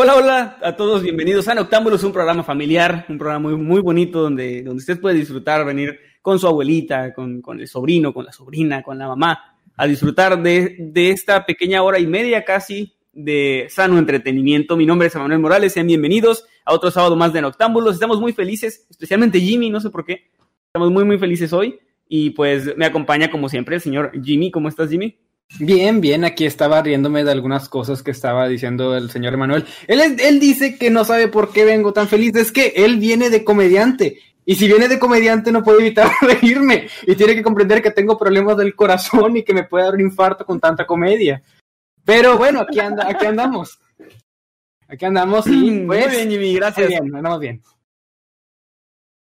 Hola, 0.00 0.14
hola 0.14 0.58
a 0.62 0.76
todos, 0.76 1.02
bienvenidos 1.02 1.48
a 1.48 1.56
Noctámbulos, 1.56 2.04
un 2.04 2.12
programa 2.12 2.44
familiar, 2.44 3.04
un 3.08 3.18
programa 3.18 3.48
muy, 3.48 3.56
muy 3.56 3.80
bonito 3.80 4.22
donde, 4.22 4.62
donde 4.62 4.78
usted 4.78 5.00
puede 5.00 5.16
disfrutar, 5.16 5.66
venir 5.66 5.98
con 6.22 6.38
su 6.38 6.46
abuelita, 6.46 7.12
con, 7.12 7.42
con 7.42 7.58
el 7.58 7.66
sobrino, 7.66 8.14
con 8.14 8.24
la 8.24 8.30
sobrina, 8.30 8.80
con 8.80 8.96
la 8.96 9.08
mamá, 9.08 9.56
a 9.76 9.86
disfrutar 9.88 10.40
de, 10.40 10.76
de, 10.78 11.10
esta 11.10 11.44
pequeña 11.44 11.82
hora 11.82 11.98
y 11.98 12.06
media 12.06 12.44
casi 12.44 12.94
de 13.12 13.66
sano 13.70 13.98
entretenimiento. 13.98 14.76
Mi 14.76 14.86
nombre 14.86 15.08
es 15.08 15.16
Emanuel 15.16 15.40
Morales, 15.40 15.72
sean 15.72 15.88
bienvenidos 15.88 16.44
a 16.64 16.74
otro 16.74 16.92
sábado 16.92 17.16
más 17.16 17.32
de 17.32 17.42
Noctámbulos. 17.42 17.94
Estamos 17.94 18.20
muy 18.20 18.32
felices, 18.32 18.86
especialmente 18.88 19.40
Jimmy, 19.40 19.68
no 19.68 19.80
sé 19.80 19.90
por 19.90 20.04
qué. 20.04 20.30
Estamos 20.66 20.92
muy, 20.92 21.02
muy 21.02 21.18
felices 21.18 21.52
hoy 21.52 21.76
y 22.08 22.30
pues 22.30 22.76
me 22.76 22.86
acompaña 22.86 23.32
como 23.32 23.48
siempre 23.48 23.74
el 23.74 23.80
señor 23.80 24.12
Jimmy. 24.22 24.52
¿Cómo 24.52 24.68
estás, 24.68 24.90
Jimmy? 24.90 25.18
Bien, 25.58 26.00
bien, 26.00 26.24
aquí 26.24 26.44
estaba 26.44 26.82
riéndome 26.82 27.24
de 27.24 27.32
algunas 27.32 27.68
cosas 27.68 28.02
que 28.02 28.10
estaba 28.10 28.46
diciendo 28.48 28.96
el 28.96 29.10
señor 29.10 29.34
Emanuel. 29.34 29.64
Él, 29.86 30.16
él 30.20 30.38
dice 30.40 30.76
que 30.76 30.90
no 30.90 31.04
sabe 31.04 31.28
por 31.28 31.52
qué 31.52 31.64
vengo 31.64 31.92
tan 31.92 32.06
feliz, 32.06 32.36
es 32.36 32.52
que 32.52 32.74
él 32.76 32.98
viene 32.98 33.30
de 33.30 33.44
comediante. 33.44 34.18
Y 34.44 34.54
si 34.54 34.66
viene 34.66 34.88
de 34.88 34.98
comediante 34.98 35.52
no 35.52 35.62
puede 35.62 35.80
evitar 35.80 36.10
reírme. 36.22 36.88
Y 37.06 37.14
tiene 37.16 37.34
que 37.34 37.42
comprender 37.42 37.82
que 37.82 37.90
tengo 37.90 38.16
problemas 38.16 38.56
del 38.56 38.74
corazón 38.74 39.36
y 39.36 39.42
que 39.42 39.54
me 39.54 39.64
puede 39.64 39.84
dar 39.84 39.94
un 39.94 40.00
infarto 40.00 40.44
con 40.44 40.60
tanta 40.60 40.86
comedia. 40.86 41.42
Pero 42.04 42.38
bueno, 42.38 42.60
aquí, 42.60 42.80
anda, 42.80 43.06
aquí 43.08 43.26
andamos. 43.26 43.78
Aquí 44.86 45.04
andamos 45.04 45.46
y 45.46 45.82
pues, 45.86 46.06
muy 46.06 46.16
bien, 46.16 46.30
Jimmy, 46.30 46.54
gracias. 46.54 46.88
Bien, 46.88 47.14
andamos 47.14 47.40
bien. 47.40 47.62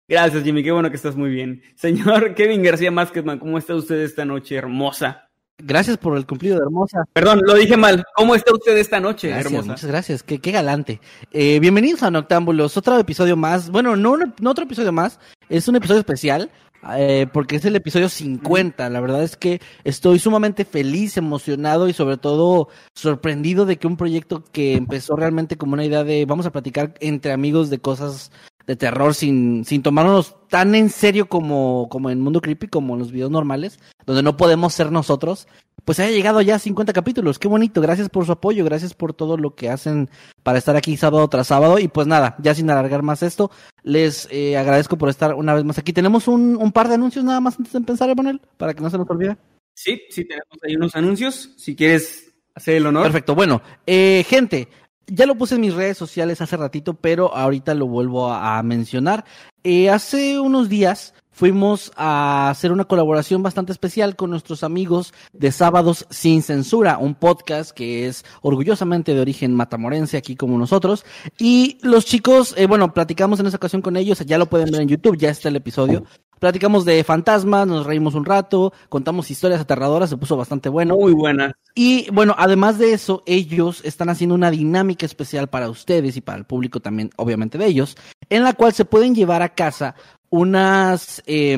Gracias, 0.08 0.44
Jimmy, 0.44 0.62
qué 0.62 0.70
bueno 0.70 0.90
que 0.90 0.96
estás 0.96 1.16
muy 1.16 1.30
bien. 1.30 1.60
Señor 1.74 2.34
Kevin 2.36 2.62
García 2.62 2.92
Másquezman, 2.92 3.40
¿cómo 3.40 3.58
está 3.58 3.74
usted 3.74 4.02
esta 4.02 4.24
noche 4.24 4.54
hermosa? 4.54 5.25
Gracias 5.58 5.96
por 5.96 6.16
el 6.16 6.26
cumplido 6.26 6.56
de 6.56 6.62
Hermosa. 6.62 7.04
Perdón, 7.12 7.40
lo 7.44 7.54
dije 7.54 7.76
mal. 7.76 8.04
¿Cómo 8.14 8.34
está 8.34 8.52
usted 8.52 8.76
esta 8.76 9.00
noche, 9.00 9.28
gracias, 9.28 9.52
Hermosa? 9.52 9.72
Muchas 9.72 9.86
gracias, 9.90 10.22
qué, 10.22 10.38
qué 10.38 10.52
galante. 10.52 11.00
Eh, 11.32 11.58
bienvenidos 11.60 12.02
a 12.02 12.10
Noctámbulos, 12.10 12.76
otro 12.76 12.98
episodio 12.98 13.36
más. 13.36 13.70
Bueno, 13.70 13.96
no, 13.96 14.16
no 14.16 14.50
otro 14.50 14.64
episodio 14.64 14.92
más, 14.92 15.18
es 15.48 15.66
un 15.68 15.76
episodio 15.76 16.00
especial. 16.00 16.50
Eh, 16.96 17.26
porque 17.32 17.56
es 17.56 17.64
el 17.64 17.74
episodio 17.74 18.08
50. 18.08 18.88
La 18.90 19.00
verdad 19.00 19.22
es 19.22 19.36
que 19.36 19.60
estoy 19.82 20.18
sumamente 20.18 20.64
feliz, 20.64 21.16
emocionado 21.16 21.88
y 21.88 21.92
sobre 21.92 22.16
todo 22.16 22.68
sorprendido 22.94 23.66
de 23.66 23.76
que 23.76 23.88
un 23.88 23.96
proyecto 23.96 24.44
que 24.52 24.74
empezó 24.74 25.16
realmente 25.16 25.56
como 25.56 25.72
una 25.72 25.84
idea 25.84 26.04
de 26.04 26.26
vamos 26.26 26.46
a 26.46 26.52
platicar 26.52 26.94
entre 27.00 27.32
amigos 27.32 27.70
de 27.70 27.80
cosas 27.80 28.30
de 28.66 28.76
terror 28.76 29.14
sin, 29.14 29.64
sin 29.64 29.82
tomarnos 29.82 30.34
tan 30.48 30.74
en 30.74 30.90
serio 30.90 31.28
como, 31.28 31.88
como 31.88 32.10
en 32.10 32.20
Mundo 32.20 32.40
Creepy, 32.40 32.68
como 32.68 32.94
en 32.94 33.00
los 33.00 33.12
videos 33.12 33.30
normales, 33.30 33.78
donde 34.06 34.22
no 34.22 34.36
podemos 34.36 34.74
ser 34.74 34.90
nosotros, 34.90 35.46
pues 35.84 36.00
haya 36.00 36.10
llegado 36.10 36.42
ya 36.42 36.56
a 36.56 36.58
50 36.58 36.92
capítulos. 36.92 37.38
Qué 37.38 37.46
bonito, 37.46 37.80
gracias 37.80 38.08
por 38.08 38.26
su 38.26 38.32
apoyo, 38.32 38.64
gracias 38.64 38.92
por 38.92 39.14
todo 39.14 39.36
lo 39.36 39.54
que 39.54 39.70
hacen 39.70 40.10
para 40.42 40.58
estar 40.58 40.74
aquí 40.74 40.96
sábado 40.96 41.28
tras 41.28 41.46
sábado. 41.46 41.78
Y 41.78 41.86
pues 41.86 42.08
nada, 42.08 42.34
ya 42.40 42.54
sin 42.54 42.68
alargar 42.68 43.02
más 43.02 43.22
esto, 43.22 43.52
les 43.84 44.28
eh, 44.32 44.56
agradezco 44.56 44.98
por 44.98 45.08
estar 45.08 45.34
una 45.34 45.54
vez 45.54 45.64
más 45.64 45.78
aquí. 45.78 45.92
Tenemos 45.92 46.26
un, 46.26 46.56
un 46.56 46.72
par 46.72 46.88
de 46.88 46.94
anuncios 46.94 47.24
nada 47.24 47.40
más 47.40 47.56
antes 47.58 47.72
de 47.72 47.78
empezar, 47.78 48.10
Emanuel, 48.10 48.40
para 48.56 48.74
que 48.74 48.80
no 48.80 48.90
se 48.90 48.98
nos 48.98 49.08
olvide. 49.08 49.36
Sí, 49.74 50.02
sí, 50.10 50.24
tenemos 50.24 50.58
ahí 50.66 50.74
unos 50.74 50.96
anuncios, 50.96 51.52
si 51.56 51.76
quieres 51.76 52.32
hacer 52.54 52.76
el 52.76 52.86
honor. 52.86 53.04
Perfecto, 53.04 53.34
bueno, 53.34 53.62
eh, 53.86 54.24
gente, 54.26 54.68
ya 55.06 55.26
lo 55.26 55.36
puse 55.36 55.54
en 55.54 55.60
mis 55.60 55.74
redes 55.74 55.96
sociales 55.96 56.40
hace 56.40 56.56
ratito, 56.56 56.94
pero 56.94 57.34
ahorita 57.34 57.74
lo 57.74 57.86
vuelvo 57.86 58.32
a, 58.32 58.62
mencionar. 58.62 59.24
Eh, 59.62 59.90
hace 59.90 60.40
unos 60.40 60.68
días 60.68 61.14
fuimos 61.30 61.92
a 61.96 62.48
hacer 62.48 62.72
una 62.72 62.86
colaboración 62.86 63.42
bastante 63.42 63.70
especial 63.70 64.16
con 64.16 64.30
nuestros 64.30 64.64
amigos 64.64 65.12
de 65.32 65.52
Sábados 65.52 66.06
Sin 66.08 66.42
Censura, 66.42 66.96
un 66.96 67.14
podcast 67.14 67.72
que 67.72 68.06
es 68.06 68.24
orgullosamente 68.40 69.14
de 69.14 69.20
origen 69.20 69.54
matamorense, 69.54 70.16
aquí 70.16 70.34
como 70.34 70.58
nosotros. 70.58 71.04
Y 71.38 71.78
los 71.82 72.06
chicos, 72.06 72.54
eh, 72.56 72.66
bueno, 72.66 72.94
platicamos 72.94 73.38
en 73.40 73.46
esa 73.46 73.58
ocasión 73.58 73.82
con 73.82 73.96
ellos, 73.96 74.20
ya 74.20 74.38
lo 74.38 74.46
pueden 74.46 74.70
ver 74.70 74.80
en 74.80 74.88
YouTube, 74.88 75.18
ya 75.18 75.30
está 75.30 75.50
el 75.50 75.56
episodio. 75.56 76.04
Platicamos 76.38 76.84
de 76.84 77.02
fantasmas, 77.02 77.66
nos 77.66 77.86
reímos 77.86 78.14
un 78.14 78.24
rato, 78.24 78.72
contamos 78.88 79.30
historias 79.30 79.60
aterradoras, 79.60 80.10
se 80.10 80.16
puso 80.16 80.36
bastante 80.36 80.68
bueno. 80.68 80.96
Muy 80.96 81.12
buena. 81.12 81.56
Y 81.74 82.10
bueno, 82.10 82.34
además 82.36 82.78
de 82.78 82.92
eso, 82.92 83.22
ellos 83.26 83.80
están 83.84 84.10
haciendo 84.10 84.34
una 84.34 84.50
dinámica 84.50 85.06
especial 85.06 85.48
para 85.48 85.70
ustedes 85.70 86.16
y 86.16 86.20
para 86.20 86.38
el 86.38 86.44
público 86.44 86.80
también, 86.80 87.10
obviamente 87.16 87.58
de 87.58 87.66
ellos, 87.66 87.96
en 88.28 88.44
la 88.44 88.52
cual 88.52 88.72
se 88.72 88.84
pueden 88.84 89.14
llevar 89.14 89.42
a 89.42 89.54
casa 89.54 89.94
unas, 90.28 91.22
eh, 91.26 91.56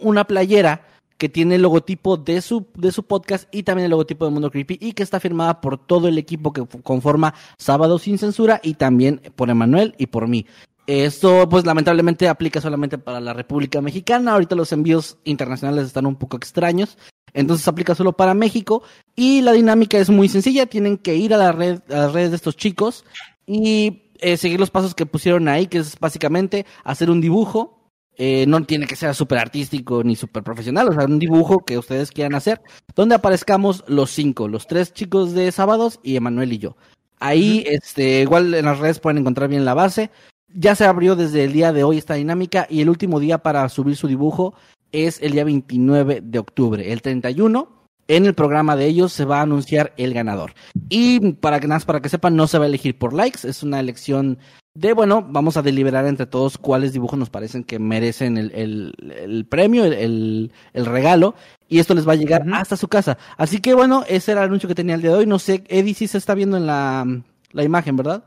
una 0.00 0.24
playera 0.24 0.82
que 1.18 1.28
tiene 1.28 1.54
el 1.54 1.62
logotipo 1.62 2.16
de 2.16 2.42
su, 2.42 2.66
de 2.74 2.92
su 2.92 3.04
podcast 3.04 3.48
y 3.52 3.62
también 3.62 3.86
el 3.86 3.90
logotipo 3.90 4.24
de 4.24 4.30
Mundo 4.30 4.50
Creepy 4.50 4.78
y 4.80 4.92
que 4.92 5.02
está 5.02 5.20
firmada 5.20 5.60
por 5.60 5.78
todo 5.78 6.08
el 6.08 6.18
equipo 6.18 6.52
que 6.52 6.66
conforma 6.82 7.34
Sábado 7.58 7.98
Sin 7.98 8.18
Censura 8.18 8.60
y 8.62 8.74
también 8.74 9.22
por 9.34 9.50
Emanuel 9.50 9.94
y 9.98 10.06
por 10.06 10.28
mí. 10.28 10.46
Esto, 10.86 11.48
pues 11.48 11.66
lamentablemente 11.66 12.28
aplica 12.28 12.60
solamente 12.60 12.98
para 12.98 13.20
la 13.20 13.32
República 13.32 13.80
Mexicana. 13.80 14.32
Ahorita 14.32 14.54
los 14.54 14.72
envíos 14.72 15.18
internacionales 15.24 15.86
están 15.86 16.06
un 16.06 16.16
poco 16.16 16.36
extraños. 16.36 16.96
Entonces 17.32 17.66
aplica 17.66 17.94
solo 17.94 18.12
para 18.12 18.34
México. 18.34 18.82
Y 19.14 19.42
la 19.42 19.52
dinámica 19.52 19.98
es 19.98 20.10
muy 20.10 20.28
sencilla. 20.28 20.66
Tienen 20.66 20.96
que 20.96 21.16
ir 21.16 21.34
a 21.34 21.38
la 21.38 21.52
red, 21.52 21.80
a 21.90 21.96
las 21.96 22.12
redes 22.12 22.30
de 22.30 22.36
estos 22.36 22.56
chicos 22.56 23.04
y 23.46 24.10
eh, 24.20 24.36
seguir 24.36 24.60
los 24.60 24.70
pasos 24.70 24.94
que 24.94 25.06
pusieron 25.06 25.48
ahí, 25.48 25.66
que 25.66 25.78
es 25.78 25.98
básicamente 25.98 26.66
hacer 26.84 27.10
un 27.10 27.20
dibujo. 27.20 27.90
Eh, 28.18 28.46
no 28.48 28.62
tiene 28.64 28.86
que 28.86 28.96
ser 28.96 29.14
súper 29.14 29.38
artístico 29.38 30.02
ni 30.02 30.16
súper 30.16 30.42
profesional, 30.42 30.88
o 30.88 30.92
sea, 30.94 31.04
un 31.04 31.18
dibujo 31.18 31.66
que 31.66 31.76
ustedes 31.76 32.10
quieran 32.10 32.34
hacer, 32.34 32.62
donde 32.94 33.14
aparezcamos 33.14 33.84
los 33.88 34.10
cinco, 34.10 34.48
los 34.48 34.66
tres 34.66 34.94
chicos 34.94 35.34
de 35.34 35.52
sábados 35.52 36.00
y 36.02 36.16
Emanuel 36.16 36.54
y 36.54 36.58
yo. 36.58 36.76
Ahí, 37.18 37.62
este, 37.66 38.22
igual 38.22 38.54
en 38.54 38.64
las 38.64 38.78
redes 38.78 39.00
pueden 39.00 39.18
encontrar 39.18 39.50
bien 39.50 39.66
la 39.66 39.74
base. 39.74 40.10
Ya 40.54 40.74
se 40.74 40.84
abrió 40.84 41.16
desde 41.16 41.44
el 41.44 41.52
día 41.52 41.72
de 41.72 41.84
hoy 41.84 41.98
esta 41.98 42.14
dinámica 42.14 42.66
y 42.70 42.80
el 42.80 42.88
último 42.88 43.20
día 43.20 43.38
para 43.38 43.68
subir 43.68 43.96
su 43.96 44.08
dibujo 44.08 44.54
es 44.92 45.20
el 45.20 45.32
día 45.32 45.44
29 45.44 46.20
de 46.22 46.38
octubre. 46.38 46.92
El 46.92 47.02
31, 47.02 47.68
en 48.08 48.26
el 48.26 48.34
programa 48.34 48.76
de 48.76 48.86
ellos 48.86 49.12
se 49.12 49.24
va 49.24 49.40
a 49.40 49.42
anunciar 49.42 49.92
el 49.96 50.14
ganador. 50.14 50.54
Y 50.88 51.32
para 51.32 51.60
que, 51.60 51.68
para 51.84 52.00
que 52.00 52.08
sepan, 52.08 52.36
no 52.36 52.46
se 52.46 52.58
va 52.58 52.64
a 52.64 52.68
elegir 52.68 52.96
por 52.96 53.12
likes, 53.12 53.46
es 53.46 53.62
una 53.62 53.80
elección 53.80 54.38
de, 54.74 54.92
bueno, 54.92 55.26
vamos 55.28 55.56
a 55.56 55.62
deliberar 55.62 56.06
entre 56.06 56.26
todos 56.26 56.58
cuáles 56.58 56.92
dibujos 56.92 57.18
nos 57.18 57.30
parecen 57.30 57.64
que 57.64 57.78
merecen 57.78 58.36
el, 58.36 58.52
el, 58.54 58.94
el 58.98 59.46
premio, 59.46 59.84
el, 59.86 60.52
el, 60.74 60.86
regalo, 60.86 61.34
y 61.66 61.78
esto 61.78 61.94
les 61.94 62.06
va 62.06 62.12
a 62.12 62.16
llegar 62.16 62.42
uh 62.42 62.50
-huh. 62.50 62.60
hasta 62.60 62.76
su 62.76 62.86
casa. 62.86 63.16
Así 63.38 63.60
que, 63.60 63.74
bueno, 63.74 64.04
ese 64.06 64.32
era 64.32 64.42
el 64.42 64.48
anuncio 64.48 64.68
que 64.68 64.74
tenía 64.74 64.94
el 64.94 65.02
día 65.02 65.10
de 65.10 65.16
hoy. 65.16 65.26
No 65.26 65.38
sé, 65.38 65.64
Eddie 65.68 65.94
sí 65.94 66.06
se 66.06 66.18
está 66.18 66.34
viendo 66.34 66.56
en 66.56 66.66
la, 66.66 67.06
la 67.52 67.64
imagen, 67.64 67.96
¿verdad? 67.96 68.24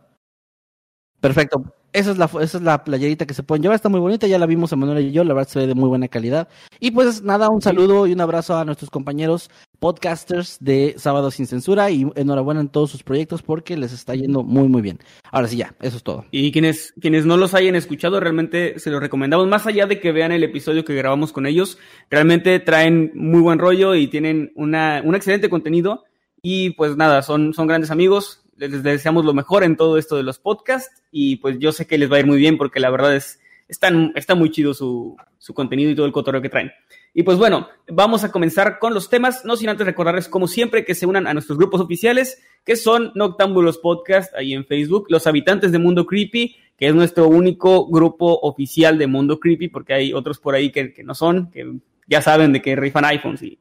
Perfecto. 1.22 1.79
Esa 1.92 2.12
es, 2.12 2.18
la, 2.18 2.26
esa 2.26 2.58
es 2.58 2.64
la 2.64 2.84
playerita 2.84 3.26
que 3.26 3.34
se 3.34 3.42
pueden 3.42 3.64
llevar, 3.64 3.76
está 3.76 3.90
muy 3.90 4.00
bonita, 4.00 4.28
ya 4.28 4.38
la 4.38 4.46
vimos 4.46 4.72
Emanuel 4.72 5.08
y 5.08 5.12
yo, 5.12 5.24
la 5.24 5.34
verdad 5.34 5.50
se 5.50 5.60
ve 5.60 5.68
de 5.68 5.74
muy 5.74 5.90
buena 5.90 6.08
calidad. 6.08 6.48
Y 6.80 6.92
pues 6.92 7.24
nada, 7.24 7.50
un 7.50 7.62
saludo 7.62 8.06
y 8.06 8.14
un 8.14 8.22
abrazo 8.22 8.58
a 8.58 8.66
nuestros 8.66 8.92
compañeros 8.92 9.50
podcasters 9.80 10.58
de 10.60 10.94
Sábado 10.98 11.32
Sin 11.32 11.48
Censura 11.48 11.90
y 11.90 12.06
enhorabuena 12.16 12.62
en 12.62 12.70
todos 12.70 12.92
sus 12.92 13.02
proyectos 13.02 13.42
porque 13.42 13.76
les 13.76 13.92
está 13.92 14.14
yendo 14.14 14.44
muy 14.44 14.68
muy 14.68 14.82
bien. 14.82 15.00
Ahora 15.32 15.48
sí, 15.48 15.58
ya, 15.58 15.74
eso 15.82 15.98
es 15.98 16.04
todo. 16.04 16.26
Y 16.32 16.52
quienes, 16.52 16.94
quienes 17.02 17.26
no 17.26 17.38
los 17.38 17.54
hayan 17.54 17.76
escuchado, 17.76 18.20
realmente 18.20 18.78
se 18.78 18.92
los 18.92 19.02
recomendamos, 19.02 19.48
más 19.48 19.66
allá 19.66 19.88
de 19.88 20.00
que 20.00 20.12
vean 20.12 20.32
el 20.32 20.44
episodio 20.44 20.86
que 20.86 20.94
grabamos 20.94 21.32
con 21.32 21.46
ellos, 21.46 21.80
realmente 22.10 22.60
traen 22.60 23.12
muy 23.16 23.42
buen 23.42 23.58
rollo 23.58 23.96
y 23.96 24.08
tienen 24.08 24.52
una, 24.56 25.02
un 25.04 25.16
excelente 25.16 25.50
contenido 25.50 26.04
y 26.42 26.72
pues 26.72 26.96
nada, 26.96 27.22
son, 27.22 27.54
son 27.54 27.68
grandes 27.68 27.92
amigos, 27.92 28.44
les 28.68 28.84
deseamos 28.84 29.26
lo 29.26 29.34
mejor 29.34 29.64
en 29.64 29.78
todo 29.78 29.98
esto 29.98 30.18
de 30.18 30.24
los 30.24 30.40
podcasts 30.40 31.04
y 31.12 31.38
pues 31.38 31.58
yo 31.60 31.72
sé 31.72 31.88
que 31.88 31.98
les 31.98 32.12
va 32.12 32.18
a 32.18 32.20
ir 32.20 32.26
muy 32.26 32.38
bien 32.38 32.58
porque 32.58 32.80
la 32.80 32.90
verdad 32.90 33.16
es, 33.16 33.40
están, 33.68 34.12
está 34.16 34.36
muy 34.36 34.52
chido 34.52 34.74
su, 34.74 35.16
su 35.38 35.54
contenido 35.54 35.90
y 35.90 35.96
todo 35.96 36.06
el 36.06 36.12
cotorreo 36.12 36.42
que 36.42 36.50
traen. 36.50 36.72
Y 37.14 37.24
pues 37.24 37.38
bueno, 37.38 37.70
vamos 37.88 38.24
a 38.24 38.32
comenzar 38.32 38.78
con 38.80 38.94
los 38.94 39.10
temas, 39.10 39.46
no 39.46 39.56
sin 39.56 39.70
antes 39.70 39.86
recordarles 39.86 40.28
como 40.28 40.48
siempre 40.48 40.86
que 40.86 40.96
se 40.96 41.06
unan 41.06 41.26
a 41.26 41.34
nuestros 41.34 41.58
grupos 41.58 41.82
oficiales, 41.82 42.42
que 42.66 42.76
son 42.76 43.12
Noctámbulos 43.16 43.78
Podcast 43.78 44.36
ahí 44.36 44.54
en 44.54 44.66
Facebook, 44.66 45.08
Los 45.10 45.26
Habitantes 45.26 45.72
de 45.72 45.80
Mundo 45.80 46.06
Creepy, 46.06 46.56
que 46.78 46.88
es 46.88 46.96
nuestro 46.96 47.28
único 47.28 47.88
grupo 47.88 48.40
oficial 48.42 48.98
de 48.98 49.08
Mundo 49.08 49.40
Creepy, 49.40 49.70
porque 49.70 49.94
hay 49.94 50.14
otros 50.14 50.40
por 50.40 50.56
ahí 50.56 50.72
que, 50.72 50.94
que 50.94 51.04
no 51.04 51.16
son, 51.16 51.50
que 51.52 51.80
ya 52.08 52.22
saben 52.22 52.54
de 52.54 52.62
que 52.62 52.76
rifan 52.76 53.06
iPhones 53.06 53.42
y, 53.42 53.60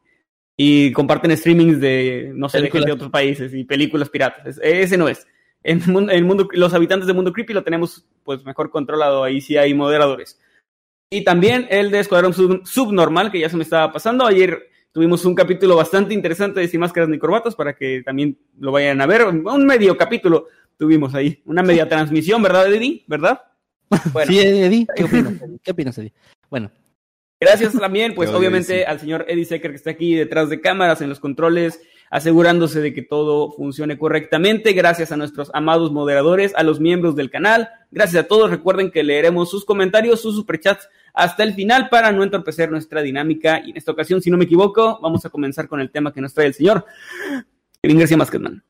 y 0.61 0.91
comparten 0.91 1.35
streamings 1.37 1.81
de, 1.81 2.33
no 2.35 2.49
sé, 2.49 2.61
de 2.61 2.69
gente 2.69 2.87
de 2.87 2.93
otros 2.93 3.11
países 3.11 3.55
y 3.55 3.63
películas 3.63 4.11
piratas. 4.11 4.59
Ese 4.61 4.99
no 4.99 5.09
es. 5.09 5.25
En, 5.63 5.81
en 6.11 6.27
mundo, 6.27 6.49
los 6.53 6.75
habitantes 6.75 7.07
de 7.07 7.13
Mundo 7.13 7.33
Creepy 7.33 7.53
lo 7.53 7.63
tenemos 7.63 8.05
pues 8.25 8.45
mejor 8.45 8.69
controlado, 8.69 9.23
ahí 9.23 9.41
sí 9.41 9.57
hay 9.57 9.73
moderadores. 9.73 10.37
Y 11.11 11.23
también 11.23 11.69
el 11.71 11.93
de 11.93 12.01
Escuadrón 12.01 12.35
Sub 12.35 12.67
Subnormal, 12.67 13.31
que 13.31 13.39
ya 13.39 13.49
se 13.49 13.57
me 13.57 13.63
estaba 13.63 13.93
pasando. 13.93 14.27
Ayer 14.27 14.69
tuvimos 14.91 15.25
un 15.25 15.37
capítulo 15.37 15.77
bastante 15.77 16.13
interesante 16.13 16.59
de 16.59 16.67
Sin 16.67 16.81
Máscaras 16.81 17.09
ni 17.09 17.21
Corbatas 17.21 17.55
para 17.55 17.77
que 17.77 18.03
también 18.05 18.37
lo 18.59 18.73
vayan 18.73 19.01
a 19.01 19.07
ver. 19.07 19.27
Un 19.27 19.65
medio 19.65 19.97
capítulo 19.97 20.49
tuvimos 20.77 21.15
ahí, 21.15 21.41
una 21.47 21.63
media 21.63 21.89
transmisión, 21.89 22.43
¿verdad, 22.43 22.73
Eddie? 22.73 23.05
¿Verdad? 23.07 23.41
Bueno. 24.13 24.33
Sí, 24.33 24.41
Eddie. 24.41 24.87
¿Qué 24.97 25.05
opinas, 25.05 25.41
Eddie? 25.41 25.61
¿Qué 25.63 25.71
opinas, 25.71 25.99
Eddie? 25.99 26.13
Bueno. 26.51 26.71
Gracias 27.41 27.73
también, 27.73 28.15
pues 28.15 28.31
obviamente 28.35 28.85
al 28.87 29.01
señor 29.01 29.25
Eddie 29.29 29.45
Secker 29.45 29.71
que 29.71 29.77
está 29.77 29.91
aquí 29.91 30.15
detrás 30.15 30.49
de 30.49 30.61
cámaras 30.61 31.01
en 31.01 31.09
los 31.09 31.21
controles, 31.21 31.81
asegurándose 32.11 32.81
de 32.81 32.93
que 32.93 33.03
todo 33.03 33.53
funcione 33.53 33.99
correctamente. 33.99 34.73
Gracias 34.73 35.13
a 35.13 35.17
nuestros 35.17 35.51
amados 35.55 35.93
moderadores, 35.93 36.55
a 36.57 36.63
los 36.63 36.81
miembros 36.81 37.15
del 37.17 37.31
canal. 37.31 37.69
Gracias 37.91 38.25
a 38.25 38.29
todos. 38.29 38.51
Recuerden 38.51 38.91
que 38.91 39.03
leeremos 39.03 39.51
sus 39.51 39.65
comentarios, 39.65 40.21
sus 40.21 40.35
superchats 40.35 40.89
hasta 41.15 41.43
el 41.43 41.55
final 41.55 41.89
para 41.89 42.13
no 42.13 42.23
entorpecer 42.23 42.71
nuestra 42.71 43.03
dinámica. 43.03 43.61
Y 43.65 43.71
en 43.71 43.77
esta 43.77 43.93
ocasión, 43.93 44.23
si 44.23 44.31
no 44.31 44.37
me 44.37 44.45
equivoco, 44.45 44.99
vamos 45.01 45.25
a 45.25 45.31
comenzar 45.31 45.69
con 45.69 45.81
el 45.81 45.91
tema 45.91 46.13
que 46.13 46.21
nos 46.21 46.35
trae 46.35 46.47
el 46.47 46.55
señor 46.55 46.85
Kevin 47.83 47.99
García 47.99 48.17
Masquetman. 48.17 48.65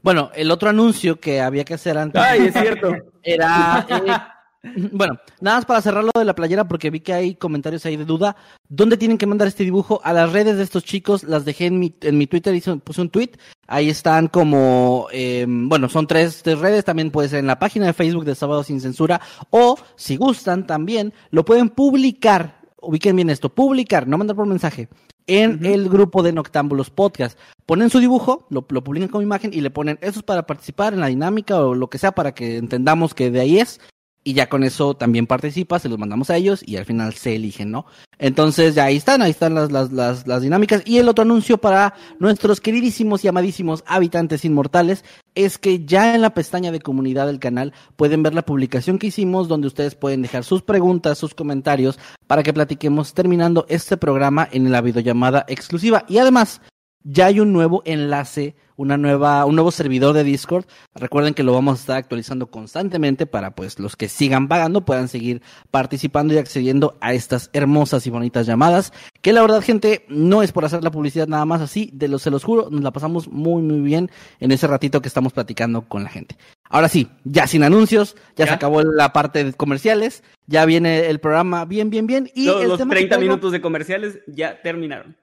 Bueno, 0.00 0.30
el 0.34 0.50
otro 0.50 0.70
anuncio 0.70 1.18
que 1.18 1.40
había 1.40 1.64
que 1.64 1.74
hacer 1.74 1.98
antes. 1.98 2.22
Ay, 2.22 2.46
es 2.46 2.52
cierto. 2.54 2.94
Era. 3.22 3.86
Eh, 3.90 4.37
bueno, 4.92 5.18
nada 5.40 5.58
más 5.58 5.66
para 5.66 5.82
cerrarlo 5.82 6.10
de 6.16 6.24
la 6.24 6.34
playera 6.34 6.66
porque 6.66 6.90
vi 6.90 7.00
que 7.00 7.12
hay 7.12 7.34
comentarios 7.34 7.84
ahí 7.86 7.96
de 7.96 8.04
duda. 8.04 8.36
¿Dónde 8.68 8.96
tienen 8.96 9.18
que 9.18 9.26
mandar 9.26 9.48
este 9.48 9.64
dibujo? 9.64 10.00
A 10.04 10.12
las 10.12 10.32
redes 10.32 10.56
de 10.56 10.64
estos 10.64 10.84
chicos, 10.84 11.22
las 11.24 11.44
dejé 11.44 11.66
en 11.66 11.78
mi, 11.78 11.94
en 12.00 12.18
mi 12.18 12.26
Twitter, 12.26 12.54
hice, 12.54 12.76
puse 12.76 13.00
un 13.00 13.10
tweet. 13.10 13.30
Ahí 13.66 13.88
están 13.90 14.28
como, 14.28 15.08
eh, 15.12 15.44
bueno, 15.46 15.88
son 15.88 16.06
tres, 16.06 16.42
tres, 16.42 16.58
redes, 16.58 16.84
también 16.84 17.10
puede 17.10 17.28
ser 17.28 17.40
en 17.40 17.46
la 17.46 17.58
página 17.58 17.86
de 17.86 17.92
Facebook 17.92 18.24
de 18.24 18.34
Sábado 18.34 18.62
Sin 18.62 18.80
Censura 18.80 19.20
o, 19.50 19.76
si 19.94 20.16
gustan 20.16 20.66
también, 20.66 21.12
lo 21.30 21.44
pueden 21.44 21.68
publicar, 21.68 22.62
ubiquen 22.80 23.14
bien 23.14 23.28
esto, 23.28 23.50
publicar, 23.50 24.08
no 24.08 24.16
mandar 24.16 24.36
por 24.36 24.46
mensaje, 24.46 24.88
en 25.26 25.50
uh 25.50 25.58
-huh. 25.58 25.74
el 25.74 25.88
grupo 25.90 26.22
de 26.22 26.32
Noctámbulos 26.32 26.88
Podcast. 26.88 27.38
Ponen 27.66 27.90
su 27.90 27.98
dibujo, 27.98 28.46
lo, 28.48 28.66
lo 28.70 28.82
publican 28.82 29.10
con 29.10 29.22
imagen 29.22 29.52
y 29.52 29.60
le 29.60 29.68
ponen, 29.68 29.98
eso 30.00 30.20
es 30.20 30.24
para 30.24 30.46
participar 30.46 30.94
en 30.94 31.00
la 31.00 31.08
dinámica 31.08 31.60
o 31.60 31.74
lo 31.74 31.90
que 31.90 31.98
sea 31.98 32.12
para 32.12 32.32
que 32.32 32.56
entendamos 32.56 33.12
que 33.12 33.30
de 33.30 33.40
ahí 33.40 33.58
es 33.58 33.80
y 34.28 34.34
ya 34.34 34.50
con 34.50 34.62
eso 34.62 34.92
también 34.92 35.26
participa, 35.26 35.78
se 35.78 35.88
los 35.88 35.98
mandamos 35.98 36.28
a 36.28 36.36
ellos 36.36 36.62
y 36.62 36.76
al 36.76 36.84
final 36.84 37.14
se 37.14 37.34
eligen, 37.34 37.70
¿no? 37.70 37.86
Entonces 38.18 38.74
ya 38.74 38.84
ahí 38.84 38.98
están, 38.98 39.22
ahí 39.22 39.30
están 39.30 39.54
las, 39.54 39.72
las, 39.72 39.90
las, 39.90 40.26
las 40.26 40.42
dinámicas. 40.42 40.82
Y 40.84 40.98
el 40.98 41.08
otro 41.08 41.22
anuncio 41.22 41.56
para 41.56 41.94
nuestros 42.18 42.60
queridísimos 42.60 43.24
y 43.24 43.28
amadísimos 43.28 43.82
habitantes 43.86 44.44
inmortales 44.44 45.02
es 45.34 45.56
que 45.56 45.86
ya 45.86 46.14
en 46.14 46.20
la 46.20 46.34
pestaña 46.34 46.70
de 46.70 46.80
comunidad 46.80 47.26
del 47.26 47.38
canal 47.38 47.72
pueden 47.96 48.22
ver 48.22 48.34
la 48.34 48.44
publicación 48.44 48.98
que 48.98 49.06
hicimos 49.06 49.48
donde 49.48 49.66
ustedes 49.68 49.94
pueden 49.94 50.20
dejar 50.20 50.44
sus 50.44 50.60
preguntas, 50.60 51.16
sus 51.16 51.32
comentarios 51.32 51.98
para 52.26 52.42
que 52.42 52.52
platiquemos 52.52 53.14
terminando 53.14 53.64
este 53.70 53.96
programa 53.96 54.46
en 54.52 54.70
la 54.70 54.82
videollamada 54.82 55.46
exclusiva. 55.48 56.04
Y 56.06 56.18
además, 56.18 56.60
ya 57.10 57.26
hay 57.26 57.40
un 57.40 57.54
nuevo 57.54 57.82
enlace, 57.86 58.54
una 58.76 58.98
nueva, 58.98 59.46
un 59.46 59.54
nuevo 59.54 59.70
servidor 59.70 60.14
de 60.14 60.24
Discord. 60.24 60.66
Recuerden 60.94 61.32
que 61.32 61.42
lo 61.42 61.54
vamos 61.54 61.78
a 61.78 61.80
estar 61.80 61.96
actualizando 61.96 62.48
constantemente 62.48 63.24
para 63.24 63.54
pues 63.54 63.78
los 63.78 63.96
que 63.96 64.08
sigan 64.08 64.46
pagando 64.46 64.84
puedan 64.84 65.08
seguir 65.08 65.40
participando 65.70 66.34
y 66.34 66.36
accediendo 66.36 66.98
a 67.00 67.14
estas 67.14 67.48
hermosas 67.54 68.06
y 68.06 68.10
bonitas 68.10 68.46
llamadas. 68.46 68.92
Que 69.22 69.32
la 69.32 69.40
verdad, 69.40 69.62
gente, 69.62 70.04
no 70.08 70.42
es 70.42 70.52
por 70.52 70.66
hacer 70.66 70.84
la 70.84 70.90
publicidad 70.90 71.26
nada 71.26 71.46
más 71.46 71.62
así, 71.62 71.90
de 71.94 72.08
los 72.08 72.20
se 72.20 72.30
los 72.30 72.44
juro, 72.44 72.68
nos 72.70 72.82
la 72.82 72.90
pasamos 72.90 73.26
muy 73.28 73.62
muy 73.62 73.80
bien 73.80 74.10
en 74.38 74.52
ese 74.52 74.66
ratito 74.66 75.00
que 75.00 75.08
estamos 75.08 75.32
platicando 75.32 75.88
con 75.88 76.04
la 76.04 76.10
gente. 76.10 76.36
Ahora 76.68 76.90
sí, 76.90 77.08
ya 77.24 77.46
sin 77.46 77.62
anuncios, 77.62 78.16
ya, 78.36 78.44
¿Ya? 78.44 78.48
se 78.48 78.54
acabó 78.54 78.82
la 78.82 79.14
parte 79.14 79.42
de 79.42 79.54
comerciales, 79.54 80.22
ya 80.46 80.66
viene 80.66 81.06
el 81.06 81.20
programa 81.20 81.64
bien, 81.64 81.88
bien, 81.88 82.06
bien. 82.06 82.30
Y 82.34 82.44
los, 82.44 82.62
el 82.62 82.68
los 82.68 82.78
tema 82.78 82.90
30 82.90 83.16
traigo... 83.16 83.30
minutos 83.30 83.52
de 83.52 83.62
comerciales 83.62 84.18
ya 84.26 84.60
terminaron. 84.60 85.16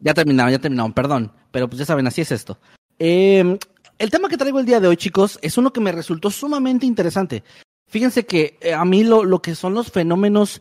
Ya 0.00 0.14
terminaron, 0.14 0.52
ya 0.52 0.58
terminaron, 0.58 0.92
perdón. 0.92 1.32
Pero 1.50 1.68
pues 1.68 1.78
ya 1.78 1.84
saben, 1.84 2.06
así 2.06 2.20
es 2.20 2.32
esto. 2.32 2.58
Eh, 2.98 3.58
el 3.98 4.10
tema 4.10 4.28
que 4.28 4.36
traigo 4.36 4.60
el 4.60 4.66
día 4.66 4.80
de 4.80 4.88
hoy, 4.88 4.96
chicos, 4.96 5.38
es 5.42 5.58
uno 5.58 5.72
que 5.72 5.80
me 5.80 5.92
resultó 5.92 6.30
sumamente 6.30 6.86
interesante. 6.86 7.42
Fíjense 7.88 8.26
que 8.26 8.58
eh, 8.60 8.74
a 8.74 8.84
mí 8.84 9.02
lo, 9.02 9.24
lo, 9.24 9.40
que 9.40 9.54
son 9.54 9.74
los 9.74 9.90
fenómenos 9.90 10.60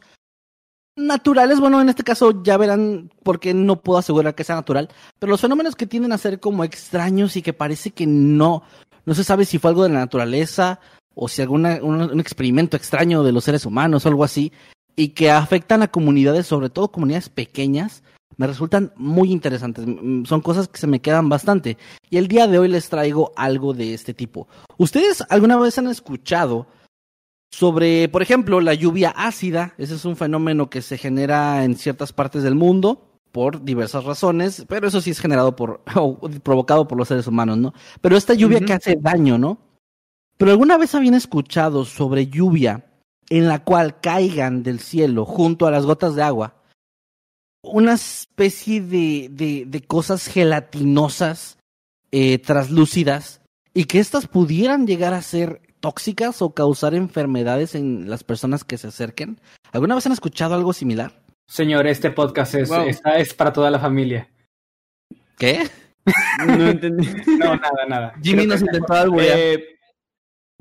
naturales, 0.96 1.60
bueno, 1.60 1.80
en 1.80 1.90
este 1.90 2.04
caso 2.04 2.42
ya 2.44 2.58
verán 2.58 3.12
por 3.24 3.40
qué 3.40 3.54
no 3.54 3.82
puedo 3.82 4.00
asegurar 4.00 4.34
que 4.34 4.44
sea 4.44 4.56
natural, 4.56 4.90
pero 5.20 5.30
los 5.30 5.42
fenómenos 5.42 5.76
que 5.76 5.86
tienden 5.86 6.12
a 6.12 6.18
ser 6.18 6.40
como 6.40 6.64
extraños 6.64 7.36
y 7.36 7.44
que 7.44 7.54
parece 7.54 7.92
que 7.92 8.08
no, 8.08 8.64
no 9.06 9.14
se 9.14 9.24
sabe 9.24 9.46
si 9.46 9.60
fue 9.60 9.70
algo 9.70 9.84
de 9.84 9.90
la 9.90 10.00
naturaleza 10.00 10.80
o 11.14 11.28
si 11.28 11.42
algún 11.42 11.66
un 11.66 12.20
experimento 12.20 12.78
extraño 12.78 13.24
de 13.24 13.32
los 13.32 13.44
seres 13.44 13.66
humanos 13.66 14.06
o 14.06 14.10
algo 14.10 14.24
así, 14.24 14.52
y 14.96 15.10
que 15.10 15.30
afectan 15.30 15.84
a 15.84 15.88
comunidades, 15.88 16.48
sobre 16.48 16.70
todo 16.70 16.92
comunidades 16.92 17.30
pequeñas, 17.30 18.04
me 18.38 18.48
resultan 18.48 18.94
muy 18.96 19.32
interesantes. 19.32 19.86
Son 20.26 20.42
cosas 20.42 20.68
que 20.68 20.80
se 20.80 20.88
me 20.88 21.02
quedan 21.02 21.28
bastante. 21.28 21.78
Y 22.10 22.18
el 22.18 22.28
día 22.28 22.48
de 22.48 22.60
hoy 22.60 22.68
les 22.70 22.88
traigo 22.90 23.34
algo 23.36 23.74
de 23.74 23.94
este 23.94 24.14
tipo. 24.14 24.48
¿Ustedes 24.78 25.24
alguna 25.30 25.58
vez 25.58 25.78
han 25.78 25.88
escuchado 25.88 26.68
sobre, 27.52 28.08
por 28.10 28.22
ejemplo, 28.22 28.62
la 28.62 28.76
lluvia 28.76 29.10
ácida? 29.10 29.74
Ese 29.78 29.96
es 29.96 30.06
un 30.06 30.16
fenómeno 30.16 30.70
que 30.70 30.84
se 30.84 30.98
genera 30.98 31.64
en 31.64 31.76
ciertas 31.76 32.14
partes 32.14 32.44
del 32.44 32.56
mundo 32.56 33.04
por 33.32 33.64
diversas 33.64 34.04
razones, 34.04 34.66
pero 34.68 34.88
eso 34.88 35.02
sí 35.02 35.12
es 35.12 35.20
generado 35.20 35.56
por, 35.56 35.82
o 35.96 36.20
provocado 36.44 36.88
por 36.88 36.98
los 36.98 37.08
seres 37.08 37.28
humanos, 37.28 37.58
¿no? 37.58 37.74
Pero 38.02 38.16
esta 38.16 38.34
lluvia 38.36 38.60
uh 38.60 38.62
-huh. 38.62 38.66
que 38.66 38.74
hace 38.74 38.98
daño, 39.00 39.38
¿no? 39.38 39.58
Pero 40.38 40.52
alguna 40.52 40.78
vez 40.78 40.94
habían 40.94 41.16
escuchado 41.16 41.86
sobre 41.86 42.28
lluvia 42.28 42.86
en 43.30 43.48
la 43.48 43.64
cual 43.64 44.00
caigan 44.00 44.62
del 44.62 44.80
cielo 44.80 45.26
junto 45.26 45.66
a 45.66 45.72
las 45.72 45.86
gotas 45.86 46.16
de 46.16 46.22
agua 46.22 46.57
una 47.68 47.94
especie 47.94 48.82
de, 48.82 49.30
de, 49.32 49.66
de 49.66 49.82
cosas 49.82 50.28
gelatinosas, 50.28 51.58
eh, 52.12 52.40
translúcidas, 52.40 53.42
y 53.74 53.86
que 53.86 54.00
éstas 54.00 54.28
pudieran 54.28 54.88
llegar 54.88 55.14
a 55.14 55.22
ser 55.22 55.62
tóxicas 55.80 56.42
o 56.42 56.54
causar 56.54 56.96
enfermedades 56.96 57.76
en 57.76 58.10
las 58.10 58.24
personas 58.24 58.64
que 58.64 58.78
se 58.78 58.88
acerquen. 58.88 59.40
¿Alguna 59.72 59.96
vez 59.96 60.06
han 60.06 60.14
escuchado 60.14 60.56
algo 60.56 60.74
similar? 60.74 61.22
Señor, 61.48 61.88
este 61.88 62.12
podcast 62.12 62.56
es, 62.56 62.70
wow. 62.70 62.88
esta 62.88 63.18
es 63.18 63.34
para 63.34 63.54
toda 63.54 63.72
la 63.72 63.80
familia. 63.80 64.30
¿Qué? 65.38 65.68
No 66.46 66.68
entendí. 66.68 67.08
no, 67.40 67.56
nada, 67.56 67.86
nada. 67.88 68.14
Jimmy 68.22 68.44
creo 68.44 68.48
nos 68.48 68.62
intentó 68.62 68.94
alburear. 68.94 69.38
Eh, 69.38 69.66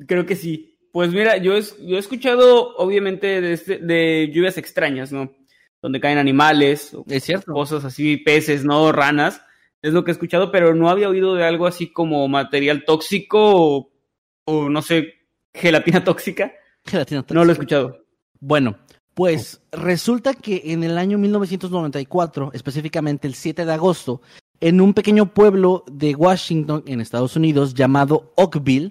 creo 0.06 0.26
que 0.26 0.36
sí. 0.36 0.78
Pues 0.92 1.10
mira, 1.10 1.36
yo 1.38 1.56
he, 1.56 1.62
yo 1.62 1.96
he 1.96 1.98
escuchado, 1.98 2.76
obviamente, 2.76 3.40
de, 3.40 3.52
este, 3.52 3.78
de 3.78 4.30
lluvias 4.32 4.58
extrañas, 4.58 5.12
¿no? 5.12 5.34
Donde 5.86 6.00
caen 6.00 6.18
animales, 6.18 6.96
es 7.06 7.22
cierto. 7.22 7.52
cosas 7.52 7.84
así, 7.84 8.16
peces, 8.16 8.64
no 8.64 8.90
ranas, 8.90 9.40
es 9.82 9.92
lo 9.92 10.02
que 10.02 10.10
he 10.10 10.14
escuchado, 10.14 10.50
pero 10.50 10.74
no 10.74 10.90
había 10.90 11.08
oído 11.08 11.36
de 11.36 11.44
algo 11.44 11.64
así 11.64 11.92
como 11.92 12.26
material 12.26 12.82
tóxico 12.84 13.38
o, 13.38 13.92
o 14.46 14.68
no 14.68 14.82
sé, 14.82 15.14
gelatina 15.54 16.02
tóxica. 16.04 16.52
Gelatina 16.84 17.22
tóxica. 17.22 17.34
No 17.38 17.44
lo 17.44 17.50
he 17.50 17.52
escuchado. 17.52 18.04
Bueno, 18.40 18.78
pues 19.14 19.62
resulta 19.70 20.34
que 20.34 20.60
en 20.64 20.82
el 20.82 20.98
año 20.98 21.18
1994, 21.18 22.50
específicamente 22.52 23.28
el 23.28 23.34
7 23.34 23.64
de 23.64 23.72
agosto, 23.72 24.22
en 24.58 24.80
un 24.80 24.92
pequeño 24.92 25.32
pueblo 25.32 25.84
de 25.86 26.16
Washington, 26.16 26.82
en 26.88 27.00
Estados 27.00 27.36
Unidos, 27.36 27.74
llamado 27.74 28.32
Oakville, 28.34 28.90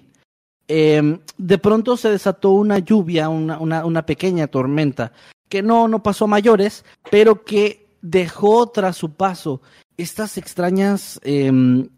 eh, 0.66 1.18
de 1.36 1.58
pronto 1.58 1.98
se 1.98 2.08
desató 2.08 2.52
una 2.52 2.78
lluvia, 2.78 3.28
una, 3.28 3.58
una, 3.58 3.84
una 3.84 4.06
pequeña 4.06 4.46
tormenta, 4.46 5.12
que 5.48 5.62
no, 5.62 5.88
no 5.88 6.02
pasó 6.02 6.24
a 6.24 6.28
mayores, 6.28 6.84
pero 7.10 7.44
que 7.44 7.88
dejó 8.02 8.68
tras 8.68 8.96
su 8.96 9.14
paso 9.14 9.60
estas 9.96 10.36
extrañas 10.38 11.18
em, 11.22 11.88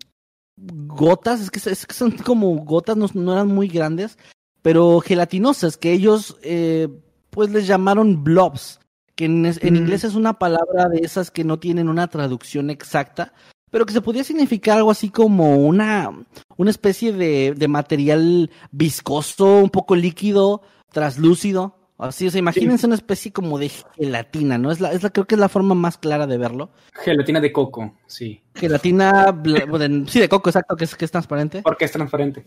gotas, 0.56 1.40
es 1.40 1.50
que, 1.50 1.58
es 1.70 1.86
que, 1.86 1.94
son 1.94 2.12
como 2.12 2.54
gotas, 2.64 2.96
no, 2.96 3.08
no, 3.14 3.32
eran 3.32 3.48
muy 3.48 3.68
grandes, 3.68 4.18
pero 4.62 5.00
gelatinosas, 5.00 5.76
que 5.76 5.92
ellos 5.92 6.36
eh, 6.42 6.88
pues 7.30 7.50
les 7.50 7.66
llamaron 7.66 8.24
blobs, 8.24 8.80
que 9.14 9.24
en, 9.26 9.46
en 9.46 9.72
mm. 9.74 9.76
inglés 9.76 10.04
es 10.04 10.14
una 10.14 10.38
palabra 10.38 10.88
de 10.88 11.00
esas 11.00 11.30
que 11.30 11.44
no 11.44 11.58
tienen 11.58 11.88
una 11.88 12.08
traducción 12.08 12.70
exacta, 12.70 13.32
pero 13.70 13.86
que 13.86 13.92
se 13.92 14.00
podía 14.00 14.24
significar 14.24 14.78
algo 14.78 14.90
así 14.90 15.10
como 15.10 15.56
una, 15.56 16.10
una 16.56 16.70
especie 16.70 17.12
de, 17.12 17.54
de 17.56 17.68
material 17.68 18.50
viscoso, 18.70 19.58
un 19.58 19.70
poco 19.70 19.94
líquido, 19.94 20.62
traslúcido. 20.90 21.77
Así, 21.98 22.28
o 22.28 22.30
sea, 22.30 22.38
imagínense 22.38 22.86
una 22.86 22.94
especie 22.94 23.32
como 23.32 23.58
de 23.58 23.70
gelatina, 23.96 24.56
¿no? 24.56 24.70
Es 24.70 24.80
la, 24.80 24.92
es 24.92 25.02
la, 25.02 25.10
creo 25.10 25.26
que 25.26 25.34
es 25.34 25.40
la 25.40 25.48
forma 25.48 25.74
más 25.74 25.98
clara 25.98 26.28
de 26.28 26.38
verlo. 26.38 26.70
Gelatina 26.92 27.40
de 27.40 27.52
coco, 27.52 27.96
sí. 28.06 28.40
Gelatina, 28.54 29.34
sí, 30.06 30.20
de 30.20 30.28
coco, 30.28 30.50
exacto, 30.50 30.76
que 30.76 30.84
es, 30.84 30.94
que 30.94 31.04
es 31.04 31.10
transparente. 31.10 31.62
Porque 31.62 31.86
es 31.86 31.92
transparente. 31.92 32.46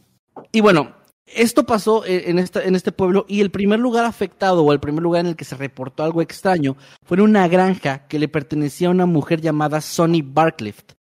Y 0.54 0.62
bueno, 0.62 0.96
esto 1.26 1.66
pasó 1.66 2.06
en, 2.06 2.40
esta, 2.40 2.64
en 2.64 2.76
este 2.76 2.92
pueblo 2.92 3.26
y 3.28 3.42
el 3.42 3.52
primer 3.52 3.80
lugar 3.80 4.06
afectado 4.06 4.64
o 4.64 4.72
el 4.74 4.80
primer 4.80 5.04
lugar 5.04 5.22
en 5.22 5.28
el 5.28 5.36
que 5.36 5.46
se 5.46 5.56
reportó 5.56 6.04
algo 6.04 6.22
extraño 6.22 6.78
fue 7.04 7.18
en 7.18 7.24
una 7.24 7.48
granja 7.48 8.08
que 8.08 8.20
le 8.20 8.28
pertenecía 8.28 8.88
a 8.88 8.92
una 8.92 9.06
mujer 9.06 9.42
llamada 9.42 9.82
Sonny 9.82 10.22
Barclift. 10.22 10.94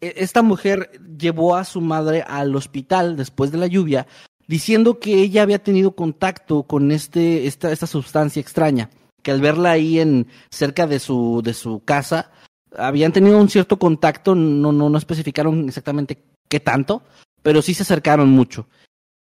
E, 0.00 0.14
esta 0.16 0.42
mujer 0.42 0.90
llevó 1.18 1.56
a 1.56 1.64
su 1.64 1.80
madre 1.80 2.24
al 2.26 2.54
hospital 2.54 3.16
después 3.16 3.50
de 3.50 3.58
la 3.58 3.66
lluvia 3.66 4.06
diciendo 4.48 4.98
que 4.98 5.20
ella 5.22 5.42
había 5.42 5.62
tenido 5.62 5.92
contacto 5.92 6.64
con 6.64 6.90
este, 6.90 7.46
esta, 7.46 7.70
esta 7.70 7.86
sustancia 7.86 8.40
extraña, 8.40 8.90
que 9.22 9.30
al 9.30 9.40
verla 9.40 9.72
ahí 9.72 10.00
en 10.00 10.26
cerca 10.50 10.86
de 10.86 10.98
su, 10.98 11.42
de 11.44 11.54
su 11.54 11.84
casa, 11.84 12.32
habían 12.76 13.12
tenido 13.12 13.38
un 13.38 13.48
cierto 13.48 13.78
contacto, 13.78 14.34
no, 14.34 14.72
no, 14.72 14.88
no 14.88 14.98
especificaron 14.98 15.68
exactamente 15.68 16.24
qué 16.48 16.60
tanto, 16.60 17.02
pero 17.42 17.62
sí 17.62 17.74
se 17.74 17.82
acercaron 17.82 18.30
mucho. 18.30 18.66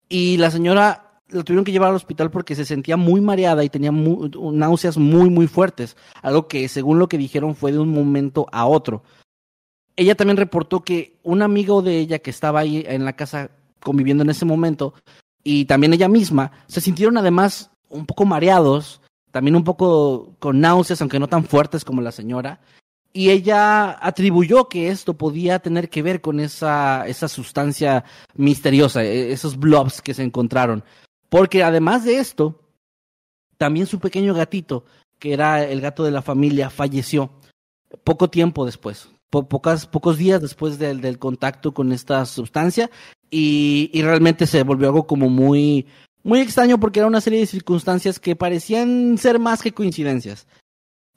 Y 0.10 0.38
la 0.38 0.50
señora 0.50 1.22
la 1.30 1.44
tuvieron 1.44 1.66
que 1.66 1.74
llevar 1.74 1.90
al 1.90 1.96
hospital 1.96 2.32
porque 2.32 2.56
se 2.56 2.64
sentía 2.64 2.96
muy 2.96 3.20
mareada 3.20 3.64
y 3.64 3.70
tenía 3.70 3.92
náuseas 3.92 4.98
muy, 4.98 5.30
muy 5.30 5.48
fuertes, 5.48 5.98
algo 6.22 6.48
que 6.48 6.70
según 6.70 7.00
lo 7.00 7.10
que 7.10 7.18
dijeron 7.18 7.56
fue 7.56 7.74
de 7.74 7.80
un 7.80 7.90
momento 7.90 8.48
a 8.52 8.66
otro. 8.66 9.04
Ella 9.98 10.16
también 10.16 10.38
reportó 10.38 10.84
que 10.84 11.18
un 11.24 11.42
amigo 11.42 11.82
de 11.82 11.98
ella 11.98 12.20
que 12.20 12.30
estaba 12.30 12.62
ahí 12.62 12.86
en 12.88 13.04
la 13.04 13.14
casa 13.14 13.52
conviviendo 13.88 14.24
en 14.24 14.30
ese 14.30 14.44
momento, 14.44 14.94
y 15.46 15.64
también 15.64 15.94
ella 15.94 16.10
misma, 16.10 16.52
se 16.68 16.82
sintieron 16.82 17.18
además 17.18 17.72
un 17.88 18.06
poco 18.06 18.26
mareados, 18.26 19.00
también 19.32 19.56
un 19.56 19.64
poco 19.64 20.36
con 20.40 20.60
náuseas, 20.60 21.00
aunque 21.00 21.20
no 21.20 21.30
tan 21.30 21.46
fuertes 21.46 21.86
como 21.86 22.02
la 22.02 22.12
señora, 22.12 22.60
y 23.14 23.30
ella 23.30 23.98
atribuyó 24.06 24.68
que 24.68 24.90
esto 24.90 25.14
podía 25.14 25.60
tener 25.60 25.90
que 25.90 26.02
ver 26.02 26.20
con 26.20 26.42
esa, 26.42 27.08
esa 27.08 27.30
sustancia 27.30 28.04
misteriosa, 28.36 29.06
e, 29.06 29.32
esos 29.32 29.58
blobs 29.58 30.02
que 30.02 30.14
se 30.14 30.24
encontraron. 30.24 30.84
Porque 31.30 31.64
además 31.64 32.04
de 32.04 32.18
esto, 32.18 32.60
también 33.58 33.88
su 33.88 34.02
pequeño 34.02 34.34
gatito, 34.34 34.84
que 35.18 35.32
era 35.32 35.64
el 35.64 35.80
gato 35.80 36.04
de 36.04 36.12
la 36.12 36.22
familia, 36.22 36.70
falleció 36.70 37.32
poco 38.04 38.30
tiempo 38.30 38.66
después, 38.66 39.10
pocas, 39.30 39.88
pocos 39.88 40.18
días 40.18 40.42
después 40.42 40.78
del, 40.78 41.00
del 41.00 41.20
contacto 41.20 41.74
con 41.74 41.94
esta 41.94 42.26
sustancia 42.26 42.92
y, 43.30 43.90
y, 43.94 44.02
realmente 44.02 44.48
se 44.48 44.64
volvió 44.64 44.88
algo 44.88 45.08
como 45.08 45.30
muy, 45.30 45.86
muy 46.24 46.40
extraño 46.40 46.80
porque 46.80 47.00
era 47.00 47.08
una 47.08 47.22
serie 47.22 47.40
de 47.40 47.46
circunstancias 47.46 48.20
que 48.20 48.36
parecían 48.36 49.18
ser 49.18 49.40
más 49.40 49.62
que 49.62 49.74
coincidencias. 49.74 50.48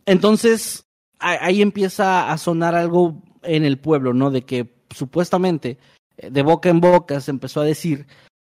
Entonces, 0.07 0.87
ahí 1.21 1.63
empieza 1.63 2.31
a 2.31 2.39
sonar 2.39 2.75
algo 2.75 3.23
en 3.43 3.65
el 3.65 3.79
pueblo, 3.79 4.15
¿no? 4.15 4.31
De 4.31 4.43
que 4.43 4.73
supuestamente, 4.95 5.79
eh, 6.17 6.31
de 6.31 6.43
boca 6.43 6.69
en 6.69 6.81
boca, 6.81 7.21
se 7.21 7.31
empezó 7.31 7.61
a 7.61 7.65
decir 7.65 8.07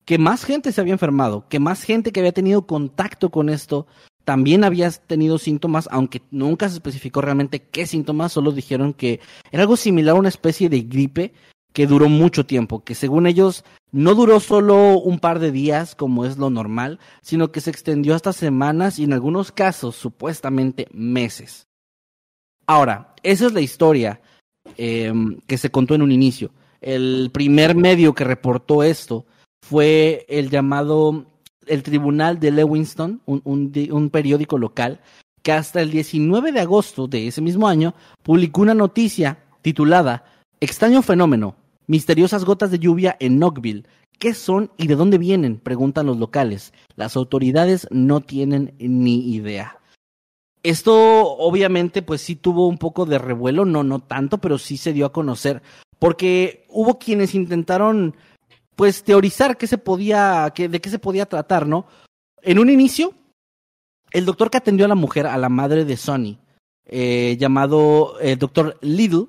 que 0.04 0.18
más 0.18 0.44
gente 0.44 0.72
se 0.72 0.80
había 0.80 0.92
enfermado, 0.92 1.46
que 1.48 1.60
más 1.60 1.82
gente 1.82 2.12
que 2.12 2.20
había 2.20 2.32
tenido 2.32 2.66
contacto 2.66 3.30
con 3.30 3.48
esto 3.48 3.86
también 4.24 4.64
había 4.64 4.90
tenido 4.90 5.38
síntomas, 5.38 5.88
aunque 5.90 6.22
nunca 6.30 6.68
se 6.68 6.76
especificó 6.76 7.20
realmente 7.20 7.60
qué 7.60 7.86
síntomas, 7.86 8.32
solo 8.32 8.52
dijeron 8.52 8.94
que 8.94 9.20
era 9.52 9.62
algo 9.62 9.76
similar 9.76 10.16
a 10.16 10.18
una 10.18 10.30
especie 10.30 10.70
de 10.70 10.80
gripe 10.80 11.34
que 11.74 11.86
duró 11.88 12.08
mucho 12.08 12.46
tiempo, 12.46 12.84
que 12.84 12.94
según 12.94 13.26
ellos 13.26 13.64
no 13.90 14.14
duró 14.14 14.38
solo 14.38 14.96
un 14.98 15.18
par 15.18 15.40
de 15.40 15.50
días 15.50 15.94
como 15.96 16.24
es 16.24 16.38
lo 16.38 16.48
normal, 16.48 17.00
sino 17.20 17.50
que 17.50 17.60
se 17.60 17.70
extendió 17.70 18.14
hasta 18.14 18.32
semanas 18.32 18.98
y 18.98 19.04
en 19.04 19.12
algunos 19.12 19.50
casos 19.50 19.96
supuestamente 19.96 20.86
meses. 20.92 21.66
Ahora, 22.66 23.14
esa 23.24 23.46
es 23.46 23.52
la 23.52 23.60
historia 23.60 24.20
eh, 24.78 25.12
que 25.48 25.58
se 25.58 25.70
contó 25.70 25.96
en 25.96 26.02
un 26.02 26.12
inicio. 26.12 26.52
El 26.80 27.30
primer 27.32 27.74
medio 27.74 28.14
que 28.14 28.24
reportó 28.24 28.84
esto 28.84 29.26
fue 29.60 30.24
el 30.28 30.50
llamado 30.50 31.26
el 31.66 31.82
Tribunal 31.82 32.38
de 32.38 32.52
Lewiston, 32.52 33.20
un, 33.26 33.42
un, 33.44 33.72
un 33.90 34.10
periódico 34.10 34.58
local, 34.58 35.00
que 35.42 35.52
hasta 35.52 35.80
el 35.80 35.90
19 35.90 36.52
de 36.52 36.60
agosto 36.60 37.08
de 37.08 37.26
ese 37.26 37.40
mismo 37.40 37.66
año 37.66 37.94
publicó 38.22 38.62
una 38.62 38.74
noticia 38.74 39.38
titulada 39.60 40.24
Extraño 40.60 41.02
fenómeno, 41.02 41.56
misteriosas 41.86 42.44
gotas 42.44 42.70
de 42.70 42.78
lluvia 42.78 43.16
en 43.20 43.38
Knoxville. 43.38 43.86
¿Qué 44.18 44.34
son 44.34 44.70
y 44.76 44.86
de 44.86 44.96
dónde 44.96 45.18
vienen? 45.18 45.58
preguntan 45.58 46.06
los 46.06 46.18
locales. 46.18 46.72
Las 46.96 47.16
autoridades 47.16 47.88
no 47.90 48.20
tienen 48.20 48.74
ni 48.78 49.34
idea. 49.34 49.80
Esto 50.62 50.94
obviamente 51.36 52.00
pues 52.02 52.20
sí 52.20 52.36
tuvo 52.36 52.68
un 52.68 52.78
poco 52.78 53.04
de 53.04 53.18
revuelo, 53.18 53.64
no 53.64 53.82
no 53.82 53.98
tanto, 53.98 54.38
pero 54.38 54.58
sí 54.58 54.76
se 54.76 54.92
dio 54.92 55.06
a 55.06 55.12
conocer 55.12 55.62
porque 55.98 56.66
hubo 56.68 56.98
quienes 56.98 57.34
intentaron 57.34 58.14
pues 58.76 59.04
teorizar 59.04 59.56
qué 59.56 59.66
se 59.66 59.78
podía 59.78 60.52
de 60.54 60.80
qué 60.80 60.90
se 60.90 60.98
podía 60.98 61.26
tratar, 61.26 61.66
¿no? 61.66 61.86
En 62.42 62.58
un 62.58 62.70
inicio 62.70 63.14
el 64.10 64.24
doctor 64.24 64.48
que 64.48 64.58
atendió 64.58 64.86
a 64.86 64.88
la 64.88 64.94
mujer, 64.94 65.26
a 65.26 65.36
la 65.38 65.48
madre 65.48 65.84
de 65.84 65.96
Sonny, 65.96 66.38
eh, 66.86 67.36
llamado 67.38 68.18
el 68.20 68.30
eh, 68.30 68.36
doctor 68.36 68.78
Little, 68.80 69.26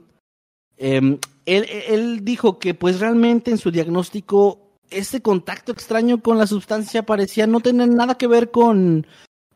eh, 0.77 1.17
él, 1.45 1.65
él 1.87 2.23
dijo 2.23 2.59
que 2.59 2.73
pues 2.73 2.99
realmente 2.99 3.51
en 3.51 3.57
su 3.57 3.71
diagnóstico 3.71 4.65
ese 4.89 5.21
contacto 5.21 5.71
extraño 5.71 6.21
con 6.21 6.37
la 6.37 6.47
sustancia 6.47 7.05
parecía 7.05 7.47
no 7.47 7.59
tener 7.59 7.89
nada 7.89 8.15
que 8.15 8.27
ver 8.27 8.51
con, 8.51 9.07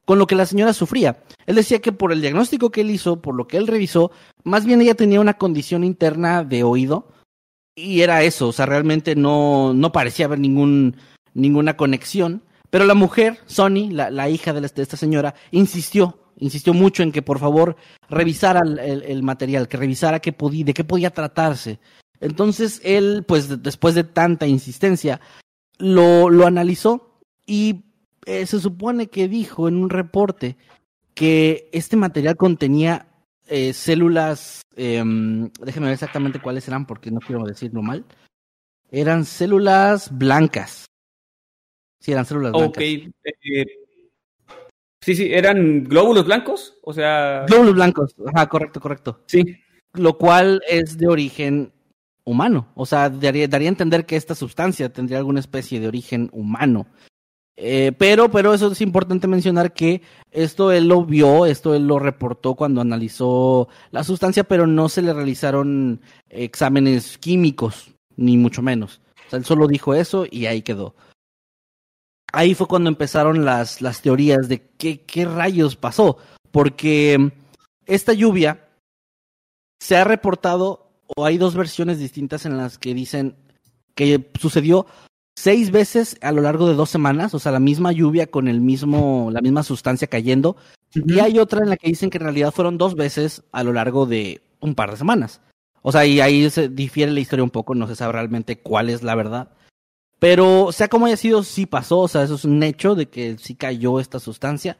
con 0.05 0.19
lo 0.19 0.27
que 0.27 0.35
la 0.35 0.45
señora 0.45 0.73
sufría. 0.73 1.23
Él 1.45 1.55
decía 1.55 1.79
que 1.79 1.91
por 1.91 2.11
el 2.11 2.21
diagnóstico 2.21 2.71
que 2.71 2.81
él 2.81 2.91
hizo, 2.91 3.21
por 3.21 3.35
lo 3.35 3.47
que 3.47 3.57
él 3.57 3.67
revisó, 3.67 4.11
más 4.43 4.65
bien 4.65 4.81
ella 4.81 4.95
tenía 4.95 5.21
una 5.21 5.35
condición 5.35 5.83
interna 5.83 6.43
de 6.43 6.63
oído 6.63 7.07
y 7.75 8.01
era 8.01 8.23
eso, 8.23 8.49
o 8.49 8.51
sea, 8.51 8.65
realmente 8.65 9.15
no, 9.15 9.73
no 9.73 9.91
parecía 9.91 10.25
haber 10.25 10.39
ningún, 10.39 10.97
ninguna 11.33 11.77
conexión. 11.77 12.43
Pero 12.69 12.85
la 12.85 12.93
mujer, 12.93 13.39
Sonny, 13.45 13.89
la, 13.89 14.11
la 14.11 14.29
hija 14.29 14.53
de, 14.53 14.61
de 14.61 14.81
esta 14.81 14.97
señora, 14.97 15.33
insistió 15.51 16.18
insistió 16.39 16.73
mucho 16.73 17.03
en 17.03 17.11
que 17.11 17.21
por 17.21 17.39
favor 17.39 17.75
revisara 18.09 18.61
el, 18.61 19.03
el, 19.03 19.23
material, 19.23 19.67
que 19.67 19.77
revisara 19.77 20.19
qué 20.19 20.33
podía, 20.33 20.65
de 20.65 20.73
qué 20.73 20.83
podía 20.83 21.11
tratarse. 21.11 21.79
Entonces 22.19 22.81
él, 22.83 23.23
pues 23.27 23.61
después 23.61 23.95
de 23.95 24.03
tanta 24.03 24.47
insistencia, 24.47 25.21
lo, 25.77 26.29
lo 26.29 26.45
analizó 26.45 27.19
y 27.45 27.83
eh, 28.25 28.45
se 28.45 28.59
supone 28.59 29.07
que 29.07 29.27
dijo 29.27 29.67
en 29.67 29.77
un 29.77 29.89
reporte 29.89 30.57
que 31.13 31.69
este 31.71 31.95
material 31.95 32.35
contenía 32.35 33.07
eh, 33.47 33.73
células, 33.73 34.61
eh, 34.75 35.03
déjeme 35.59 35.87
ver 35.87 35.93
exactamente 35.93 36.39
cuáles 36.39 36.67
eran 36.67 36.85
porque 36.85 37.09
no 37.09 37.19
quiero 37.19 37.43
decirlo 37.43 37.81
mal, 37.81 38.05
eran 38.91 39.25
células 39.25 40.15
blancas. 40.15 40.85
Sí, 41.99 42.11
eran 42.11 42.25
células 42.25 42.51
blancas. 42.51 42.69
Ok, 42.69 42.81
eh, 42.81 43.65
Sí, 45.09 45.15
sí, 45.15 45.33
eran 45.33 45.85
glóbulos 45.85 46.25
blancos, 46.25 46.75
o 46.83 46.93
sea. 46.93 47.43
Glóbulos 47.47 47.73
blancos, 47.73 48.15
ajá, 48.31 48.47
correcto, 48.47 48.79
correcto. 48.79 49.23
Sí. 49.25 49.57
Lo 49.93 50.19
cual 50.19 50.61
es 50.69 50.99
de 50.99 51.07
origen 51.07 51.71
humano, 52.25 52.67
o 52.75 52.85
sea, 52.85 53.09
daría, 53.09 53.47
daría 53.47 53.69
a 53.69 53.73
entender 53.73 54.05
que 54.05 54.15
esta 54.15 54.35
sustancia 54.35 54.93
tendría 54.93 55.17
alguna 55.17 55.39
especie 55.39 55.79
de 55.79 55.87
origen 55.87 56.29
humano. 56.31 56.85
Eh, 57.57 57.91
pero, 57.97 58.29
pero 58.29 58.53
eso 58.53 58.71
es 58.71 58.81
importante 58.81 59.25
mencionar 59.25 59.73
que 59.73 60.03
esto 60.29 60.71
él 60.71 60.87
lo 60.87 61.03
vio, 61.03 61.47
esto 61.47 61.73
él 61.73 61.87
lo 61.87 61.97
reportó 61.97 62.53
cuando 62.53 62.79
analizó 62.79 63.67
la 63.89 64.03
sustancia, 64.03 64.43
pero 64.43 64.67
no 64.67 64.89
se 64.89 65.01
le 65.01 65.11
realizaron 65.11 66.01
exámenes 66.29 67.17
químicos, 67.17 67.95
ni 68.15 68.37
mucho 68.37 68.61
menos. 68.61 69.01
O 69.25 69.29
sea, 69.31 69.39
él 69.39 69.45
solo 69.45 69.65
dijo 69.65 69.95
eso 69.95 70.27
y 70.29 70.45
ahí 70.45 70.61
quedó 70.61 70.93
ahí 72.31 72.53
fue 72.53 72.67
cuando 72.67 72.89
empezaron 72.89 73.45
las, 73.45 73.81
las 73.81 74.01
teorías 74.01 74.47
de 74.47 74.61
qué, 74.77 75.01
qué 75.01 75.25
rayos 75.25 75.75
pasó, 75.75 76.17
porque 76.51 77.31
esta 77.85 78.13
lluvia 78.13 78.67
se 79.79 79.97
ha 79.97 80.03
reportado, 80.03 80.91
o 81.15 81.25
hay 81.25 81.37
dos 81.37 81.55
versiones 81.55 81.99
distintas 81.99 82.45
en 82.45 82.57
las 82.57 82.77
que 82.77 82.93
dicen 82.93 83.35
que 83.95 84.29
sucedió 84.39 84.85
seis 85.39 85.71
veces 85.71 86.17
a 86.21 86.31
lo 86.31 86.41
largo 86.41 86.67
de 86.67 86.75
dos 86.75 86.89
semanas, 86.89 87.33
o 87.33 87.39
sea, 87.39 87.51
la 87.51 87.59
misma 87.59 87.93
lluvia 87.93 88.27
con 88.27 88.47
el 88.49 88.59
mismo, 88.59 89.29
la 89.31 89.41
misma 89.41 89.63
sustancia 89.63 90.07
cayendo, 90.07 90.57
Y 90.93 91.19
hay 91.19 91.39
otra 91.39 91.61
en 91.61 91.69
la 91.69 91.77
que 91.77 91.87
dicen 91.87 92.09
que 92.09 92.17
en 92.17 92.25
realidad 92.25 92.51
fueron 92.51 92.77
dos 92.77 92.95
veces 92.95 93.43
a 93.51 93.63
lo 93.63 93.71
largo 93.71 94.05
de 94.05 94.41
un 94.59 94.75
par 94.75 94.91
de 94.91 94.97
semanas. 94.97 95.41
O 95.81 95.91
sea, 95.91 96.05
y 96.05 96.19
ahí 96.19 96.49
se 96.49 96.67
difiere 96.67 97.11
la 97.11 97.21
historia 97.21 97.43
un 97.43 97.51
poco, 97.51 97.73
no 97.73 97.87
se 97.87 97.95
sabe 97.95 98.13
realmente 98.13 98.59
cuál 98.59 98.89
es 98.89 99.01
la 99.01 99.15
verdad. 99.15 99.51
Pero 100.19 100.71
sea 100.71 100.89
como 100.89 101.05
haya 101.05 101.17
sido, 101.17 101.43
sí 101.43 101.65
pasó, 101.65 101.99
o 101.99 102.07
sea, 102.07 102.23
eso 102.23 102.35
es 102.35 102.45
un 102.45 102.61
hecho 102.61 102.93
de 102.93 103.07
que 103.07 103.37
sí 103.37 103.55
cayó 103.55 103.99
esta 103.99 104.19
sustancia. 104.19 104.77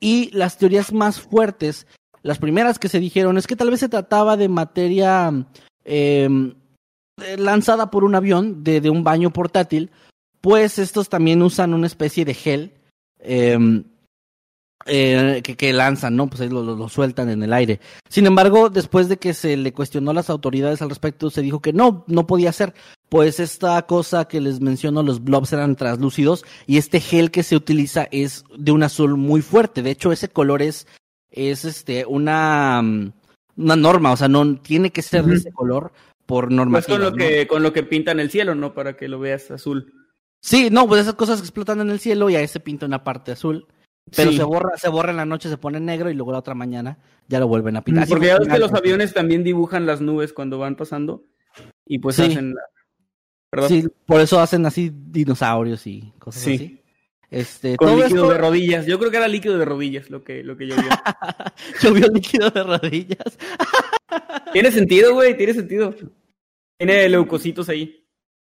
Y 0.00 0.30
las 0.32 0.56
teorías 0.56 0.92
más 0.92 1.20
fuertes, 1.20 1.86
las 2.22 2.38
primeras 2.38 2.78
que 2.78 2.88
se 2.88 2.98
dijeron, 2.98 3.36
es 3.36 3.46
que 3.46 3.56
tal 3.56 3.70
vez 3.70 3.80
se 3.80 3.90
trataba 3.90 4.38
de 4.38 4.48
materia 4.48 5.46
em, 5.84 6.54
lanzada 7.36 7.90
por 7.90 8.04
un 8.04 8.14
avión 8.14 8.64
de, 8.64 8.80
de, 8.80 8.88
un 8.88 9.04
baño 9.04 9.30
portátil, 9.30 9.90
pues 10.40 10.78
estos 10.78 11.10
también 11.10 11.42
usan 11.42 11.74
una 11.74 11.86
especie 11.86 12.24
de 12.24 12.34
gel 12.34 12.72
eh, 13.18 13.58
eh, 14.86 15.40
que, 15.44 15.56
que, 15.56 15.72
lanzan, 15.72 16.16
¿no? 16.16 16.26
Pues 16.28 16.40
ahí 16.40 16.48
lo, 16.48 16.62
lo, 16.62 16.74
lo, 16.74 16.88
sueltan 16.88 17.28
en 17.28 17.42
el 17.42 17.52
aire. 17.52 17.80
Sin 18.08 18.26
embargo, 18.26 18.70
después 18.70 19.08
de 19.08 19.18
que 19.18 19.34
se 19.34 19.56
le 19.56 19.72
cuestionó 19.72 20.10
a 20.10 20.14
las 20.14 20.30
autoridades 20.30 20.80
al 20.80 20.88
respecto, 20.88 21.30
se 21.30 21.42
dijo 21.42 21.60
que 21.60 21.72
no, 21.72 22.04
no 22.06 22.26
podía 22.26 22.52
ser, 22.52 22.74
pues 23.08 23.40
esta 23.40 23.80
cosa 23.82 24.26
que 24.26 24.40
les 24.40 24.60
menciono, 24.60 25.02
los 25.02 25.22
blobs 25.22 25.52
eran 25.52 25.76
translúcidos 25.76 26.44
y 26.66 26.78
este 26.78 27.00
gel 27.00 27.30
que 27.30 27.42
se 27.42 27.56
utiliza 27.56 28.08
es 28.10 28.44
de 28.56 28.72
un 28.72 28.82
azul 28.82 29.16
muy 29.16 29.42
fuerte. 29.42 29.82
De 29.82 29.90
hecho, 29.90 30.12
ese 30.12 30.28
color 30.28 30.62
es, 30.62 30.86
es 31.30 31.64
este, 31.64 32.06
una, 32.06 32.82
una 33.56 33.76
norma, 33.76 34.12
o 34.12 34.16
sea, 34.16 34.28
no 34.28 34.56
tiene 34.56 34.90
que 34.90 35.02
ser 35.02 35.22
uh 35.22 35.26
-huh. 35.26 35.30
de 35.30 35.36
ese 35.36 35.52
color 35.52 35.92
por 36.24 36.50
normativa. 36.50 36.96
Pues 36.96 37.10
con 37.10 37.10
lo 37.10 37.16
que, 37.16 37.46
con 37.46 37.62
lo 37.62 37.72
que 37.72 37.82
pintan 37.82 38.20
el 38.20 38.30
cielo, 38.30 38.54
¿no? 38.54 38.72
Para 38.72 38.96
que 38.96 39.08
lo 39.08 39.18
veas 39.18 39.50
azul. 39.50 39.92
Sí, 40.40 40.68
no, 40.70 40.86
pues 40.88 41.02
esas 41.02 41.14
cosas 41.14 41.40
que 41.40 41.46
explotan 41.46 41.80
en 41.80 41.90
el 41.90 42.00
cielo 42.00 42.30
y 42.30 42.36
ahí 42.36 42.48
se 42.48 42.60
pinta 42.60 42.86
una 42.86 43.04
parte 43.04 43.32
azul. 43.32 43.66
Pero 44.16 44.30
sí. 44.30 44.36
se 44.36 44.42
borra, 44.42 44.76
se 44.76 44.88
borra 44.88 45.10
en 45.10 45.16
la 45.16 45.26
noche, 45.26 45.48
se 45.48 45.56
pone 45.56 45.78
negro 45.78 46.10
y 46.10 46.14
luego 46.14 46.32
la 46.32 46.38
otra 46.38 46.54
mañana 46.54 46.98
ya 47.28 47.38
lo 47.38 47.48
vuelven 47.48 47.76
a 47.76 47.82
pintar. 47.82 48.08
Porque 48.08 48.26
ya 48.26 48.38
ves 48.38 48.48
que 48.48 48.58
los 48.58 48.72
aviones 48.72 49.14
también 49.14 49.44
dibujan 49.44 49.86
las 49.86 50.00
nubes 50.00 50.32
cuando 50.32 50.58
van 50.58 50.76
pasando 50.76 51.24
y 51.86 51.98
pues 51.98 52.16
sí. 52.16 52.22
hacen 52.22 52.54
la... 52.54 52.62
¿Perdón? 53.50 53.68
Sí, 53.68 53.88
por 54.06 54.20
eso 54.20 54.40
hacen 54.40 54.66
así 54.66 54.92
dinosaurios 54.94 55.86
y 55.86 56.12
cosas 56.18 56.42
sí. 56.42 56.54
así. 56.54 56.80
Este, 57.30 57.76
Con 57.76 57.90
líquido 57.90 58.06
esto... 58.06 58.30
de 58.30 58.38
rodillas. 58.38 58.86
Yo 58.86 58.98
creo 58.98 59.10
que 59.10 59.16
era 59.16 59.28
líquido 59.28 59.56
de 59.56 59.64
rodillas 59.64 60.10
lo 60.10 60.24
que, 60.24 60.42
lo 60.42 60.56
que 60.56 60.66
llovió. 60.66 60.90
llovió 61.80 62.06
líquido 62.12 62.50
de 62.50 62.62
rodillas. 62.64 63.38
tiene 64.52 64.72
sentido, 64.72 65.14
güey, 65.14 65.36
tiene 65.36 65.54
sentido. 65.54 65.94
Tiene 66.76 67.08
leucocitos 67.08 67.68
ahí. 67.68 68.04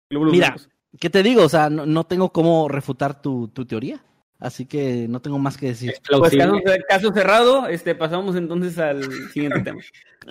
Mira. 0.09 0.55
¿qué 0.99 1.09
te 1.09 1.23
digo? 1.23 1.43
O 1.43 1.49
sea, 1.49 1.69
no, 1.69 1.85
no 1.85 2.05
tengo 2.05 2.31
cómo 2.31 2.67
refutar 2.67 3.21
tu, 3.21 3.47
tu 3.49 3.65
teoría. 3.65 4.03
Así 4.41 4.65
que 4.65 5.07
no 5.07 5.21
tengo 5.21 5.37
más 5.37 5.55
que 5.55 5.67
decir. 5.67 5.93
Pues 6.09 6.35
caso, 6.35 6.59
caso, 6.89 7.13
cerrado, 7.13 7.67
este, 7.67 7.93
pasamos 7.93 8.35
entonces 8.35 8.77
al 8.79 9.03
siguiente 9.31 9.59
tema. 9.63 9.79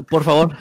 Por 0.09 0.25
favor. 0.25 0.57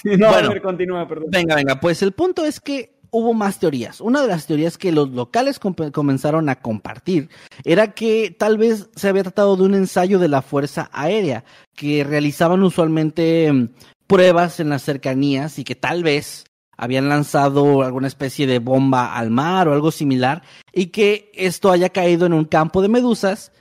sí, 0.00 0.16
no, 0.16 0.28
bueno, 0.28 0.48
a 0.48 0.52
ver, 0.52 0.62
continúa, 0.62 1.08
perdón. 1.08 1.26
Venga, 1.30 1.56
venga, 1.56 1.80
pues 1.80 2.00
el 2.00 2.12
punto 2.12 2.44
es 2.44 2.60
que 2.60 2.96
hubo 3.10 3.34
más 3.34 3.58
teorías. 3.58 4.00
Una 4.00 4.22
de 4.22 4.28
las 4.28 4.46
teorías 4.46 4.78
que 4.78 4.92
los 4.92 5.10
locales 5.10 5.58
com 5.58 5.74
comenzaron 5.92 6.48
a 6.48 6.60
compartir 6.60 7.28
era 7.64 7.92
que 7.92 8.34
tal 8.38 8.56
vez 8.56 8.88
se 8.94 9.08
había 9.08 9.24
tratado 9.24 9.56
de 9.56 9.64
un 9.64 9.74
ensayo 9.74 10.20
de 10.20 10.28
la 10.28 10.42
Fuerza 10.42 10.90
Aérea, 10.92 11.44
que 11.74 12.04
realizaban 12.04 12.62
usualmente 12.62 13.52
mm, 13.52 13.70
pruebas 14.06 14.60
en 14.60 14.68
las 14.68 14.82
cercanías 14.82 15.58
y 15.58 15.64
que 15.64 15.74
tal 15.74 16.04
vez 16.04 16.44
habían 16.78 17.08
lanzado 17.08 17.82
alguna 17.82 18.06
especie 18.06 18.46
de 18.46 18.60
bomba 18.60 19.14
al 19.14 19.30
mar 19.30 19.68
o 19.68 19.74
algo 19.74 19.90
similar 19.90 20.42
y 20.72 20.86
que 20.86 21.30
esto 21.34 21.70
haya 21.70 21.90
caído 21.90 22.24
en 22.24 22.32
un 22.32 22.44
campo 22.44 22.80
de 22.80 22.88
medusas 22.88 23.52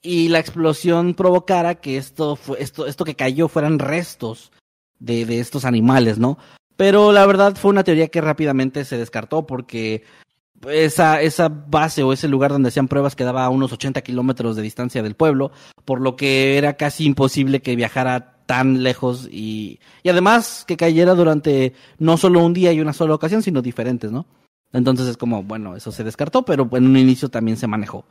y 0.00 0.28
la 0.28 0.38
explosión 0.38 1.14
provocara 1.14 1.74
que 1.74 1.98
esto 1.98 2.36
fue, 2.36 2.62
esto, 2.62 2.86
esto 2.86 3.04
que 3.04 3.16
cayó 3.16 3.48
fueran 3.48 3.78
restos 3.78 4.52
de, 4.98 5.26
de 5.26 5.40
estos 5.40 5.64
animales, 5.64 6.18
¿no? 6.18 6.38
Pero 6.76 7.12
la 7.12 7.26
verdad 7.26 7.56
fue 7.56 7.72
una 7.72 7.84
teoría 7.84 8.08
que 8.08 8.22
rápidamente 8.22 8.84
se 8.86 8.96
descartó 8.96 9.46
porque 9.46 10.04
esa, 10.68 11.20
esa 11.20 11.48
base 11.48 12.02
o 12.02 12.12
ese 12.12 12.28
lugar 12.28 12.52
donde 12.52 12.68
hacían 12.68 12.88
pruebas 12.88 13.16
quedaba 13.16 13.44
a 13.44 13.50
unos 13.50 13.72
80 13.72 14.00
kilómetros 14.02 14.56
de 14.56 14.62
distancia 14.62 15.02
del 15.02 15.14
pueblo, 15.14 15.52
por 15.84 16.00
lo 16.00 16.16
que 16.16 16.56
era 16.56 16.74
casi 16.74 17.04
imposible 17.04 17.60
que 17.60 17.76
viajara 17.76 18.39
tan 18.50 18.82
lejos 18.82 19.28
y, 19.30 19.78
y 20.02 20.08
además 20.08 20.64
que 20.66 20.76
cayera 20.76 21.14
durante 21.14 21.72
no 22.00 22.16
solo 22.16 22.44
un 22.44 22.52
día 22.52 22.72
y 22.72 22.80
una 22.80 22.92
sola 22.92 23.14
ocasión, 23.14 23.44
sino 23.44 23.62
diferentes, 23.62 24.10
¿no? 24.10 24.26
Entonces 24.72 25.06
es 25.06 25.16
como, 25.16 25.44
bueno, 25.44 25.76
eso 25.76 25.92
se 25.92 26.02
descartó, 26.02 26.44
pero 26.44 26.68
en 26.72 26.84
un 26.84 26.96
inicio 26.96 27.28
también 27.28 27.56
se 27.56 27.68
manejó. 27.68 28.04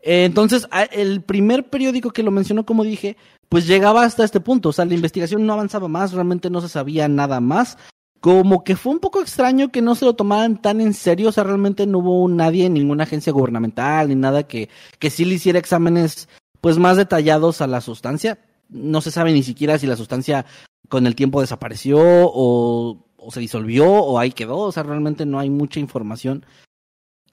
Entonces, 0.00 0.66
el 0.90 1.22
primer 1.22 1.70
periódico 1.70 2.10
que 2.10 2.24
lo 2.24 2.32
mencionó, 2.32 2.66
como 2.66 2.82
dije, 2.82 3.16
pues 3.48 3.68
llegaba 3.68 4.02
hasta 4.02 4.24
este 4.24 4.40
punto. 4.40 4.70
O 4.70 4.72
sea, 4.72 4.84
la 4.86 4.94
investigación 4.94 5.46
no 5.46 5.52
avanzaba 5.52 5.86
más, 5.86 6.12
realmente 6.12 6.50
no 6.50 6.60
se 6.60 6.68
sabía 6.68 7.06
nada 7.06 7.38
más. 7.38 7.78
Como 8.18 8.64
que 8.64 8.74
fue 8.74 8.92
un 8.92 8.98
poco 8.98 9.20
extraño 9.20 9.70
que 9.70 9.82
no 9.82 9.94
se 9.94 10.04
lo 10.04 10.14
tomaran 10.14 10.60
tan 10.60 10.80
en 10.80 10.94
serio. 10.94 11.28
O 11.28 11.32
sea, 11.32 11.44
realmente 11.44 11.86
no 11.86 11.98
hubo 11.98 12.28
nadie 12.28 12.66
en 12.66 12.74
ninguna 12.74 13.04
agencia 13.04 13.32
gubernamental 13.32 14.08
ni 14.08 14.16
nada 14.16 14.48
que, 14.48 14.68
que 14.98 15.10
sí 15.10 15.24
le 15.24 15.34
hiciera 15.34 15.60
exámenes 15.60 16.28
pues 16.60 16.76
más 16.76 16.96
detallados 16.96 17.60
a 17.60 17.68
la 17.68 17.80
sustancia. 17.80 18.38
No 18.68 19.00
se 19.00 19.10
sabe 19.10 19.32
ni 19.32 19.42
siquiera 19.42 19.78
si 19.78 19.86
la 19.86 19.96
sustancia 19.96 20.46
con 20.88 21.06
el 21.06 21.14
tiempo 21.14 21.40
desapareció 21.40 21.98
o, 22.00 23.06
o 23.16 23.30
se 23.30 23.40
disolvió 23.40 23.86
o 23.86 24.18
ahí 24.18 24.32
quedó. 24.32 24.58
O 24.58 24.72
sea, 24.72 24.82
realmente 24.82 25.26
no 25.26 25.38
hay 25.38 25.50
mucha 25.50 25.80
información 25.80 26.44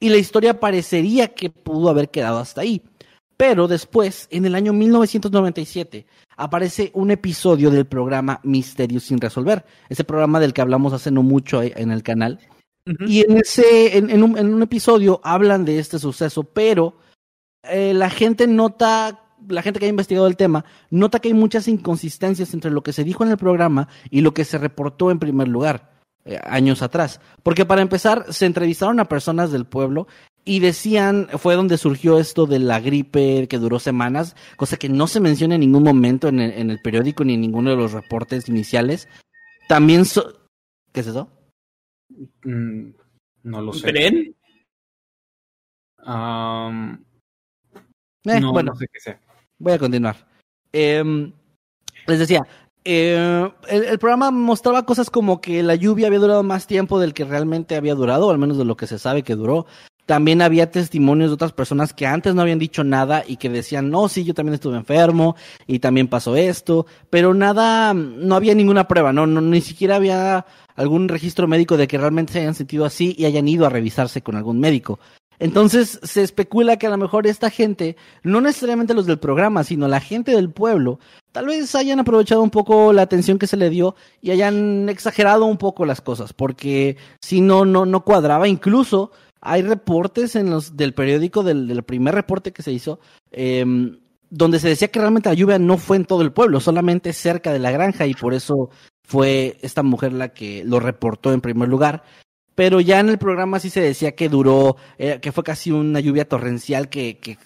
y 0.03 0.09
la 0.09 0.17
historia 0.17 0.59
parecería 0.59 1.29
que 1.29 1.49
pudo 1.49 1.89
haber 1.89 2.09
quedado 2.09 2.39
hasta 2.39 2.59
ahí. 2.59 2.81
Pero 3.37 3.69
después, 3.69 4.27
en 4.31 4.45
el 4.45 4.53
año 4.53 4.73
1997, 4.73 6.05
aparece 6.35 6.91
un 6.93 7.09
episodio 7.09 7.71
del 7.71 7.85
programa 7.85 8.41
Misterios 8.43 9.03
sin 9.03 9.21
resolver, 9.21 9.63
ese 9.87 10.03
programa 10.03 10.41
del 10.41 10.51
que 10.51 10.59
hablamos 10.59 10.91
hace 10.91 11.09
no 11.09 11.23
mucho 11.23 11.63
en 11.63 11.89
el 11.89 12.03
canal. 12.03 12.39
Uh 12.85 12.91
-huh. 12.91 13.09
Y 13.09 13.21
en 13.21 13.37
ese, 13.37 13.97
en, 13.97 14.09
en, 14.09 14.23
un, 14.23 14.37
en, 14.37 14.53
un, 14.53 14.61
episodio 14.61 15.21
hablan 15.23 15.63
de 15.63 15.79
este 15.79 15.99
suceso, 15.99 16.43
pero 16.43 16.97
eh, 17.63 17.93
la 17.93 18.09
gente 18.09 18.45
nota, 18.45 19.22
la 19.47 19.61
gente 19.61 19.79
que 19.79 19.85
ha 19.85 19.89
investigado 19.89 20.27
el 20.27 20.37
tema, 20.37 20.65
nota 20.89 21.19
que 21.19 21.29
hay 21.29 21.33
muchas 21.33 21.67
inconsistencias 21.67 22.53
entre 22.53 22.71
lo 22.71 22.83
que 22.83 22.93
se 22.93 23.03
dijo 23.03 23.23
en 23.23 23.31
el 23.31 23.37
programa 23.37 23.87
y 24.09 24.21
lo 24.21 24.33
que 24.33 24.45
se 24.45 24.57
reportó 24.57 25.11
en 25.11 25.19
primer 25.19 25.47
lugar 25.47 25.93
eh, 26.25 26.39
años 26.43 26.81
atrás. 26.81 27.19
Porque 27.43 27.65
para 27.65 27.81
empezar, 27.81 28.31
se 28.31 28.45
entrevistaron 28.45 28.99
a 28.99 29.09
personas 29.09 29.51
del 29.51 29.65
pueblo 29.65 30.07
y 30.45 30.59
decían, 30.59 31.27
fue 31.37 31.55
donde 31.55 31.77
surgió 31.77 32.19
esto 32.19 32.45
de 32.45 32.59
la 32.59 32.79
gripe 32.79 33.47
que 33.47 33.59
duró 33.59 33.79
semanas, 33.79 34.35
cosa 34.57 34.77
que 34.77 34.89
no 34.89 35.07
se 35.07 35.19
menciona 35.19 35.55
en 35.55 35.61
ningún 35.61 35.83
momento 35.83 36.27
en 36.27 36.39
el, 36.39 36.51
en 36.53 36.69
el 36.69 36.81
periódico 36.81 37.23
ni 37.23 37.35
en 37.35 37.41
ninguno 37.41 37.69
de 37.69 37.77
los 37.77 37.93
reportes 37.93 38.49
iniciales. 38.49 39.07
También, 39.67 40.05
so 40.05 40.47
¿qué 40.91 40.99
es 40.99 41.07
eso? 41.07 41.29
Mm, 42.43 42.91
no 43.43 43.61
lo 43.61 43.73
sé. 43.73 43.87
¿Creen? 43.87 44.35
Um, 46.05 46.93
eh, 48.25 48.39
no, 48.39 48.51
bueno, 48.51 48.71
no 48.71 48.77
sé 48.77 48.87
qué 48.91 48.99
sea. 48.99 49.19
Voy 49.59 49.73
a 49.73 49.79
continuar. 49.79 50.27
Eh, 50.71 51.31
les 52.07 52.19
decía, 52.19 52.45
eh, 52.85 53.49
el, 53.69 53.83
el, 53.85 53.99
programa 53.99 54.31
mostraba 54.31 54.85
cosas 54.85 55.09
como 55.09 55.39
que 55.39 55.63
la 55.63 55.75
lluvia 55.75 56.07
había 56.07 56.19
durado 56.19 56.43
más 56.43 56.67
tiempo 56.67 56.99
del 56.99 57.13
que 57.13 57.23
realmente 57.23 57.75
había 57.75 57.95
durado, 57.95 58.29
al 58.29 58.37
menos 58.37 58.57
de 58.57 58.65
lo 58.65 58.75
que 58.75 58.87
se 58.87 58.99
sabe 58.99 59.23
que 59.23 59.35
duró. 59.35 59.65
También 60.05 60.41
había 60.41 60.69
testimonios 60.69 61.29
de 61.29 61.35
otras 61.35 61.53
personas 61.53 61.93
que 61.93 62.05
antes 62.05 62.35
no 62.35 62.41
habían 62.41 62.59
dicho 62.59 62.83
nada 62.83 63.23
y 63.25 63.37
que 63.37 63.49
decían, 63.49 63.89
no, 63.89 64.09
sí, 64.09 64.25
yo 64.25 64.33
también 64.33 64.55
estuve 64.55 64.75
enfermo 64.75 65.37
y 65.65 65.79
también 65.79 66.09
pasó 66.09 66.35
esto, 66.35 66.85
pero 67.09 67.33
nada, 67.33 67.93
no 67.93 68.35
había 68.35 68.53
ninguna 68.53 68.85
prueba, 68.85 69.13
no, 69.13 69.25
no 69.27 69.39
ni 69.39 69.61
siquiera 69.61 69.95
había 69.95 70.45
algún 70.75 71.07
registro 71.07 71.47
médico 71.47 71.77
de 71.77 71.87
que 71.87 71.97
realmente 71.97 72.33
se 72.33 72.39
hayan 72.39 72.55
sentido 72.55 72.83
así 72.83 73.15
y 73.17 73.25
hayan 73.25 73.47
ido 73.47 73.65
a 73.65 73.69
revisarse 73.69 74.21
con 74.21 74.35
algún 74.35 74.59
médico. 74.59 74.99
Entonces 75.39 75.99
se 76.03 76.21
especula 76.21 76.77
que 76.77 76.87
a 76.87 76.89
lo 76.89 76.97
mejor 76.97 77.27
esta 77.27 77.49
gente, 77.49 77.95
no 78.23 78.41
necesariamente 78.41 78.93
los 78.93 79.05
del 79.05 79.19
programa, 79.19 79.63
sino 79.63 79.87
la 79.87 79.99
gente 79.99 80.31
del 80.31 80.51
pueblo, 80.51 80.99
tal 81.31 81.47
vez 81.47 81.73
hayan 81.75 81.99
aprovechado 81.99 82.41
un 82.41 82.49
poco 82.49 82.93
la 82.93 83.01
atención 83.01 83.39
que 83.39 83.47
se 83.47 83.57
le 83.57 83.69
dio 83.69 83.95
y 84.21 84.31
hayan 84.31 84.89
exagerado 84.89 85.45
un 85.45 85.57
poco 85.57 85.85
las 85.85 86.01
cosas, 86.01 86.33
porque 86.33 86.97
si 87.21 87.41
no, 87.41 87.65
no, 87.65 87.85
no 87.85 88.03
cuadraba. 88.03 88.47
Incluso 88.47 89.11
hay 89.41 89.61
reportes 89.61 90.35
en 90.35 90.49
los 90.49 90.77
del 90.77 90.93
periódico 90.93 91.43
del, 91.43 91.83
primer 91.83 92.15
reporte 92.15 92.53
que 92.53 92.63
se 92.63 92.71
hizo, 92.71 92.99
eh, 93.31 93.65
donde 94.29 94.59
se 94.59 94.69
decía 94.69 94.87
que 94.87 94.99
realmente 94.99 95.29
la 95.29 95.35
lluvia 95.35 95.59
no 95.59 95.77
fue 95.77 95.97
en 95.97 96.05
todo 96.05 96.21
el 96.21 96.31
pueblo, 96.31 96.59
solamente 96.59 97.13
cerca 97.13 97.51
de 97.51 97.59
la 97.59 97.71
granja, 97.71 98.07
y 98.07 98.13
por 98.13 98.33
eso 98.33 98.69
fue 99.03 99.57
esta 99.61 99.83
mujer 99.83 100.13
la 100.13 100.29
que 100.29 100.63
lo 100.65 100.79
reportó 100.79 101.33
en 101.33 101.41
primer 101.41 101.69
lugar 101.69 102.03
pero 102.55 102.79
ya 102.81 102.99
en 102.99 103.09
el 103.09 103.17
programa 103.17 103.59
sí 103.59 103.69
se 103.69 103.81
decía 103.81 104.15
que 104.15 104.29
duró, 104.29 104.77
eh, 104.97 105.19
que 105.21 105.31
fue 105.31 105.43
casi 105.43 105.71
una 105.71 105.99
lluvia 105.99 106.27
torrencial 106.27 106.89
que, 106.89 107.17
que 107.17 107.37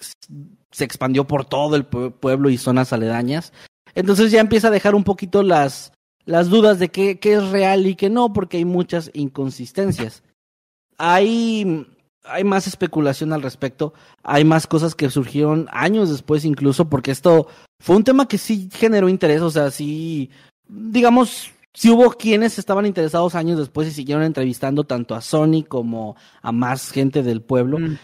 se 0.72 0.84
expandió 0.84 1.26
por 1.26 1.46
todo 1.46 1.76
el 1.76 1.86
pueblo 1.86 2.50
y 2.50 2.58
zonas 2.58 2.94
aledañas. 2.94 3.54
Entonces 3.96 4.32
ya 4.32 4.42
empieza 4.42 4.68
a 4.68 4.72
dejar 4.72 4.96
un 4.96 5.04
poquito 5.04 5.44
las, 5.44 5.94
las 6.26 6.50
dudas 6.50 6.78
de 6.78 6.90
qué, 6.90 7.20
qué 7.20 7.34
es 7.34 7.50
real 7.50 7.88
y 7.88 7.96
qué 7.96 8.10
no, 8.10 8.34
porque 8.34 8.58
hay 8.58 8.66
muchas 8.66 9.10
inconsistencias. 9.14 10.24
Hay, 10.98 11.88
hay 12.24 12.44
más 12.44 12.68
especulación 12.68 13.34
al 13.34 13.42
respecto, 13.42 13.94
hay 14.24 14.44
más 14.44 14.68
cosas 14.68 14.94
que 14.94 15.10
surgieron 15.10 15.68
años 15.72 16.10
después 16.10 16.44
incluso, 16.44 16.90
porque 16.90 17.12
esto 17.12 17.48
fue 17.80 17.96
un 17.96 18.04
tema 18.04 18.28
que 18.28 18.38
sí 18.38 18.70
generó 18.72 19.10
interés, 19.10 19.42
o 19.42 19.50
sea, 19.50 19.72
sí, 19.72 20.30
digamos, 20.68 21.52
sí 21.78 21.92
hubo 21.92 22.10
quienes 22.12 22.58
estaban 22.58 22.88
interesados 22.88 23.36
años 23.36 23.60
después 23.60 23.88
y 23.88 23.92
siguieron 23.92 24.24
entrevistando 24.24 24.84
tanto 24.84 25.14
a 25.14 25.22
Sony 25.22 25.64
como 25.68 26.16
a 26.42 26.52
más 26.52 26.90
gente 26.92 27.22
del 27.22 27.42
pueblo. 27.44 27.78
Mm. 27.78 27.98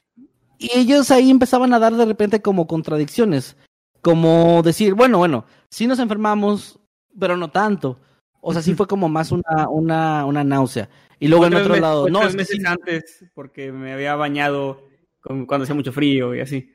Y 0.59 0.77
ellos 0.77 1.09
ahí 1.09 1.31
empezaban 1.31 1.73
a 1.73 1.79
dar 1.79 1.95
de 1.95 2.05
repente 2.05 2.39
como 2.41 2.67
contradicciones, 2.67 3.57
como 4.01 4.62
decir, 4.62 4.93
bueno, 4.93 5.17
bueno, 5.17 5.45
sí 5.71 5.88
nos 5.88 5.97
enfermamos, 5.97 6.79
pero 7.19 7.36
no 7.36 7.49
tanto. 7.49 7.99
O 8.41 8.53
sea, 8.53 8.62
sí 8.62 8.75
fue 8.75 8.86
como 8.88 9.09
más 9.09 9.31
una, 9.31 9.67
una, 9.69 10.23
una 10.25 10.43
náusea. 10.43 10.88
Y 11.19 11.27
luego 11.27 11.47
en 11.47 11.55
otro 11.55 11.69
meses- 11.69 11.81
lado, 11.81 12.09
no, 12.09 12.19
tres 12.19 12.36
meses 12.36 12.57
sí- 12.59 12.63
antes 12.67 13.25
porque 13.33 13.71
me 13.71 13.93
había 13.93 14.15
bañado 14.15 14.83
con- 15.19 15.45
cuando 15.47 15.63
hacía 15.63 15.75
mucho 15.75 15.91
frío 15.91 16.36
y 16.36 16.41
así. 16.41 16.69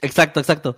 Exacto, 0.00 0.40
exacto. 0.40 0.76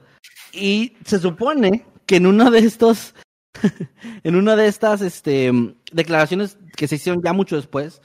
Y 0.53 0.95
se 1.05 1.19
supone 1.19 1.87
que 2.07 2.17
en 2.17 2.27
uno 2.27 2.51
de 2.51 2.59
estos, 2.61 3.15
en 4.25 4.37
una 4.37 4.57
de 4.57 4.67
estas 4.67 5.01
este, 5.01 5.51
declaraciones 5.93 6.59
que 6.77 6.89
se 6.89 6.97
hicieron 6.97 7.23
ya 7.23 7.33
mucho 7.33 7.57
después, 7.57 8.01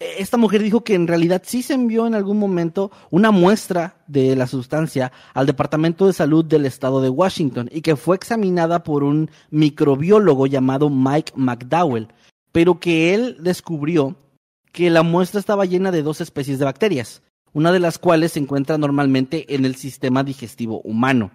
eh, 0.00 0.14
esta 0.18 0.36
mujer 0.36 0.62
dijo 0.62 0.82
que 0.82 0.94
en 0.94 1.06
realidad 1.06 1.42
sí 1.44 1.62
se 1.62 1.74
envió 1.74 2.06
en 2.06 2.14
algún 2.14 2.38
momento 2.38 2.90
una 3.10 3.30
muestra 3.30 4.02
de 4.06 4.34
la 4.34 4.46
sustancia 4.46 5.12
al 5.34 5.46
Departamento 5.46 6.06
de 6.06 6.12
Salud 6.12 6.44
del 6.44 6.66
Estado 6.66 7.00
de 7.00 7.10
Washington 7.10 7.68
y 7.70 7.82
que 7.82 7.96
fue 7.96 8.16
examinada 8.16 8.82
por 8.82 9.04
un 9.04 9.30
microbiólogo 9.50 10.46
llamado 10.46 10.90
Mike 10.90 11.32
McDowell, 11.36 12.08
pero 12.50 12.80
que 12.80 13.14
él 13.14 13.36
descubrió 13.40 14.16
que 14.72 14.90
la 14.90 15.02
muestra 15.02 15.40
estaba 15.40 15.66
llena 15.66 15.90
de 15.90 16.02
dos 16.02 16.20
especies 16.20 16.58
de 16.58 16.64
bacterias, 16.64 17.22
una 17.52 17.72
de 17.72 17.80
las 17.80 17.98
cuales 17.98 18.32
se 18.32 18.38
encuentra 18.38 18.78
normalmente 18.78 19.54
en 19.54 19.64
el 19.64 19.74
sistema 19.74 20.22
digestivo 20.24 20.80
humano. 20.82 21.32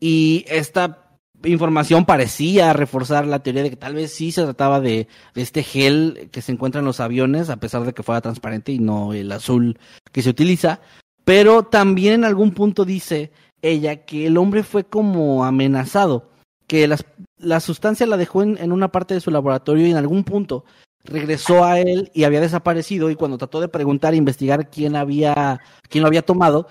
Y 0.00 0.44
esta 0.48 1.03
información 1.44 2.04
parecía 2.04 2.72
reforzar 2.72 3.26
la 3.26 3.42
teoría 3.42 3.62
de 3.62 3.70
que 3.70 3.76
tal 3.76 3.94
vez 3.94 4.12
sí 4.12 4.32
se 4.32 4.42
trataba 4.42 4.80
de, 4.80 5.08
este 5.34 5.62
gel 5.62 6.28
que 6.32 6.42
se 6.42 6.52
encuentra 6.52 6.80
en 6.80 6.84
los 6.84 7.00
aviones, 7.00 7.50
a 7.50 7.56
pesar 7.56 7.84
de 7.84 7.92
que 7.92 8.02
fuera 8.02 8.20
transparente 8.20 8.72
y 8.72 8.78
no 8.78 9.12
el 9.12 9.30
azul 9.32 9.78
que 10.12 10.22
se 10.22 10.30
utiliza. 10.30 10.80
Pero 11.24 11.62
también 11.64 12.14
en 12.14 12.24
algún 12.24 12.52
punto 12.52 12.84
dice 12.84 13.32
ella 13.62 14.04
que 14.04 14.26
el 14.26 14.36
hombre 14.36 14.62
fue 14.62 14.84
como 14.84 15.44
amenazado, 15.44 16.30
que 16.66 16.86
las- 16.86 17.04
la 17.38 17.60
sustancia 17.60 18.06
la 18.06 18.16
dejó 18.16 18.42
en, 18.42 18.58
en 18.58 18.72
una 18.72 18.88
parte 18.88 19.14
de 19.14 19.20
su 19.20 19.30
laboratorio 19.30 19.86
y 19.86 19.90
en 19.90 19.96
algún 19.96 20.24
punto 20.24 20.64
regresó 21.04 21.64
a 21.64 21.78
él 21.80 22.10
y 22.14 22.24
había 22.24 22.40
desaparecido 22.40 23.10
y 23.10 23.14
cuando 23.14 23.36
trató 23.38 23.60
de 23.60 23.68
preguntar 23.68 24.14
e 24.14 24.16
investigar 24.16 24.70
quién 24.70 24.96
había 24.96 25.60
quién 25.90 26.00
lo 26.02 26.08
había 26.08 26.22
tomado 26.22 26.66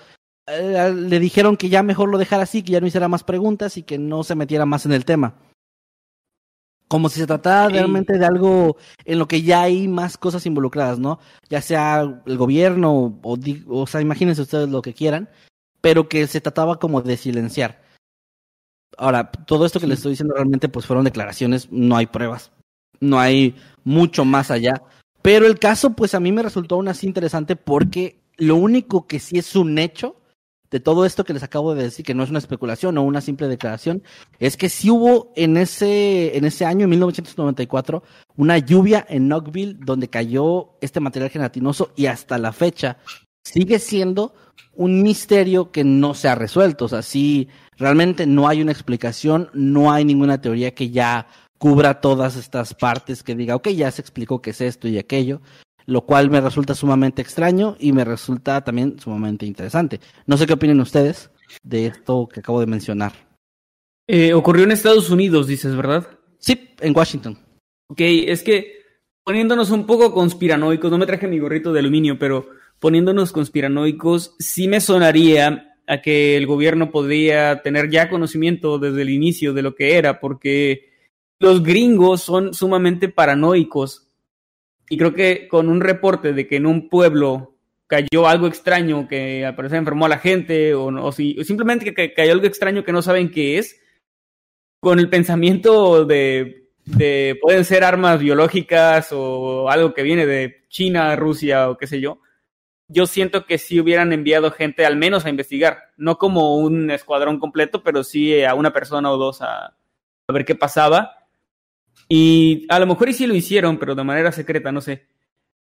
eh, 0.46 0.92
le 0.94 1.20
dijeron 1.20 1.56
que 1.56 1.68
ya 1.68 1.82
mejor 1.82 2.08
lo 2.08 2.18
dejara 2.18 2.42
así 2.44 2.62
que 2.62 2.72
ya 2.72 2.80
no 2.80 2.86
hiciera 2.86 3.08
más 3.08 3.24
preguntas 3.24 3.76
y 3.76 3.82
que 3.82 3.98
no 3.98 4.24
se 4.24 4.34
metiera 4.34 4.66
más 4.66 4.86
en 4.86 4.92
el 4.92 5.04
tema. 5.04 5.34
Como 6.88 7.08
si 7.08 7.18
se 7.20 7.26
tratara 7.26 7.68
realmente 7.68 8.18
de 8.18 8.26
algo 8.26 8.76
en 9.04 9.18
lo 9.18 9.26
que 9.26 9.42
ya 9.42 9.62
hay 9.62 9.88
más 9.88 10.18
cosas 10.18 10.44
involucradas 10.46 10.98
no 10.98 11.18
ya 11.48 11.62
sea 11.62 12.00
el 12.00 12.36
gobierno 12.36 13.18
o, 13.22 13.38
o 13.68 13.86
sea 13.86 14.02
imagínense 14.02 14.42
ustedes 14.42 14.68
lo 14.68 14.82
que 14.82 14.92
quieran 14.92 15.30
pero 15.80 16.08
que 16.08 16.26
se 16.26 16.40
trataba 16.40 16.78
como 16.78 17.00
de 17.02 17.16
silenciar. 17.16 17.82
Ahora 18.96 19.32
todo 19.32 19.66
esto 19.66 19.80
que 19.80 19.86
les 19.86 19.98
estoy 19.98 20.10
diciendo 20.12 20.34
realmente 20.34 20.68
pues 20.68 20.86
fueron 20.86 21.04
declaraciones 21.04 21.68
no 21.72 21.96
hay 21.96 22.06
pruebas 22.06 22.52
no 23.00 23.20
hay 23.20 23.54
mucho 23.84 24.24
más 24.24 24.50
allá. 24.50 24.82
Pero 25.22 25.46
el 25.46 25.58
caso, 25.58 25.90
pues 25.90 26.14
a 26.14 26.20
mí 26.20 26.32
me 26.32 26.42
resultó 26.42 26.74
aún 26.74 26.88
así 26.88 27.06
interesante 27.06 27.56
porque 27.56 28.20
lo 28.36 28.56
único 28.56 29.06
que 29.06 29.20
sí 29.20 29.38
es 29.38 29.56
un 29.56 29.78
hecho 29.78 30.16
de 30.74 30.80
todo 30.80 31.04
esto 31.04 31.22
que 31.22 31.32
les 31.32 31.44
acabo 31.44 31.72
de 31.72 31.84
decir, 31.84 32.04
que 32.04 32.14
no 32.14 32.24
es 32.24 32.30
una 32.30 32.40
especulación 32.40 32.98
o 32.98 33.02
una 33.04 33.20
simple 33.20 33.46
declaración, 33.46 34.02
es 34.40 34.56
que 34.56 34.68
sí 34.68 34.90
hubo 34.90 35.32
en 35.36 35.56
ese, 35.56 36.36
en 36.36 36.44
ese 36.44 36.64
año, 36.64 36.82
en 36.82 36.90
1994, 36.90 38.02
una 38.34 38.58
lluvia 38.58 39.06
en 39.08 39.28
Knoxville 39.28 39.76
donde 39.78 40.10
cayó 40.10 40.70
este 40.80 40.98
material 40.98 41.30
gelatinoso 41.30 41.92
y 41.94 42.06
hasta 42.06 42.38
la 42.38 42.52
fecha 42.52 42.96
sigue 43.44 43.78
siendo 43.78 44.34
un 44.72 45.00
misterio 45.04 45.70
que 45.70 45.84
no 45.84 46.12
se 46.12 46.26
ha 46.26 46.34
resuelto. 46.34 46.86
O 46.86 46.88
sea, 46.88 47.02
sí, 47.02 47.46
realmente 47.76 48.26
no 48.26 48.48
hay 48.48 48.60
una 48.60 48.72
explicación, 48.72 49.50
no 49.54 49.92
hay 49.92 50.04
ninguna 50.04 50.40
teoría 50.40 50.74
que 50.74 50.90
ya 50.90 51.28
cubra 51.56 52.00
todas 52.00 52.34
estas 52.34 52.74
partes, 52.74 53.22
que 53.22 53.36
diga, 53.36 53.54
ok, 53.54 53.68
ya 53.68 53.92
se 53.92 54.00
explicó 54.02 54.42
qué 54.42 54.50
es 54.50 54.60
esto 54.60 54.88
y 54.88 54.98
aquello, 54.98 55.40
lo 55.86 56.02
cual 56.02 56.30
me 56.30 56.40
resulta 56.40 56.74
sumamente 56.74 57.22
extraño 57.22 57.76
y 57.78 57.92
me 57.92 58.04
resulta 58.04 58.62
también 58.64 58.98
sumamente 58.98 59.46
interesante. 59.46 60.00
No 60.26 60.36
sé 60.36 60.46
qué 60.46 60.54
opinen 60.54 60.80
ustedes 60.80 61.30
de 61.62 61.86
esto 61.86 62.28
que 62.32 62.40
acabo 62.40 62.60
de 62.60 62.66
mencionar. 62.66 63.12
Eh, 64.06 64.34
ocurrió 64.34 64.64
en 64.64 64.72
Estados 64.72 65.10
Unidos, 65.10 65.46
dices, 65.46 65.74
¿verdad? 65.76 66.06
Sí, 66.38 66.70
en 66.80 66.96
Washington. 66.96 67.38
Ok, 67.88 68.00
es 68.00 68.42
que 68.42 68.84
poniéndonos 69.24 69.70
un 69.70 69.86
poco 69.86 70.12
conspiranoicos, 70.12 70.90
no 70.90 70.98
me 70.98 71.06
traje 71.06 71.26
mi 71.26 71.38
gorrito 71.38 71.72
de 71.72 71.80
aluminio, 71.80 72.18
pero 72.18 72.48
poniéndonos 72.78 73.32
conspiranoicos, 73.32 74.36
sí 74.38 74.68
me 74.68 74.80
sonaría 74.80 75.78
a 75.86 76.00
que 76.00 76.36
el 76.36 76.46
gobierno 76.46 76.90
podría 76.90 77.62
tener 77.62 77.90
ya 77.90 78.08
conocimiento 78.08 78.78
desde 78.78 79.02
el 79.02 79.10
inicio 79.10 79.52
de 79.52 79.62
lo 79.62 79.74
que 79.74 79.96
era, 79.96 80.20
porque 80.20 80.92
los 81.40 81.62
gringos 81.62 82.22
son 82.22 82.54
sumamente 82.54 83.08
paranoicos. 83.08 84.03
Y 84.88 84.98
creo 84.98 85.14
que 85.14 85.48
con 85.48 85.68
un 85.68 85.80
reporte 85.80 86.32
de 86.32 86.46
que 86.46 86.56
en 86.56 86.66
un 86.66 86.88
pueblo 86.88 87.56
cayó 87.86 88.26
algo 88.26 88.46
extraño 88.46 89.08
que 89.08 89.44
al 89.44 89.54
parecer 89.54 89.78
enfermó 89.78 90.06
a 90.06 90.10
la 90.10 90.18
gente, 90.18 90.74
o, 90.74 90.86
o 90.86 91.12
si, 91.12 91.38
o 91.38 91.44
simplemente 91.44 91.84
que, 91.84 91.94
que 91.94 92.12
cayó 92.12 92.32
algo 92.32 92.46
extraño 92.46 92.84
que 92.84 92.92
no 92.92 93.02
saben 93.02 93.30
qué 93.30 93.58
es, 93.58 93.80
con 94.80 94.98
el 94.98 95.08
pensamiento 95.08 96.04
de, 96.04 96.68
de 96.84 97.38
pueden 97.40 97.64
ser 97.64 97.84
armas 97.84 98.20
biológicas 98.20 99.08
o 99.12 99.70
algo 99.70 99.94
que 99.94 100.02
viene 100.02 100.26
de 100.26 100.64
China, 100.68 101.16
Rusia 101.16 101.70
o 101.70 101.78
qué 101.78 101.86
sé 101.86 102.00
yo, 102.00 102.20
yo 102.88 103.06
siento 103.06 103.46
que 103.46 103.58
sí 103.58 103.80
hubieran 103.80 104.12
enviado 104.12 104.50
gente 104.50 104.84
al 104.84 104.96
menos 104.96 105.24
a 105.24 105.30
investigar, 105.30 105.92
no 105.96 106.18
como 106.18 106.56
un 106.56 106.90
escuadrón 106.90 107.38
completo, 107.38 107.82
pero 107.82 108.04
sí 108.04 108.42
a 108.44 108.54
una 108.54 108.72
persona 108.72 109.10
o 109.10 109.16
dos 109.16 109.40
a, 109.40 109.66
a 109.66 110.32
ver 110.32 110.44
qué 110.44 110.54
pasaba. 110.54 111.23
Y 112.08 112.66
a 112.68 112.78
lo 112.78 112.86
mejor 112.86 113.08
y 113.08 113.14
sí 113.14 113.26
lo 113.26 113.34
hicieron, 113.34 113.78
pero 113.78 113.94
de 113.94 114.04
manera 114.04 114.32
secreta, 114.32 114.72
no 114.72 114.80
sé. 114.80 115.06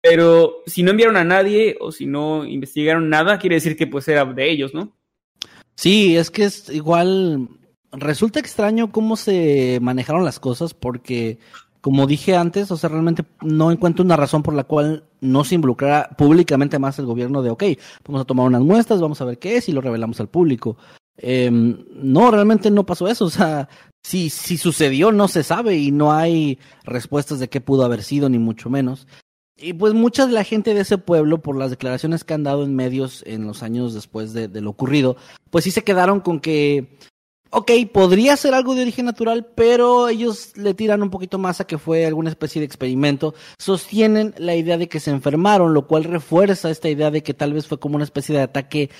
Pero 0.00 0.62
si 0.66 0.82
no 0.82 0.90
enviaron 0.90 1.16
a 1.16 1.24
nadie 1.24 1.76
o 1.80 1.90
si 1.90 2.06
no 2.06 2.44
investigaron 2.44 3.08
nada, 3.08 3.38
quiere 3.38 3.56
decir 3.56 3.76
que 3.76 3.86
pues 3.86 4.06
era 4.08 4.24
de 4.24 4.50
ellos, 4.50 4.74
¿no? 4.74 4.92
Sí, 5.76 6.16
es 6.16 6.30
que 6.30 6.44
es 6.44 6.68
igual. 6.68 7.48
Resulta 7.92 8.40
extraño 8.40 8.90
cómo 8.90 9.16
se 9.16 9.78
manejaron 9.80 10.24
las 10.24 10.40
cosas 10.40 10.74
porque, 10.74 11.38
como 11.80 12.06
dije 12.06 12.36
antes, 12.36 12.70
o 12.70 12.76
sea, 12.76 12.90
realmente 12.90 13.24
no 13.40 13.70
encuentro 13.70 14.04
una 14.04 14.16
razón 14.16 14.42
por 14.42 14.54
la 14.54 14.64
cual 14.64 15.04
no 15.20 15.44
se 15.44 15.54
involucrara 15.54 16.10
públicamente 16.18 16.78
más 16.78 16.98
el 16.98 17.06
gobierno 17.06 17.40
de, 17.40 17.50
ok, 17.50 17.64
vamos 18.06 18.22
a 18.22 18.24
tomar 18.24 18.46
unas 18.46 18.62
muestras, 18.62 19.00
vamos 19.00 19.20
a 19.20 19.24
ver 19.24 19.38
qué 19.38 19.56
es 19.56 19.68
y 19.68 19.72
lo 19.72 19.80
revelamos 19.80 20.20
al 20.20 20.28
público. 20.28 20.76
Eh, 21.16 21.50
no, 21.50 22.30
realmente 22.30 22.70
no 22.70 22.84
pasó 22.84 23.08
eso. 23.08 23.24
O 23.26 23.30
sea, 23.30 23.68
si, 24.04 24.28
si 24.28 24.58
sucedió, 24.58 25.10
no 25.10 25.28
se 25.28 25.42
sabe 25.42 25.76
y 25.78 25.90
no 25.90 26.12
hay 26.12 26.58
respuestas 26.84 27.40
de 27.40 27.48
qué 27.48 27.60
pudo 27.60 27.84
haber 27.84 28.02
sido, 28.02 28.28
ni 28.28 28.38
mucho 28.38 28.68
menos. 28.68 29.06
Y 29.56 29.72
pues 29.72 29.94
mucha 29.94 30.26
de 30.26 30.32
la 30.32 30.44
gente 30.44 30.74
de 30.74 30.80
ese 30.80 30.98
pueblo, 30.98 31.40
por 31.40 31.56
las 31.56 31.70
declaraciones 31.70 32.22
que 32.22 32.34
han 32.34 32.42
dado 32.42 32.64
en 32.64 32.76
medios 32.76 33.22
en 33.26 33.46
los 33.46 33.62
años 33.62 33.94
después 33.94 34.32
de, 34.34 34.48
lo 34.60 34.70
ocurrido, 34.70 35.16
pues 35.50 35.64
sí 35.64 35.70
se 35.70 35.84
quedaron 35.84 36.20
con 36.20 36.40
que, 36.40 36.98
ok, 37.50 37.70
podría 37.92 38.36
ser 38.36 38.52
algo 38.52 38.74
de 38.74 38.82
origen 38.82 39.06
natural, 39.06 39.46
pero 39.54 40.08
ellos 40.08 40.54
le 40.56 40.74
tiran 40.74 41.02
un 41.02 41.10
poquito 41.10 41.38
más 41.38 41.60
a 41.60 41.66
que 41.66 41.78
fue 41.78 42.04
alguna 42.04 42.30
especie 42.30 42.60
de 42.60 42.66
experimento. 42.66 43.34
Sostienen 43.58 44.34
la 44.36 44.54
idea 44.54 44.76
de 44.76 44.88
que 44.88 45.00
se 45.00 45.12
enfermaron, 45.12 45.72
lo 45.72 45.86
cual 45.86 46.04
refuerza 46.04 46.68
esta 46.68 46.90
idea 46.90 47.10
de 47.10 47.22
que 47.22 47.32
tal 47.32 47.54
vez 47.54 47.66
fue 47.66 47.80
como 47.80 47.94
una 47.94 48.04
especie 48.04 48.34
de 48.34 48.42
ataque 48.42 48.90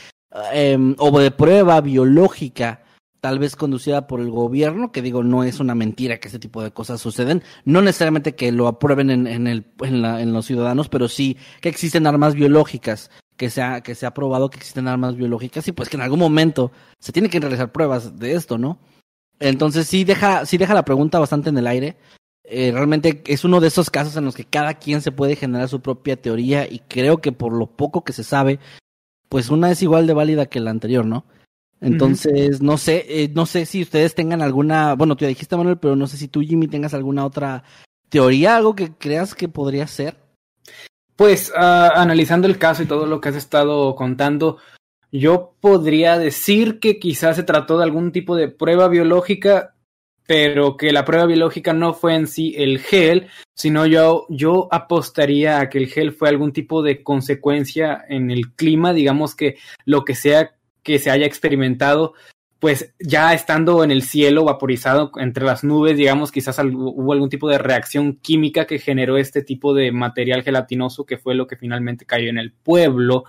eh, 0.55 0.79
o 0.99 1.19
de 1.19 1.31
prueba 1.31 1.81
biológica 1.81 2.84
tal 3.25 3.39
vez 3.39 3.57
conducida 3.57 4.07
por 4.07 4.21
el 4.21 4.31
gobierno, 4.31 4.93
que 4.93 5.01
digo, 5.01 5.25
no 5.25 5.45
es 5.45 5.59
una 5.59 5.75
mentira 5.75 6.19
que 6.19 6.29
este 6.29 6.39
tipo 6.39 6.63
de 6.63 6.73
cosas 6.73 7.01
suceden, 7.01 7.43
no 7.65 7.81
necesariamente 7.81 8.35
que 8.35 8.53
lo 8.53 8.69
aprueben 8.69 9.09
en, 9.09 9.27
en, 9.27 9.47
el, 9.47 9.65
en, 9.81 10.03
la, 10.03 10.21
en 10.21 10.35
los 10.35 10.45
ciudadanos, 10.45 10.91
pero 10.91 11.09
sí 11.09 11.39
que 11.63 11.71
existen 11.71 12.07
armas 12.07 12.35
biológicas, 12.35 13.11
que 13.39 13.49
se, 13.49 13.63
ha, 13.63 13.81
que 13.81 13.95
se 13.95 14.05
ha 14.05 14.13
probado 14.13 14.51
que 14.51 14.59
existen 14.59 14.89
armas 14.89 15.17
biológicas 15.17 15.67
y 15.67 15.73
pues 15.73 15.89
que 15.89 15.97
en 15.97 16.03
algún 16.03 16.19
momento 16.19 16.71
se 16.99 17.13
tiene 17.13 17.31
que 17.31 17.41
realizar 17.41 17.73
pruebas 17.73 18.19
de 18.19 18.35
esto, 18.35 18.59
¿no? 18.59 18.79
Entonces 19.41 19.87
sí 19.87 20.05
deja, 20.05 20.45
sí 20.45 20.59
deja 20.59 20.75
la 20.75 20.85
pregunta 20.85 21.19
bastante 21.19 21.49
en 21.49 21.57
el 21.57 21.67
aire. 21.67 21.97
Eh, 22.45 22.73
realmente 22.75 23.23
es 23.27 23.43
uno 23.43 23.59
de 23.59 23.69
esos 23.69 23.89
casos 23.89 24.15
en 24.19 24.27
los 24.27 24.35
que 24.35 24.45
cada 24.45 24.75
quien 24.75 25.01
se 25.01 25.13
puede 25.13 25.35
generar 25.35 25.71
su 25.71 25.81
propia 25.81 26.21
teoría 26.21 26.71
y 26.71 26.81
creo 26.81 27.23
que 27.23 27.33
por 27.33 27.55
lo 27.55 27.69
poco 27.69 28.05
que 28.05 28.13
se 28.13 28.23
sabe, 28.23 28.59
pues 29.31 29.49
una 29.49 29.71
es 29.71 29.81
igual 29.81 30.07
de 30.07 30.13
válida 30.13 30.45
que 30.45 30.61
la 30.61 30.73
anterior, 30.73 31.07
¿no? 31.07 31.25
Entonces, 31.81 32.61
uh 32.61 32.63
-huh. 32.63 32.67
no 32.67 32.79
sé, 32.79 33.05
eh, 33.09 33.31
no 33.35 33.47
sé 33.47 33.67
si 33.67 33.83
ustedes 33.83 34.15
tengan 34.15 34.43
alguna, 34.43 34.95
bueno, 34.95 35.17
tú 35.17 35.25
ya 35.25 35.29
dijiste 35.29 35.57
Manuel, 35.57 35.79
pero 35.79 35.97
no 35.97 36.07
sé 36.07 36.17
si 36.17 36.29
tú 36.29 36.41
Jimmy 36.41 36.69
tengas 36.69 36.95
alguna 36.95 37.27
otra 37.27 37.65
teoría, 38.09 38.57
algo 38.57 38.75
que 38.75 38.93
creas 38.93 39.35
que 39.35 39.49
podría 39.49 39.87
ser. 39.87 40.17
Pues 41.17 41.53
uh, 41.55 41.91
analizando 41.95 42.47
el 42.47 42.59
caso 42.59 42.83
y 42.83 42.87
todo 42.87 43.07
lo 43.07 43.21
que 43.21 43.29
has 43.29 43.37
estado 43.37 43.95
contando, 43.95 44.59
yo 45.13 45.55
podría 45.61 46.19
decir 46.19 46.81
que 46.81 46.99
quizás 46.99 47.37
se 47.37 47.45
trató 47.45 47.79
de 47.79 47.85
algún 47.85 48.11
tipo 48.11 48.35
de 48.35 48.49
prueba 48.49 48.89
biológica, 48.89 49.75
pero 50.27 50.77
que 50.77 50.93
la 50.93 51.05
prueba 51.05 51.27
biológica 51.27 51.73
no 51.73 51.95
fue 51.95 52.17
en 52.17 52.27
sí 52.27 52.55
el 52.57 52.81
gel, 52.81 53.29
sino 53.55 53.87
yo, 53.87 54.27
yo 54.29 54.69
apostaría 54.73 55.61
a 55.61 55.69
que 55.69 55.79
el 55.79 55.87
gel 55.87 56.13
fue 56.13 56.31
algún 56.31 56.53
tipo 56.53 56.83
de 56.83 57.03
consecuencia 57.03 58.05
en 58.09 58.31
el 58.31 58.53
clima, 58.55 58.93
digamos 58.93 59.37
que 59.37 59.57
lo 59.85 60.05
que 60.05 60.15
sea 60.15 60.54
que 60.85 61.01
se 61.01 61.11
haya 61.11 61.27
experimentado 61.27 62.14
pues 62.64 62.94
ya 62.99 63.35
estando 63.35 63.85
en 63.85 63.90
el 63.90 64.01
cielo 64.01 64.44
vaporizado 64.44 65.12
entre 65.16 65.44
las 65.44 65.64
nubes, 65.64 65.99
digamos, 65.99 66.33
quizás 66.33 66.59
hubo 66.59 67.12
algún 67.12 67.29
tipo 67.29 67.47
de 67.47 67.59
reacción 67.59 68.16
química 68.16 68.66
que 68.66 68.79
generó 68.79 69.18
este 69.18 69.42
tipo 69.42 69.75
de 69.75 69.92
material 69.92 70.42
gelatinoso 70.42 71.05
que 71.05 71.18
fue 71.18 71.35
lo 71.35 71.47
que 71.47 71.59
finalmente 71.59 72.07
cayó 72.07 72.31
en 72.31 72.38
el 72.38 72.53
pueblo 72.53 73.25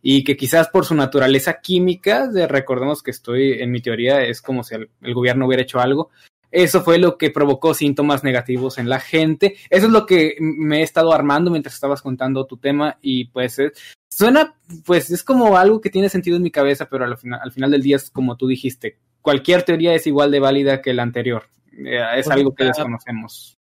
y 0.00 0.24
que 0.24 0.38
quizás 0.38 0.68
por 0.68 0.86
su 0.86 0.94
naturaleza 0.94 1.60
química, 1.60 2.28
de, 2.28 2.46
recordemos 2.46 3.02
que 3.02 3.10
estoy 3.10 3.60
en 3.60 3.70
mi 3.70 3.82
teoría, 3.82 4.22
es 4.22 4.40
como 4.40 4.64
si 4.64 4.76
el, 4.76 4.88
el, 5.02 5.12
gobierno 5.12 5.46
hubiera 5.46 5.64
hecho 5.64 5.80
algo. 5.80 6.08
Eso 6.50 6.82
fue 6.82 6.98
lo 6.98 7.18
que 7.18 7.30
provocó 7.30 7.74
síntomas 7.74 8.24
negativos 8.24 8.78
en 8.78 8.88
la 8.88 9.00
gente. 9.00 9.56
Eso 9.70 9.86
es 9.86 9.92
lo 9.92 10.06
que 10.06 10.36
me 10.40 10.80
he 10.80 10.82
estado 10.82 11.12
armando 11.12 11.50
mientras 11.50 11.74
estabas 11.74 12.02
contando 12.02 12.46
tu 12.46 12.56
tema 12.56 12.98
y 13.02 13.26
pues 13.26 13.60
suena, 14.08 14.56
pues 14.84 15.10
es 15.10 15.22
como 15.22 15.56
algo 15.56 15.80
que 15.80 15.90
tiene 15.90 16.08
sentido 16.08 16.36
en 16.36 16.42
mi 16.42 16.50
cabeza, 16.50 16.88
pero 16.88 17.04
al 17.04 17.16
final, 17.18 17.40
al 17.42 17.52
final 17.52 17.70
del 17.70 17.82
día 17.82 17.96
es 17.96 18.10
como 18.10 18.36
tú 18.36 18.46
dijiste, 18.46 18.98
cualquier 19.20 19.62
teoría 19.62 19.94
es 19.94 20.06
igual 20.06 20.30
de 20.30 20.40
válida 20.40 20.80
que 20.80 20.94
la 20.94 21.02
anterior. 21.02 21.44
Eh, 21.72 22.00
es 22.16 22.28
algo 22.28 22.54
que 22.54 22.64
desconocemos 22.64 23.58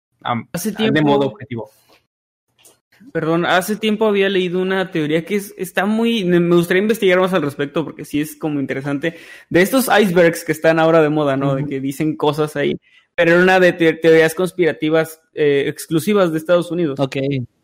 hace 0.53 0.73
tiempo, 0.73 0.95
de 0.95 1.03
modo 1.03 1.27
objetivo. 1.27 1.71
Perdón, 3.13 3.47
hace 3.47 3.77
tiempo 3.77 4.07
había 4.07 4.29
leído 4.29 4.61
una 4.61 4.91
teoría 4.91 5.25
que 5.25 5.37
es, 5.37 5.55
está 5.57 5.87
muy, 5.87 6.25
me 6.25 6.55
gustaría 6.55 6.83
investigar 6.83 7.21
más 7.21 7.33
al 7.33 7.43
respecto 7.43 7.85
porque 7.85 8.05
sí 8.05 8.21
es 8.21 8.37
como 8.37 8.61
interesante, 8.61 9.17
de 9.51 9.63
estos 9.63 9.89
icebergs 9.89 10.45
que 10.45 10.53
están 10.53 10.79
ahora 10.79 11.03
de 11.03 11.11
moda, 11.11 11.37
¿no? 11.37 11.55
De 11.55 11.65
que 11.65 11.81
dicen 11.81 12.17
cosas 12.17 12.57
ahí, 12.57 12.77
pero 13.15 13.33
era 13.33 13.43
una 13.43 13.61
de 13.61 13.73
te 13.73 13.93
teorías 13.93 14.35
conspirativas 14.35 15.21
eh, 15.35 15.65
exclusivas 15.69 16.33
de 16.33 16.39
Estados 16.39 16.71
Unidos. 16.71 16.99
Ok. 16.99 17.17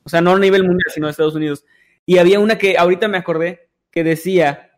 O 0.05 0.09
sea, 0.09 0.21
no 0.21 0.33
a 0.33 0.39
nivel 0.39 0.63
mundial, 0.63 0.91
sino 0.93 1.07
de 1.07 1.13
Estados 1.13 1.35
Unidos. 1.35 1.65
Y 2.07 2.19
había 2.19 2.41
una 2.41 2.59
que 2.59 2.79
ahorita 2.79 3.09
me 3.09 3.19
acordé 3.19 3.69
que 3.91 4.05
decía, 4.05 4.73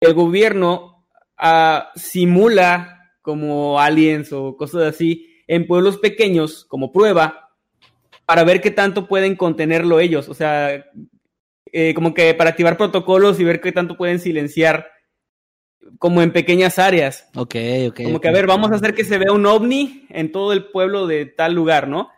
el 0.00 0.14
gobierno 0.14 1.06
uh, 1.40 1.98
simula 1.98 3.12
como 3.22 3.80
aliens 3.80 4.32
o 4.32 4.56
cosas 4.56 4.82
así 4.82 5.42
en 5.46 5.66
pueblos 5.66 5.98
pequeños 5.98 6.64
como 6.64 6.92
prueba 6.92 7.47
para 8.28 8.44
ver 8.44 8.60
qué 8.60 8.70
tanto 8.70 9.08
pueden 9.08 9.36
contenerlo 9.36 10.00
ellos. 10.00 10.28
O 10.28 10.34
sea, 10.34 10.84
eh, 11.72 11.94
como 11.94 12.12
que 12.12 12.34
para 12.34 12.50
activar 12.50 12.76
protocolos 12.76 13.40
y 13.40 13.44
ver 13.44 13.62
qué 13.62 13.72
tanto 13.72 13.96
pueden 13.96 14.18
silenciar 14.18 14.86
como 15.98 16.20
en 16.20 16.30
pequeñas 16.30 16.78
áreas. 16.78 17.26
Ok, 17.34 17.54
ok. 17.88 18.02
Como 18.02 18.20
que 18.20 18.28
a 18.28 18.32
ver, 18.32 18.46
vamos 18.46 18.70
a 18.70 18.74
hacer 18.74 18.92
que 18.92 19.04
se 19.04 19.16
vea 19.16 19.32
un 19.32 19.46
ovni 19.46 20.04
en 20.10 20.30
todo 20.30 20.52
el 20.52 20.66
pueblo 20.66 21.06
de 21.06 21.24
tal 21.24 21.54
lugar, 21.54 21.88
¿no? 21.88 22.10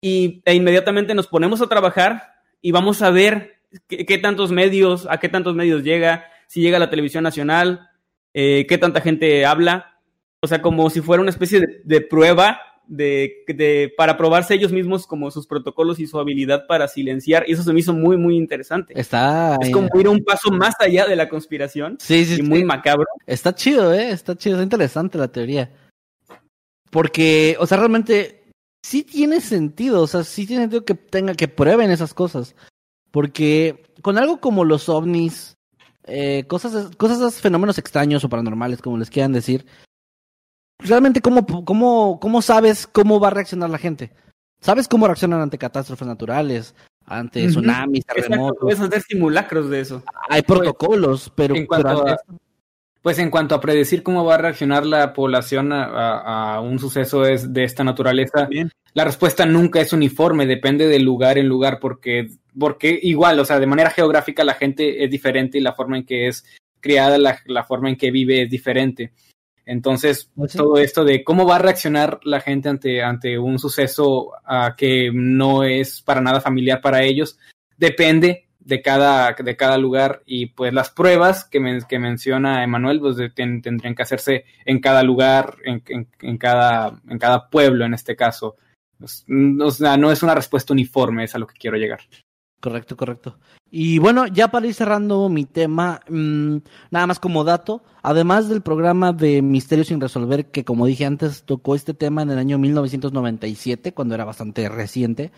Y 0.00 0.42
e 0.46 0.54
inmediatamente 0.54 1.14
nos 1.14 1.28
ponemos 1.28 1.62
a 1.62 1.68
trabajar 1.68 2.32
y 2.60 2.72
vamos 2.72 3.00
a 3.00 3.10
ver 3.10 3.60
qué, 3.86 4.18
tantos 4.18 4.50
medios, 4.50 5.06
a 5.08 5.20
qué 5.20 5.28
tantos 5.28 5.54
medios 5.54 5.84
llega, 5.84 6.26
si 6.48 6.60
llega 6.60 6.78
a 6.78 6.80
la 6.80 6.90
televisión 6.90 7.22
nacional, 7.22 7.88
eh, 8.34 8.66
qué 8.68 8.78
tanta 8.78 9.00
gente 9.00 9.46
habla. 9.46 10.00
O 10.40 10.48
sea, 10.48 10.60
como 10.60 10.90
si 10.90 11.00
fuera 11.00 11.20
una 11.20 11.30
especie 11.30 11.60
de, 11.60 11.82
de 11.84 12.00
prueba 12.00 12.60
de, 12.86 13.44
de, 13.46 13.92
para 13.96 14.16
probarse 14.16 14.54
ellos 14.54 14.72
mismos 14.72 15.06
como 15.06 15.30
sus 15.30 15.46
protocolos 15.46 15.98
y 15.98 16.06
su 16.06 16.18
habilidad 16.18 16.66
para 16.66 16.88
silenciar. 16.88 17.44
Y 17.46 17.52
eso 17.52 17.62
se 17.62 17.72
me 17.72 17.80
hizo 17.80 17.94
muy, 17.94 18.16
muy 18.16 18.36
interesante. 18.36 18.98
Está. 18.98 19.56
Es 19.60 19.70
como 19.70 19.88
ir 19.98 20.08
un 20.08 20.24
paso 20.24 20.50
más 20.50 20.74
allá 20.78 21.06
de 21.06 21.16
la 21.16 21.28
conspiración. 21.28 21.96
Sí, 22.00 22.24
sí. 22.24 22.40
Y 22.40 22.42
muy 22.42 22.64
macabro. 22.64 23.06
Está 23.26 23.54
chido, 23.54 23.92
¿eh? 23.92 24.10
Está 24.10 24.36
chido, 24.36 24.56
está 24.56 24.64
interesante 24.64 25.18
la 25.18 25.28
teoría. 25.28 25.70
Porque, 26.90 27.56
o 27.58 27.66
sea, 27.66 27.78
realmente 27.78 28.44
sí 28.82 29.04
tiene 29.04 29.40
sentido. 29.40 30.02
O 30.02 30.06
sea, 30.06 30.24
sí 30.24 30.46
tiene 30.46 30.64
sentido 30.64 30.84
que 30.84 30.94
tenga 30.94 31.34
que 31.34 31.48
prueben 31.48 31.90
esas 31.90 32.14
cosas. 32.14 32.54
Porque 33.10 33.84
con 34.02 34.18
algo 34.18 34.40
como 34.40 34.64
los 34.64 34.88
ovnis, 34.88 35.56
eh, 36.04 36.44
cosas, 36.48 36.94
cosas, 36.96 37.40
fenómenos 37.40 37.78
extraños 37.78 38.24
o 38.24 38.28
paranormales, 38.28 38.82
como 38.82 38.98
les 38.98 39.10
quieran 39.10 39.32
decir, 39.32 39.64
realmente, 40.78 41.20
¿cómo, 41.20 41.46
cómo, 41.64 42.18
¿cómo 42.20 42.42
sabes 42.42 42.86
cómo 42.86 43.20
va 43.20 43.28
a 43.28 43.32
reaccionar 43.32 43.70
la 43.70 43.78
gente? 43.78 44.12
¿Sabes 44.60 44.88
cómo 44.88 45.06
reaccionan 45.06 45.40
ante 45.40 45.58
catástrofes 45.58 46.06
naturales? 46.06 46.74
Ante 47.04 47.48
tsunamis, 47.48 48.06
terremotos. 48.06 48.58
puedes 48.60 48.80
hacer 48.80 49.02
simulacros 49.02 49.68
de 49.68 49.80
eso. 49.80 50.02
Hay 50.28 50.42
protocolos, 50.42 51.32
pero, 51.34 51.56
en 51.56 51.66
cuanto 51.66 52.06
a, 52.06 52.16
pues 53.02 53.18
en 53.18 53.30
cuanto 53.30 53.56
a 53.56 53.60
predecir 53.60 54.04
cómo 54.04 54.24
va 54.24 54.36
a 54.36 54.38
reaccionar 54.38 54.86
la 54.86 55.12
población 55.12 55.72
a, 55.72 56.54
a 56.54 56.60
un 56.60 56.78
suceso 56.78 57.26
es 57.26 57.52
de 57.52 57.64
esta 57.64 57.82
naturaleza, 57.82 58.46
Bien. 58.46 58.70
la 58.94 59.04
respuesta 59.04 59.44
nunca 59.44 59.80
es 59.80 59.92
uniforme, 59.92 60.46
depende 60.46 60.86
de 60.86 61.00
lugar 61.00 61.38
en 61.38 61.48
lugar, 61.48 61.80
porque, 61.80 62.28
porque 62.56 62.96
igual, 63.02 63.40
o 63.40 63.44
sea, 63.44 63.58
de 63.58 63.66
manera 63.66 63.90
geográfica 63.90 64.44
la 64.44 64.54
gente 64.54 65.02
es 65.04 65.10
diferente 65.10 65.58
y 65.58 65.62
la 65.62 65.72
forma 65.72 65.98
en 65.98 66.06
que 66.06 66.28
es 66.28 66.44
criada, 66.78 67.18
la, 67.18 67.38
la 67.46 67.64
forma 67.64 67.88
en 67.88 67.96
que 67.96 68.12
vive 68.12 68.42
es 68.42 68.50
diferente. 68.50 69.12
Entonces, 69.64 70.30
¿Sí? 70.48 70.58
todo 70.58 70.78
esto 70.78 71.04
de 71.04 71.22
cómo 71.22 71.46
va 71.46 71.56
a 71.56 71.60
reaccionar 71.60 72.20
la 72.24 72.40
gente 72.40 72.68
ante, 72.68 73.02
ante 73.02 73.38
un 73.38 73.58
suceso 73.58 74.28
uh, 74.28 74.74
que 74.76 75.10
no 75.12 75.62
es 75.62 76.02
para 76.02 76.20
nada 76.20 76.40
familiar 76.40 76.80
para 76.80 77.02
ellos, 77.02 77.38
depende 77.76 78.48
de 78.58 78.82
cada, 78.82 79.32
de 79.32 79.56
cada 79.56 79.78
lugar 79.78 80.22
y 80.26 80.46
pues 80.46 80.72
las 80.72 80.90
pruebas 80.90 81.44
que, 81.44 81.60
men 81.60 81.82
que 81.88 81.98
menciona 81.98 82.62
Emanuel 82.62 83.00
pues 83.00 83.16
ten 83.34 83.60
tendrían 83.60 83.94
que 83.94 84.02
hacerse 84.02 84.44
en 84.64 84.80
cada 84.80 85.02
lugar, 85.02 85.56
en, 85.64 85.82
en, 85.88 86.08
en, 86.20 86.38
cada, 86.38 87.00
en 87.08 87.18
cada 87.18 87.48
pueblo 87.48 87.84
en 87.84 87.94
este 87.94 88.16
caso. 88.16 88.56
O 89.00 89.70
sea, 89.70 89.96
no 89.96 90.12
es 90.12 90.22
una 90.22 90.34
respuesta 90.34 90.72
uniforme, 90.72 91.24
es 91.24 91.34
a 91.34 91.38
lo 91.38 91.46
que 91.46 91.58
quiero 91.58 91.76
llegar. 91.76 92.00
Correcto, 92.62 92.96
correcto. 92.96 93.38
Y 93.72 93.98
bueno, 93.98 94.28
ya 94.28 94.46
para 94.46 94.68
ir 94.68 94.74
cerrando 94.74 95.28
mi 95.28 95.46
tema, 95.46 96.00
mmm, 96.08 96.58
nada 96.92 97.08
más 97.08 97.18
como 97.18 97.42
dato, 97.42 97.82
además 98.02 98.48
del 98.48 98.62
programa 98.62 99.12
de 99.12 99.42
Misterios 99.42 99.88
sin 99.88 100.00
Resolver, 100.00 100.46
que 100.46 100.64
como 100.64 100.86
dije 100.86 101.04
antes, 101.04 101.42
tocó 101.42 101.74
este 101.74 101.92
tema 101.92 102.22
en 102.22 102.30
el 102.30 102.38
año 102.38 102.58
1997, 102.58 103.92
cuando 103.92 104.14
era 104.14 104.24
bastante 104.24 104.68
reciente, 104.68 105.32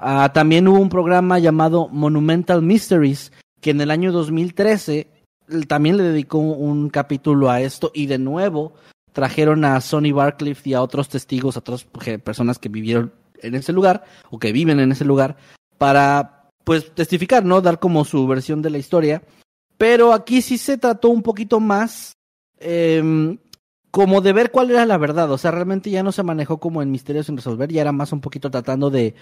uh, 0.00 0.28
también 0.32 0.68
hubo 0.68 0.78
un 0.78 0.88
programa 0.88 1.40
llamado 1.40 1.88
Monumental 1.88 2.62
Mysteries, 2.62 3.32
que 3.60 3.70
en 3.70 3.80
el 3.80 3.90
año 3.90 4.12
2013 4.12 5.08
también 5.66 5.96
le 5.96 6.04
dedicó 6.04 6.38
un 6.38 6.90
capítulo 6.90 7.50
a 7.50 7.60
esto, 7.60 7.90
y 7.92 8.06
de 8.06 8.18
nuevo 8.18 8.74
trajeron 9.12 9.64
a 9.64 9.80
Sonny 9.80 10.12
Barcliffe 10.12 10.70
y 10.70 10.74
a 10.74 10.82
otros 10.82 11.08
testigos, 11.08 11.56
a 11.56 11.60
otras 11.60 11.88
personas 12.22 12.60
que 12.60 12.68
vivieron 12.68 13.12
en 13.42 13.56
ese 13.56 13.72
lugar, 13.72 14.04
o 14.30 14.38
que 14.38 14.52
viven 14.52 14.78
en 14.78 14.92
ese 14.92 15.04
lugar, 15.04 15.38
para 15.76 16.37
pues 16.68 16.94
testificar, 16.94 17.46
¿no? 17.46 17.62
Dar 17.62 17.78
como 17.78 18.04
su 18.04 18.26
versión 18.26 18.60
de 18.60 18.68
la 18.68 18.76
historia. 18.76 19.22
Pero 19.78 20.12
aquí 20.12 20.42
sí 20.42 20.58
se 20.58 20.76
trató 20.76 21.08
un 21.08 21.22
poquito 21.22 21.60
más 21.60 22.18
eh, 22.60 23.38
como 23.90 24.20
de 24.20 24.34
ver 24.34 24.50
cuál 24.50 24.70
era 24.70 24.84
la 24.84 24.98
verdad. 24.98 25.32
O 25.32 25.38
sea, 25.38 25.50
realmente 25.50 25.88
ya 25.88 26.02
no 26.02 26.12
se 26.12 26.22
manejó 26.22 26.60
como 26.60 26.82
en 26.82 26.90
misterios 26.90 27.24
sin 27.24 27.38
resolver, 27.38 27.72
ya 27.72 27.80
era 27.80 27.92
más 27.92 28.12
un 28.12 28.20
poquito 28.20 28.50
tratando 28.50 28.90
de, 28.90 29.14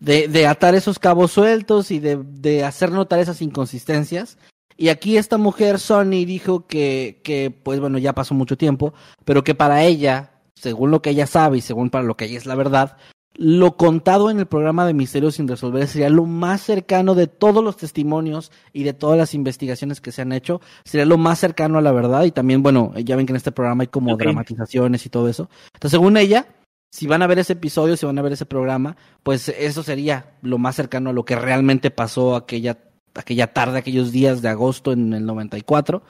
de, 0.00 0.28
de 0.28 0.46
atar 0.46 0.74
esos 0.74 0.98
cabos 0.98 1.32
sueltos 1.32 1.90
y 1.90 1.98
de, 1.98 2.16
de, 2.16 2.64
hacer 2.64 2.90
notar 2.90 3.18
esas 3.18 3.42
inconsistencias. 3.42 4.38
Y 4.78 4.88
aquí 4.88 5.18
esta 5.18 5.36
mujer, 5.36 5.80
Sony, 5.80 6.24
dijo 6.24 6.66
que, 6.66 7.20
que, 7.22 7.50
pues 7.50 7.80
bueno, 7.80 7.98
ya 7.98 8.14
pasó 8.14 8.32
mucho 8.32 8.56
tiempo, 8.56 8.94
pero 9.26 9.44
que 9.44 9.54
para 9.54 9.84
ella, 9.84 10.40
según 10.54 10.90
lo 10.90 11.02
que 11.02 11.10
ella 11.10 11.26
sabe 11.26 11.58
y 11.58 11.60
según 11.60 11.90
para 11.90 12.04
lo 12.04 12.16
que 12.16 12.24
ella 12.24 12.38
es 12.38 12.46
la 12.46 12.54
verdad, 12.54 12.96
lo 13.36 13.76
contado 13.76 14.30
en 14.30 14.38
el 14.38 14.46
programa 14.46 14.86
de 14.86 14.94
Misterios 14.94 15.34
sin 15.34 15.48
Resolver 15.48 15.86
sería 15.88 16.08
lo 16.08 16.24
más 16.24 16.62
cercano 16.62 17.14
de 17.14 17.26
todos 17.26 17.64
los 17.64 17.76
testimonios 17.76 18.52
y 18.72 18.84
de 18.84 18.92
todas 18.92 19.18
las 19.18 19.34
investigaciones 19.34 20.00
que 20.00 20.12
se 20.12 20.22
han 20.22 20.32
hecho, 20.32 20.60
sería 20.84 21.04
lo 21.04 21.18
más 21.18 21.40
cercano 21.40 21.78
a 21.78 21.82
la 21.82 21.92
verdad 21.92 22.24
y 22.24 22.30
también, 22.30 22.62
bueno, 22.62 22.92
ya 22.96 23.16
ven 23.16 23.26
que 23.26 23.32
en 23.32 23.36
este 23.36 23.52
programa 23.52 23.82
hay 23.82 23.88
como 23.88 24.14
okay. 24.14 24.26
dramatizaciones 24.26 25.04
y 25.04 25.08
todo 25.08 25.28
eso. 25.28 25.50
Entonces, 25.74 25.90
según 25.90 26.16
ella, 26.16 26.46
si 26.92 27.08
van 27.08 27.22
a 27.22 27.26
ver 27.26 27.40
ese 27.40 27.54
episodio, 27.54 27.96
si 27.96 28.06
van 28.06 28.18
a 28.18 28.22
ver 28.22 28.32
ese 28.32 28.46
programa, 28.46 28.96
pues 29.24 29.48
eso 29.48 29.82
sería 29.82 30.36
lo 30.42 30.58
más 30.58 30.76
cercano 30.76 31.10
a 31.10 31.12
lo 31.12 31.24
que 31.24 31.34
realmente 31.34 31.90
pasó 31.90 32.36
aquella, 32.36 32.78
aquella 33.14 33.52
tarde, 33.52 33.78
aquellos 33.78 34.12
días 34.12 34.42
de 34.42 34.48
agosto 34.48 34.92
en 34.92 35.12
el 35.12 35.26
94. 35.26 36.04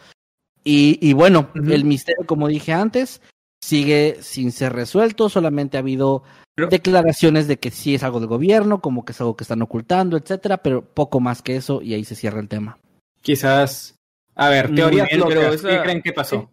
Y, 0.63 0.99
y 1.01 1.15
bueno, 1.15 1.49
uh 1.55 1.59
-huh. 1.59 1.73
el 1.73 1.85
misterio, 1.85 2.27
como 2.27 2.49
dije 2.49 2.75
antes, 2.75 3.23
sigue 3.65 4.19
sin 4.21 4.53
ser 4.53 4.73
resuelto, 4.75 5.29
solamente 5.31 5.77
ha 5.77 5.81
habido 5.81 6.23
pero, 6.55 6.69
declaraciones 6.69 7.49
de 7.49 7.59
que 7.59 7.71
sí 7.71 7.95
es 7.95 8.03
algo 8.03 8.21
del 8.21 8.29
gobierno, 8.29 8.81
como 8.83 9.05
que 9.05 9.13
es 9.13 9.21
algo 9.21 9.37
que 9.37 9.45
están 9.45 9.63
ocultando, 9.63 10.17
etcétera, 10.19 10.59
pero 10.59 10.83
poco 10.85 11.19
más 11.21 11.41
que 11.41 11.57
eso 11.57 11.81
y 11.81 11.95
ahí 11.95 12.05
se 12.05 12.15
cierra 12.15 12.41
el 12.41 12.49
tema. 12.49 12.79
Quizás, 13.23 13.97
a 14.35 14.51
ver, 14.51 14.75
teorías 14.75 15.09
bien, 15.09 15.21
locas, 15.21 15.55
esa... 15.55 15.69
¿qué 15.71 15.81
creen 15.83 16.03
que 16.03 16.13
pasó? 16.13 16.51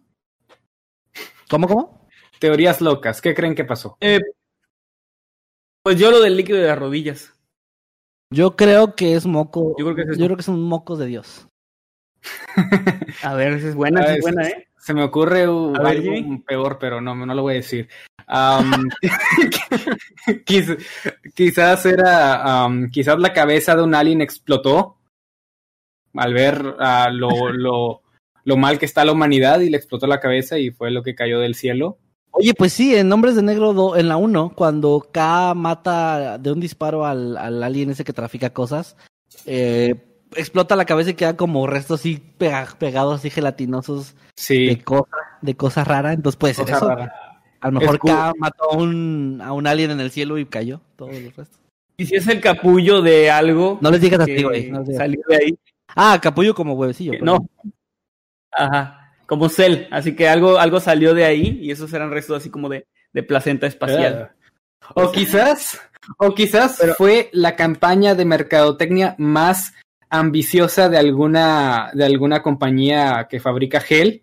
¿Cómo, 1.50 1.68
cómo? 1.68 2.08
Teorías 2.38 2.80
locas, 2.80 3.20
¿qué 3.20 3.34
creen 3.34 3.54
que 3.54 3.64
pasó? 3.64 3.96
Eh, 4.00 4.18
pues 5.82 5.98
yo 5.98 6.10
lo 6.10 6.20
del 6.20 6.36
líquido 6.36 6.58
de 6.58 6.68
las 6.68 6.78
rodillas. 6.78 7.32
Yo 8.30 8.56
creo 8.56 8.94
que 8.96 9.14
es 9.14 9.26
moco. 9.26 9.74
Yo 9.78 9.84
creo 9.84 9.96
que 9.96 10.12
es 10.12 10.18
yo 10.18 10.24
creo 10.24 10.36
que 10.38 10.42
son 10.42 10.62
mocos 10.62 10.98
de 10.98 11.06
Dios. 11.06 11.46
A 13.22 13.34
ver, 13.34 13.52
esa 13.52 13.68
es 13.68 13.74
buena, 13.74 14.00
esa 14.00 14.08
Ah, 14.08 14.12
es 14.12 14.18
es- 14.18 14.22
buena, 14.22 14.48
¿eh? 14.48 14.68
Se 14.84 14.92
me 14.94 15.04
ocurre 15.04 15.48
uh, 15.48 15.74
algo 15.76 16.42
peor, 16.44 16.76
pero 16.80 17.00
no, 17.00 17.14
no 17.14 17.32
lo 17.34 17.42
voy 17.42 17.52
a 17.54 17.56
decir. 17.58 17.88
Am, 18.26 18.88
quiz- 20.44 20.76
quizás 21.34 21.86
era, 21.86 22.64
am, 22.64 22.90
quizás 22.90 23.18
la 23.18 23.32
cabeza 23.32 23.76
de 23.76 23.82
un 23.82 23.94
alien 23.94 24.20
explotó 24.20 24.96
al 26.14 26.34
ver 26.34 26.74
ah, 26.80 27.10
lo, 27.12 27.28
lo, 27.52 28.02
lo 28.44 28.56
mal 28.56 28.78
que 28.80 28.86
está 28.86 29.04
la 29.04 29.12
humanidad 29.12 29.60
y 29.60 29.70
le 29.70 29.76
explotó 29.76 30.06
la 30.08 30.18
cabeza 30.20 30.58
y 30.58 30.70
fue 30.72 30.90
lo 30.90 31.02
que 31.04 31.14
cayó 31.14 31.38
del 31.38 31.54
cielo. 31.54 31.98
Oye, 32.32 32.54
pues 32.54 32.72
sí, 32.72 32.96
en 32.96 33.08
Nombres 33.08 33.36
de 33.36 33.42
Negro 33.42 33.74
do- 33.74 33.96
en 33.96 34.08
la 34.08 34.16
1, 34.16 34.52
cuando 34.56 35.06
K 35.12 35.54
mata 35.54 36.38
de 36.38 36.50
un 36.50 36.58
disparo 36.60 37.04
al, 37.06 37.36
al 37.36 37.62
alien 37.62 37.90
ese 37.90 38.04
que 38.04 38.14
trafica 38.14 38.50
cosas, 38.50 38.96
eh, 39.46 39.94
explota 40.36 40.76
la 40.76 40.84
cabeza 40.84 41.10
y 41.10 41.14
queda 41.14 41.36
como 41.36 41.66
restos 41.66 42.00
así 42.00 42.22
pega- 42.38 42.76
pegados, 42.78 43.16
así 43.20 43.30
gelatinosos 43.30 44.14
Sí, 44.36 44.66
de 44.66 44.82
cosa, 44.82 45.10
de 45.40 45.54
cosa 45.56 45.84
rara. 45.84 46.12
Entonces 46.12 46.38
puede 46.38 46.54
ser 46.54 46.64
cosa 46.64 46.76
eso. 46.76 46.88
rara. 46.88 47.14
A 47.60 47.70
lo 47.70 47.78
mejor. 47.80 47.98
K 47.98 48.32
mató 48.38 48.72
a 48.72 48.76
un, 48.76 49.40
a 49.42 49.52
un 49.52 49.66
alien 49.66 49.90
en 49.92 50.00
el 50.00 50.10
cielo 50.10 50.38
y 50.38 50.46
cayó. 50.46 50.80
Todos 50.96 51.12
los 51.14 51.36
restos. 51.36 51.60
Y 51.96 52.06
si 52.06 52.16
es 52.16 52.26
el 52.26 52.40
capullo 52.40 53.02
de 53.02 53.30
algo. 53.30 53.78
No 53.80 53.90
les 53.90 54.00
digas 54.00 54.24
que 54.26 54.34
así, 54.34 54.42
güey. 54.42 54.70
no 54.70 54.84
salió 54.86 55.20
de 55.28 55.36
ahí. 55.36 55.58
Ah, 55.94 56.18
capullo 56.20 56.54
como 56.54 56.74
huevecillo. 56.74 57.12
Perdón. 57.12 57.48
No. 57.62 57.72
Ajá. 58.52 59.12
Como 59.26 59.48
Cell. 59.48 59.86
Así 59.90 60.14
que 60.16 60.28
algo, 60.28 60.58
algo 60.58 60.80
salió 60.80 61.14
de 61.14 61.24
ahí 61.24 61.58
y 61.62 61.70
esos 61.70 61.92
eran 61.92 62.10
restos 62.10 62.38
así 62.38 62.50
como 62.50 62.68
de, 62.68 62.86
de 63.12 63.22
placenta 63.22 63.66
espacial. 63.66 64.30
Ah. 64.80 64.92
O 64.94 65.12
quizás, 65.12 65.80
o 66.18 66.34
quizás 66.34 66.80
fue 66.98 67.30
la 67.32 67.54
campaña 67.54 68.14
de 68.14 68.24
mercadotecnia 68.24 69.14
más 69.18 69.74
ambiciosa 70.12 70.88
de 70.90 70.98
alguna, 70.98 71.90
de 71.94 72.04
alguna 72.04 72.42
compañía 72.42 73.26
que 73.30 73.40
fabrica 73.40 73.80
gel. 73.80 74.22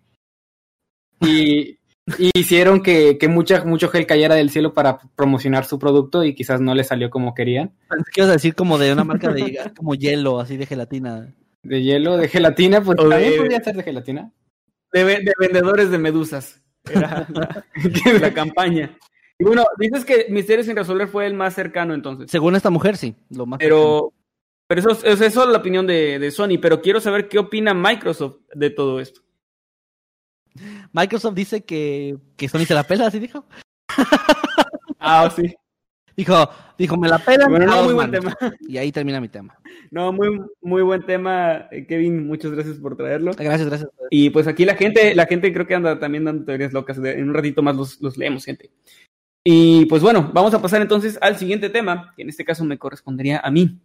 Y, 1.20 1.78
y 2.18 2.30
hicieron 2.34 2.82
que, 2.82 3.18
que 3.18 3.28
mucha, 3.28 3.64
mucho 3.64 3.88
gel 3.88 4.06
cayera 4.06 4.36
del 4.36 4.50
cielo 4.50 4.72
para 4.72 4.98
promocionar 5.16 5.64
su 5.64 5.78
producto 5.78 6.24
y 6.24 6.34
quizás 6.34 6.60
no 6.60 6.74
le 6.74 6.84
salió 6.84 7.10
como 7.10 7.34
querían. 7.34 7.72
Pensé 7.88 8.10
que 8.12 8.20
ibas 8.20 8.30
a 8.30 8.34
decir 8.34 8.54
como 8.54 8.78
de 8.78 8.92
una 8.92 9.04
marca 9.04 9.30
de 9.32 9.58
como 9.76 9.94
hielo, 9.94 10.40
así 10.40 10.56
de 10.56 10.66
gelatina. 10.66 11.34
De 11.62 11.82
hielo, 11.82 12.16
de 12.16 12.28
gelatina, 12.28 12.80
pues 12.82 12.96
de- 12.96 13.08
también 13.08 13.36
podría 13.36 13.62
ser 13.62 13.76
de 13.76 13.82
gelatina. 13.82 14.32
De, 14.92 15.04
ve- 15.04 15.20
de 15.24 15.32
vendedores 15.38 15.90
de 15.90 15.98
medusas. 15.98 16.62
Era 16.88 17.26
la, 17.28 17.64
la 18.20 18.32
campaña. 18.32 18.96
Y 19.38 19.44
bueno, 19.44 19.64
dices 19.78 20.04
que 20.04 20.26
Misterio 20.30 20.64
sin 20.64 20.76
resolver 20.76 21.08
fue 21.08 21.26
el 21.26 21.34
más 21.34 21.54
cercano 21.54 21.94
entonces. 21.94 22.30
Según 22.30 22.56
esta 22.56 22.70
mujer, 22.70 22.96
sí. 22.96 23.16
Lo 23.30 23.44
más 23.46 23.58
Pero, 23.58 24.12
pero 24.70 24.80
eso, 24.82 24.90
es- 25.04 25.20
eso 25.20 25.42
es 25.42 25.48
la 25.50 25.58
opinión 25.58 25.84
de, 25.84 26.20
de 26.20 26.30
Sony. 26.30 26.58
Pero 26.62 26.80
quiero 26.80 27.00
saber 27.00 27.28
qué 27.28 27.40
opina 27.40 27.74
Microsoft 27.74 28.36
de 28.54 28.70
todo 28.70 29.00
esto. 29.00 29.20
Microsoft 30.92 31.34
dice 31.34 31.64
que, 31.64 32.16
que 32.36 32.48
Sony 32.48 32.60
se 32.66 32.74
la 32.74 32.84
pela, 32.84 33.06
así 33.08 33.18
dijo. 33.18 33.44
Ah, 35.02 35.28
sí. 35.34 35.54
Dijo, 36.14 36.34
dijo, 36.76 36.96
me 36.98 37.08
la 37.08 37.18
pelan. 37.18 37.50
Bueno, 37.50 37.72
a 37.72 37.76
no, 37.76 37.84
muy 37.84 37.94
buen 37.94 38.10
tema. 38.10 38.36
Y 38.60 38.76
ahí 38.76 38.92
termina 38.92 39.18
mi 39.20 39.28
tema. 39.28 39.58
No, 39.90 40.12
muy, 40.12 40.38
muy 40.60 40.82
buen 40.82 41.04
tema, 41.06 41.66
eh, 41.70 41.86
Kevin. 41.86 42.26
Muchas 42.26 42.50
gracias 42.52 42.76
por 42.76 42.96
traerlo. 42.98 43.32
Gracias, 43.32 43.66
gracias. 43.66 43.90
Y 44.10 44.28
pues 44.28 44.46
aquí 44.46 44.66
la 44.66 44.76
gente, 44.76 45.14
la 45.14 45.24
gente 45.26 45.52
creo 45.54 45.66
que 45.66 45.74
anda 45.74 45.98
también 45.98 46.24
dando 46.26 46.44
teorías 46.44 46.74
locas. 46.74 46.98
En 46.98 47.28
un 47.28 47.34
ratito 47.34 47.62
más 47.62 47.74
los, 47.76 48.00
los 48.02 48.18
leemos, 48.18 48.44
gente. 48.44 48.70
Y 49.42 49.86
pues 49.86 50.02
bueno, 50.02 50.30
vamos 50.34 50.52
a 50.52 50.60
pasar 50.60 50.82
entonces 50.82 51.18
al 51.22 51.38
siguiente 51.38 51.70
tema, 51.70 52.12
que 52.14 52.22
en 52.22 52.28
este 52.28 52.44
caso 52.44 52.62
me 52.66 52.76
correspondería 52.76 53.40
a 53.42 53.50
mí. 53.50 53.80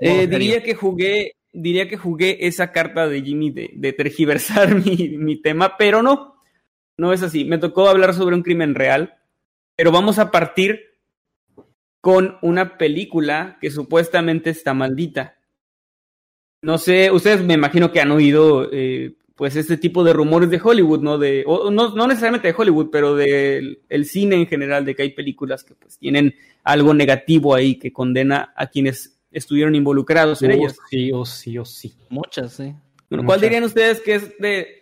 Eh, 0.00 0.26
diría 0.26 0.62
que 0.62 0.74
jugué, 0.74 1.36
diría 1.52 1.88
que 1.88 1.96
jugué 1.96 2.46
esa 2.46 2.72
carta 2.72 3.08
de 3.08 3.22
Jimmy 3.22 3.50
de, 3.50 3.70
de 3.74 3.92
tergiversar 3.92 4.74
mi, 4.84 5.16
mi 5.18 5.40
tema, 5.40 5.76
pero 5.76 6.02
no, 6.02 6.36
no 6.96 7.12
es 7.12 7.22
así. 7.22 7.44
Me 7.44 7.58
tocó 7.58 7.88
hablar 7.88 8.14
sobre 8.14 8.36
un 8.36 8.42
crimen 8.42 8.74
real, 8.74 9.14
pero 9.76 9.92
vamos 9.92 10.18
a 10.18 10.30
partir 10.30 10.88
con 12.00 12.38
una 12.42 12.78
película 12.78 13.58
que 13.60 13.70
supuestamente 13.70 14.50
está 14.50 14.74
maldita. 14.74 15.36
No 16.62 16.78
sé, 16.78 17.10
ustedes 17.10 17.42
me 17.42 17.54
imagino 17.54 17.92
que 17.92 18.00
han 18.00 18.10
oído 18.10 18.68
eh, 18.72 19.14
pues 19.36 19.54
este 19.54 19.76
tipo 19.76 20.02
de 20.02 20.12
rumores 20.12 20.50
de 20.50 20.60
Hollywood, 20.62 21.00
¿no? 21.00 21.18
De, 21.18 21.44
o, 21.46 21.70
no, 21.70 21.94
no 21.94 22.06
necesariamente 22.08 22.48
de 22.48 22.54
Hollywood, 22.56 22.88
pero 22.90 23.14
del 23.14 23.80
el 23.88 24.04
cine 24.04 24.36
en 24.36 24.46
general, 24.46 24.84
de 24.84 24.94
que 24.96 25.02
hay 25.02 25.10
películas 25.10 25.62
que 25.62 25.74
pues 25.74 25.98
tienen 25.98 26.34
algo 26.64 26.92
negativo 26.94 27.54
ahí 27.54 27.76
que 27.76 27.92
condena 27.92 28.52
a 28.56 28.66
quienes 28.66 29.17
estuvieron 29.30 29.74
involucrados 29.74 30.42
en 30.42 30.52
Oh, 30.52 30.54
ellas. 30.54 30.76
sí, 30.90 31.10
o 31.12 31.24
sí, 31.24 31.58
o 31.58 31.64
sí. 31.64 31.94
Muchas, 32.08 32.52
sí. 32.54 32.74
Bueno, 33.10 33.24
¿Cuál 33.24 33.38
muchas. 33.38 33.42
dirían 33.42 33.64
ustedes 33.64 34.00
que 34.00 34.14
es 34.16 34.38
de 34.38 34.74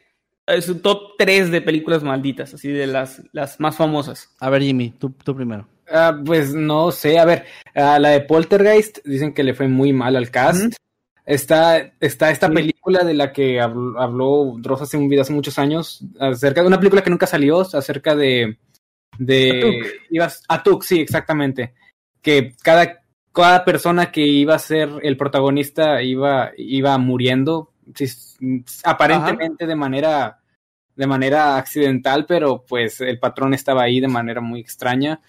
es 0.47 0.65
su 0.65 0.79
top 0.79 1.15
3 1.19 1.51
de 1.51 1.61
películas 1.61 2.05
malditas, 2.05 2.55
así 2.55 2.69
de 2.69 2.87
las, 2.87 3.21
las 3.33 3.59
más 3.59 3.77
famosas? 3.77 4.31
A 4.39 4.49
ver, 4.51 4.63
Jimmy, 4.63 4.91
tú, 4.91 5.11
tú 5.25 5.35
primero. 5.35 5.67
Ah, 5.91 6.17
pues 6.25 6.55
no 6.55 6.91
sé, 6.93 7.19
a 7.19 7.25
ver, 7.25 7.45
la 7.75 8.09
de 8.11 8.21
Poltergeist 8.21 8.99
dicen 9.05 9.35
que 9.35 9.43
le 9.45 9.55
fue 9.55 9.67
muy 9.69 9.93
mal 9.93 10.15
al 10.17 10.31
cast. 10.31 10.75
Está, 11.25 11.93
está 11.99 12.31
esta 12.31 12.47
Sí. 12.47 12.55
película 12.55 13.03
de 13.05 13.15
la 13.15 13.33
que 13.33 13.61
habló, 13.61 14.01
habló 14.01 14.55
Dross 14.59 14.83
hace 14.83 14.97
un 14.97 15.09
video 15.09 15.23
hace 15.23 15.33
muchos 15.33 15.59
años, 15.59 16.01
acerca 16.21 16.61
de 16.61 16.69
una 16.69 16.79
película 16.79 17.03
que 17.03 17.11
nunca 17.11 17.27
salió, 17.27 17.61
acerca 17.61 18.15
de... 18.15 18.59
de 19.19 19.51
Atuk. 19.59 19.87
ibas- 20.11 20.43
Atuk, 20.49 20.85
sí, 20.85 21.01
exactamente. 21.01 21.75
Que 22.23 22.55
cada, 22.63 23.01
cada 23.37 23.67
persona 23.67 24.11
que 24.11 24.27
iba 24.27 24.55
a 24.55 24.59
ser 24.59 24.89
el 25.03 25.19
protagonista 25.19 26.03
iba, 26.03 26.53
iba 26.57 26.97
muriendo, 26.97 27.71
aparentemente 28.83 29.67
de 29.67 29.77
manera 29.77 30.41
de 30.95 31.07
manera 31.07 31.59
accidental, 31.59 32.25
pero 32.25 32.65
pues 32.67 33.03
el 33.03 33.19
patrón 33.19 33.53
estaba 33.53 33.83
ahí 33.83 34.01
de 34.01 34.09
manera 34.09 34.41
muy 34.41 34.61
extraña. 34.61 35.21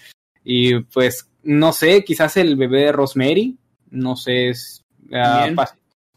Y 0.41 0.79
pues 0.79 1.29
no 1.43 1.73
sé, 1.73 2.05
quizás 2.05 2.37
el 2.37 2.55
bebé 2.55 2.83
de 2.83 2.91
Rosemary, 2.93 3.57
no 3.91 4.15
sé, 4.15 4.47
es, 4.47 4.85
ah, 5.11 5.49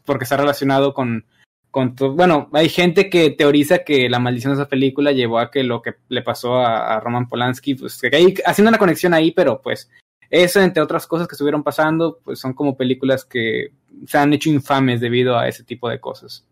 porque 0.05 0.23
está 0.23 0.37
relacionado 0.37 0.93
con, 0.93 1.25
con 1.71 1.93
bueno, 2.15 2.49
hay 2.53 2.69
gente 2.69 3.09
que 3.09 3.31
teoriza 3.31 3.79
que 3.79 4.09
la 4.09 4.19
maldición 4.19 4.53
de 4.53 4.61
esa 4.61 4.69
película 4.69 5.11
llevó 5.11 5.39
a 5.39 5.51
que 5.51 5.63
lo 5.63 5.81
que 5.81 5.95
le 6.07 6.21
pasó 6.21 6.55
a, 6.55 6.95
a 6.95 7.01
Roman 7.01 7.27
Polanski, 7.27 7.75
pues 7.75 7.99
que 7.99 8.15
hay, 8.15 8.33
haciendo 8.45 8.69
una 8.69 8.77
conexión 8.77 9.13
ahí, 9.13 9.31
pero 9.31 9.61
pues 9.61 9.89
eso, 10.31 10.61
entre 10.61 10.81
otras 10.81 11.05
cosas 11.05 11.27
que 11.27 11.35
estuvieron 11.35 11.61
pasando, 11.61 12.19
pues 12.23 12.39
son 12.39 12.53
como 12.53 12.75
películas 12.75 13.25
que 13.25 13.73
se 14.07 14.17
han 14.17 14.33
hecho 14.33 14.49
infames 14.49 15.01
debido 15.01 15.37
a 15.37 15.47
ese 15.47 15.63
tipo 15.63 15.89
de 15.89 15.99
cosas. 15.99 16.45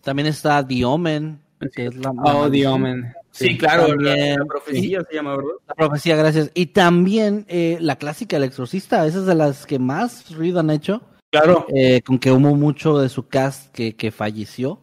También 0.00 0.28
está 0.28 0.66
The 0.66 0.84
Omen, 0.84 1.40
que 1.74 1.86
es 1.86 1.96
la, 1.96 2.12
la 2.24 2.36
Oh, 2.36 2.50
The. 2.50 2.66
Omen. 2.68 3.12
Sí, 3.32 3.58
claro, 3.58 3.88
También, 3.88 4.38
la 4.38 4.44
profecía 4.44 5.02
se 5.10 5.14
llama, 5.16 5.36
¿verdad? 5.36 5.50
La 5.66 5.74
profecía, 5.74 6.14
gracias. 6.14 6.52
Y 6.54 6.66
también 6.66 7.44
eh, 7.48 7.78
la 7.80 7.96
clásica 7.96 8.36
El 8.36 8.44
Exorcista, 8.44 9.04
esa 9.06 9.18
es 9.18 9.26
de 9.26 9.34
las 9.34 9.66
que 9.66 9.80
más 9.80 10.32
ruido 10.36 10.60
han 10.60 10.70
hecho, 10.70 11.02
Claro. 11.32 11.66
eh, 11.74 12.00
con 12.02 12.20
que 12.20 12.30
hubo 12.30 12.54
mucho 12.54 12.96
de 12.98 13.08
su 13.08 13.26
cast 13.26 13.72
que, 13.72 13.96
que 13.96 14.12
falleció. 14.12 14.78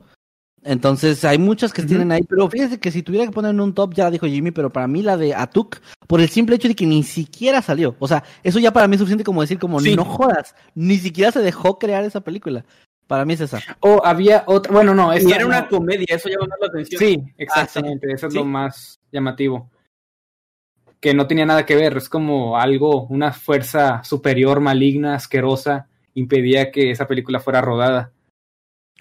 Entonces 0.63 1.25
hay 1.25 1.39
muchas 1.39 1.73
que 1.73 1.81
tienen 1.81 2.11
ahí, 2.11 2.21
pero 2.21 2.47
fíjese 2.49 2.79
que 2.79 2.91
si 2.91 3.01
tuviera 3.01 3.25
que 3.25 3.31
poner 3.31 3.49
en 3.51 3.61
un 3.61 3.73
top, 3.73 3.95
ya 3.95 4.11
dijo 4.11 4.27
Jimmy, 4.27 4.51
pero 4.51 4.69
para 4.69 4.87
mí 4.87 5.01
la 5.01 5.17
de 5.17 5.33
Atuk, 5.33 5.77
por 6.07 6.21
el 6.21 6.29
simple 6.29 6.55
hecho 6.55 6.67
de 6.67 6.75
que 6.75 6.85
ni 6.85 7.01
siquiera 7.01 7.61
salió. 7.63 7.95
O 7.97 8.07
sea, 8.07 8.23
eso 8.43 8.59
ya 8.59 8.71
para 8.71 8.87
mí 8.87 8.95
es 8.95 8.99
suficiente 8.99 9.23
como 9.23 9.41
decir, 9.41 9.57
como 9.57 9.79
Sí. 9.79 9.95
no 9.95 10.05
jodas, 10.05 10.55
ni 10.75 10.97
siquiera 10.97 11.31
se 11.31 11.39
dejó 11.39 11.79
crear 11.79 12.03
esa 12.03 12.21
película. 12.21 12.63
Para 13.07 13.25
mí 13.25 13.33
es 13.33 13.41
esa. 13.41 13.59
O 13.79 14.05
había 14.05 14.43
otra, 14.45 14.71
bueno, 14.71 14.93
no, 14.93 15.11
Y 15.13 15.17
esta 15.17 15.31
era 15.35 15.41
no- 15.43 15.47
una 15.49 15.67
comedia, 15.67 16.05
eso 16.09 16.29
llama 16.29 16.45
más 16.47 16.59
la 16.61 16.67
atención. 16.67 16.99
Sí, 16.99 17.23
exactamente, 17.37 18.13
eso 18.13 18.27
es 18.27 18.33
Sí. 18.33 18.39
lo 18.39 18.45
más 18.45 18.99
llamativo. 19.11 19.69
Que 20.99 21.15
no 21.15 21.25
tenía 21.25 21.45
nada 21.47 21.65
que 21.65 21.75
ver, 21.75 21.97
es 21.97 22.07
como 22.07 22.57
algo, 22.57 23.07
una 23.07 23.33
fuerza 23.33 24.03
superior, 24.03 24.59
maligna, 24.59 25.15
asquerosa, 25.15 25.87
impedía 26.13 26.71
que 26.71 26.91
esa 26.91 27.07
película 27.07 27.39
fuera 27.39 27.61
rodada. 27.61 28.11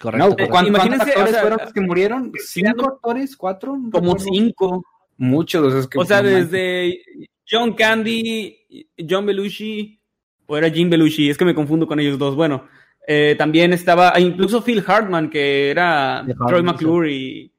Correcto. 0.01 0.25
No, 0.25 0.31
correcto. 0.31 0.51
¿cuán- 0.51 0.67
Imagínense, 0.67 0.97
¿Cuántos 1.13 1.15
actores 1.15 1.29
o 1.29 1.33
sea, 1.33 1.41
fueron 1.41 1.59
los 1.63 1.73
que 1.73 1.81
murieron? 1.81 2.31
¿Cinco 2.45 2.85
actores? 2.87 3.37
¿Cuatro? 3.37 3.77
No 3.77 3.91
Como 3.91 4.13
recuerdo. 4.15 4.25
cinco. 4.33 4.85
Muchos. 5.17 5.73
es 5.75 5.87
que- 5.87 5.99
O 5.99 6.05
sea, 6.05 6.21
desde 6.23 7.01
John 7.49 7.73
Candy, 7.73 8.87
John 9.07 9.25
Belushi, 9.25 9.99
o 10.47 10.57
era 10.57 10.69
Jim 10.69 10.89
Belushi, 10.89 11.29
es 11.29 11.37
que 11.37 11.45
me 11.45 11.53
confundo 11.53 11.85
con 11.87 11.99
ellos 11.99 12.17
dos. 12.17 12.35
Bueno, 12.35 12.67
eh, 13.07 13.35
también 13.37 13.73
estaba, 13.73 14.11
ah, 14.15 14.19
incluso 14.19 14.63
Phil 14.63 14.83
Hartman, 14.85 15.29
que 15.29 15.69
era 15.69 16.25
Troy 16.47 16.63
McClure 16.63 17.11
y, 17.13 17.51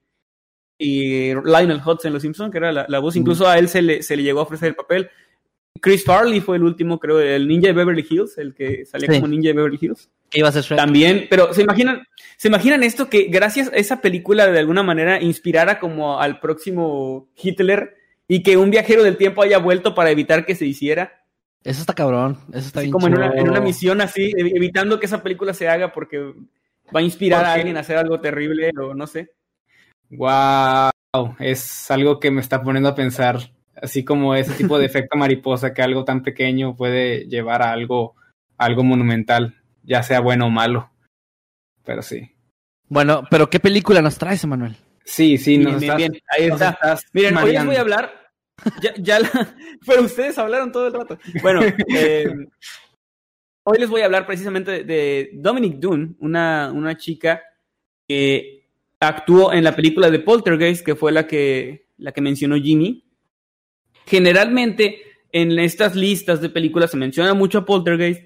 y 0.78 1.34
Lionel 1.34 1.80
Hudson 1.84 2.08
en 2.08 2.12
Los 2.14 2.22
Simpsons, 2.22 2.50
que 2.50 2.58
era 2.58 2.72
la, 2.72 2.86
la 2.88 2.98
voz. 2.98 3.14
Incluso 3.16 3.46
a 3.48 3.58
él 3.58 3.68
se 3.68 3.82
le, 3.82 4.02
se 4.02 4.16
le 4.16 4.22
llegó 4.24 4.40
a 4.40 4.44
ofrecer 4.44 4.68
el 4.70 4.74
papel. 4.74 5.08
Chris 5.82 6.04
Farley 6.04 6.40
fue 6.40 6.56
el 6.56 6.62
último, 6.62 6.98
creo, 7.00 7.20
el 7.20 7.46
ninja 7.48 7.66
de 7.66 7.72
Beverly 7.74 8.06
Hills, 8.08 8.38
el 8.38 8.54
que 8.54 8.86
salía 8.86 9.08
Sí. 9.10 9.16
como 9.16 9.26
ninja 9.28 9.48
de 9.48 9.54
Beverly 9.54 9.78
Hills. 9.80 10.08
Que 10.30 10.38
iba 10.38 10.48
a 10.48 10.52
ser 10.52 10.62
Shrek. 10.62 10.78
También, 10.78 11.26
pero 11.28 11.52
se 11.52 11.62
imaginan, 11.62 12.04
se 12.36 12.48
imaginan 12.48 12.82
esto 12.84 13.10
que 13.10 13.24
gracias 13.24 13.68
a 13.72 13.76
esa 13.76 14.00
película 14.00 14.46
de 14.46 14.58
alguna 14.60 14.82
manera 14.84 15.20
inspirara 15.20 15.80
como 15.80 16.20
al 16.20 16.38
próximo 16.40 17.28
Hitler 17.36 17.96
y 18.28 18.42
que 18.44 18.56
un 18.56 18.70
viajero 18.70 19.02
del 19.02 19.16
tiempo 19.16 19.42
haya 19.42 19.58
vuelto 19.58 19.94
para 19.94 20.10
evitar 20.12 20.46
que 20.46 20.54
se 20.54 20.64
hiciera. 20.66 21.24
Eso 21.64 21.80
está 21.80 21.94
cabrón, 21.94 22.38
eso 22.52 22.66
está 22.68 22.78
Así 22.80 22.86
bien 22.86 22.92
como 22.92 23.08
en 23.08 23.14
una, 23.16 23.26
en 23.34 23.50
una 23.50 23.60
misión 23.60 24.00
así, 24.00 24.32
ev- 24.32 24.52
evitando 24.56 24.98
que 25.00 25.06
esa 25.06 25.22
película 25.22 25.52
se 25.52 25.68
haga 25.68 25.92
porque 25.92 26.18
va 26.94 27.00
a 27.00 27.02
inspirar 27.02 27.44
a 27.44 27.52
alguien 27.54 27.76
a 27.76 27.80
hacer 27.80 27.96
algo 27.98 28.20
terrible 28.20 28.70
o 28.80 28.94
no 28.94 29.06
sé. 29.06 29.32
Wow, 30.10 30.90
es 31.38 31.90
algo 31.90 32.20
que 32.20 32.30
me 32.30 32.40
está 32.40 32.62
poniendo 32.62 32.88
a 32.88 32.94
pensar, 32.94 33.38
así 33.82 34.04
como 34.04 34.34
ese 34.34 34.54
tipo 34.54 34.78
de 34.78 34.86
efecto 34.86 35.18
mariposa 35.18 35.74
que 35.74 35.82
algo 35.82 36.04
tan 36.04 36.22
pequeño 36.22 36.76
puede 36.76 37.26
llevar 37.26 37.62
a 37.62 37.72
algo, 37.72 38.14
a 38.56 38.64
algo 38.66 38.84
monumental, 38.84 39.56
ya 39.82 40.02
sea 40.02 40.20
bueno 40.20 40.46
o 40.46 40.50
malo. 40.50 40.90
Pero 41.84 42.00
sí. 42.02 42.30
Bueno, 42.88 43.24
pero 43.30 43.50
¿qué 43.50 43.58
película 43.58 44.00
nos 44.00 44.18
traes, 44.18 44.44
Emanuel? 44.44 44.76
Sí, 45.04 45.36
sí, 45.36 45.58
Bien, 45.58 45.72
nos 45.72 45.80
bien, 45.80 45.90
estás- 45.92 45.96
bien, 45.98 46.22
ahí 46.28 46.48
nos 46.48 46.60
está. 46.60 46.70
estás 46.70 47.04
Miren, 47.12 47.36
hoy 47.36 47.52
les 47.52 47.64
voy 47.66 47.76
a 47.76 47.80
hablar. 47.80 48.12
Ya, 48.80 48.94
ya 48.98 49.18
la- 49.18 49.30
pero 49.86 50.02
ustedes 50.02 50.38
hablaron 50.38 50.70
todo 50.70 50.86
el 50.86 50.92
rato. 50.92 51.18
Bueno, 51.42 51.60
eh, 51.96 52.32
hoy 53.64 53.78
les 53.78 53.88
voy 53.88 54.02
a 54.02 54.04
hablar 54.04 54.26
precisamente 54.26 54.84
de, 54.84 55.30
Dominic 55.34 55.78
Dunn, 55.78 56.16
una, 56.20 56.70
una 56.72 56.96
chica 56.96 57.42
que 58.06 58.68
actuó 59.00 59.52
en 59.52 59.64
la 59.64 59.74
película 59.74 60.10
de 60.10 60.20
Poltergeist, 60.20 60.84
que 60.84 60.94
fue 60.94 61.10
la 61.10 61.26
que, 61.26 61.88
la 61.98 62.12
que 62.12 62.20
mencionó 62.20 62.56
Jimmy. 62.56 63.04
Generalmente 64.06 65.02
en 65.32 65.58
estas 65.58 65.94
listas 65.96 66.40
de 66.40 66.48
películas 66.50 66.90
se 66.90 66.96
menciona 66.96 67.34
mucho 67.34 67.58
a 67.58 67.64
Poltergeist 67.64 68.22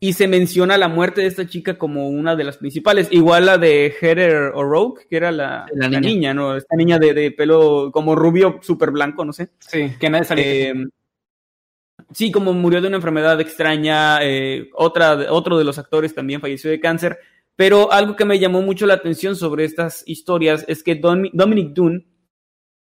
y 0.00 0.12
se 0.12 0.28
menciona 0.28 0.78
la 0.78 0.86
muerte 0.88 1.22
de 1.22 1.26
esta 1.26 1.46
chica 1.48 1.76
como 1.76 2.08
una 2.08 2.36
de 2.36 2.44
las 2.44 2.58
principales. 2.58 3.08
Igual 3.10 3.46
la 3.46 3.58
de 3.58 3.92
Heather 4.00 4.52
O'Rourke, 4.54 5.06
que 5.08 5.16
era 5.16 5.32
la, 5.32 5.66
La 5.72 5.88
la 5.88 6.00
niña. 6.00 6.32
¿no? 6.34 6.56
Esta 6.56 6.76
niña 6.76 6.98
de, 6.98 7.14
de 7.14 7.30
pelo 7.32 7.90
como 7.92 8.14
rubio, 8.14 8.60
súper 8.62 8.90
blanco, 8.92 9.24
no 9.24 9.32
sé. 9.32 9.50
Sí, 9.58 9.92
que 9.98 10.08
nadie 10.10 10.24
salió. 10.24 10.44
Eh, 10.46 10.74
sí, 12.12 12.30
como 12.30 12.52
murió 12.52 12.80
de 12.80 12.88
una 12.88 12.96
enfermedad 12.98 13.40
extraña. 13.40 14.18
eh, 14.22 14.68
otra, 14.74 15.32
otro 15.32 15.58
de 15.58 15.64
los 15.64 15.78
actores 15.78 16.14
también 16.14 16.40
falleció 16.40 16.70
de 16.70 16.80
cáncer. 16.80 17.18
Pero 17.56 17.90
algo 17.90 18.14
que 18.14 18.24
me 18.24 18.38
llamó 18.38 18.62
mucho 18.62 18.86
la 18.86 18.94
atención 18.94 19.34
sobre 19.34 19.64
estas 19.64 20.04
historias 20.06 20.64
es 20.68 20.84
que 20.84 21.00
Dom- 21.00 21.30
Dominic 21.32 21.72
Dunn, 21.72 22.06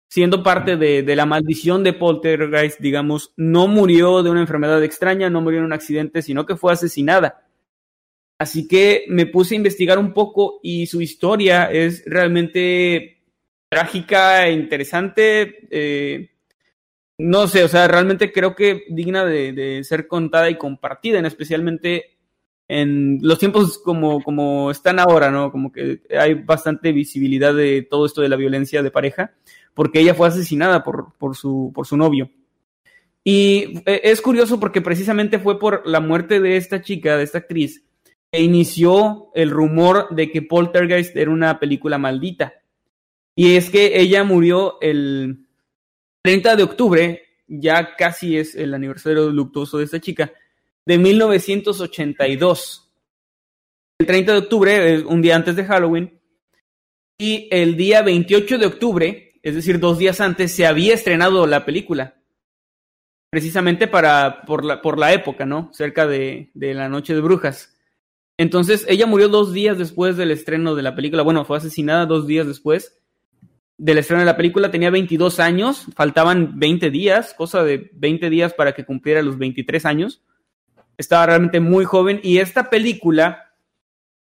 siendo 0.10 0.44
parte 0.44 0.78
de, 0.78 1.04
de 1.04 1.16
la 1.16 1.26
maldición 1.26 1.84
de 1.84 1.94
Poltergeist, 1.94 2.80
digamos, 2.80 3.34
no 3.36 3.68
murió 3.68 4.24
de 4.24 4.30
una 4.30 4.42
enfermedad 4.42 4.84
extraña, 4.84 5.30
no 5.30 5.42
murió 5.42 5.60
en 5.60 5.66
un 5.66 5.74
accidente, 5.74 6.22
sino 6.22 6.46
que 6.46 6.56
fue 6.56 6.74
asesinada. 6.74 7.44
Así 8.40 8.68
que 8.68 9.06
me 9.10 9.26
puse 9.26 9.56
a 9.56 9.58
investigar 9.58 9.98
un 9.98 10.14
poco 10.14 10.60
y 10.62 10.86
su 10.86 11.02
historia 11.02 11.72
es 11.72 12.04
realmente 12.06 13.24
trágica 13.70 14.48
e 14.48 14.54
interesante. 14.54 15.68
eh, 15.72 16.30
no 17.20 17.48
sé, 17.48 17.64
o 17.64 17.68
sea, 17.68 17.88
realmente 17.88 18.32
creo 18.32 18.56
que 18.56 18.84
digna 18.90 19.26
de, 19.26 19.52
de 19.52 19.84
ser 19.84 20.08
contada 20.08 20.50
y 20.52 20.58
compartida, 20.58 21.18
en 21.18 21.26
especialmente 21.26 22.18
en 22.68 23.20
los 23.22 23.40
tiempos 23.40 23.80
como, 23.80 24.22
como 24.22 24.70
están 24.70 25.00
ahora, 25.00 25.32
¿no? 25.32 25.52
Como 25.52 25.72
que 25.72 26.02
hay 26.18 26.36
bastante 26.36 26.92
visibilidad 26.92 27.56
de 27.56 27.82
todo 27.82 28.06
esto 28.06 28.22
de 28.22 28.30
la 28.30 28.36
violencia 28.36 28.84
de 28.84 28.92
pareja, 28.92 29.34
porque 29.78 30.00
ella 30.00 30.16
fue 30.16 30.28
asesinada 30.28 30.84
por, 30.84 31.14
por, 31.20 31.36
su, 31.36 31.72
por 31.72 31.86
su 31.86 31.96
novio. 31.98 32.32
Y 33.24 33.84
eh, 33.86 34.02
es 34.06 34.22
curioso 34.24 34.60
porque 34.60 34.82
precisamente 34.82 35.38
fue 35.38 35.60
por 35.60 35.88
la 35.88 36.00
muerte 36.00 36.40
de 36.40 36.58
esta 36.58 36.82
chica, 36.82 37.16
de 37.16 37.24
esta 37.24 37.38
actriz, 37.38 37.86
que 38.32 38.42
inició 38.42 39.30
el 39.36 39.52
rumor 39.52 40.08
de 40.16 40.32
que 40.32 40.42
Poltergeist 40.42 41.16
era 41.16 41.30
una 41.30 41.60
película 41.60 42.00
maldita. 42.00 42.56
Y 43.36 43.56
es 43.56 43.70
que 43.70 44.00
ella 44.02 44.24
murió 44.24 44.80
el 44.82 45.46
30 46.24 46.56
de 46.56 46.64
octubre, 46.64 47.22
ya 47.46 47.96
casi 47.96 48.36
es 48.36 48.56
el 48.56 48.74
aniversario 48.74 49.30
luctuoso 49.30 49.78
de 49.78 49.84
esta 49.84 50.02
chica, 50.02 50.34
de 50.88 50.98
1982. 50.98 52.92
El 54.00 54.08
30 54.08 54.32
de 54.32 54.40
octubre 54.40 54.96
es 54.96 55.04
un 55.04 55.22
día 55.22 55.36
antes 55.36 55.56
de 55.56 55.66
Halloween. 55.66 56.20
Y 57.20 57.48
el 57.52 57.78
día 57.78 58.02
28 58.02 58.58
de 58.58 58.66
octubre, 58.66 59.27
es 59.48 59.56
decir, 59.56 59.80
dos 59.80 59.98
días 59.98 60.20
antes, 60.20 60.52
se 60.52 60.66
había 60.66 60.94
estrenado 60.94 61.48
la 61.48 61.64
película. 61.64 62.16
Precisamente 63.30 63.88
para, 63.88 64.42
por, 64.42 64.66
la, 64.66 64.82
por 64.82 65.00
la 65.00 65.14
época, 65.14 65.46
¿no? 65.46 65.70
Cerca 65.74 66.06
de, 66.06 66.52
de 66.54 66.74
la 66.74 66.90
Noche 66.90 67.16
de 67.16 67.22
Brujas. 67.22 67.74
Entonces, 68.38 68.86
ella 68.90 69.06
murió 69.06 69.30
dos 69.30 69.54
días 69.54 69.78
después 69.78 70.18
del 70.18 70.32
estreno 70.32 70.76
de 70.76 70.84
la 70.84 70.96
película. 70.96 71.24
Bueno, 71.24 71.46
fue 71.46 71.56
asesinada 71.56 72.06
dos 72.06 72.28
días 72.28 72.46
después 72.46 73.00
del 73.78 74.00
estreno 74.00 74.20
de 74.20 74.26
la 74.26 74.36
película. 74.36 74.70
Tenía 74.70 74.90
22 74.90 75.40
años, 75.40 75.86
faltaban 75.96 76.60
20 76.60 76.90
días, 76.90 77.34
cosa 77.34 77.64
de 77.64 77.90
20 77.94 78.30
días 78.30 78.54
para 78.54 78.74
que 78.74 78.84
cumpliera 78.84 79.22
los 79.22 79.38
23 79.38 79.86
años. 79.86 80.24
Estaba 80.98 81.26
realmente 81.26 81.62
muy 81.62 81.86
joven 81.86 82.20
y 82.22 82.40
esta 82.40 82.70
película 82.70 83.54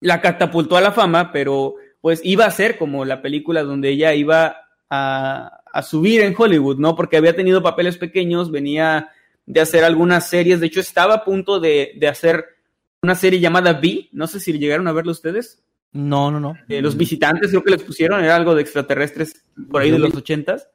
la 0.01 0.23
catapultó 0.23 0.79
a 0.79 0.81
la 0.81 0.93
fama, 0.93 1.33
pero 1.33 1.75
pues 2.01 2.23
iba 2.25 2.47
a 2.47 2.51
ser 2.51 2.79
como 2.79 3.05
la 3.05 3.21
película 3.21 3.63
donde 3.63 3.91
ella 3.91 4.15
iba 4.15 4.62
a, 4.95 5.61
a 5.73 5.83
subir 5.83 6.21
en 6.21 6.35
Hollywood, 6.37 6.79
¿no? 6.79 6.95
Porque 6.95 7.17
había 7.17 7.35
tenido 7.35 7.63
papeles 7.63 7.97
pequeños, 7.97 8.51
venía 8.51 9.09
de 9.47 9.61
hacer 9.61 9.85
algunas 9.85 10.29
series, 10.29 10.61
de 10.61 10.67
hecho 10.67 10.81
estaba 10.81 11.15
a 11.15 11.25
punto 11.25 11.59
de, 11.61 11.93
de 11.99 12.09
hacer 12.09 12.45
una 13.03 13.15
serie 13.15 13.41
llamada 13.41 13.73
V, 13.73 14.09
no 14.13 14.27
sé 14.27 14.39
si 14.39 14.53
llegaron 14.59 14.87
a 14.89 14.93
verlo 14.93 15.13
ustedes. 15.13 15.63
No, 15.93 16.31
no, 16.31 16.41
no. 16.41 16.57
Eh, 16.69 16.81
los 16.83 16.97
visitantes 16.97 17.51
creo 17.51 17.63
que 17.65 17.71
les 17.73 17.83
pusieron, 17.83 18.23
era 18.23 18.37
algo 18.37 18.55
de 18.55 18.63
extraterrestres 18.63 19.45
por 19.71 19.83
ahí 19.83 19.91
de 19.91 19.99
los 19.99 20.15
ochentas. 20.15 20.69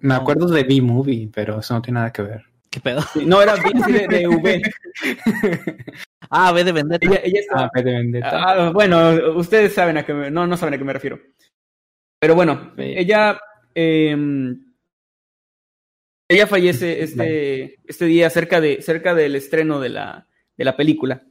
Me 0.00 0.14
acuerdo 0.14 0.46
de 0.48 0.64
B-Movie, 0.64 1.30
pero 1.32 1.60
eso 1.60 1.74
no 1.74 1.82
tiene 1.82 2.00
nada 2.00 2.12
que 2.12 2.22
ver. 2.22 2.42
¿Qué 2.70 2.80
pedo? 2.80 3.00
Sí, 3.12 3.24
No, 3.26 3.40
era 3.42 3.54
V 3.54 3.70
así 3.82 3.92
de, 3.92 4.06
de 4.08 4.28
V. 4.28 4.62
Ah, 6.30 6.52
ve 6.52 6.64
de 6.64 6.72
vendetta. 6.72 7.06
Ella, 7.06 7.20
ella 7.24 7.40
estaba- 7.40 7.64
Ah, 7.64 7.70
P 7.72 7.82
de 7.82 7.92
Vendetta. 7.92 8.30
Ah, 8.32 8.70
bueno, 8.70 9.10
ustedes 9.36 9.74
saben 9.74 9.98
a 9.98 10.04
qué 10.06 10.14
me, 10.14 10.30
no, 10.30 10.46
no 10.46 10.56
saben 10.56 10.74
a 10.74 10.78
qué 10.78 10.84
me 10.84 10.92
refiero. 10.94 11.20
Pero 12.18 12.34
bueno, 12.34 12.72
Sí. 12.76 12.94
ella 12.96 13.38
eh, 13.74 14.16
ella 16.28 16.46
fallece 16.46 17.02
este, 17.02 17.78
este 17.84 18.04
día 18.06 18.30
cerca 18.30 18.60
de 18.60 18.80
cerca 18.80 19.14
del 19.14 19.36
estreno 19.36 19.80
de 19.80 19.90
la, 19.90 20.26
de 20.56 20.64
la 20.64 20.76
película. 20.76 21.22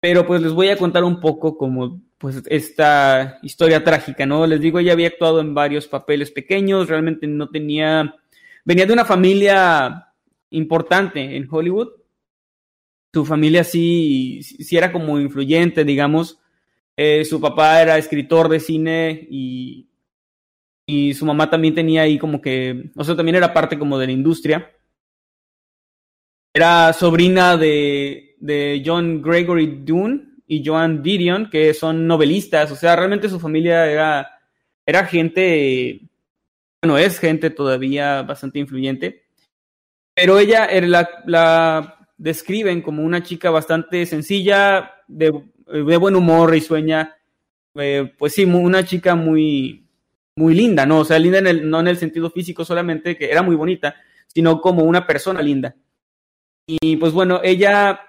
Pero 0.00 0.26
pues 0.26 0.42
les 0.42 0.52
voy 0.52 0.68
a 0.68 0.76
contar 0.76 1.04
un 1.04 1.20
poco 1.20 1.56
como 1.56 2.02
pues 2.18 2.42
esta 2.46 3.38
historia 3.42 3.84
trágica, 3.84 4.26
¿no? 4.26 4.46
Les 4.46 4.60
digo, 4.60 4.78
ella 4.80 4.92
había 4.92 5.08
actuado 5.08 5.40
en 5.40 5.54
varios 5.54 5.86
papeles 5.86 6.30
pequeños, 6.32 6.88
realmente 6.88 7.26
no 7.26 7.50
tenía 7.50 8.16
venía 8.64 8.86
de 8.86 8.92
una 8.92 9.04
familia 9.04 10.08
importante 10.50 11.36
en 11.36 11.46
Hollywood. 11.50 11.88
Su 13.12 13.24
familia 13.24 13.62
sí, 13.62 14.42
sí 14.42 14.76
era 14.76 14.90
como 14.90 15.20
influyente, 15.20 15.84
digamos. 15.84 16.38
Eh, 16.96 17.24
su 17.24 17.40
papá 17.40 17.80
era 17.80 17.98
escritor 17.98 18.48
de 18.48 18.60
cine 18.60 19.26
y, 19.30 19.88
y 20.86 21.14
su 21.14 21.24
mamá 21.24 21.48
también 21.48 21.74
tenía 21.74 22.02
ahí 22.02 22.18
como 22.18 22.40
que, 22.40 22.90
o 22.96 23.04
sea, 23.04 23.16
también 23.16 23.36
era 23.36 23.52
parte 23.52 23.78
como 23.78 23.98
de 23.98 24.06
la 24.06 24.12
industria. 24.12 24.70
Era 26.54 26.92
sobrina 26.92 27.56
de, 27.56 28.36
de 28.40 28.82
John 28.84 29.22
Gregory 29.22 29.82
Dunn 29.84 30.42
y 30.46 30.62
Joan 30.64 31.02
Didion, 31.02 31.48
que 31.48 31.72
son 31.72 32.06
novelistas, 32.06 32.70
o 32.70 32.76
sea, 32.76 32.94
realmente 32.94 33.28
su 33.28 33.40
familia 33.40 33.90
era, 33.90 34.38
era 34.84 35.06
gente, 35.06 36.02
bueno, 36.82 36.98
es 36.98 37.18
gente 37.18 37.48
todavía 37.48 38.22
bastante 38.22 38.58
influyente, 38.58 39.24
pero 40.14 40.38
ella 40.38 40.66
era 40.66 40.86
la, 40.86 41.08
la 41.24 42.08
describen 42.18 42.82
como 42.82 43.02
una 43.02 43.22
chica 43.22 43.50
bastante 43.50 44.04
sencilla, 44.04 44.92
de, 45.08 45.30
buen 45.98 46.16
humor, 46.16 46.50
risueña, 46.50 47.16
eh, 47.74 48.12
pues 48.18 48.34
sí, 48.34 48.44
una 48.44 48.84
chica 48.84 49.14
muy, 49.14 49.81
muy 50.36 50.54
linda, 50.54 50.86
¿no? 50.86 51.00
O 51.00 51.04
sea, 51.04 51.18
linda 51.18 51.38
en 51.38 51.46
el, 51.46 51.70
no 51.70 51.80
en 51.80 51.88
el 51.88 51.96
sentido 51.96 52.30
físico 52.30 52.64
solamente, 52.64 53.16
que 53.16 53.30
era 53.30 53.42
muy 53.42 53.56
bonita, 53.56 53.96
sino 54.26 54.60
como 54.60 54.84
una 54.84 55.06
persona 55.06 55.42
linda. 55.42 55.76
Y 56.66 56.96
pues 56.96 57.12
bueno, 57.12 57.40
ella 57.42 58.00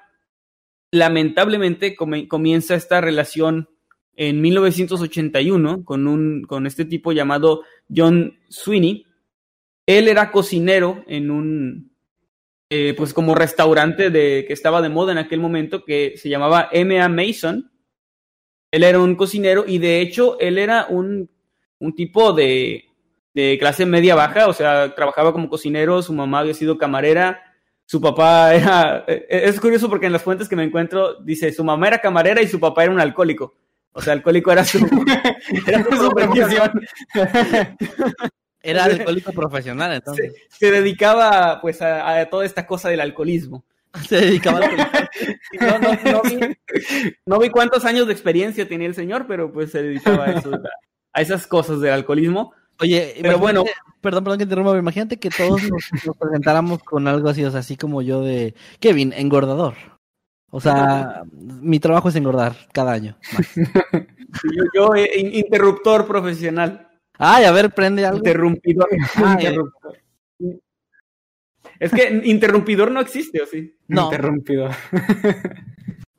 lamentablemente 0.92 1.96
comienza 1.96 2.76
esta 2.76 3.02
relación 3.02 3.68
en 4.16 4.42
1981 4.42 5.84
con, 5.84 6.08
un, 6.08 6.44
con 6.44 6.68
este 6.68 6.86
tipo 6.86 7.12
llamado 7.12 7.64
John 7.94 8.38
Sweeney. 8.48 9.06
Él 9.86 10.08
era 10.08 10.32
cocinero 10.32 11.04
en 11.08 11.32
un, 11.32 11.92
eh, 12.70 12.94
pues 12.96 13.14
como 13.14 13.36
restaurante 13.36 14.10
de, 14.10 14.46
que 14.48 14.54
estaba 14.54 14.82
de 14.82 14.90
moda 14.90 15.12
en 15.12 15.18
aquel 15.18 15.40
momento 15.40 15.84
que 15.84 16.14
se 16.16 16.30
llamaba 16.30 16.70
M.A. 16.72 17.10
Mason. 17.10 17.72
Él 18.72 18.84
era 18.84 19.00
un 19.00 19.16
cocinero 19.16 19.66
y 19.68 19.80
de 19.80 20.00
hecho 20.02 20.40
él 20.40 20.58
era 20.58 20.86
un, 20.90 21.30
un 21.84 21.94
tipo 21.94 22.32
de, 22.34 22.86
de 23.34 23.58
clase 23.60 23.86
media 23.86 24.16
baja, 24.16 24.48
o 24.48 24.54
sea, 24.54 24.96
trabajaba 24.96 25.34
como 25.34 25.50
cocinero, 25.50 26.02
su 26.02 26.14
mamá 26.14 26.40
había 26.40 26.54
sido 26.54 26.78
camarera, 26.78 27.42
su 27.86 28.00
papá 28.00 28.56
era... 28.56 29.04
eh, 29.08 29.26
Es 29.30 29.60
curioso 29.60 29.90
porque 29.90 30.06
en 30.06 30.14
las 30.14 30.24
fuentes 30.24 30.48
que 30.48 30.56
me 30.56 30.64
encuentro 30.64 31.16
dice, 31.22 31.52
su 31.52 31.64
mamá 31.64 31.88
era 31.88 32.00
camarera 32.00 32.42
y 32.42 32.48
su 32.48 32.60
papá 32.60 32.84
era 32.84 32.94
un 32.94 33.02
alcohólico. 33.02 33.54
O 33.92 34.02
sea, 34.02 34.14
alcohólico 34.14 34.52
era 34.52 34.64
su, 34.64 34.80
era 35.68 35.84
su 35.84 36.10
profesión. 36.10 36.72
Era 38.62 38.86
alcohólico 38.86 39.34
profesional, 39.34 39.94
entonces. 39.94 40.34
se 40.48 40.72
dedicaba 40.72 41.60
pues 41.62 41.82
a, 41.82 42.18
a 42.20 42.26
toda 42.30 42.46
esta 42.46 42.66
cosa 42.66 42.90
del 42.90 43.02
alcoholismo. 43.02 43.66
Se 44.08 44.16
dedicaba 44.16 44.60
al 44.60 44.78
no, 45.60 45.80
no, 45.80 46.12
no, 46.12 46.22
vi, 46.24 46.40
no 47.26 47.40
vi 47.40 47.50
cuántos 47.50 47.86
años 47.86 48.08
de 48.08 48.14
experiencia 48.14 48.68
tenía 48.68 48.88
el 48.88 48.96
señor, 48.96 49.26
pero 49.28 49.52
pues 49.52 49.70
se 49.72 49.84
dedicaba 49.84 50.26
a, 50.26 50.32
eso, 50.32 50.50
a 51.14 51.22
esas 51.22 51.48
cosas 51.48 51.80
del 51.80 51.94
alcoholismo. 51.94 52.54
Oye, 52.80 53.16
pero 53.22 53.38
bueno, 53.38 53.64
perdón, 54.02 54.24
perdón 54.24 54.38
que 54.40 54.44
interrumpa, 54.44 54.72
pero 54.72 54.82
imagínate 54.82 55.18
que 55.18 55.30
todos 55.30 55.62
nos, 55.64 56.06
nos, 56.06 56.18
presentáramos 56.18 56.84
con 56.84 57.08
algo 57.08 57.30
así, 57.30 57.44
o 57.46 57.52
sea, 57.52 57.62
así 57.62 57.78
como 57.78 58.02
yo 58.02 58.22
de 58.22 58.56
Kevin, 58.80 59.14
engordador. 59.14 59.76
O 60.50 60.60
sea, 60.60 61.24
mi 61.32 61.80
trabajo 61.80 62.10
es 62.10 62.16
engordar 62.16 62.56
cada 62.74 62.92
año. 62.92 63.18
yo, 64.56 64.64
yo 64.76 64.96
eh, 64.96 65.10
interruptor 65.34 66.06
profesional. 66.06 66.90
Ay, 67.18 67.46
a 67.46 67.52
ver, 67.52 67.72
prende 67.72 68.06
algo. 68.06 68.18
Interrumpidor. 68.20 68.88
Ah, 69.16 69.38
interruptor. 69.40 69.98
Es 71.80 71.92
que 71.92 72.22
interrumpidor 72.26 72.92
no 72.92 73.02
existe, 73.02 73.42
¿o 73.42 73.46
sí? 73.46 73.76
No. 73.88 74.06
Interrumpidor. 74.06 74.72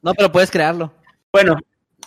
no, 0.03 0.15
pero 0.15 0.33
puedes 0.33 0.51
crearlo. 0.51 0.93
Bueno, 1.33 1.57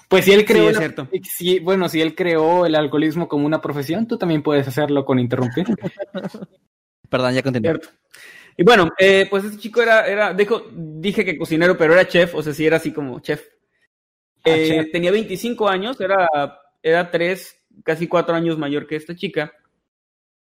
pues 0.08 0.26
si 0.26 0.32
él 0.32 0.46
creó, 0.46 0.74
sí. 0.74 1.22
Si, 1.24 1.60
bueno, 1.60 1.90
si 1.90 2.02
él 2.02 2.16
creó 2.16 2.66
el 2.66 2.76
alcoholismo 2.76 3.28
como 3.28 3.46
una 3.46 3.62
profesión, 3.62 4.08
tú 4.08 4.18
también 4.18 4.42
puedes 4.42 4.68
hacerlo 4.68 5.04
con 5.04 5.20
interrumpir. 5.20 5.66
Perdón, 7.10 7.34
ya 7.34 7.44
continué. 7.44 7.80
Y 8.56 8.64
bueno, 8.64 8.90
eh, 8.98 9.28
pues 9.30 9.44
este 9.44 9.58
chico 9.58 9.82
era, 9.82 10.08
era, 10.08 10.34
dejo, 10.34 10.64
dije 10.72 11.26
que 11.26 11.38
cocinero, 11.38 11.78
pero 11.78 11.94
era 11.94 12.08
chef, 12.08 12.36
o 12.36 12.42
sea, 12.42 12.54
sí 12.54 12.66
era 12.66 12.78
así 12.78 12.92
como 12.92 13.20
chef. 13.20 13.44
Ah, 14.46 14.50
eh, 14.50 14.68
chef. 14.68 14.92
Tenía 14.92 15.12
25 15.12 15.68
años, 15.68 16.00
era, 16.00 16.28
era 16.82 17.12
tres, 17.12 17.60
casi 17.84 18.08
cuatro 18.08 18.34
años 18.34 18.58
mayor 18.58 18.88
que 18.88 18.96
esta 18.96 19.16
chica. 19.16 19.54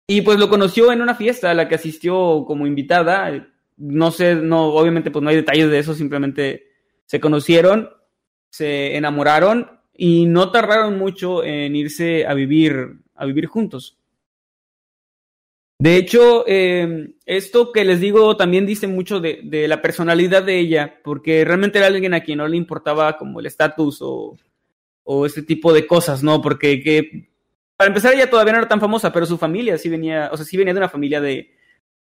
Y 0.06 0.22
pues 0.22 0.38
lo 0.38 0.48
conoció 0.48 0.92
en 0.92 1.02
una 1.02 1.16
fiesta 1.16 1.50
a 1.50 1.54
la 1.54 1.68
que 1.68 1.74
asistió 1.74 2.44
como 2.46 2.66
invitada. 2.66 3.48
No 3.76 4.12
sé, 4.12 4.36
no, 4.36 4.68
obviamente 4.68 5.10
pues 5.10 5.22
no 5.22 5.28
hay 5.28 5.36
detalles 5.36 5.70
de 5.70 5.78
eso, 5.78 5.92
simplemente 5.92 6.68
se 7.04 7.20
conocieron 7.20 7.90
se 8.56 8.96
enamoraron 8.96 9.70
y 9.94 10.24
no 10.26 10.50
tardaron 10.50 10.98
mucho 10.98 11.44
en 11.44 11.76
irse 11.76 12.26
a 12.26 12.32
vivir, 12.32 13.00
a 13.14 13.26
vivir 13.26 13.46
juntos. 13.46 13.98
De 15.78 15.96
hecho, 15.96 16.44
eh, 16.46 17.10
esto 17.26 17.70
que 17.70 17.84
les 17.84 18.00
digo 18.00 18.34
también 18.38 18.64
dice 18.64 18.86
mucho 18.86 19.20
de, 19.20 19.40
de, 19.44 19.68
la 19.68 19.82
personalidad 19.82 20.42
de 20.42 20.58
ella, 20.58 21.00
porque 21.04 21.44
realmente 21.44 21.76
era 21.76 21.88
alguien 21.88 22.14
a 22.14 22.20
quien 22.20 22.38
no 22.38 22.48
le 22.48 22.56
importaba 22.56 23.18
como 23.18 23.40
el 23.40 23.46
estatus 23.46 23.98
o, 24.00 24.38
o 25.04 25.26
este 25.26 25.42
tipo 25.42 25.74
de 25.74 25.86
cosas, 25.86 26.22
¿no? 26.22 26.40
Porque 26.40 26.82
que, 26.82 27.28
para 27.76 27.88
empezar 27.88 28.14
ella 28.14 28.30
todavía 28.30 28.54
no 28.54 28.60
era 28.60 28.68
tan 28.68 28.80
famosa, 28.80 29.12
pero 29.12 29.26
su 29.26 29.36
familia 29.36 29.76
sí 29.76 29.90
venía, 29.90 30.30
o 30.32 30.36
sea, 30.38 30.46
sí 30.46 30.56
venía 30.56 30.72
de 30.72 30.80
una 30.80 30.88
familia 30.88 31.20
de, 31.20 31.50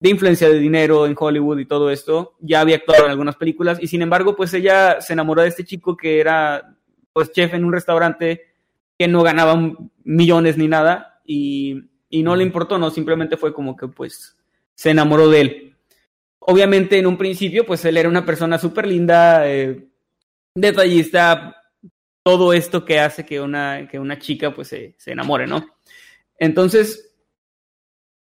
de 0.02 0.10
influencia 0.10 0.50
de 0.50 0.58
dinero 0.58 1.06
en 1.06 1.16
Hollywood 1.18 1.60
y 1.60 1.66
todo 1.66 1.92
esto. 1.92 2.34
Ya 2.40 2.60
había 2.60 2.78
actuado 2.78 3.06
en 3.06 3.12
algunas 3.12 3.36
películas 3.36 3.78
y 3.80 3.88
sin 3.88 4.02
embargo, 4.02 4.36
pues 4.36 4.52
ella 4.56 5.00
se 5.00 5.14
enamoró 5.14 5.44
de 5.44 5.50
este 5.50 5.64
chico 5.64 5.96
que 5.96 6.20
era 6.20 6.76
pues 7.14 7.32
chef 7.32 7.54
en 7.54 7.64
un 7.64 7.72
restaurante 7.72 8.48
que 8.98 9.08
no 9.08 9.22
ganaba 9.22 9.56
millones 10.04 10.58
ni 10.58 10.68
nada 10.68 11.22
y, 11.24 11.84
y 12.10 12.24
no 12.24 12.36
le 12.36 12.44
importó, 12.44 12.80
no, 12.80 12.90
simplemente 12.90 13.38
fue 13.38 13.54
como 13.54 13.76
que 13.76 13.88
pues 13.88 14.36
se 14.74 14.90
enamoró 14.90 15.30
de 15.30 15.42
él. 15.42 15.78
Obviamente 16.40 16.98
en 16.98 17.06
un 17.06 17.18
principio 17.18 17.64
pues 17.64 17.86
él 17.86 17.96
era 17.96 18.10
una 18.10 18.26
persona 18.26 18.58
súper 18.58 18.88
linda, 18.88 19.48
eh, 19.48 19.86
detallista, 20.56 21.58
todo 22.24 22.54
esto 22.54 22.84
que 22.86 23.00
hace 23.00 23.24
que 23.24 23.40
una, 23.40 23.88
que 23.88 24.00
una 24.00 24.18
chica 24.18 24.52
pues 24.52 24.70
se, 24.70 24.96
se 24.98 25.12
enamore, 25.12 25.46
¿no? 25.46 25.64
Entonces, 26.40 27.16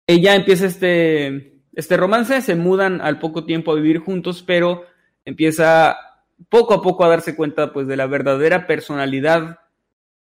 ella 0.06 0.34
empieza 0.34 0.66
este, 0.66 1.55
este 1.76 1.96
romance, 1.96 2.42
se 2.42 2.56
mudan 2.56 3.00
al 3.00 3.20
poco 3.20 3.44
tiempo 3.44 3.70
a 3.70 3.76
vivir 3.76 3.98
juntos, 3.98 4.42
pero 4.42 4.84
empieza 5.24 5.96
poco 6.48 6.74
a 6.74 6.82
poco 6.82 7.04
a 7.04 7.08
darse 7.08 7.36
cuenta 7.36 7.72
pues 7.72 7.86
de 7.86 7.96
la 7.96 8.06
verdadera 8.06 8.66
personalidad 8.66 9.60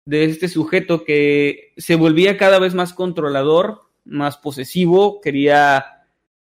de 0.05 0.25
este 0.25 0.49
sujeto 0.49 1.05
que 1.05 1.73
se 1.77 1.95
volvía 1.95 2.37
cada 2.37 2.59
vez 2.59 2.75
más 2.75 2.93
controlador, 2.93 3.83
más 4.05 4.37
posesivo, 4.37 5.21
quería 5.21 5.87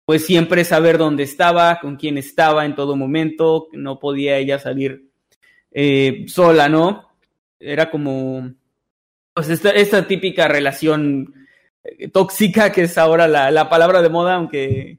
pues 0.05 0.25
siempre 0.25 0.65
saber 0.65 0.97
dónde 0.97 1.25
estaba, 1.25 1.81
con 1.81 1.97
quién 1.97 2.17
estaba 2.17 2.65
en 2.65 2.75
todo 2.75 2.97
momento, 2.97 3.69
no 3.73 3.99
podía 3.99 4.39
ella 4.39 4.59
salir 4.59 5.11
eh, 5.73 6.25
sola, 6.29 6.69
¿no? 6.69 7.11
Era 7.59 7.91
como 7.91 8.55
pues 9.35 9.51
esta, 9.51 10.07
típica 10.07 10.49
relación 10.49 11.35
tóxica, 12.13 12.73
que 12.73 12.83
es 12.83 12.99
ahora 12.99 13.29
la, 13.29 13.51
la 13.51 13.69
palabra 13.69 14.03
de 14.03 14.09
moda, 14.09 14.35
aunque 14.35 14.99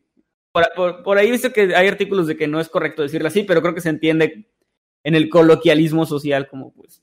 por, 0.52 0.66
por, 0.76 1.04
por, 1.04 1.18
ahí 1.18 1.28
he 1.28 1.32
visto 1.32 1.54
que 1.54 1.76
hay 1.76 1.88
artículos 1.88 2.28
de 2.28 2.38
que 2.38 2.48
no 2.48 2.60
es 2.60 2.70
correcto 2.70 3.02
decirlo 3.02 3.28
así, 3.28 3.44
pero 3.44 3.62
creo 3.62 3.76
que 3.76 3.82
se 3.82 3.90
entiende 3.90 4.50
en 5.04 5.16
el 5.16 5.30
coloquialismo 5.30 6.06
social 6.06 6.48
como 6.48 6.74
pues 6.74 7.02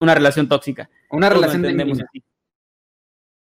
una 0.00 0.14
relación 0.14 0.48
tóxica. 0.48 0.90
Una 1.10 1.28
Todos 1.28 1.40
relación 1.40 1.62
dañina. 1.62 2.04
Así. 2.08 2.24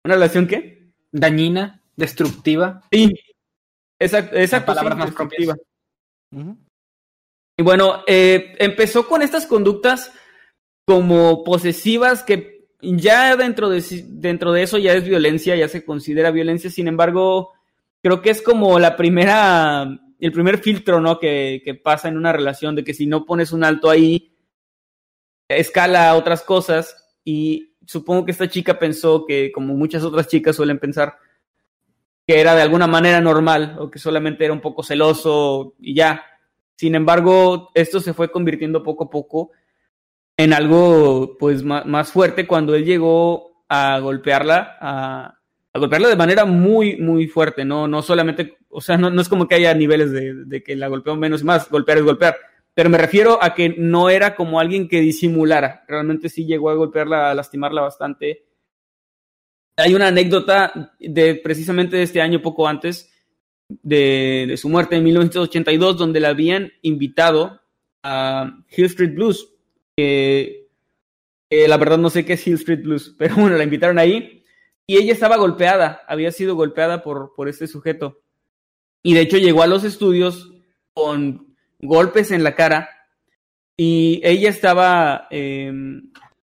¿Una 0.04 0.16
relación 0.16 0.48
qué? 0.48 0.92
Dañina, 1.12 1.84
destructiva. 1.96 2.82
Sí, 2.92 3.14
exacto, 4.00 4.36
exacto 4.36 4.68
palabras 4.68 4.96
sí, 4.96 5.00
más 5.00 5.12
propias. 5.14 5.58
Uh 6.32 6.38
-huh. 6.40 6.58
Y 7.60 7.64
bueno, 7.64 8.04
eh, 8.08 8.56
empezó 8.60 9.08
con 9.08 9.22
estas 9.22 9.46
conductas 9.46 10.14
como 10.86 11.44
posesivas 11.44 12.24
que 12.24 12.57
ya 12.82 13.36
dentro 13.36 13.70
de, 13.70 13.84
dentro 14.08 14.52
de 14.52 14.64
eso 14.64 14.78
ya 14.78 14.94
es 14.94 15.04
violencia, 15.04 15.56
ya 15.56 15.68
se 15.68 15.84
considera 15.84 16.32
violencia, 16.32 16.70
sin 16.70 16.88
embargo, 16.88 17.54
creo 18.02 18.22
que 18.22 18.30
es 18.30 18.42
como 18.42 18.80
la 18.80 18.96
primera, 18.96 19.88
el 20.20 20.32
primer 20.32 20.60
filtro, 20.60 21.02
¿no? 21.02 21.20
Que, 21.20 21.62
que, 21.64 21.76
pasa 21.76 22.08
en 22.08 22.18
una 22.18 22.34
relación, 22.34 22.76
de 22.76 22.84
que 22.84 22.94
si 22.94 23.08
no 23.08 23.26
pones 23.26 23.52
un 23.52 23.64
alto 23.64 23.90
ahí, 23.90 24.34
escala 25.48 26.10
a 26.10 26.16
otras 26.16 26.44
cosas 26.44 27.16
y 27.24 27.76
supongo 27.86 28.26
que 28.26 28.32
esta 28.32 28.50
chica 28.50 28.78
pensó 28.78 29.26
que, 29.26 29.52
como 29.52 29.74
muchas 29.74 30.04
otras 30.04 30.28
chicas 30.28 30.56
suelen 30.56 30.80
pensar, 30.80 31.18
que 32.28 32.40
era 32.40 32.56
de 32.56 32.62
alguna 32.62 32.88
manera 32.88 33.22
normal 33.22 33.78
o 33.80 33.90
que 33.90 34.00
solamente 34.00 34.44
era 34.44 34.54
un 34.54 34.62
poco 34.62 34.84
celoso 34.84 35.76
y 35.80 35.96
ya. 35.96 36.24
Sin 36.76 36.94
embargo, 36.94 37.72
esto 37.74 38.00
se 38.02 38.14
fue 38.14 38.30
convirtiendo 38.30 38.84
poco 38.84 39.06
a 39.06 39.10
poco 39.10 39.52
en 40.38 40.54
algo 40.54 41.36
pues 41.40 41.64
más, 41.64 41.86
más 41.86 42.12
fuerte 42.12 42.46
cuando 42.46 42.76
él 42.76 42.86
llegó 42.86 43.66
a 43.68 44.00
golpearla, 44.00 44.78
a, 44.80 45.34
golpearla 45.74 46.10
de 46.10 46.16
manera 46.16 46.46
muy, 46.46 46.98
muy 46.98 47.28
fuerte, 47.28 47.66
no, 47.66 47.88
no 47.88 48.02
solamente, 48.02 48.58
o 48.70 48.80
sea, 48.80 48.98
no, 48.98 49.10
no 49.10 49.22
es 49.22 49.30
como 49.30 49.48
que 49.48 49.56
haya 49.56 49.74
niveles 49.74 50.12
de, 50.12 50.64
que 50.64 50.76
la 50.76 50.88
golpeó 50.88 51.16
menos 51.16 51.44
más, 51.44 51.70
golpear 51.70 51.98
es 51.98 52.04
golpear, 52.04 52.38
pero 52.74 52.90
me 52.90 52.98
refiero 52.98 53.44
a 53.44 53.54
que 53.54 53.76
no 53.78 54.10
era 54.10 54.36
como 54.36 54.60
alguien 54.60 54.88
que 54.88 55.02
disimulara, 55.02 55.84
realmente 55.88 56.30
sí 56.30 56.46
llegó 56.46 56.70
a 56.70 56.76
golpearla, 56.76 57.32
a 57.32 57.36
lastimarla 57.36 57.82
bastante. 57.82 58.46
Hay 59.76 59.94
una 59.94 60.08
anécdota 60.08 60.94
de 61.00 61.36
precisamente 61.36 61.98
de 61.98 62.04
este 62.04 62.22
año, 62.22 62.42
poco 62.42 62.68
antes 62.68 63.12
de, 63.70 64.46
de 64.48 64.58
su 64.58 64.70
muerte 64.70 64.96
en 64.96 65.04
1982, 65.04 65.98
donde 65.98 66.20
la 66.20 66.30
habían 66.30 66.72
invitado 66.82 67.62
a 68.02 68.64
Hill 68.76 68.86
Street 68.86 69.14
Blues, 69.14 69.57
que, 69.98 70.68
la 71.50 71.78
verdad 71.78 71.98
no 71.98 72.10
sé 72.10 72.24
qué 72.24 72.34
es 72.34 72.48
Hill 72.48 72.56
Street 72.56 72.84
Blues, 72.84 73.16
pero 73.20 73.36
bueno, 73.36 73.58
la 73.58 73.64
invitaron 73.64 74.00
ahí 74.00 74.46
y 74.86 74.98
ella 74.98 75.12
estaba 75.12 75.36
golpeada, 75.36 76.02
había 76.08 76.32
sido 76.32 76.56
golpeada 76.56 77.04
por, 77.04 77.34
por 77.36 77.50
este 77.50 77.68
sujeto. 77.68 78.22
Y 79.04 79.14
de 79.14 79.22
hecho 79.22 79.38
llegó 79.38 79.64
a 79.64 79.68
los 79.68 79.84
estudios 79.84 80.54
con 80.94 81.56
golpes 81.80 82.32
en 82.32 82.44
la 82.44 82.56
cara 82.56 82.90
y 83.76 84.22
ella 84.24 84.50
estaba 84.50 85.28
eh, 85.30 85.72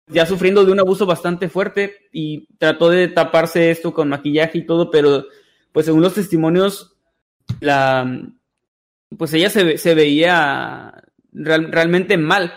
ya 0.06 0.26
sufriendo 0.26 0.64
de 0.64 0.72
un 0.72 0.80
abuso 0.80 1.06
bastante 1.06 1.48
fuerte 1.48 2.08
y 2.12 2.46
trató 2.56 2.88
de 2.90 3.08
taparse 3.08 3.70
esto 3.70 3.92
con 3.92 4.08
maquillaje 4.08 4.58
y 4.58 4.66
todo, 4.66 4.90
pero 4.90 5.26
pues 5.72 5.86
según 5.86 6.02
los 6.02 6.14
testimonios, 6.14 6.96
pues 9.16 9.34
ella 9.34 9.50
se, 9.50 9.94
veía 9.94 10.94
real, 11.32 11.70
realmente 11.70 12.16
mal. 12.16 12.52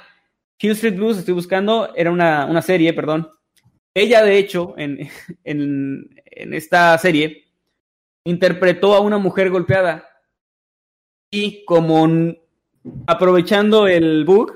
Hill 0.63 0.71
Street 0.71 0.95
Blues, 0.95 1.17
estoy 1.17 1.33
buscando, 1.33 1.93
era 1.93 2.09
una, 2.09 2.45
una 2.45 2.61
serie, 2.61 2.93
perdón. 2.93 3.29
Ella, 3.93 4.23
de 4.23 4.37
hecho, 4.37 4.73
en, 4.77 5.09
en, 5.43 6.09
en, 6.25 6.53
esta 6.53 6.97
serie, 6.97 7.43
interpretó 8.23 8.95
a 8.95 9.01
una 9.01 9.17
mujer 9.17 9.49
golpeada. 9.49 10.07
Y 11.29 11.65
como 11.65 12.07
aprovechando 13.07 13.87
el 13.87 14.23
bug, 14.23 14.53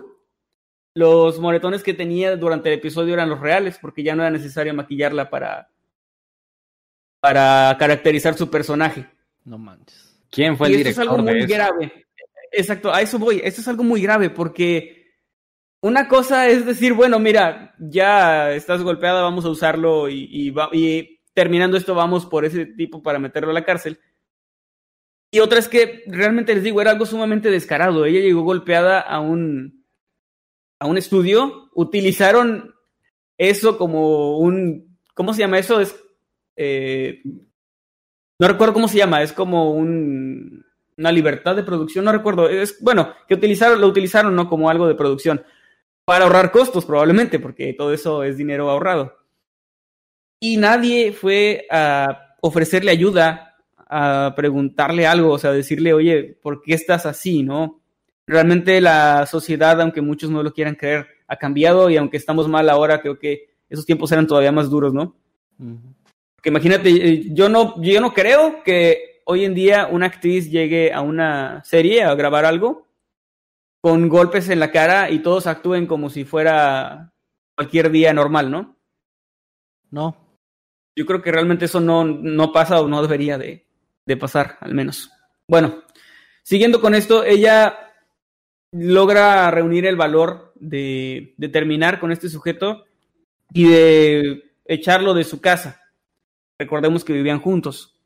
los 0.93 1.39
moretones 1.39 1.83
que 1.83 1.93
tenía 1.93 2.37
durante 2.37 2.69
el 2.69 2.79
episodio 2.79 3.13
eran 3.13 3.29
los 3.29 3.41
reales, 3.41 3.77
porque 3.77 4.01
ya 4.01 4.15
no 4.15 4.21
era 4.21 4.31
necesario 4.31 4.73
maquillarla 4.73 5.29
para, 5.29 5.69
para 7.19 7.75
caracterizar 7.77 8.35
su 8.35 8.49
personaje. 8.49 9.05
No 9.43 9.57
manches. 9.57 10.17
¿Quién 10.29 10.55
fue 10.55 10.67
el 10.67 10.77
director 10.77 11.03
esto 11.03 11.13
es 11.13 11.19
algo 11.19 11.29
de 11.29 11.31
muy 11.33 11.43
eso? 11.43 11.53
grave. 11.53 12.05
Exacto, 12.49 12.93
a 12.93 13.01
eso 13.01 13.19
voy. 13.19 13.41
Esto 13.43 13.59
es 13.59 13.67
algo 13.67 13.83
muy 13.83 14.01
grave 14.01 14.29
porque 14.29 14.96
una 15.81 16.07
cosa 16.07 16.47
es 16.47 16.65
decir, 16.65 16.93
bueno, 16.93 17.19
mira, 17.19 17.75
ya 17.79 18.51
estás 18.53 18.81
golpeada, 18.81 19.21
vamos 19.21 19.45
a 19.45 19.49
usarlo 19.49 20.09
y, 20.09 20.53
terminando 21.33 21.77
esto 21.77 21.93
vamos 21.93 22.25
por 22.25 22.45
ese 22.45 22.65
tipo 22.65 23.03
para 23.03 23.19
meterlo 23.19 23.51
a 23.51 23.53
la 23.53 23.65
cárcel. 23.65 23.99
Y 25.29 25.39
otra 25.39 25.59
es 25.59 25.67
que 25.67 26.03
realmente 26.07 26.55
les 26.55 26.63
digo, 26.63 26.81
era 26.81 26.91
algo 26.91 27.05
sumamente 27.05 27.51
descarado. 27.51 28.05
Ella 28.05 28.21
llegó 28.21 28.41
golpeada 28.41 28.99
a 29.01 29.19
un, 29.19 29.85
a 30.79 30.87
un 30.87 30.97
estudio, 30.97 31.69
utilizaron 31.75 32.73
eso 33.37 33.77
como 33.77 34.39
un, 34.39 34.97
¿cómo 35.13 35.33
se 35.33 35.41
llama 35.41 35.59
eso? 35.59 35.79
Es, 35.79 35.95
eh, 36.55 37.21
no 38.39 38.47
recuerdo 38.47 38.73
cómo 38.73 38.87
se 38.87 38.97
llama, 38.97 39.21
es 39.21 39.33
como 39.33 39.71
un, 39.71 40.65
una 40.97 41.11
libertad 41.11 41.55
de 41.55 41.63
producción, 41.63 42.05
no 42.05 42.11
recuerdo, 42.11 42.49
es, 42.49 42.81
bueno, 42.81 43.13
que 43.27 43.35
utilizaron, 43.35 43.79
lo 43.79 43.87
utilizaron, 43.87 44.35
¿no? 44.35 44.49
Como 44.49 44.69
algo 44.69 44.87
de 44.87 44.95
producción, 44.95 45.43
para 46.07 46.23
ahorrar 46.23 46.53
costos 46.53 46.85
probablemente, 46.85 47.37
porque 47.37 47.73
todo 47.73 47.91
eso 47.91 48.23
es 48.23 48.37
dinero 48.37 48.69
ahorrado. 48.69 49.17
Y 50.39 50.55
nadie 50.55 51.11
fue 51.11 51.67
a 51.69 52.37
ofrecerle 52.39 52.91
ayuda, 52.91 53.57
a 53.77 54.31
preguntarle 54.33 55.05
algo, 55.05 55.33
o 55.33 55.37
sea, 55.37 55.51
decirle, 55.51 55.91
oye, 55.91 56.37
¿por 56.41 56.61
qué 56.61 56.75
estás 56.75 57.05
así, 57.05 57.43
no? 57.43 57.81
Realmente 58.25 58.79
la 58.79 59.25
sociedad, 59.25 59.81
aunque 59.81 59.99
muchos 59.99 60.29
no 60.29 60.43
lo 60.43 60.53
quieran 60.53 60.75
creer, 60.75 61.07
ha 61.27 61.35
cambiado 61.35 61.89
y 61.89 61.97
aunque 61.97 62.15
estamos 62.15 62.47
mal 62.47 62.69
ahora, 62.69 63.01
creo 63.01 63.19
que 63.19 63.49
esos 63.69 63.85
tiempos 63.85 64.09
eran 64.13 64.27
todavía 64.27 64.53
más 64.53 64.69
duros, 64.69 64.93
¿no? 64.93 65.13
Porque 66.37 66.47
imagínate, 66.47 66.89
eh, 66.89 67.23
yo 67.31 67.49
no, 67.49 67.81
yo 67.81 67.99
no 67.99 68.13
creo 68.13 68.63
que 68.63 69.23
hoy 69.25 69.43
en 69.43 69.53
día 69.53 69.89
una 69.91 70.05
actriz 70.05 70.49
llegue 70.49 70.93
a 70.93 71.01
una 71.01 71.61
serie 71.65 72.03
a 72.03 72.15
grabar 72.15 72.45
algo 72.45 72.86
con 73.87 74.09
golpes 74.09 74.49
en 74.49 74.59
la 74.59 74.69
cara 74.69 75.09
y 75.09 75.19
todos 75.19 75.47
actúen 75.47 75.87
como 75.87 76.09
si 76.09 76.25
fuera 76.25 77.13
cualquier 77.55 77.89
día 77.89 78.11
normal, 78.11 78.51
¿no? 78.51 78.77
No. 79.91 80.17
Yo 80.93 81.05
creo 81.05 81.21
que 81.21 81.31
realmente 81.31 81.63
eso 81.63 81.79
no, 81.79 82.03
no 82.03 82.51
pasa 82.51 82.81
o 82.81 82.89
no 82.89 83.01
debería 83.01 83.37
de, 83.37 83.65
de 84.05 84.17
pasar, 84.17 84.57
al 84.59 84.73
menos. 84.73 85.09
Bueno, 85.47 85.83
siguiendo 86.43 86.81
con 86.81 86.95
esto, 86.95 87.23
ella 87.23 87.93
logra 88.73 89.49
reunir 89.51 89.85
el 89.85 89.95
valor 89.95 90.51
de, 90.55 91.33
de 91.37 91.47
terminar 91.47 92.01
con 92.01 92.11
este 92.11 92.27
sujeto 92.27 92.83
y 93.53 93.69
de 93.69 94.51
echarlo 94.65 95.13
de 95.13 95.23
su 95.23 95.39
casa. 95.39 95.81
Recordemos 96.59 97.05
que 97.05 97.13
vivían 97.13 97.39
juntos. 97.39 97.97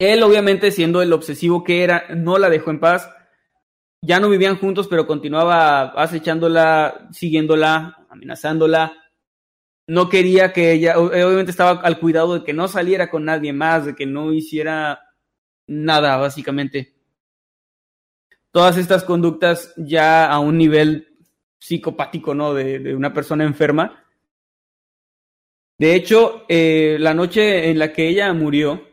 Él, 0.00 0.20
obviamente, 0.24 0.72
siendo 0.72 1.00
el 1.00 1.12
obsesivo 1.12 1.62
que 1.62 1.84
era, 1.84 2.08
no 2.16 2.38
la 2.38 2.50
dejó 2.50 2.72
en 2.72 2.80
paz. 2.80 3.08
Ya 4.02 4.20
no 4.20 4.28
vivían 4.28 4.58
juntos, 4.58 4.86
pero 4.88 5.06
continuaba 5.06 5.90
acechándola, 6.00 7.08
siguiéndola, 7.12 8.06
amenazándola. 8.08 8.92
No 9.88 10.08
quería 10.08 10.52
que 10.52 10.72
ella, 10.72 10.98
obviamente 10.98 11.50
estaba 11.50 11.80
al 11.80 11.98
cuidado 11.98 12.38
de 12.38 12.44
que 12.44 12.52
no 12.52 12.68
saliera 12.68 13.10
con 13.10 13.24
nadie 13.24 13.52
más, 13.52 13.86
de 13.86 13.96
que 13.96 14.06
no 14.06 14.32
hiciera 14.32 15.00
nada, 15.66 16.16
básicamente. 16.16 16.94
Todas 18.52 18.76
estas 18.76 19.02
conductas 19.04 19.74
ya 19.76 20.26
a 20.26 20.38
un 20.38 20.58
nivel 20.58 21.18
psicopático, 21.58 22.34
¿no? 22.34 22.54
De, 22.54 22.94
una 22.94 23.12
persona 23.12 23.44
enferma. 23.44 24.04
De 25.78 25.94
hecho, 25.94 26.44
eh, 26.48 26.96
la 27.00 27.14
noche 27.14 27.70
en 27.70 27.78
la 27.78 27.92
que 27.92 28.08
ella 28.08 28.32
murió, 28.32 28.86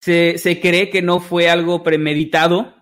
se 0.00 0.60
cree 0.60 0.90
que 0.90 1.00
no 1.00 1.18
fue 1.18 1.48
algo 1.48 1.82
premeditado, 1.82 2.73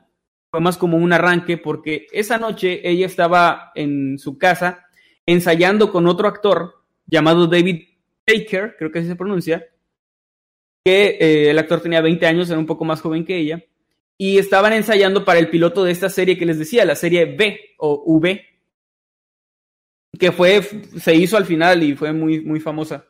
fue 0.52 0.60
más 0.60 0.76
como 0.76 0.98
un 0.98 1.14
arranque, 1.14 1.56
porque 1.56 2.06
esa 2.12 2.36
noche 2.36 2.86
ella 2.86 3.06
estaba 3.06 3.72
en 3.74 4.18
su 4.18 4.36
casa 4.36 4.84
ensayando 5.24 5.90
con 5.90 6.06
otro 6.06 6.28
actor 6.28 6.84
llamado 7.06 7.46
David 7.46 7.84
Baker, 8.26 8.76
creo 8.78 8.92
que 8.92 8.98
así 8.98 9.08
se 9.08 9.16
pronuncia, 9.16 9.66
que 10.84 11.16
eh, 11.18 11.50
el 11.50 11.58
actor 11.58 11.80
tenía 11.80 12.02
20 12.02 12.26
años, 12.26 12.50
era 12.50 12.58
un 12.58 12.66
poco 12.66 12.84
más 12.84 13.00
joven 13.00 13.24
que 13.24 13.38
ella, 13.38 13.64
y 14.18 14.36
estaban 14.36 14.74
ensayando 14.74 15.24
para 15.24 15.38
el 15.38 15.48
piloto 15.48 15.84
de 15.84 15.92
esta 15.92 16.10
serie 16.10 16.36
que 16.36 16.44
les 16.44 16.58
decía, 16.58 16.84
la 16.84 16.96
serie 16.96 17.24
B 17.24 17.58
o 17.78 18.02
V, 18.04 18.44
que 20.18 20.32
fue, 20.32 20.60
se 20.62 21.14
hizo 21.14 21.38
al 21.38 21.46
final 21.46 21.82
y 21.82 21.96
fue 21.96 22.12
muy, 22.12 22.42
muy 22.42 22.60
famosa. 22.60 23.06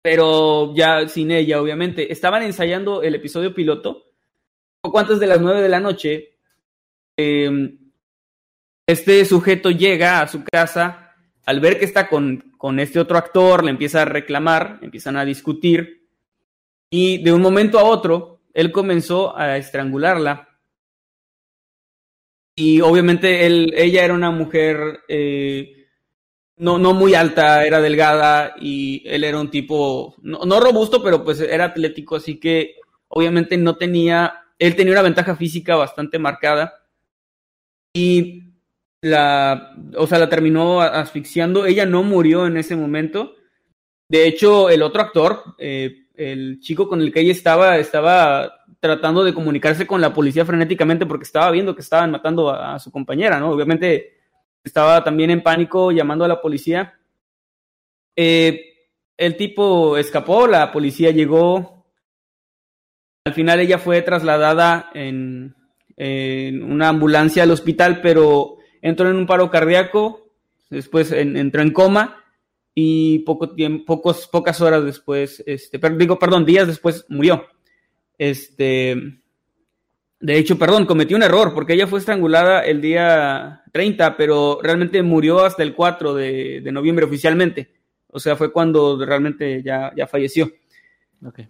Pero 0.00 0.74
ya 0.76 1.08
sin 1.08 1.32
ella, 1.32 1.60
obviamente. 1.60 2.10
Estaban 2.12 2.42
ensayando 2.42 3.02
el 3.02 3.16
episodio 3.16 3.52
piloto. 3.52 4.09
Poco 4.80 4.98
antes 4.98 5.20
de 5.20 5.26
las 5.26 5.40
nueve 5.40 5.62
de 5.62 5.68
la 5.68 5.80
noche, 5.80 6.36
eh, 7.16 7.76
este 8.86 9.24
sujeto 9.24 9.70
llega 9.70 10.20
a 10.20 10.28
su 10.28 10.42
casa. 10.44 11.14
Al 11.46 11.60
ver 11.60 11.78
que 11.78 11.84
está 11.84 12.08
con, 12.08 12.52
con 12.56 12.80
este 12.80 13.00
otro 13.00 13.18
actor, 13.18 13.64
le 13.64 13.70
empieza 13.70 14.02
a 14.02 14.06
reclamar, 14.06 14.78
empiezan 14.82 15.16
a 15.16 15.24
discutir. 15.24 16.08
Y 16.90 17.22
de 17.22 17.32
un 17.32 17.40
momento 17.40 17.78
a 17.78 17.84
otro, 17.84 18.42
él 18.54 18.72
comenzó 18.72 19.36
a 19.36 19.56
estrangularla. 19.56 20.48
Y 22.56 22.80
obviamente 22.80 23.46
él, 23.46 23.72
ella 23.76 24.04
era 24.04 24.14
una 24.14 24.30
mujer 24.30 25.00
eh, 25.08 25.80
no, 26.60 26.78
no 26.78 26.92
muy 26.92 27.14
alta, 27.14 27.64
era 27.64 27.80
delgada 27.80 28.54
y 28.60 29.02
él 29.06 29.24
era 29.24 29.40
un 29.40 29.50
tipo, 29.50 30.14
no, 30.22 30.40
no, 30.44 30.60
robusto, 30.60 31.02
pero 31.02 31.24
pues 31.24 31.40
era 31.40 31.64
atlético, 31.64 32.16
así 32.16 32.38
que 32.38 32.76
obviamente 33.08 33.56
no 33.56 33.76
tenía, 33.76 34.44
él 34.60 34.76
tenía 34.76 34.92
una 34.92 35.02
ventaja 35.02 35.34
física 35.34 35.74
bastante 35.74 36.18
marcada 36.18 36.74
y 37.94 38.44
la, 39.00 39.74
o 39.96 40.06
sea, 40.06 40.18
la 40.18 40.28
terminó 40.28 40.82
asfixiando. 40.82 41.64
Ella 41.64 41.86
no 41.86 42.02
murió 42.02 42.46
en 42.46 42.58
ese 42.58 42.76
momento. 42.76 43.34
De 44.08 44.26
hecho, 44.26 44.68
el 44.68 44.82
otro 44.82 45.00
actor, 45.00 45.54
eh, 45.58 46.04
el 46.14 46.60
chico 46.60 46.88
con 46.88 47.00
el 47.00 47.10
que 47.10 47.20
ella 47.20 47.32
estaba, 47.32 47.78
estaba 47.78 48.52
tratando 48.80 49.24
de 49.24 49.32
comunicarse 49.32 49.86
con 49.86 50.02
la 50.02 50.12
policía 50.12 50.44
frenéticamente 50.44 51.06
porque 51.06 51.24
estaba 51.24 51.50
viendo 51.50 51.74
que 51.74 51.80
estaban 51.80 52.10
matando 52.10 52.50
a, 52.50 52.78
su 52.78 52.90
compañera, 52.90 53.40
¿no? 53.40 53.50
Obviamente 53.50 54.18
estaba 54.62 55.02
también 55.02 55.30
en 55.30 55.42
pánico 55.42 55.90
llamando 55.90 56.26
a 56.26 56.28
la 56.28 56.40
policía. 56.42 56.98
Eh, 58.14 58.60
el 59.16 59.36
tipo 59.38 59.96
escapó, 59.96 60.46
la 60.46 60.70
policía 60.70 61.12
llegó. 61.12 61.79
Al 63.24 63.34
final 63.34 63.60
ella 63.60 63.78
fue 63.78 64.00
trasladada 64.00 64.90
en, 64.94 65.54
una 66.62 66.88
ambulancia 66.88 67.42
al 67.42 67.50
hospital, 67.50 68.00
pero 68.00 68.56
entró 68.80 69.10
en 69.10 69.16
un 69.16 69.26
paro 69.26 69.50
cardíaco, 69.50 70.32
después 70.70 71.12
en, 71.12 71.36
entró 71.36 71.60
en 71.60 71.72
coma 71.72 72.24
y 72.74 73.18
poco 73.20 73.50
tiempo, 73.54 73.84
pocos, 73.84 74.26
pocas 74.26 74.62
horas 74.62 74.84
después, 74.86 75.42
este, 75.46 75.78
digo, 75.98 76.18
perdón, 76.18 76.46
días 76.46 76.66
después 76.66 77.04
murió. 77.10 77.44
Este, 78.16 78.96
de 80.20 80.38
hecho, 80.38 80.58
perdón, 80.58 80.86
cometió 80.86 81.18
un 81.18 81.22
error 81.22 81.52
porque 81.52 81.74
ella 81.74 81.86
fue 81.86 81.98
estrangulada 81.98 82.64
el 82.64 82.80
día 82.80 83.64
30, 83.72 84.16
pero 84.16 84.60
realmente 84.62 85.02
murió 85.02 85.44
hasta 85.44 85.62
el 85.62 85.74
4 85.74 86.14
de, 86.14 86.62
de 86.62 86.72
noviembre 86.72 87.04
oficialmente. 87.04 87.70
O 88.06 88.18
sea, 88.18 88.34
fue 88.34 88.50
cuando 88.50 89.04
realmente 89.04 89.62
ya, 89.62 89.92
ya 89.94 90.06
falleció. 90.06 90.50
Okay. 91.22 91.48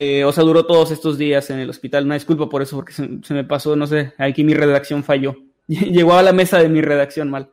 Eh, 0.00 0.24
o 0.24 0.32
sea, 0.32 0.44
duró 0.44 0.64
todos 0.64 0.90
estos 0.92 1.18
días 1.18 1.50
en 1.50 1.58
el 1.58 1.70
hospital. 1.70 2.04
Una 2.04 2.14
disculpa 2.14 2.48
por 2.48 2.62
eso, 2.62 2.76
porque 2.76 2.92
se, 2.92 3.08
se 3.22 3.34
me 3.34 3.44
pasó, 3.44 3.74
no 3.74 3.86
sé, 3.86 4.14
aquí 4.18 4.44
mi 4.44 4.54
redacción 4.54 5.02
falló. 5.02 5.36
Llegó 5.66 6.14
a 6.14 6.22
la 6.22 6.32
mesa 6.32 6.58
de 6.58 6.68
mi 6.68 6.80
redacción 6.80 7.30
mal. 7.30 7.52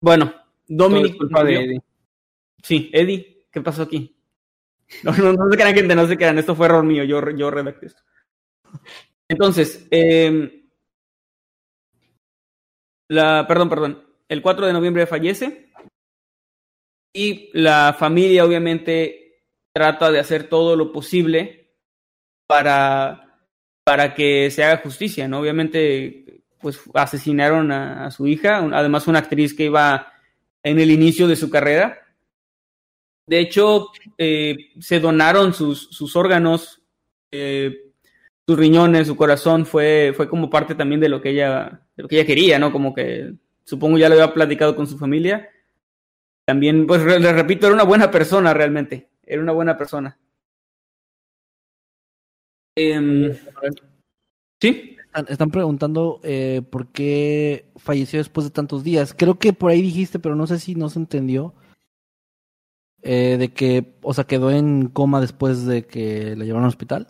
Bueno, 0.00 0.34
Dominic. 0.66 1.16
de 1.18 1.54
Eddie. 1.54 1.82
Sí, 2.62 2.90
Eddie, 2.92 3.46
¿qué 3.50 3.60
pasó 3.60 3.82
aquí? 3.82 4.16
No, 5.04 5.12
no, 5.12 5.32
no 5.32 5.48
se 5.48 5.56
crean, 5.56 5.74
gente, 5.74 5.94
no 5.94 6.04
se 6.08 6.16
crean. 6.16 6.36
Esto 6.36 6.56
fue 6.56 6.66
error 6.66 6.84
mío. 6.84 7.04
Yo, 7.04 7.30
yo 7.30 7.48
redacté 7.48 7.86
esto. 7.86 8.02
Entonces, 9.28 9.86
eh, 9.92 10.64
la, 13.08 13.46
perdón, 13.46 13.68
perdón, 13.68 14.04
el 14.28 14.42
4 14.42 14.66
de 14.66 14.72
noviembre 14.72 15.06
fallece 15.06 15.70
y 17.12 17.50
la 17.52 17.94
familia 17.96 18.44
obviamente 18.44 19.29
trata 19.72 20.10
de 20.10 20.18
hacer 20.18 20.48
todo 20.48 20.76
lo 20.76 20.92
posible 20.92 21.72
para, 22.46 23.38
para 23.84 24.14
que 24.14 24.50
se 24.50 24.64
haga 24.64 24.82
justicia, 24.82 25.28
¿no? 25.28 25.40
Obviamente, 25.40 26.42
pues 26.60 26.80
asesinaron 26.94 27.72
a, 27.72 28.10
su 28.10 28.26
hija, 28.26 28.58
además 28.72 29.06
una 29.06 29.20
actriz 29.20 29.54
que 29.54 29.64
iba 29.64 30.12
en 30.62 30.78
el 30.78 30.90
inicio 30.90 31.26
de 31.28 31.36
su 31.36 31.48
carrera. 31.50 31.98
De 33.26 33.38
hecho, 33.38 33.88
eh, 34.18 34.56
se 34.80 35.00
donaron 35.00 35.54
sus, 35.54 35.88
sus 35.90 36.16
órganos 36.16 36.80
eh, 37.30 37.90
sus 38.46 38.58
riñones, 38.58 39.06
su 39.06 39.14
corazón 39.16 39.64
fue, 39.64 40.12
fue 40.16 40.28
como 40.28 40.50
parte 40.50 40.74
también 40.74 41.00
de 41.00 41.08
lo 41.08 41.20
que 41.20 41.30
ella, 41.30 41.82
de 41.96 42.02
lo 42.02 42.08
que 42.08 42.16
ella 42.16 42.26
quería, 42.26 42.58
¿no? 42.58 42.72
Como 42.72 42.92
que 42.92 43.34
supongo 43.62 43.96
ya 43.96 44.08
lo 44.08 44.16
había 44.16 44.34
platicado 44.34 44.74
con 44.74 44.88
su 44.88 44.98
familia. 44.98 45.48
También, 46.44 46.84
pues 46.86 47.04
les 47.04 47.32
repito, 47.32 47.66
era 47.66 47.74
una 47.74 47.84
buena 47.84 48.10
persona 48.10 48.52
realmente. 48.52 49.09
Era 49.30 49.42
una 49.42 49.52
buena 49.52 49.78
persona. 49.78 50.18
Eh, 52.76 53.40
¿Sí? 54.60 54.96
Están 55.28 55.50
preguntando 55.50 56.20
eh, 56.24 56.62
por 56.68 56.88
qué 56.88 57.70
falleció 57.76 58.18
después 58.18 58.44
de 58.44 58.50
tantos 58.50 58.82
días. 58.82 59.14
Creo 59.16 59.38
que 59.38 59.52
por 59.52 59.70
ahí 59.70 59.82
dijiste, 59.82 60.18
pero 60.18 60.34
no 60.34 60.48
sé 60.48 60.58
si 60.58 60.74
no 60.74 60.88
se 60.88 60.98
entendió. 60.98 61.54
Eh, 63.02 63.36
de 63.38 63.52
que, 63.52 63.94
o 64.02 64.12
sea, 64.12 64.24
quedó 64.24 64.50
en 64.50 64.88
coma 64.88 65.20
después 65.20 65.64
de 65.64 65.86
que 65.86 66.34
la 66.36 66.44
llevaron 66.44 66.64
al 66.64 66.70
hospital. 66.70 67.06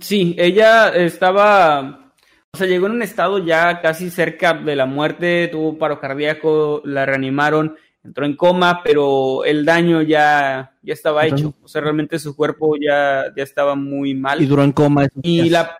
Sí, 0.00 0.34
ella 0.38 0.88
estaba, 0.88 2.12
o 2.54 2.56
sea, 2.56 2.66
llegó 2.66 2.86
en 2.86 2.92
un 2.92 3.02
estado 3.02 3.38
ya 3.38 3.82
casi 3.82 4.10
cerca 4.10 4.54
de 4.54 4.76
la 4.76 4.86
muerte, 4.86 5.48
tuvo 5.48 5.78
paro 5.78 6.00
cardíaco, 6.00 6.80
la 6.84 7.04
reanimaron, 7.06 7.76
entró 8.08 8.26
en 8.26 8.36
coma, 8.36 8.82
pero 8.82 9.44
el 9.44 9.64
daño 9.64 10.02
ya, 10.02 10.76
ya 10.82 10.92
estaba 10.92 11.26
hecho. 11.26 11.54
O 11.62 11.68
sea, 11.68 11.80
realmente 11.80 12.18
su 12.18 12.34
cuerpo 12.34 12.74
ya, 12.76 13.26
ya 13.36 13.42
estaba 13.42 13.74
muy 13.74 14.14
mal. 14.14 14.42
Y 14.42 14.46
duró 14.46 14.64
en 14.64 14.72
coma. 14.72 15.06
Y 15.22 15.48
la, 15.48 15.78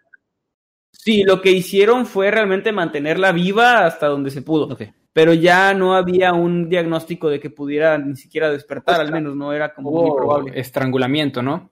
sí, 0.93 1.23
lo 1.25 1.41
que 1.41 1.51
hicieron 1.51 2.07
fue 2.07 2.31
realmente 2.31 2.73
mantenerla 2.73 3.33
viva 3.33 3.87
hasta 3.87 4.07
donde 4.07 4.31
se 4.31 4.43
pudo. 4.43 4.67
Ok. 4.67 4.83
Pero 5.13 5.33
ya 5.33 5.75
no 5.75 5.95
había 5.95 6.33
un 6.33 6.69
diagnóstico 6.69 7.29
de 7.29 7.41
que 7.41 7.51
pudiera 7.51 7.99
ni 7.99 8.15
siquiera 8.15 8.51
despertar, 8.51 9.01
al 9.01 9.11
menos 9.11 9.35
no 9.35 9.53
era 9.53 9.75
como 9.75 9.91
muy 9.91 10.17
probable. 10.17 10.53
estrangulamiento, 10.61 11.43
¿no? 11.43 11.71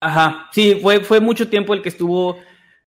Ajá, 0.00 0.48
sí, 0.52 0.78
fue, 0.80 1.00
fue 1.00 1.20
mucho 1.20 1.48
tiempo 1.48 1.74
el 1.74 1.82
que 1.82 1.88
estuvo 1.88 2.38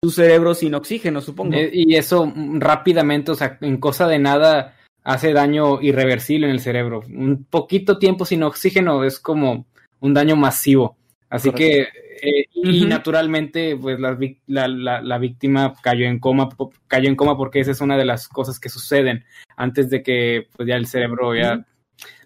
su 0.02 0.10
cerebro 0.10 0.54
sin 0.54 0.74
oxígeno, 0.74 1.22
supongo. 1.22 1.54
Eh, 1.56 1.70
y 1.74 1.96
eso 1.96 2.32
rápidamente, 2.56 3.32
o 3.32 3.36
sea, 3.36 3.58
en 3.62 3.78
cosa 3.78 4.08
de 4.08 4.20
nada, 4.20 4.76
hace 5.04 5.34
daño 5.34 5.82
irreversible 5.82 6.48
en 6.48 6.54
el 6.54 6.60
cerebro. 6.60 7.02
Un 7.10 7.46
poquito 7.50 7.98
tiempo 7.98 8.26
sin 8.26 8.44
oxígeno 8.44 9.04
es 9.04 9.20
como 9.20 9.66
un 10.00 10.14
daño 10.14 10.36
masivo. 10.36 10.98
Así 11.30 11.50
Correcto. 11.52 11.90
que, 12.22 12.40
eh, 12.42 12.46
y 12.54 12.86
naturalmente, 12.86 13.76
pues 13.76 14.00
la, 14.00 14.18
la, 14.48 14.68
la- 14.68 15.02
la 15.02 15.18
víctima 15.18 15.74
cayó 15.82 16.06
en 16.06 16.20
coma, 16.20 16.48
cayó 16.88 17.10
en 17.10 17.16
coma 17.16 17.36
porque 17.36 17.60
esa 17.60 17.72
es 17.72 17.82
una 17.82 17.98
de 17.98 18.06
las 18.06 18.28
cosas 18.28 18.60
que 18.60 18.70
suceden 18.70 19.26
antes 19.58 19.90
de 19.90 20.04
que 20.04 20.48
pues 20.56 20.68
ya 20.68 20.76
el 20.76 20.86
cerebro 20.88 21.36
ya 21.36 21.66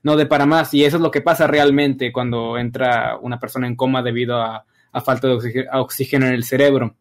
no 0.03 0.15
dé 0.17 0.25
para 0.25 0.45
más. 0.45 0.73
Y 0.73 0.83
eso 0.85 0.97
es 0.97 1.01
lo 1.03 1.11
que 1.11 1.21
pasa 1.21 1.47
realmente 1.47 2.11
cuando 2.11 2.57
entra 2.57 3.17
una 3.21 3.39
persona 3.39 3.65
en 3.67 3.75
coma 3.75 4.03
debido 4.03 4.41
a, 4.41 4.65
a 4.91 5.01
falta 5.01 5.27
de 5.27 5.33
oxígeno, 5.35 5.69
a 5.71 5.81
oxígeno 5.81 6.27
en 6.27 6.33
el 6.33 6.43
cerebro. 6.43 6.95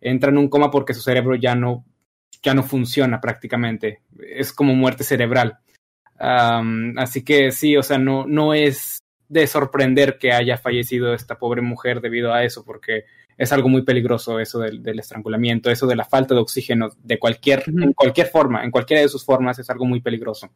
Entra 0.00 0.30
en 0.30 0.38
un 0.38 0.48
coma 0.48 0.70
porque 0.70 0.94
su 0.94 1.00
cerebro 1.00 1.36
ya 1.36 1.54
no, 1.54 1.84
ya 2.42 2.54
no 2.54 2.62
funciona 2.62 3.20
prácticamente. 3.20 4.02
Es 4.28 4.52
como 4.52 4.74
muerte 4.74 5.04
cerebral. 5.04 5.58
Así 6.18 7.24
que 7.24 7.50
sí, 7.50 7.76
o 7.76 7.82
sea, 7.82 7.98
no, 7.98 8.26
no 8.26 8.54
es 8.54 9.00
de 9.28 9.46
sorprender 9.46 10.18
que 10.18 10.32
haya 10.32 10.58
fallecido 10.58 11.14
esta 11.14 11.38
pobre 11.38 11.62
mujer 11.62 12.00
debido 12.00 12.32
a 12.32 12.44
eso, 12.44 12.64
porque 12.64 13.04
es 13.36 13.50
algo 13.52 13.68
muy 13.68 13.82
peligroso 13.82 14.38
eso 14.38 14.60
del, 14.60 14.82
del 14.82 14.98
estrangulamiento, 14.98 15.70
eso 15.70 15.86
de 15.86 15.96
la 15.96 16.04
falta 16.04 16.34
de 16.34 16.40
oxígeno 16.40 16.90
de 17.02 17.18
cualquier, 17.18 17.64
en 17.66 17.92
cualquier 17.94 18.26
forma, 18.26 18.62
en 18.62 18.70
cualquiera 18.70 19.02
de 19.02 19.08
sus 19.08 19.24
formas, 19.24 19.58
es 19.58 19.70
algo 19.70 19.86
muy 19.86 20.00
peligroso. 20.00 20.50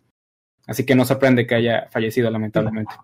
Así 0.66 0.84
que 0.84 0.94
no 0.94 1.04
sorprende 1.04 1.46
que 1.46 1.54
haya 1.54 1.88
fallecido 1.90 2.30
lamentablemente. 2.30 2.94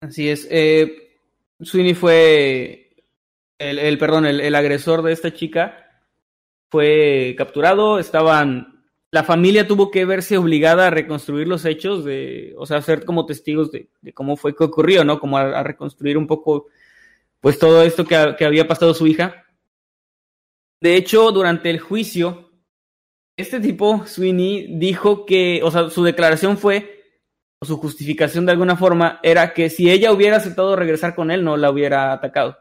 Así 0.00 0.28
es. 0.28 0.48
Eh, 0.50 1.16
Sweeney 1.60 1.94
fue 1.94 2.81
el, 3.70 3.98
perdón, 3.98 4.26
el, 4.26 4.54
agresor 4.54 5.02
de 5.02 5.12
esta 5.12 5.32
chica 5.32 6.00
fue 6.70 7.34
capturado. 7.36 7.98
Estaban, 7.98 8.84
la 9.10 9.24
familia 9.24 9.66
tuvo 9.66 9.90
que 9.90 10.04
verse 10.04 10.36
obligada 10.36 10.86
a 10.86 10.90
reconstruir 10.90 11.48
los 11.48 11.64
hechos 11.64 12.04
de, 12.04 12.54
o 12.56 12.66
sea, 12.66 12.82
ser 12.82 13.04
como 13.04 13.26
testigos 13.26 13.70
de, 13.70 13.88
cómo 14.14 14.36
fue 14.36 14.54
que 14.54 14.64
ocurrió, 14.64 15.04
¿no? 15.04 15.20
Como 15.20 15.38
a, 15.38 15.62
reconstruir 15.62 16.18
un 16.18 16.26
poco, 16.26 16.66
pues 17.40 17.58
todo 17.58 17.82
esto 17.82 18.04
que, 18.04 18.34
que 18.36 18.44
había 18.44 18.66
pasado 18.66 18.94
su 18.94 19.06
hija. 19.06 19.44
De 20.80 20.96
hecho, 20.96 21.30
durante 21.30 21.70
el 21.70 21.78
juicio, 21.78 22.50
este 23.36 23.60
tipo, 23.60 24.06
Sweeney, 24.06 24.78
dijo 24.78 25.24
que, 25.24 25.60
o 25.62 25.70
sea, 25.70 25.90
su 25.90 26.02
declaración 26.02 26.58
fue 26.58 27.02
o 27.60 27.64
su 27.64 27.76
justificación 27.76 28.44
de 28.44 28.52
alguna 28.52 28.76
forma 28.76 29.20
era 29.22 29.54
que 29.54 29.70
si 29.70 29.88
ella 29.88 30.10
hubiera 30.10 30.38
aceptado 30.38 30.74
regresar 30.74 31.14
con 31.14 31.30
él, 31.30 31.44
no 31.44 31.56
la 31.56 31.70
hubiera 31.70 32.12
atacado. 32.12 32.58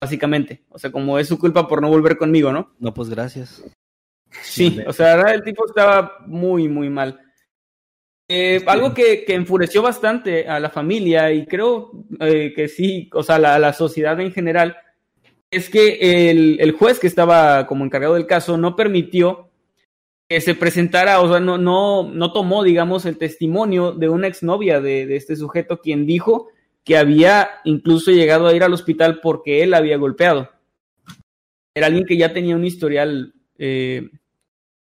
Básicamente. 0.00 0.62
O 0.70 0.78
sea, 0.78 0.90
como 0.90 1.18
es 1.18 1.28
su 1.28 1.38
culpa 1.38 1.68
por 1.68 1.82
no 1.82 1.88
volver 1.88 2.16
conmigo, 2.16 2.52
¿no? 2.52 2.74
No, 2.78 2.94
pues 2.94 3.10
gracias. 3.10 3.62
Sí, 4.42 4.80
o 4.86 4.92
sea, 4.92 5.08
la 5.08 5.16
verdad, 5.16 5.34
el 5.34 5.42
tipo 5.42 5.66
estaba 5.66 6.18
muy, 6.26 6.68
muy 6.68 6.88
mal. 6.88 7.20
Eh, 8.28 8.62
algo 8.66 8.94
que, 8.94 9.24
que 9.24 9.34
enfureció 9.34 9.82
bastante 9.82 10.48
a 10.48 10.60
la 10.60 10.70
familia 10.70 11.32
y 11.32 11.46
creo 11.46 11.90
eh, 12.20 12.52
que 12.54 12.68
sí, 12.68 13.10
o 13.12 13.24
sea, 13.24 13.40
la, 13.40 13.58
la 13.58 13.72
sociedad 13.72 14.18
en 14.20 14.32
general, 14.32 14.76
es 15.50 15.68
que 15.68 16.30
el, 16.30 16.58
el 16.60 16.72
juez 16.72 17.00
que 17.00 17.08
estaba 17.08 17.66
como 17.66 17.84
encargado 17.84 18.14
del 18.14 18.28
caso 18.28 18.56
no 18.56 18.76
permitió 18.76 19.50
que 20.28 20.40
se 20.40 20.54
presentara, 20.54 21.20
o 21.20 21.28
sea, 21.28 21.40
no, 21.40 21.58
no, 21.58 22.04
no 22.04 22.32
tomó, 22.32 22.62
digamos, 22.62 23.04
el 23.04 23.18
testimonio 23.18 23.90
de 23.90 24.08
una 24.08 24.28
exnovia 24.28 24.80
de, 24.80 25.06
de 25.06 25.16
este 25.16 25.34
sujeto, 25.34 25.80
quien 25.80 26.06
dijo 26.06 26.50
que 26.90 26.96
había 26.96 27.60
incluso 27.62 28.10
llegado 28.10 28.48
a 28.48 28.52
ir 28.52 28.64
al 28.64 28.72
hospital 28.72 29.20
porque 29.22 29.62
él 29.62 29.74
había 29.74 29.96
golpeado. 29.96 30.50
Era 31.72 31.86
alguien 31.86 32.04
que 32.04 32.16
ya 32.16 32.32
tenía 32.32 32.56
un 32.56 32.64
historial 32.64 33.32
eh, 33.58 34.10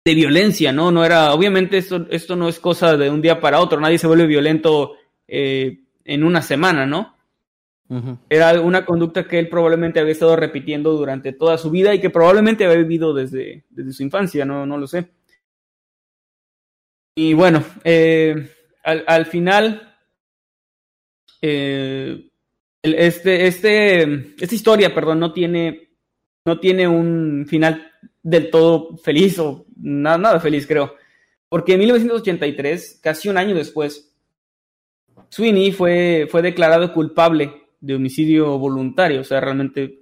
de 0.06 0.14
violencia, 0.14 0.72
¿no? 0.72 0.90
No 0.90 1.04
era, 1.04 1.34
obviamente 1.34 1.76
esto, 1.76 2.06
esto 2.08 2.34
no 2.34 2.48
es 2.48 2.60
cosa 2.60 2.96
de 2.96 3.10
un 3.10 3.20
día 3.20 3.40
para 3.40 3.60
otro, 3.60 3.78
nadie 3.78 3.98
se 3.98 4.06
vuelve 4.06 4.24
violento 4.26 4.94
eh, 5.26 5.80
en 6.02 6.24
una 6.24 6.40
semana, 6.40 6.86
¿no? 6.86 7.14
Era 8.30 8.58
una 8.62 8.86
conducta 8.86 9.28
que 9.28 9.38
él 9.38 9.50
probablemente 9.50 10.00
había 10.00 10.12
estado 10.12 10.34
repitiendo 10.34 10.94
durante 10.94 11.34
toda 11.34 11.58
su 11.58 11.70
vida 11.70 11.94
y 11.94 12.00
que 12.00 12.08
probablemente 12.08 12.64
había 12.64 12.78
vivido 12.78 13.12
desde, 13.12 13.66
desde 13.68 13.92
su 13.92 14.02
infancia, 14.02 14.46
no, 14.46 14.64
no 14.64 14.78
lo 14.78 14.86
sé. 14.86 15.10
Y 17.14 17.34
bueno, 17.34 17.62
eh, 17.84 18.50
al, 18.82 19.04
al 19.06 19.26
final, 19.26 19.87
eh, 21.40 22.28
este, 22.82 23.46
este, 23.46 24.34
esta 24.40 24.54
historia, 24.54 24.94
perdón, 24.94 25.20
no 25.20 25.32
tiene, 25.32 25.90
no 26.44 26.60
tiene 26.60 26.86
un 26.88 27.46
final 27.48 27.92
del 28.22 28.50
todo 28.50 28.96
feliz 28.98 29.38
o 29.38 29.66
nada, 29.76 30.18
nada 30.18 30.40
feliz, 30.40 30.66
creo. 30.66 30.94
Porque 31.48 31.74
en 31.74 31.80
1983, 31.80 33.00
casi 33.02 33.28
un 33.28 33.38
año 33.38 33.54
después, 33.54 34.14
Sweeney 35.30 35.72
fue, 35.72 36.28
fue 36.30 36.42
declarado 36.42 36.92
culpable 36.92 37.62
de 37.80 37.94
homicidio 37.94 38.58
voluntario. 38.58 39.20
O 39.20 39.24
sea, 39.24 39.40
realmente, 39.40 40.00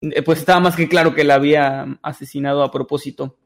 eh, 0.00 0.22
pues 0.22 0.40
estaba 0.40 0.60
más 0.60 0.76
que 0.76 0.88
claro 0.88 1.14
que 1.14 1.24
la 1.24 1.34
había 1.34 1.98
asesinado 2.02 2.62
a 2.62 2.70
propósito. 2.70 3.36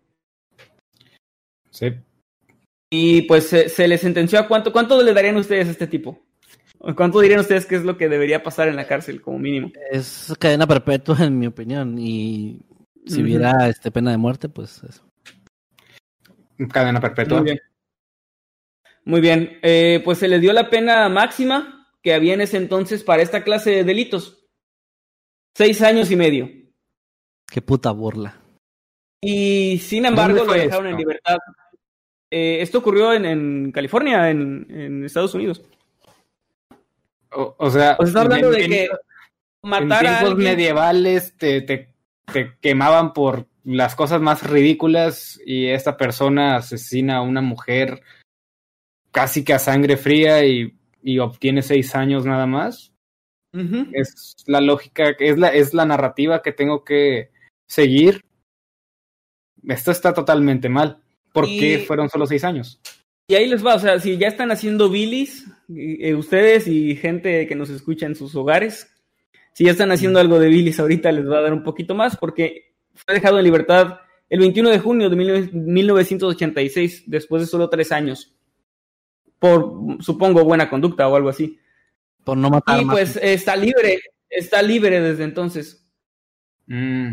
Sí. 1.70 1.92
Y 2.90 3.22
pues 3.22 3.48
se, 3.48 3.68
se 3.68 3.88
le 3.88 3.98
sentenció 3.98 4.38
a 4.38 4.46
cuánto, 4.46 4.72
cuánto 4.72 5.02
le 5.02 5.12
darían 5.12 5.36
ustedes 5.36 5.68
a 5.68 5.72
este 5.72 5.86
tipo? 5.86 6.22
¿O 6.86 6.94
¿Cuánto 6.94 7.20
dirían 7.20 7.40
ustedes 7.40 7.64
que 7.64 7.76
es 7.76 7.82
lo 7.82 7.96
que 7.96 8.10
debería 8.10 8.42
pasar 8.42 8.68
en 8.68 8.76
la 8.76 8.86
cárcel 8.86 9.22
como 9.22 9.38
mínimo? 9.38 9.72
Es 9.90 10.34
cadena 10.38 10.66
perpetua, 10.66 11.16
en 11.20 11.38
mi 11.38 11.46
opinión. 11.46 11.98
Y 11.98 12.60
si 13.06 13.22
hubiera 13.22 13.68
este, 13.68 13.90
pena 13.90 14.10
de 14.10 14.18
muerte, 14.18 14.50
pues 14.50 14.82
eso. 14.84 15.02
Cadena 16.70 17.00
perpetua. 17.00 17.38
Muy 17.38 17.44
bien. 17.46 17.60
Muy 19.06 19.20
bien. 19.22 19.58
Eh, 19.62 20.02
pues 20.04 20.18
se 20.18 20.28
le 20.28 20.38
dio 20.40 20.52
la 20.52 20.68
pena 20.68 21.08
máxima 21.08 21.88
que 22.02 22.12
había 22.12 22.34
en 22.34 22.42
ese 22.42 22.58
entonces 22.58 23.02
para 23.02 23.22
esta 23.22 23.42
clase 23.44 23.70
de 23.70 23.84
delitos. 23.84 24.46
Seis 25.54 25.80
años 25.80 26.10
y 26.10 26.16
medio. 26.16 26.50
Qué 27.50 27.62
puta 27.62 27.92
burla. 27.92 28.42
Y 29.22 29.78
sin 29.78 30.04
embargo 30.04 30.44
lo 30.44 30.52
dejaron 30.52 30.86
esto? 30.86 30.88
en 30.88 30.96
libertad. 30.98 31.38
Eh, 32.30 32.58
esto 32.60 32.78
ocurrió 32.78 33.14
en, 33.14 33.24
en 33.24 33.72
California, 33.72 34.28
en, 34.28 34.66
en 34.68 35.04
Estados 35.04 35.34
Unidos. 35.34 35.62
O, 37.34 37.54
o 37.58 37.70
sea, 37.70 37.96
Pues 37.96 38.08
está 38.10 38.22
hablando 38.22 38.52
en- 38.52 38.60
de 38.60 38.68
que 38.68 38.84
en 38.84 38.90
matar 39.62 40.06
a 40.06 40.10
tiempos 40.18 40.30
alguien... 40.32 40.50
medievales 40.50 41.36
te, 41.36 41.60
te, 41.62 41.94
te 42.32 42.56
quemaban 42.60 43.12
por 43.12 43.46
las 43.64 43.94
cosas 43.96 44.20
más 44.20 44.42
ridículas 44.48 45.40
y 45.44 45.66
esta 45.68 45.96
persona 45.96 46.56
asesina 46.56 47.16
a 47.16 47.22
una 47.22 47.40
mujer 47.40 48.02
casi 49.10 49.42
que 49.44 49.54
a 49.54 49.58
sangre 49.58 49.96
fría 49.96 50.44
y, 50.44 50.76
y 51.02 51.18
obtiene 51.18 51.62
seis 51.62 51.94
años 51.94 52.26
nada 52.26 52.46
más. 52.46 52.92
Es 53.92 54.34
la 54.46 54.60
lógica, 54.60 55.10
es 55.18 55.38
la, 55.38 55.48
es 55.48 55.74
la 55.74 55.84
narrativa 55.86 56.42
que 56.42 56.50
tengo 56.50 56.82
que 56.84 57.30
seguir. 57.68 58.20
Esto 59.66 59.92
está 59.92 60.12
totalmente 60.12 60.68
mal. 60.68 61.00
¿Por 61.32 61.48
Y- 61.48 61.58
qué 61.60 61.78
fueron 61.86 62.10
solo 62.10 62.26
seis 62.26 62.42
años? 62.42 62.80
Y 63.26 63.34
ahí 63.36 63.48
les 63.48 63.64
va, 63.64 63.74
o 63.74 63.78
sea, 63.78 63.98
si 64.00 64.18
ya 64.18 64.28
están 64.28 64.50
haciendo 64.50 64.90
bilis, 64.90 65.46
eh, 65.74 66.14
ustedes 66.14 66.68
y 66.68 66.94
gente 66.96 67.46
que 67.46 67.54
nos 67.54 67.70
escucha 67.70 68.04
en 68.06 68.14
sus 68.16 68.34
hogares, 68.34 68.90
si 69.54 69.64
ya 69.64 69.70
están 69.70 69.90
haciendo 69.92 70.18
algo 70.20 70.38
de 70.38 70.48
bilis 70.48 70.78
ahorita 70.78 71.10
les 71.12 71.26
va 71.28 71.38
a 71.38 71.42
dar 71.42 71.52
un 71.54 71.62
poquito 71.62 71.94
más 71.94 72.16
porque 72.16 72.74
fue 72.92 73.14
dejado 73.14 73.38
en 73.38 73.44
libertad 73.44 73.98
el 74.28 74.40
21 74.40 74.68
de 74.70 74.78
junio 74.78 75.08
de 75.08 75.16
19- 75.16 75.52
1986, 75.52 77.04
después 77.06 77.42
de 77.42 77.46
solo 77.46 77.70
tres 77.70 77.92
años, 77.92 78.34
por, 79.38 79.74
supongo, 80.00 80.44
buena 80.44 80.68
conducta 80.68 81.08
o 81.08 81.16
algo 81.16 81.28
así. 81.28 81.58
Por 82.24 82.36
no 82.36 82.50
matar 82.50 82.80
Y 82.80 82.84
más. 82.84 82.94
pues 82.96 83.18
está 83.22 83.54
libre, 83.56 84.00
está 84.28 84.60
libre 84.62 85.00
desde 85.00 85.24
entonces. 85.24 85.86
Mm, 86.66 87.08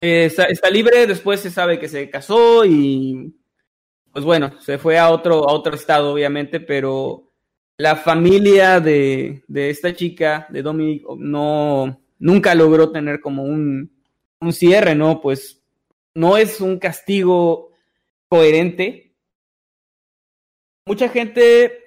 Eh, 0.00 0.24
está, 0.26 0.44
está 0.44 0.68
libre, 0.68 1.06
después 1.06 1.40
se 1.40 1.50
sabe 1.50 1.78
que 1.78 1.88
se 1.88 2.10
casó 2.10 2.64
y 2.66 3.34
pues 4.14 4.24
bueno, 4.24 4.52
se 4.60 4.78
fue 4.78 4.96
a 4.96 5.10
otro, 5.10 5.48
a 5.48 5.52
otro 5.52 5.74
estado, 5.74 6.12
obviamente, 6.12 6.60
pero 6.60 7.32
la 7.76 7.96
familia 7.96 8.78
de, 8.78 9.42
de 9.48 9.70
esta 9.70 9.92
chica, 9.92 10.46
de 10.50 10.62
Dominic, 10.62 11.04
no, 11.18 12.00
nunca 12.20 12.54
logró 12.54 12.92
tener 12.92 13.20
como 13.20 13.42
un, 13.42 13.90
un 14.40 14.52
cierre, 14.52 14.94
¿no? 14.94 15.20
Pues 15.20 15.60
no 16.14 16.36
es 16.36 16.60
un 16.60 16.78
castigo 16.78 17.72
coherente. 18.28 19.16
Mucha 20.86 21.08
gente 21.08 21.82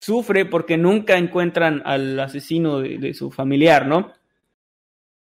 sufre 0.00 0.44
porque 0.44 0.76
nunca 0.76 1.18
encuentran 1.18 1.82
al 1.84 2.20
asesino 2.20 2.78
de, 2.78 3.12
su 3.12 3.32
familiar, 3.32 3.88
¿no? 3.88 4.12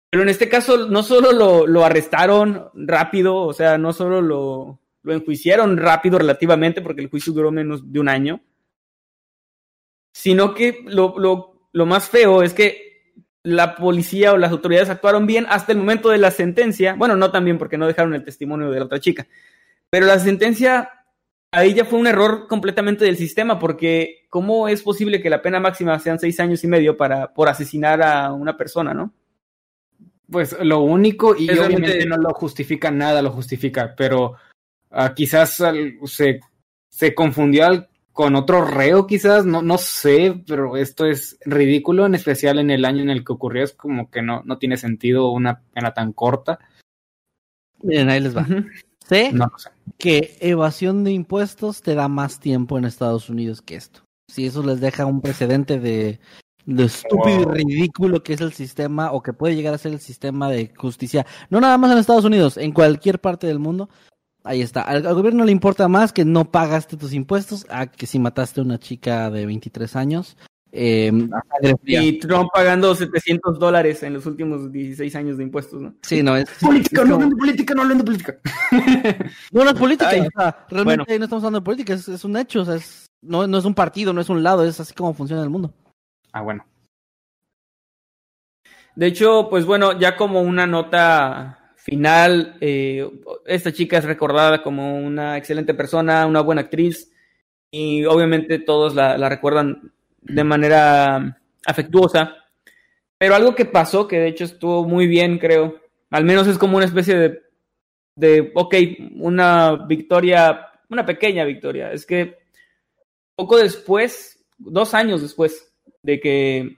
Pero 0.09 0.23
en 0.23 0.27
este 0.29 0.49
caso 0.49 0.89
no 0.89 1.01
solo 1.01 1.31
lo, 1.31 1.65
lo, 1.65 1.85
arrestaron 1.85 2.69
rápido, 2.73 3.37
o 3.37 3.53
sea, 3.53 3.77
no 3.77 3.93
solo 3.93 4.21
lo, 4.21 4.80
lo 5.03 5.13
enjuiciaron 5.13 5.77
rápido 5.77 6.17
relativamente, 6.17 6.81
porque 6.81 7.01
el 7.01 7.09
juicio 7.09 7.33
duró 7.33 7.51
menos 7.51 7.91
de 7.91 7.99
un 7.99 8.09
año, 8.09 8.41
sino 10.13 10.53
que 10.53 10.83
lo, 10.85 11.17
lo, 11.17 11.67
lo 11.71 11.85
más 11.85 12.09
feo 12.09 12.43
es 12.43 12.53
que 12.53 12.91
la 13.43 13.75
policía 13.75 14.33
o 14.33 14.37
las 14.37 14.51
autoridades 14.51 14.89
actuaron 14.89 15.25
bien 15.25 15.45
hasta 15.49 15.71
el 15.71 15.79
momento 15.79 16.09
de 16.09 16.19
la 16.19 16.31
sentencia. 16.31 16.93
Bueno, 16.95 17.15
no 17.15 17.31
tan 17.31 17.43
bien 17.45 17.57
porque 17.57 17.77
no 17.77 17.87
dejaron 17.87 18.13
el 18.13 18.23
testimonio 18.23 18.69
de 18.69 18.79
la 18.79 18.85
otra 18.85 18.99
chica. 18.99 19.27
Pero 19.89 20.05
la 20.05 20.19
sentencia 20.19 20.89
ahí 21.51 21.73
ya 21.73 21.85
fue 21.85 21.99
un 21.99 22.07
error 22.07 22.47
completamente 22.47 23.03
del 23.03 23.17
sistema, 23.17 23.59
porque 23.59 24.25
¿cómo 24.29 24.67
es 24.67 24.81
posible 24.81 25.21
que 25.21 25.29
la 25.29 25.41
pena 25.41 25.59
máxima 25.59 25.99
sean 25.99 26.19
seis 26.19 26.39
años 26.39 26.63
y 26.63 26.67
medio 26.67 26.95
para, 26.95 27.33
por 27.33 27.49
asesinar 27.49 28.01
a 28.01 28.31
una 28.31 28.55
persona, 28.55 28.93
no? 28.93 29.13
Pues 30.29 30.55
lo 30.61 30.79
único, 30.79 31.35
y 31.35 31.49
obviamente 31.49 32.05
no 32.05 32.15
lo 32.15 32.33
justifica 32.33 32.89
nada, 32.89 33.21
lo 33.21 33.31
justifica, 33.31 33.93
pero 33.97 34.35
uh, 34.91 35.13
quizás 35.15 35.61
al, 35.61 35.97
se, 36.05 36.39
se 36.89 37.13
confundió 37.15 37.65
al 37.65 37.87
con 38.11 38.35
otro 38.35 38.65
reo 38.65 39.07
quizás, 39.07 39.45
no, 39.45 39.61
no 39.61 39.77
sé, 39.77 40.43
pero 40.45 40.75
esto 40.75 41.05
es 41.05 41.37
ridículo, 41.45 42.05
en 42.05 42.13
especial 42.15 42.59
en 42.59 42.69
el 42.69 42.83
año 42.83 43.01
en 43.01 43.09
el 43.09 43.23
que 43.23 43.31
ocurrió, 43.33 43.63
es 43.63 43.73
como 43.73 44.11
que 44.11 44.21
no, 44.21 44.41
no 44.45 44.57
tiene 44.57 44.77
sentido 44.77 45.31
una 45.31 45.61
pena 45.73 45.93
tan 45.93 46.11
corta. 46.11 46.59
Miren, 47.81 48.09
ahí 48.09 48.19
les 48.19 48.35
va. 48.35 48.45
Sé 49.07 49.31
No 49.31 49.51
sé. 49.57 49.69
que 49.97 50.37
evasión 50.41 51.03
de 51.03 51.11
impuestos 51.11 51.81
te 51.81 51.95
da 51.95 52.07
más 52.07 52.39
tiempo 52.39 52.77
en 52.77 52.85
Estados 52.85 53.29
Unidos 53.29 53.61
que 53.61 53.75
esto. 53.75 54.01
Si 54.29 54.45
eso 54.45 54.61
les 54.63 54.79
deja 54.79 55.05
un 55.05 55.21
precedente 55.21 55.79
de 55.79 56.19
lo 56.65 56.83
estúpido 56.83 57.45
Wow. 57.45 57.55
y 57.55 57.63
ridículo 57.63 58.23
que 58.23 58.33
es 58.33 58.41
el 58.41 58.53
sistema 58.53 59.11
o 59.11 59.23
que 59.23 59.33
puede 59.33 59.55
llegar 59.55 59.73
a 59.73 59.79
ser 59.79 59.93
el 59.93 59.99
sistema 59.99 60.49
de 60.49 60.71
justicia, 60.77 61.25
no 61.49 61.59
nada 61.59 61.77
más 61.77 61.91
en 61.91 61.97
Estados 61.97 62.25
Unidos, 62.25 62.57
en 62.57 62.71
cualquier 62.71 63.19
parte 63.19 63.47
del 63.47 63.59
mundo. 63.59 63.89
Ahí 64.43 64.61
está. 64.61 64.81
Al, 64.81 65.05
al 65.05 65.13
gobierno 65.15 65.45
le 65.45 65.51
importa 65.51 65.87
más 65.87 66.11
que 66.13 66.25
no 66.25 66.45
pagaste 66.51 66.97
tus 66.97 67.13
impuestos 67.13 67.65
a 67.69 67.87
que 67.87 68.07
si 68.07 68.17
mataste 68.19 68.59
a 68.61 68.63
una 68.63 68.79
chica 68.79 69.29
de 69.29 69.45
23 69.45 69.95
años. 69.95 70.35
Eh. 70.73 71.11
Y 71.83 72.17
Trump 72.19 72.49
pagando 72.53 72.95
700 72.95 73.59
dólares 73.59 74.03
en 74.03 74.13
los 74.13 74.25
últimos 74.25 74.71
16 74.71 75.15
años 75.17 75.37
de 75.37 75.43
impuestos, 75.43 75.81
¿no? 75.81 75.93
Sí, 76.01 76.23
no 76.23 76.35
es. 76.37 76.49
Política, 76.61 77.01
es 77.01 77.07
no 77.09 77.15
como- 77.15 77.25
hablen 77.25 77.29
de 77.29 77.35
política, 77.35 77.75
no 77.75 77.81
hablen 77.81 77.97
de 77.97 78.03
política. 78.05 78.37
No, 79.51 79.63
no 79.65 79.69
es 79.71 79.77
política. 79.77 80.09
Ay, 80.09 80.21
o 80.21 80.29
sea, 80.35 80.65
realmente 80.69 81.19
no 81.19 81.25
estamos 81.25 81.43
hablando 81.43 81.59
de 81.59 81.65
política, 81.65 81.93
es, 81.93 82.07
es 82.07 82.23
un 82.23 82.37
hecho. 82.37 82.61
O 82.61 82.65
sea, 82.65 82.75
es- 82.75 83.05
no, 83.21 83.45
no 83.47 83.57
es 83.57 83.65
un 83.65 83.75
partido, 83.75 84.13
no 84.13 84.21
es 84.21 84.29
un 84.29 84.41
lado, 84.43 84.63
es 84.63 84.79
así 84.79 84.93
como 84.93 85.13
funciona 85.13 85.43
el 85.43 85.49
mundo. 85.49 85.73
Ah, 86.31 86.41
bueno. 86.41 86.65
De 88.95 89.07
hecho, 89.07 89.47
pues 89.49 89.65
bueno, 89.65 89.97
ya 89.99 90.15
como 90.15 90.41
una 90.41 90.65
nota 90.67 91.60
final, 91.83 92.57
eh, 92.61 93.09
esta 93.45 93.71
chica 93.71 93.97
es 93.97 94.05
recordada 94.05 94.61
como 94.61 94.97
una 94.97 95.37
excelente 95.37 95.73
persona, 95.73 96.25
una 96.27 96.41
buena 96.41 96.61
actriz, 96.61 97.11
y 97.71 98.05
obviamente 98.05 98.59
todos 98.59 98.93
la, 98.93 99.17
la 99.17 99.29
recuerdan 99.29 99.91
de 100.21 100.43
manera 100.43 101.41
afectuosa. 101.65 102.35
Pero 103.17 103.35
algo 103.35 103.55
que 103.55 103.65
pasó, 103.65 104.07
que 104.07 104.19
de 104.19 104.27
hecho 104.27 104.43
estuvo 104.43 104.85
muy 104.87 105.07
bien, 105.07 105.37
creo, 105.37 105.79
al 106.09 106.25
menos 106.25 106.47
es 106.47 106.57
como 106.57 106.77
una 106.77 106.85
especie 106.85 107.15
de, 107.15 107.41
de 108.15 108.51
ok, 108.53 108.75
una 109.15 109.85
victoria, 109.87 110.67
una 110.89 111.05
pequeña 111.05 111.45
victoria, 111.45 111.91
es 111.91 112.05
que 112.05 112.37
poco 113.35 113.57
después, 113.57 114.43
dos 114.57 114.93
años 114.93 115.21
después 115.21 115.73
de 116.03 116.19
que 116.19 116.77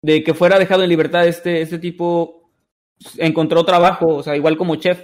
de 0.00 0.22
que 0.22 0.34
fuera 0.34 0.58
dejado 0.58 0.84
en 0.84 0.90
libertad 0.90 1.26
este, 1.26 1.60
este 1.60 1.78
tipo 1.78 2.37
encontró 3.16 3.64
trabajo, 3.64 4.16
o 4.16 4.22
sea, 4.22 4.36
igual 4.36 4.56
como 4.56 4.76
chef. 4.76 5.02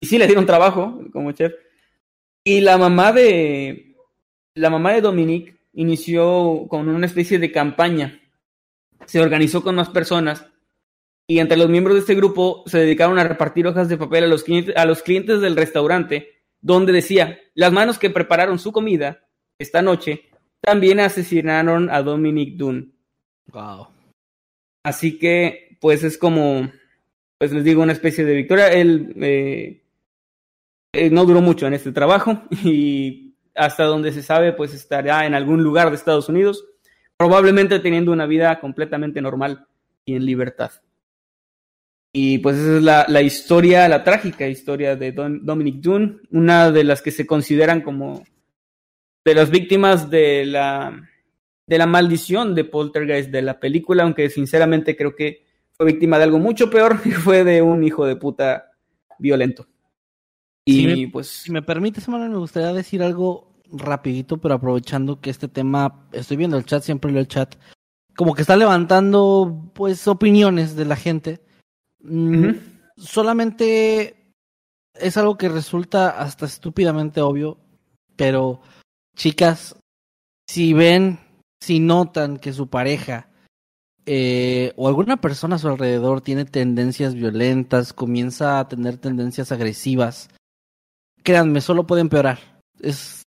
Y 0.00 0.06
sí 0.06 0.18
le 0.18 0.26
dieron 0.26 0.46
trabajo 0.46 1.00
como 1.12 1.32
chef. 1.32 1.52
Y 2.44 2.60
la 2.60 2.78
mamá 2.78 3.12
de 3.12 3.96
la 4.54 4.70
mamá 4.70 4.92
de 4.92 5.00
Dominique 5.00 5.56
inició 5.72 6.66
con 6.68 6.88
una 6.88 7.06
especie 7.06 7.38
de 7.38 7.52
campaña. 7.52 8.20
Se 9.06 9.20
organizó 9.20 9.62
con 9.62 9.74
más 9.74 9.88
personas 9.88 10.46
y 11.26 11.38
entre 11.38 11.56
los 11.56 11.68
miembros 11.68 11.94
de 11.94 12.00
este 12.00 12.14
grupo 12.14 12.62
se 12.66 12.78
dedicaron 12.78 13.18
a 13.18 13.24
repartir 13.24 13.66
hojas 13.66 13.88
de 13.88 13.96
papel 13.96 14.24
a 14.24 14.26
los 14.26 14.44
clientes, 14.44 14.76
a 14.76 14.84
los 14.84 15.02
clientes 15.02 15.40
del 15.40 15.56
restaurante 15.56 16.42
donde 16.60 16.92
decía, 16.92 17.40
las 17.54 17.72
manos 17.72 17.98
que 17.98 18.10
prepararon 18.10 18.58
su 18.58 18.72
comida 18.72 19.26
esta 19.58 19.82
noche 19.82 20.30
también 20.60 21.00
asesinaron 21.00 21.90
a 21.90 22.02
Dominic 22.02 22.56
Dunn. 22.56 22.94
Wow. 23.46 23.88
Así 24.84 25.18
que, 25.18 25.76
pues 25.80 26.04
es 26.04 26.16
como, 26.16 26.70
pues 27.42 27.50
les 27.50 27.64
digo, 27.64 27.82
una 27.82 27.90
especie 27.90 28.24
de 28.24 28.36
victoria. 28.36 28.68
Él 28.68 29.14
eh, 29.16 29.82
eh, 30.92 31.10
no 31.10 31.24
duró 31.24 31.40
mucho 31.40 31.66
en 31.66 31.74
este 31.74 31.90
trabajo 31.90 32.40
y 32.62 33.34
hasta 33.52 33.82
donde 33.82 34.12
se 34.12 34.22
sabe, 34.22 34.52
pues 34.52 34.72
estará 34.72 35.26
en 35.26 35.34
algún 35.34 35.60
lugar 35.60 35.90
de 35.90 35.96
Estados 35.96 36.28
Unidos, 36.28 36.64
probablemente 37.16 37.80
teniendo 37.80 38.12
una 38.12 38.26
vida 38.26 38.60
completamente 38.60 39.20
normal 39.20 39.66
y 40.04 40.14
en 40.14 40.24
libertad. 40.24 40.70
Y 42.12 42.38
pues 42.38 42.58
esa 42.58 42.76
es 42.76 42.82
la, 42.84 43.06
la 43.08 43.22
historia, 43.22 43.88
la 43.88 44.04
trágica 44.04 44.46
historia 44.46 44.94
de 44.94 45.10
Dominic 45.10 45.80
Dunn, 45.80 46.22
una 46.30 46.70
de 46.70 46.84
las 46.84 47.02
que 47.02 47.10
se 47.10 47.26
consideran 47.26 47.80
como 47.80 48.22
de 49.24 49.34
las 49.34 49.50
víctimas 49.50 50.08
de 50.08 50.46
la 50.46 51.08
de 51.66 51.78
la 51.78 51.86
maldición 51.86 52.54
de 52.54 52.66
Poltergeist 52.66 53.30
de 53.30 53.42
la 53.42 53.58
película, 53.58 54.04
aunque 54.04 54.30
sinceramente 54.30 54.94
creo 54.94 55.16
que 55.16 55.50
fue 55.82 55.92
víctima 55.92 56.18
de 56.18 56.24
algo 56.24 56.38
mucho 56.38 56.70
peor, 56.70 57.00
que 57.02 57.10
fue 57.12 57.44
de 57.44 57.60
un 57.60 57.82
hijo 57.82 58.06
de 58.06 58.16
puta 58.16 58.70
violento. 59.18 59.66
Y 60.64 61.08
pues 61.08 61.26
Si 61.26 61.50
me 61.50 61.62
permites, 61.62 62.08
Manuel, 62.08 62.30
me 62.30 62.38
gustaría 62.38 62.72
decir 62.72 63.02
algo 63.02 63.52
rapidito, 63.72 64.38
pero 64.38 64.54
aprovechando 64.54 65.20
que 65.20 65.30
este 65.30 65.48
tema, 65.48 66.06
estoy 66.12 66.36
viendo 66.36 66.56
el 66.56 66.64
chat, 66.64 66.82
siempre 66.82 67.10
leo 67.10 67.20
el 67.20 67.26
chat, 67.26 67.56
como 68.14 68.34
que 68.34 68.42
está 68.42 68.56
levantando, 68.56 69.72
pues, 69.74 70.06
opiniones 70.06 70.76
de 70.76 70.84
la 70.84 70.94
gente. 70.94 71.40
Mm. 72.00 72.52
Solamente 72.96 74.34
es 74.94 75.16
algo 75.16 75.36
que 75.36 75.48
resulta 75.48 76.10
hasta 76.10 76.46
estúpidamente 76.46 77.20
obvio, 77.22 77.58
pero 78.14 78.60
chicas, 79.16 79.74
si 80.46 80.74
ven, 80.74 81.18
si 81.60 81.80
notan 81.80 82.36
que 82.36 82.52
su 82.52 82.68
pareja 82.68 83.31
eh, 84.06 84.72
o 84.76 84.88
alguna 84.88 85.20
persona 85.20 85.56
a 85.56 85.58
su 85.58 85.68
alrededor 85.68 86.20
tiene 86.20 86.44
tendencias 86.44 87.14
violentas, 87.14 87.92
comienza 87.92 88.58
a 88.58 88.68
tener 88.68 88.96
tendencias 88.96 89.52
agresivas, 89.52 90.28
créanme, 91.22 91.60
solo 91.60 91.86
puede 91.86 92.00
empeorar. 92.00 92.38
Es, 92.80 93.22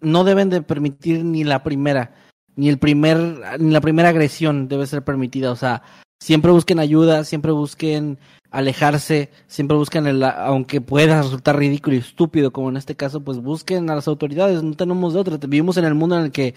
no 0.00 0.24
deben 0.24 0.50
de 0.50 0.62
permitir 0.62 1.24
ni 1.24 1.44
la 1.44 1.62
primera, 1.62 2.14
ni 2.56 2.68
el 2.68 2.78
primer, 2.78 3.58
ni 3.58 3.70
la 3.70 3.80
primera 3.80 4.10
agresión 4.10 4.68
debe 4.68 4.86
ser 4.86 5.02
permitida. 5.02 5.50
O 5.50 5.56
sea, 5.56 5.82
siempre 6.20 6.52
busquen 6.52 6.78
ayuda, 6.78 7.24
siempre 7.24 7.52
busquen 7.52 8.18
alejarse, 8.50 9.30
siempre 9.46 9.76
busquen 9.76 10.06
el, 10.06 10.22
aunque 10.22 10.80
pueda 10.80 11.22
resultar 11.22 11.58
ridículo 11.58 11.96
y 11.96 12.00
estúpido, 12.00 12.52
como 12.52 12.68
en 12.68 12.76
este 12.76 12.96
caso, 12.96 13.22
pues 13.22 13.38
busquen 13.38 13.88
a 13.90 13.94
las 13.94 14.08
autoridades, 14.08 14.62
no 14.62 14.74
tenemos 14.74 15.14
de 15.14 15.20
otra. 15.20 15.36
Vivimos 15.36 15.76
en 15.76 15.84
el 15.84 15.94
mundo 15.94 16.18
en 16.18 16.26
el 16.26 16.32
que 16.32 16.54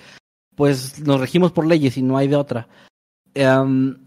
pues 0.55 0.99
nos 0.99 1.19
regimos 1.19 1.51
por 1.51 1.65
leyes 1.65 1.97
y 1.97 2.01
no 2.01 2.17
hay 2.17 2.27
de 2.27 2.35
otra. 2.35 2.67
Em, 3.33 3.97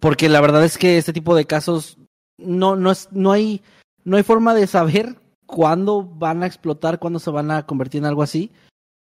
porque 0.00 0.28
la 0.28 0.40
verdad 0.40 0.64
es 0.64 0.78
que 0.78 0.98
este 0.98 1.12
tipo 1.12 1.34
de 1.34 1.46
casos 1.46 1.98
no, 2.38 2.76
no 2.76 2.90
es, 2.90 3.08
no 3.12 3.32
hay, 3.32 3.62
no 4.04 4.16
hay 4.16 4.22
forma 4.22 4.54
de 4.54 4.66
saber 4.66 5.16
cuándo 5.46 6.02
van 6.02 6.42
a 6.42 6.46
explotar, 6.46 6.98
cuándo 6.98 7.18
se 7.18 7.30
van 7.30 7.50
a 7.50 7.64
convertir 7.64 8.00
en 8.00 8.06
algo 8.06 8.22
así. 8.22 8.52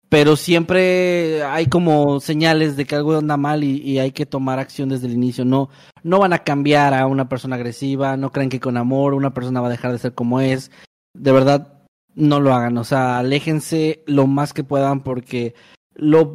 Pero 0.08 0.36
siempre 0.36 1.42
hay 1.42 1.66
como 1.66 2.20
señales 2.20 2.76
de 2.76 2.86
que 2.86 2.94
algo 2.94 3.16
anda 3.18 3.36
mal 3.36 3.62
y, 3.62 3.98
hay 3.98 4.12
que 4.12 4.24
tomar 4.24 4.58
acción 4.58 4.88
desde 4.88 5.06
el 5.06 5.12
inicio. 5.12 5.44
No, 5.44 5.68
no 6.02 6.18
van 6.18 6.32
a 6.32 6.38
cambiar 6.38 6.94
a 6.94 7.06
una 7.06 7.28
persona 7.28 7.56
agresiva, 7.56 8.16
no 8.16 8.32
creen 8.32 8.48
que 8.48 8.60
con 8.60 8.78
amor 8.78 9.12
una 9.12 9.34
persona 9.34 9.60
va 9.60 9.66
a 9.66 9.70
dejar 9.70 9.92
de 9.92 9.98
ser 9.98 10.14
como 10.14 10.40
es. 10.40 10.70
De 11.14 11.30
verdad, 11.30 11.84
no 12.14 12.40
lo 12.40 12.54
hagan. 12.54 12.78
O 12.78 12.84
sea, 12.84 13.18
aléjense 13.18 14.02
lo 14.06 14.26
más 14.26 14.54
que 14.54 14.64
puedan 14.64 15.02
porque 15.02 15.54
lo 15.94 16.32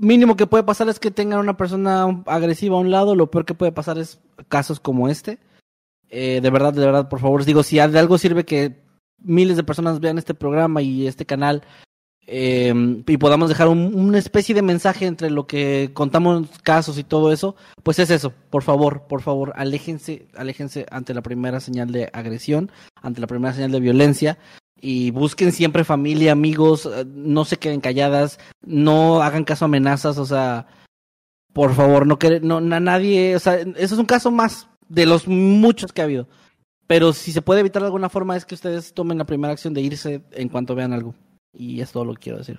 mínimo 0.00 0.34
que 0.36 0.46
puede 0.46 0.64
pasar 0.64 0.88
es 0.88 0.98
que 0.98 1.10
tengan 1.10 1.38
una 1.40 1.56
persona 1.56 2.22
agresiva 2.26 2.76
a 2.76 2.80
un 2.80 2.90
lado. 2.90 3.14
Lo 3.14 3.30
peor 3.30 3.44
que 3.44 3.54
puede 3.54 3.72
pasar 3.72 3.98
es 3.98 4.18
casos 4.48 4.80
como 4.80 5.08
este. 5.08 5.38
Eh, 6.08 6.40
de 6.42 6.50
verdad, 6.50 6.72
de 6.72 6.84
verdad, 6.84 7.08
por 7.08 7.20
favor, 7.20 7.44
digo, 7.44 7.62
si 7.62 7.76
de 7.76 7.98
algo 7.98 8.18
sirve 8.18 8.44
que 8.44 8.82
miles 9.22 9.56
de 9.56 9.62
personas 9.62 10.00
vean 10.00 10.18
este 10.18 10.34
programa 10.34 10.82
y 10.82 11.06
este 11.06 11.26
canal 11.26 11.62
eh, 12.26 12.72
y 13.06 13.16
podamos 13.16 13.48
dejar 13.48 13.68
un- 13.68 13.92
una 13.94 14.18
especie 14.18 14.54
de 14.54 14.62
mensaje 14.62 15.06
entre 15.06 15.30
lo 15.30 15.46
que 15.46 15.90
contamos 15.94 16.48
casos 16.62 16.96
y 16.98 17.04
todo 17.04 17.32
eso, 17.32 17.56
pues 17.82 17.98
es 17.98 18.10
eso. 18.10 18.32
Por 18.50 18.62
favor, 18.62 19.02
por 19.08 19.20
favor, 19.22 19.52
aléjense, 19.56 20.28
aléjense 20.36 20.86
ante 20.90 21.12
la 21.14 21.22
primera 21.22 21.60
señal 21.60 21.90
de 21.92 22.08
agresión, 22.12 22.70
ante 23.02 23.20
la 23.20 23.26
primera 23.26 23.52
señal 23.54 23.72
de 23.72 23.80
violencia 23.80 24.38
y 24.80 25.10
busquen 25.10 25.52
siempre 25.52 25.84
familia, 25.84 26.32
amigos, 26.32 26.86
eh, 26.86 27.04
no 27.06 27.44
se 27.44 27.58
queden 27.58 27.80
calladas, 27.80 28.38
no 28.64 29.22
hagan 29.22 29.44
caso 29.44 29.64
a 29.64 29.66
amenazas, 29.66 30.16
o 30.18 30.26
sea, 30.26 30.66
por 31.52 31.74
favor, 31.74 32.06
no 32.06 32.18
que 32.18 32.40
no 32.40 32.60
na- 32.60 32.80
nadie, 32.80 33.36
o 33.36 33.38
sea, 33.38 33.56
eso 33.56 33.94
es 33.94 33.98
un 33.98 34.06
caso 34.06 34.30
más 34.30 34.68
de 34.88 35.06
los 35.06 35.26
muchos 35.28 35.92
que 35.92 36.00
ha 36.00 36.04
habido. 36.04 36.28
Pero 36.86 37.12
si 37.12 37.30
se 37.30 37.42
puede 37.42 37.60
evitar 37.60 37.82
de 37.82 37.86
alguna 37.86 38.08
forma 38.08 38.36
es 38.36 38.44
que 38.44 38.54
ustedes 38.56 38.92
tomen 38.94 39.18
la 39.18 39.24
primera 39.26 39.52
acción 39.52 39.72
de 39.74 39.80
irse 39.80 40.22
en 40.32 40.48
cuanto 40.48 40.74
vean 40.74 40.92
algo. 40.92 41.14
Y 41.52 41.80
es 41.80 41.92
todo 41.92 42.04
lo 42.04 42.14
que 42.14 42.20
quiero 42.20 42.38
decir. 42.38 42.58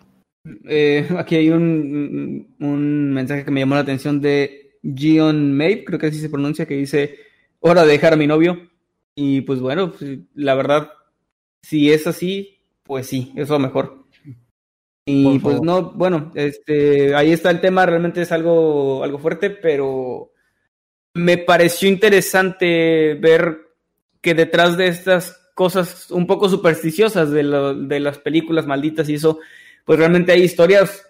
Eh, 0.69 1.07
aquí 1.17 1.35
hay 1.35 1.49
un, 1.49 2.55
un 2.59 3.13
mensaje 3.13 3.43
que 3.43 3.51
me 3.51 3.59
llamó 3.59 3.75
la 3.75 3.81
atención 3.81 4.21
de 4.21 4.77
Gion 4.83 5.55
Mape, 5.55 5.83
creo 5.85 5.99
que 5.99 6.07
así 6.07 6.19
se 6.19 6.29
pronuncia, 6.29 6.65
que 6.65 6.75
dice, 6.77 7.15
hora 7.59 7.83
de 7.83 7.91
dejar 7.91 8.13
a 8.13 8.17
mi 8.17 8.25
novio. 8.27 8.69
Y 9.15 9.41
pues 9.41 9.59
bueno, 9.59 9.91
pues, 9.91 10.19
la 10.33 10.55
verdad, 10.55 10.91
si 11.63 11.91
es 11.91 12.07
así, 12.07 12.59
pues 12.83 13.07
sí, 13.07 13.31
es 13.35 13.49
lo 13.49 13.59
mejor. 13.59 14.05
Y 15.05 15.39
pues 15.39 15.61
no, 15.61 15.91
bueno, 15.93 16.31
este, 16.35 17.15
ahí 17.15 17.31
está 17.31 17.49
el 17.49 17.59
tema, 17.59 17.85
realmente 17.85 18.21
es 18.21 18.31
algo, 18.31 19.03
algo 19.03 19.17
fuerte, 19.17 19.49
pero 19.49 20.31
me 21.15 21.37
pareció 21.39 21.89
interesante 21.89 23.15
ver 23.15 23.57
que 24.21 24.33
detrás 24.35 24.77
de 24.77 24.87
estas 24.87 25.37
cosas 25.55 26.11
un 26.11 26.27
poco 26.27 26.47
supersticiosas 26.49 27.31
de, 27.31 27.43
lo- 27.43 27.73
de 27.73 27.99
las 27.99 28.19
películas 28.19 28.65
malditas 28.67 29.09
y 29.09 29.15
eso, 29.15 29.39
pues 29.85 29.99
realmente 29.99 30.31
hay 30.31 30.43
historias 30.43 31.07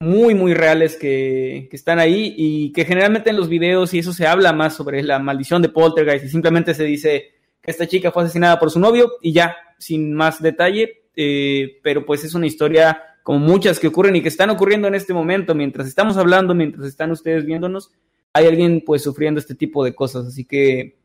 muy, 0.00 0.34
muy 0.34 0.54
reales 0.54 0.96
que, 0.96 1.68
que 1.70 1.76
están 1.76 1.98
ahí 1.98 2.34
y 2.36 2.72
que 2.72 2.84
generalmente 2.84 3.30
en 3.30 3.36
los 3.36 3.48
videos 3.48 3.94
y 3.94 4.00
eso 4.00 4.12
se 4.12 4.26
habla 4.26 4.52
más 4.52 4.74
sobre 4.74 5.02
la 5.02 5.18
maldición 5.18 5.62
de 5.62 5.68
Poltergeist 5.68 6.24
y 6.24 6.28
simplemente 6.28 6.74
se 6.74 6.84
dice 6.84 7.32
esta 7.64 7.86
chica 7.86 8.10
fue 8.12 8.22
asesinada 8.24 8.58
por 8.58 8.70
su 8.70 8.78
novio 8.78 9.12
y 9.22 9.32
ya, 9.32 9.56
sin 9.78 10.12
más 10.14 10.42
detalle, 10.42 11.04
eh, 11.16 11.78
pero 11.82 12.04
pues 12.04 12.24
es 12.24 12.34
una 12.34 12.46
historia 12.46 13.00
como 13.22 13.38
muchas 13.38 13.80
que 13.80 13.88
ocurren 13.88 14.16
y 14.16 14.22
que 14.22 14.28
están 14.28 14.50
ocurriendo 14.50 14.86
en 14.88 14.94
este 14.94 15.14
momento, 15.14 15.54
mientras 15.54 15.86
estamos 15.88 16.16
hablando, 16.16 16.54
mientras 16.54 16.86
están 16.86 17.10
ustedes 17.10 17.46
viéndonos, 17.46 17.90
hay 18.32 18.46
alguien 18.46 18.82
pues 18.84 19.02
sufriendo 19.02 19.40
este 19.40 19.54
tipo 19.54 19.84
de 19.84 19.94
cosas, 19.94 20.26
así 20.26 20.44
que 20.44 20.96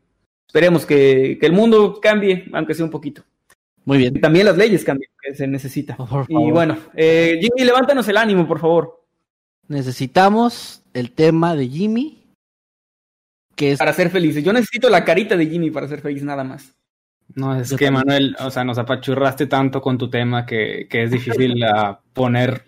esperemos 0.46 0.84
que, 0.84 1.38
que 1.40 1.46
el 1.46 1.52
mundo 1.52 1.98
cambie, 2.00 2.44
aunque 2.52 2.74
sea 2.74 2.84
un 2.84 2.90
poquito. 2.90 3.22
Muy 3.84 3.98
bien. 3.98 4.16
Y 4.16 4.20
también 4.20 4.44
las 4.46 4.58
leyes 4.58 4.84
cambian, 4.84 5.10
que 5.22 5.34
se 5.34 5.46
necesita. 5.46 5.96
Por 5.96 6.26
Y 6.28 6.34
favor. 6.34 6.52
bueno, 6.52 6.78
eh, 6.94 7.38
Jimmy, 7.40 7.64
levántanos 7.64 8.06
el 8.08 8.16
ánimo, 8.16 8.46
por 8.46 8.60
favor, 8.60 9.00
Necesitamos 9.68 10.82
el 10.94 11.12
tema 11.12 11.54
de 11.54 11.68
Jimmy, 11.68 12.19
que 13.60 13.72
es 13.72 13.78
para 13.78 13.92
ser 13.92 14.08
felices. 14.08 14.42
Yo 14.42 14.54
necesito 14.54 14.88
la 14.88 15.04
carita 15.04 15.36
de 15.36 15.46
Jimmy 15.46 15.70
para 15.70 15.86
ser 15.86 16.00
feliz, 16.00 16.22
nada 16.22 16.44
más. 16.44 16.74
No, 17.34 17.54
es 17.54 17.68
Yo 17.68 17.76
que 17.76 17.84
también. 17.84 18.06
Manuel, 18.06 18.36
o 18.40 18.50
sea, 18.50 18.64
nos 18.64 18.78
apachurraste 18.78 19.46
tanto 19.46 19.82
con 19.82 19.98
tu 19.98 20.08
tema 20.08 20.46
que, 20.46 20.86
que 20.88 21.02
es 21.02 21.10
difícil 21.10 21.62
poner, 22.14 22.64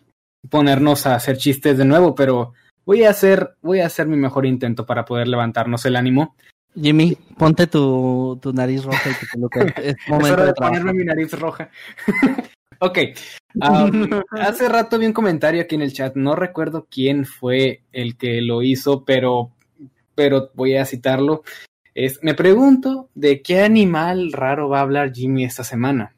ponernos 0.50 1.06
a 1.06 1.14
hacer 1.14 1.38
chistes 1.38 1.78
de 1.78 1.86
nuevo, 1.86 2.14
pero 2.14 2.52
voy 2.84 3.04
a 3.04 3.10
hacer, 3.10 3.54
voy 3.62 3.80
a 3.80 3.86
hacer 3.86 4.06
mi 4.06 4.16
mejor 4.16 4.44
intento 4.44 4.84
para 4.84 5.06
poder 5.06 5.28
levantarnos 5.28 5.82
el 5.86 5.96
ánimo. 5.96 6.36
Jimmy, 6.74 7.16
ponte 7.38 7.66
tu, 7.66 8.38
tu 8.42 8.52
nariz 8.52 8.84
roja 8.84 9.10
y 9.10 9.14
tu 9.14 9.26
peluca. 9.32 9.60
Es 9.82 9.96
Es 9.96 10.08
momento 10.08 10.34
hora 10.34 10.42
de 10.42 10.48
de 10.48 10.54
ponerme 10.54 10.92
mi 10.92 11.04
nariz 11.04 11.32
roja. 11.32 11.70
ok. 12.80 12.98
um, 13.54 14.20
hace 14.38 14.68
rato 14.68 14.98
vi 14.98 15.06
un 15.06 15.14
comentario 15.14 15.62
aquí 15.62 15.74
en 15.74 15.82
el 15.82 15.94
chat. 15.94 16.16
No 16.16 16.36
recuerdo 16.36 16.86
quién 16.90 17.24
fue 17.24 17.80
el 17.92 18.18
que 18.18 18.42
lo 18.42 18.60
hizo, 18.60 19.06
pero, 19.06 19.52
pero 20.14 20.50
voy 20.54 20.76
a 20.76 20.84
citarlo. 20.84 21.42
Es, 21.94 22.18
me 22.22 22.34
pregunto 22.34 23.10
de 23.14 23.42
qué 23.42 23.60
animal 23.60 24.32
raro 24.32 24.68
va 24.68 24.78
a 24.78 24.82
hablar 24.82 25.12
Jimmy 25.12 25.44
esta 25.44 25.64
semana. 25.64 26.14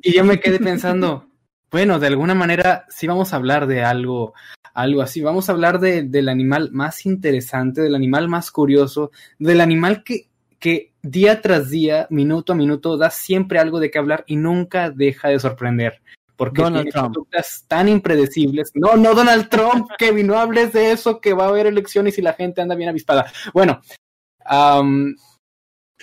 Y 0.00 0.12
yo 0.12 0.24
me 0.24 0.38
quedé 0.38 0.58
pensando, 0.58 1.28
bueno, 1.70 1.98
de 1.98 2.08
alguna 2.08 2.34
manera 2.34 2.84
sí 2.90 3.06
vamos 3.06 3.32
a 3.32 3.36
hablar 3.36 3.66
de 3.66 3.82
algo, 3.82 4.34
algo 4.74 5.00
así. 5.00 5.22
Vamos 5.22 5.48
a 5.48 5.52
hablar 5.52 5.80
de, 5.80 6.02
del 6.02 6.28
animal 6.28 6.70
más 6.72 7.06
interesante, 7.06 7.80
del 7.80 7.94
animal 7.94 8.28
más 8.28 8.50
curioso, 8.50 9.10
del 9.38 9.60
animal 9.60 10.04
que, 10.04 10.28
que 10.58 10.92
día 11.02 11.40
tras 11.40 11.70
día, 11.70 12.06
minuto 12.10 12.52
a 12.52 12.56
minuto, 12.56 12.96
da 12.96 13.10
siempre 13.10 13.58
algo 13.58 13.80
de 13.80 13.90
qué 13.90 13.98
hablar 13.98 14.24
y 14.26 14.36
nunca 14.36 14.90
deja 14.90 15.28
de 15.28 15.38
sorprender. 15.38 16.02
Porque 16.36 16.62
Donald 16.62 16.84
tiene 16.84 16.92
Trump. 16.92 17.14
conductas 17.14 17.64
tan 17.68 17.88
impredecibles. 17.88 18.70
No, 18.74 18.96
no 18.96 19.14
Donald 19.14 19.48
Trump, 19.48 19.88
Kevin, 19.98 20.26
no 20.26 20.38
hables 20.38 20.72
de 20.72 20.92
eso, 20.92 21.20
que 21.20 21.32
va 21.32 21.46
a 21.46 21.48
haber 21.48 21.66
elecciones 21.66 22.18
y 22.18 22.22
la 22.22 22.32
gente 22.32 22.60
anda 22.60 22.74
bien 22.74 22.88
avispada. 22.88 23.32
Bueno, 23.52 23.80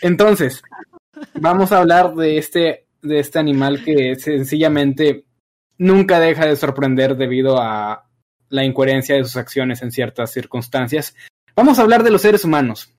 entonces, 0.02 0.62
vamos 1.34 1.72
a 1.72 1.80
hablar 1.80 2.16
de 2.16 2.38
este, 2.38 2.88
de 3.02 3.20
este 3.20 3.40
animal 3.40 3.84
que 3.84 4.16
sencillamente 4.16 5.26
nunca 5.78 6.20
deja 6.20 6.46
de 6.46 6.56
sorprender 6.56 7.16
debido 7.16 7.60
a 7.60 8.08
la 8.50 8.66
incoherencia 8.66 9.16
de 9.16 9.24
sus 9.24 9.38
acciones 9.38 9.82
en 9.82 9.92
ciertas 9.92 10.32
circunstancias. 10.32 11.16
Vamos 11.56 11.80
a 11.80 11.82
hablar 11.82 12.04
de 12.04 12.12
los 12.12 12.22
seres 12.22 12.46
humanos. 12.46 12.94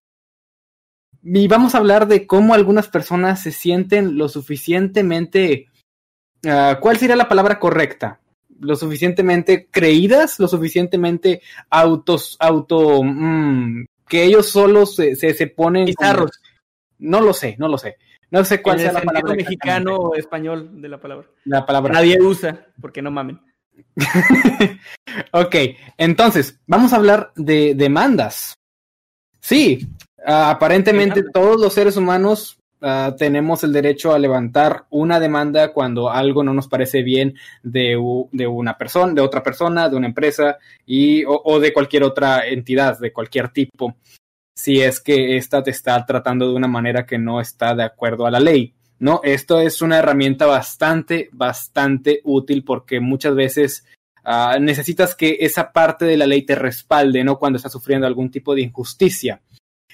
Y 1.22 1.47
vamos 1.47 1.74
a 1.74 1.78
hablar 1.78 2.09
de 2.09 2.26
cómo 2.26 2.55
algunas 2.55 2.89
personas 2.89 3.43
se 3.43 3.53
sienten 3.53 4.18
lo 4.18 4.28
suficientemente... 4.28 5.68
ah, 6.47 6.78
¿Cuál 6.80 6.99
sería 6.99 7.16
la 7.16 7.28
palabra 7.28 7.59
correcta? 7.59 8.20
Lo 8.61 8.76
suficientemente 8.76 9.68
creídas, 9.70 10.38
lo 10.38 10.49
suficientemente 10.49 11.43
autos, 11.70 12.36
auto... 12.38 13.03
mm, 13.03 13.84
que 14.09 14.24
ellos 14.24 14.51
solos 14.51 14.95
se, 14.97 15.16
se, 15.16 15.34
se 15.34 15.47
ponen... 15.47 15.84
como- 15.95 16.09
Bizarros. 16.09 16.40
No 16.99 17.20
lo 17.20 17.32
sé, 17.32 17.57
no 17.59 17.66
lo 17.66 17.78
sé. 17.78 17.97
No 18.30 18.45
sé 18.45 18.62
cuál 18.62 18.76
en 18.78 18.84
sea 18.84 18.93
la 18.93 19.03
palabra 19.03 19.34
mexicano 19.34 19.97
o 19.97 20.14
español 20.14 20.80
de 20.80 20.88
la 20.88 21.01
palabra. 21.01 21.26
La 21.45 21.66
palabra. 21.66 21.93
Nadie 21.93 22.18
usa, 22.20 22.66
porque 22.80 23.03
no 23.03 23.11
mamen. 23.11 23.40
ok, 25.32 25.55
entonces, 25.99 26.59
vamos 26.66 26.93
a 26.93 26.97
hablar 26.97 27.32
de 27.36 27.74
demandas. 27.74 28.55
Sí, 29.40 29.88
ah, 30.24 30.51
aparentemente 30.51 31.24
todos 31.32 31.61
los 31.61 31.74
seres 31.74 31.97
humanos 31.97 32.59
ah, 32.83 33.14
tenemos 33.16 33.64
el 33.64 33.72
derecho 33.72 34.12
a 34.12 34.18
levantar 34.18 34.85
una 34.91 35.18
demanda 35.18 35.72
cuando 35.72 36.11
algo 36.11 36.45
no 36.45 36.53
nos 36.53 36.68
parece 36.68 37.03
bien 37.03 37.35
de, 37.62 37.97
de 38.33 38.47
una 38.47 38.76
persona, 38.76 39.14
de 39.14 39.22
otra 39.22 39.43
persona, 39.43 39.89
de 39.89 39.97
una 39.97 40.09
empresa 40.09 40.59
y, 40.85 41.24
o, 41.24 41.41
o 41.45 41.61
de 41.61 41.72
cualquier 41.72 42.05
otra 42.05 42.47
entidad, 42.47 42.99
de 42.99 43.12
cualquier 43.12 43.49
tipo, 43.49 43.97
si 44.55 44.80
es 44.80 45.01
que 45.01 45.37
ésta 45.37 45.62
te 45.62 45.70
está 45.70 46.05
tratando 46.05 46.49
de 46.49 46.55
una 46.55 46.68
manera 46.68 47.07
que 47.07 47.18
no 47.18 47.41
está 47.41 47.74
de 47.74 47.85
acuerdo 47.85 48.26
a 48.26 48.30
la 48.30 48.41
ley. 48.41 48.74
¿no? 49.03 49.20
Esto 49.24 49.61
es 49.61 49.83
una 49.83 49.99
herramienta 49.99 50.47
bastante, 50.47 51.28
bastante 51.33 52.20
útil 52.22 52.62
porque 52.62 53.01
muchas 53.01 53.35
veces 53.35 53.85
ah, 54.22 54.59
necesitas 54.61 55.16
que 55.16 55.39
esa 55.41 55.72
parte 55.72 56.05
de 56.05 56.16
la 56.16 56.24
ley 56.24 56.43
te 56.43 56.55
respalde, 56.55 57.24
¿no? 57.24 57.37
Cuando 57.37 57.57
estás 57.57 57.72
sufriendo 57.72 58.07
algún 58.07 58.30
tipo 58.30 58.55
de 58.55 58.62
injusticia. 58.62 59.43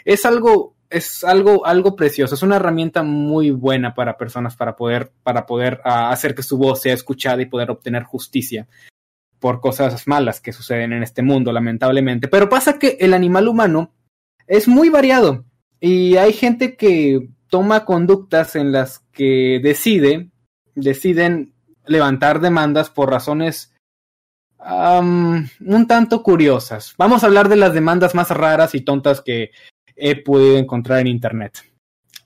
Es 0.05 0.27
algo, 0.27 0.75
es 0.91 1.25
algo, 1.25 1.67
algo 1.67 1.97
precioso, 1.97 2.35
es 2.35 2.43
una 2.43 2.57
herramienta 2.57 3.03
muy 3.03 3.51
buena 3.51 3.95
para 3.95 4.17
personas 4.17 4.57
para 4.57 4.77
poder, 4.77 5.13
para 5.23 5.47
poder 5.47 5.81
ah, 5.85 6.11
hacer 6.11 6.35
que 6.35 6.43
su 6.43 6.57
voz 6.57 6.81
sea 6.81 6.95
escuchada 6.95 7.43
y 7.43 7.47
poder 7.47 7.71
obtener 7.71 8.05
justicia 8.05 8.67
por 9.39 9.61
cosas 9.61 10.07
malas 10.07 10.41
que 10.41 10.53
suceden 10.53 10.93
en 10.93 11.03
este 11.03 11.23
mundo, 11.23 11.53
lamentablemente. 11.53 12.29
Pero 12.29 12.49
pasa 12.49 12.79
que 12.79 12.97
el 13.01 13.15
animal 13.15 13.49
humano 13.49 13.93
es 14.47 14.67
muy 14.67 14.89
variado 14.89 15.45
y 15.81 16.17
hay 16.17 16.33
gente 16.33 16.77
que 16.77 17.29
toma 17.49 17.85
conductas 17.85 18.57
en 18.57 18.73
las 18.73 19.01
que 19.13 19.61
decide, 19.63 20.31
deciden 20.75 21.53
levantar 21.87 22.41
demandas 22.41 22.91
por 22.91 23.11
razones 23.11 23.75
un 24.61 25.87
tanto 25.87 26.23
curiosas. 26.23 26.95
Vamos 26.99 27.23
a 27.23 27.27
hablar 27.27 27.49
de 27.49 27.57
las 27.57 27.73
demandas 27.73 28.15
más 28.15 28.31
raras 28.31 28.75
y 28.75 28.81
tontas 28.81 29.21
que 29.21 29.53
he 29.99 30.23
podido 30.23 30.57
encontrar 30.59 31.01
en 31.01 31.07
internet. 31.09 31.59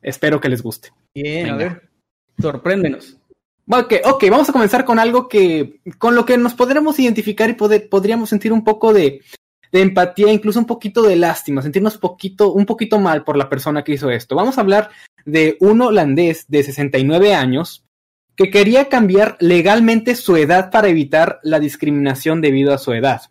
Espero 0.01 0.41
que 0.41 0.49
les 0.49 0.63
guste. 0.63 0.91
Bien, 1.15 1.51
a 1.51 1.57
ver. 1.57 1.89
Sorpréndenos. 2.41 3.17
Ok, 3.71 3.95
ok, 4.05 4.25
vamos 4.31 4.49
a 4.49 4.53
comenzar 4.53 4.85
con 4.85 4.99
algo 4.99 5.29
que 5.29 5.81
con 5.99 6.15
lo 6.15 6.25
que 6.25 6.37
nos 6.37 6.55
podremos 6.55 6.99
identificar 6.99 7.49
y 7.49 7.55
poder- 7.55 7.89
podríamos 7.89 8.29
sentir 8.29 8.53
un 8.53 8.65
poco 8.65 8.93
de, 8.93 9.23
de 9.71 9.81
empatía, 9.83 10.33
incluso 10.33 10.59
un 10.59 10.67
poquito 10.67 11.03
de 11.03 11.15
lástima, 11.17 11.63
sentirnos 11.63 11.97
poquito, 11.97 12.53
un 12.53 12.67
poquito 12.67 12.99
mal 12.99 13.23
por 13.23 13.37
la 13.37 13.49
persona 13.49 13.85
que 13.85 13.93
hizo 13.93 14.11
esto. 14.11 14.35
Vamos 14.35 14.59
a 14.59 14.63
hablar 14.63 14.91
de 15.25 15.57
un 15.61 15.81
holandés 15.81 16.47
de 16.49 16.63
69 16.65 17.35
años 17.35 17.85
que 18.35 18.51
quería 18.51 18.89
cambiar 18.89 19.37
legalmente 19.41 20.17
su 20.17 20.37
edad 20.37 20.71
para 20.71 20.89
evitar 20.89 21.39
la 21.45 21.61
discriminación 21.61 22.41
debido 22.41 22.75
a 22.75 22.79
su 22.79 22.93
edad. 22.93 23.23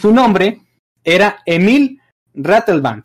Su 0.00 0.12
nombre 0.12 0.60
era 1.02 1.38
Emil 1.46 2.00
Rattelband 2.34 3.04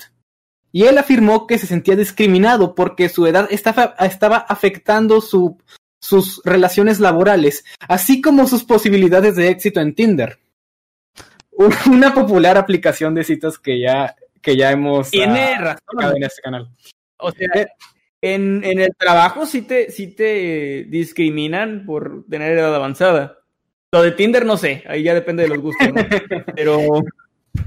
y 0.71 0.83
él 0.83 0.97
afirmó 0.97 1.47
que 1.47 1.57
se 1.57 1.67
sentía 1.67 1.95
discriminado 1.95 2.75
porque 2.75 3.09
su 3.09 3.25
edad 3.25 3.47
estaba, 3.51 3.95
estaba 3.99 4.37
afectando 4.37 5.21
su, 5.21 5.57
sus 5.99 6.41
relaciones 6.43 6.99
laborales, 6.99 7.65
así 7.87 8.21
como 8.21 8.47
sus 8.47 8.63
posibilidades 8.63 9.35
de 9.35 9.49
éxito 9.49 9.79
en 9.79 9.95
Tinder. 9.95 10.39
Una 11.89 12.13
popular 12.13 12.57
aplicación 12.57 13.15
de 13.15 13.23
citas 13.23 13.57
que 13.57 13.79
ya, 13.79 14.15
que 14.41 14.55
ya 14.55 14.71
hemos 14.71 15.09
Tiene 15.09 15.55
ah, 15.55 15.61
razón. 15.91 16.15
en 16.15 16.23
este 16.23 16.41
canal. 16.41 16.69
O 17.17 17.31
sea, 17.31 17.49
en, 18.21 18.63
en 18.63 18.79
el 18.79 18.95
trabajo 18.95 19.45
sí 19.45 19.63
te, 19.63 19.89
sí 19.89 20.07
te 20.07 20.85
discriminan 20.87 21.85
por 21.85 22.25
tener 22.29 22.57
edad 22.57 22.75
avanzada. 22.75 23.39
Lo 23.91 24.03
de 24.03 24.11
Tinder 24.11 24.45
no 24.45 24.57
sé, 24.57 24.83
ahí 24.87 25.03
ya 25.03 25.13
depende 25.13 25.43
de 25.43 25.49
los 25.49 25.59
gustos, 25.59 25.87
¿no? 25.93 25.95
Pero 26.55 27.01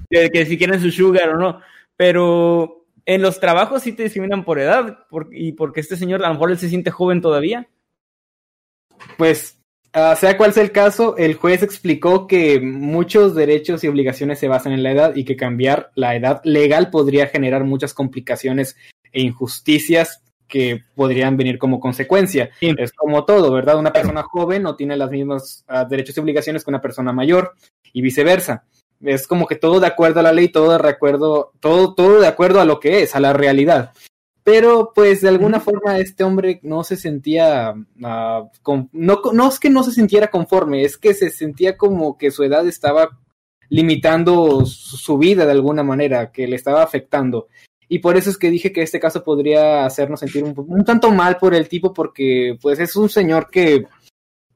de 0.09 0.31
que 0.31 0.47
si 0.47 0.57
quieren 0.57 0.81
su 0.81 0.91
sugar 0.91 1.31
o 1.31 1.37
no. 1.37 1.61
Pero 1.97 2.80
en 3.15 3.23
los 3.23 3.41
trabajos 3.41 3.83
sí 3.83 3.93
te 3.93 4.05
discriminan 4.05 4.45
por 4.45 4.61
edad 4.61 5.07
por- 5.09 5.31
y 5.33 5.51
porque 5.53 5.81
este 5.81 5.97
señor 5.97 6.25
a 6.25 6.29
lo 6.29 6.35
mejor 6.35 6.53
él 6.53 6.59
se 6.59 6.69
siente 6.69 6.93
joven 6.93 7.21
todavía. 7.21 7.69
Pues, 9.19 9.59
ah, 9.93 10.15
sea 10.15 10.37
cual 10.37 10.53
sea 10.53 10.63
el 10.63 10.71
caso, 10.71 11.17
el 11.17 11.35
juez 11.35 11.65
explicó 11.65 12.29
que 12.29 12.61
muchos 12.61 13.35
derechos 13.35 13.83
y 13.83 13.89
obligaciones 13.89 14.39
se 14.39 14.47
basan 14.47 14.73
en 14.73 14.85
la 14.85 14.93
edad 14.93 15.17
y 15.17 15.25
que 15.25 15.35
cambiar 15.37 15.91
la 15.97 16.15
edad 16.15 16.41
legal 16.45 16.91
podría 16.91 17.27
generar 17.27 17.65
muchas 17.65 17.95
complicaciones 17.95 18.77
e 19.11 19.23
injusticias 19.23 20.23
que 20.47 20.85
podrían 20.95 21.37
venir 21.37 21.59
como 21.59 21.81
consecuencia. 21.81 22.51
Sí. 22.61 22.73
Es 22.79 22.93
como 22.93 23.25
todo, 23.25 23.53
¿verdad? 23.53 23.79
Una 23.79 23.93
persona 23.93 24.23
joven 24.23 24.63
no 24.63 24.77
tiene 24.77 24.97
los 24.97 25.11
mismos 25.11 25.65
ah, 25.67 25.85
derechos 25.85 26.17
y 26.17 26.21
obligaciones 26.21 26.63
que 26.63 26.71
una 26.71 26.81
persona 26.81 27.13
mayor 27.13 27.55
y 27.93 28.03
viceversa. 28.03 28.65
Es 29.03 29.27
como 29.27 29.47
que 29.47 29.57
todo 29.57 29.81
de 29.81 29.87
acuerdo 29.87 30.21
a 30.21 30.23
la 30.23 30.33
ley, 30.33 30.49
todo 30.49 30.77
de 30.77 30.89
acuerdo, 30.89 31.53
todo, 31.61 31.95
todo 31.95 32.21
de 32.21 32.27
acuerdo 32.27 32.61
a 32.61 32.65
lo 32.65 32.81
que 32.81 33.03
es, 33.03 33.15
a 33.17 33.21
la 33.21 33.33
realidad. 33.33 33.93
Pero, 34.43 34.93
pues, 34.95 35.21
de 35.21 35.29
alguna 35.29 35.61
forma, 35.61 35.99
este 35.99 36.25
hombre 36.25 36.61
no 36.63 36.83
se 36.85 36.97
sentía. 36.97 37.75
ah, 38.03 38.45
con- 38.63 38.89
no, 38.93 39.21
no 39.33 39.49
es 39.49 39.59
que 39.59 39.71
no 39.71 39.83
se 39.83 39.93
sintiera 39.93 40.29
conforme, 40.29 40.83
es 40.85 40.97
que 40.97 41.15
se 41.15 41.31
sentía 41.31 41.77
como 41.77 42.17
que 42.19 42.31
su 42.31 42.43
edad 42.43 42.67
estaba 42.67 43.19
limitando 43.69 44.67
su, 44.67 44.97
su 44.97 45.19
vida 45.19 45.45
de 45.47 45.53
alguna 45.53 45.83
manera, 45.83 46.33
que 46.33 46.47
le 46.49 46.57
estaba 46.57 46.83
afectando. 46.83 47.49
Y 47.89 47.99
por 48.01 48.17
eso 48.17 48.31
es 48.31 48.37
que 48.39 48.51
dije 48.51 48.73
que 48.73 48.83
este 48.83 49.01
caso 49.01 49.23
podría 49.23 49.85
hacernos 49.85 50.21
sentir 50.21 50.45
un, 50.45 50.55
un 50.57 50.85
tanto 50.85 51.11
mal 51.11 51.37
por 51.39 51.55
el 51.55 51.69
tipo, 51.69 51.93
porque, 51.93 52.57
pues, 52.61 52.79
es 52.81 52.97
un 52.97 53.09
señor 53.09 53.49
que, 53.51 53.85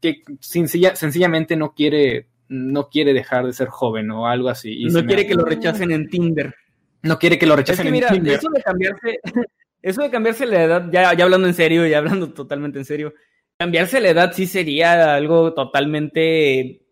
que 0.00 0.22
sencilla- 0.40 0.96
sencillamente 0.96 1.56
no 1.56 1.72
quiere. 1.74 2.26
No 2.48 2.88
quiere 2.88 3.12
dejar 3.14 3.46
de 3.46 3.52
ser 3.52 3.68
joven 3.68 4.10
o 4.10 4.26
algo 4.28 4.48
así. 4.48 4.72
y 4.82 4.84
no 4.86 5.04
quiere 5.04 5.26
que 5.26 5.34
lo 5.34 5.44
rechacen 5.44 5.90
en 5.92 6.08
Tinder. 6.08 6.54
no 7.02 7.18
quiere 7.18 7.38
que 7.38 7.46
lo 7.46 7.54
Es 7.54 7.58
rechacen 7.58 7.82
que 7.82 7.88
en 7.88 7.92
mira, 7.92 8.08
Tinder. 8.10 8.34
eso 8.38 8.48
de 8.50 8.62
cambiarse, 8.62 9.20
eso 9.82 10.02
de 10.02 10.10
cambiarse 10.10 10.46
la 10.46 10.62
edad, 10.64 10.88
ya, 10.90 11.12
ya 11.14 11.24
hablando 11.24 11.46
en 11.48 11.54
serio, 11.54 11.86
ya 11.86 11.98
hablando 11.98 12.32
totalmente 12.32 12.78
en 12.78 12.84
serio, 12.84 13.14
cambiarse 13.58 14.00
la 14.00 14.08
edad 14.10 14.32
sí 14.34 14.46
sería 14.46 15.14
algo 15.14 15.52
totalmente 15.54 16.82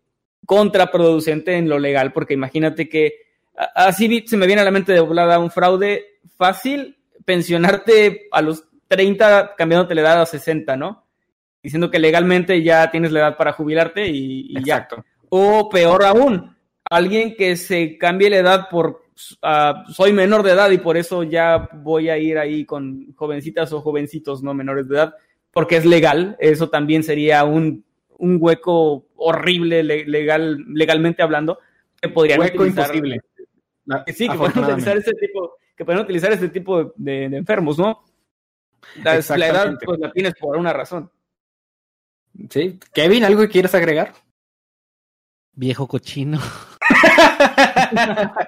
contraproducente 0.45 1.55
en 1.57 1.69
lo 1.69 1.79
legal, 1.79 2.11
porque 2.13 2.33
imagínate 2.33 2.89
que 2.89 3.13
así 3.75 4.23
se 4.27 4.37
me 4.37 4.45
viene 4.47 4.61
a 4.61 4.65
la 4.65 4.71
mente 4.71 4.91
de 4.93 4.99
volada 4.99 5.39
un 5.39 5.51
fraude 5.51 6.19
fácil, 6.37 6.97
pensionarte 7.25 8.27
a 8.31 8.41
los 8.41 8.65
30 8.87 9.55
cambiándote 9.57 9.95
la 9.95 10.01
edad 10.01 10.21
a 10.21 10.25
60, 10.25 10.75
¿no? 10.77 11.05
Diciendo 11.61 11.89
que 11.89 11.99
legalmente 11.99 12.61
ya 12.61 12.91
tienes 12.91 13.11
la 13.11 13.19
edad 13.21 13.37
para 13.37 13.53
jubilarte 13.53 14.07
y, 14.07 14.47
y 14.49 14.63
ya. 14.65 14.87
O 15.35 15.67
peor 15.67 16.03
aún, 16.03 16.55
alguien 16.89 17.35
que 17.35 17.55
se 17.57 17.97
cambie 17.97 18.29
la 18.29 18.37
edad 18.37 18.69
por 18.69 19.01
ah, 19.41 19.83
soy 19.91 20.13
menor 20.13 20.43
de 20.43 20.51
edad 20.51 20.69
y 20.69 20.77
por 20.77 20.95
eso 20.95 21.23
ya 21.23 21.69
voy 21.73 22.09
a 22.09 22.19
ir 22.19 22.37
ahí 22.37 22.65
con 22.65 23.13
jovencitas 23.15 23.73
o 23.73 23.81
jovencitos 23.81 24.43
no 24.43 24.53
menores 24.53 24.87
de 24.87 24.95
edad, 24.95 25.15
porque 25.51 25.77
es 25.77 25.85
legal. 25.85 26.37
Eso 26.39 26.69
también 26.69 27.01
sería 27.03 27.45
un, 27.45 27.83
un 28.19 28.37
hueco 28.39 29.07
horrible 29.15 29.81
le- 29.81 30.05
legal, 30.05 30.63
legalmente 30.67 31.23
hablando 31.23 31.57
que 31.99 32.09
podrían 32.09 32.39
Hueco 32.39 32.61
utilizar. 32.61 32.85
imposible. 32.95 33.21
Que 34.05 34.13
sí, 34.13 34.29
que 34.29 34.37
pueden 34.37 34.59
utilizar 34.63 34.97
este 34.97 35.13
tipo, 35.13 35.55
que 35.75 35.83
pueden 35.85 36.01
utilizar 36.01 36.31
este 36.31 36.49
tipo 36.49 36.93
de, 36.95 37.29
de 37.29 37.37
enfermos, 37.37 37.79
¿no? 37.79 38.03
La, 39.03 39.19
la 39.35 39.47
edad, 39.47 39.79
pues 39.83 39.99
la 39.99 40.11
tienes 40.11 40.35
por 40.39 40.57
una 40.57 40.73
razón. 40.73 41.09
Sí. 42.51 42.79
Kevin, 42.93 43.23
¿algo 43.23 43.41
que 43.41 43.49
quieras 43.49 43.73
agregar? 43.73 44.13
Viejo 45.55 45.87
cochino. 45.87 46.39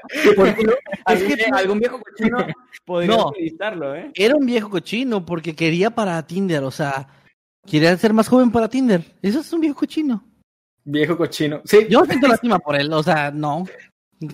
¿Algún, 1.06 1.28
que- 1.36 1.46
algún 1.54 1.80
viejo 1.80 2.00
cochino 2.02 2.38
podría 2.86 3.16
No. 3.16 3.28
utilizarlo, 3.30 3.96
¿eh? 3.96 4.12
Era 4.14 4.36
un 4.36 4.46
viejo 4.46 4.70
cochino 4.70 5.26
porque 5.26 5.56
quería 5.56 5.90
para 5.92 6.26
Tinder, 6.26 6.64
o 6.64 6.72
sea, 6.72 7.08
quería 7.66 7.96
ser 7.98 8.14
más 8.14 8.28
joven 8.28 8.52
para 8.52 8.70
Tinder. 8.70 9.02
Eso 9.22 9.40
es 9.40 9.54
un 9.54 9.62
viejo 9.62 9.76
cochino. 9.76 10.24
Viejo 10.84 11.18
cochino. 11.18 11.62
Sí. 11.66 11.88
Yo 11.90 12.06
siento 12.06 12.28
lástima 12.28 12.60
por 12.60 12.76
él, 12.76 12.92
o 12.94 13.02
sea, 13.04 13.32
no. 13.32 13.66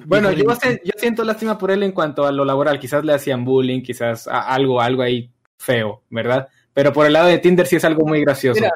bueno, 0.05 0.29
yo, 0.29 0.35
ridículo. 0.35 0.55
sé- 0.55 0.81
yo 0.83 0.91
siento 0.97 1.23
lástima 1.23 1.57
por 1.57 1.71
él 1.71 1.83
en 1.83 1.91
cuanto 1.91 2.25
a 2.25 2.31
lo 2.31 2.43
laboral. 2.45 2.79
Quizás 2.79 3.03
le 3.05 3.13
hacían 3.13 3.45
bullying, 3.45 3.81
quizás 3.81 4.27
algo, 4.27 4.81
algo 4.81 5.01
ahí 5.01 5.31
feo, 5.59 6.03
¿verdad? 6.09 6.47
Pero 6.73 6.91
por 6.93 7.05
el 7.05 7.13
lado 7.13 7.27
de 7.27 7.37
Tinder 7.39 7.67
sí 7.67 7.75
es 7.77 7.85
algo 7.85 8.05
muy 8.05 8.21
gracioso. 8.21 8.59
Mira, 8.61 8.71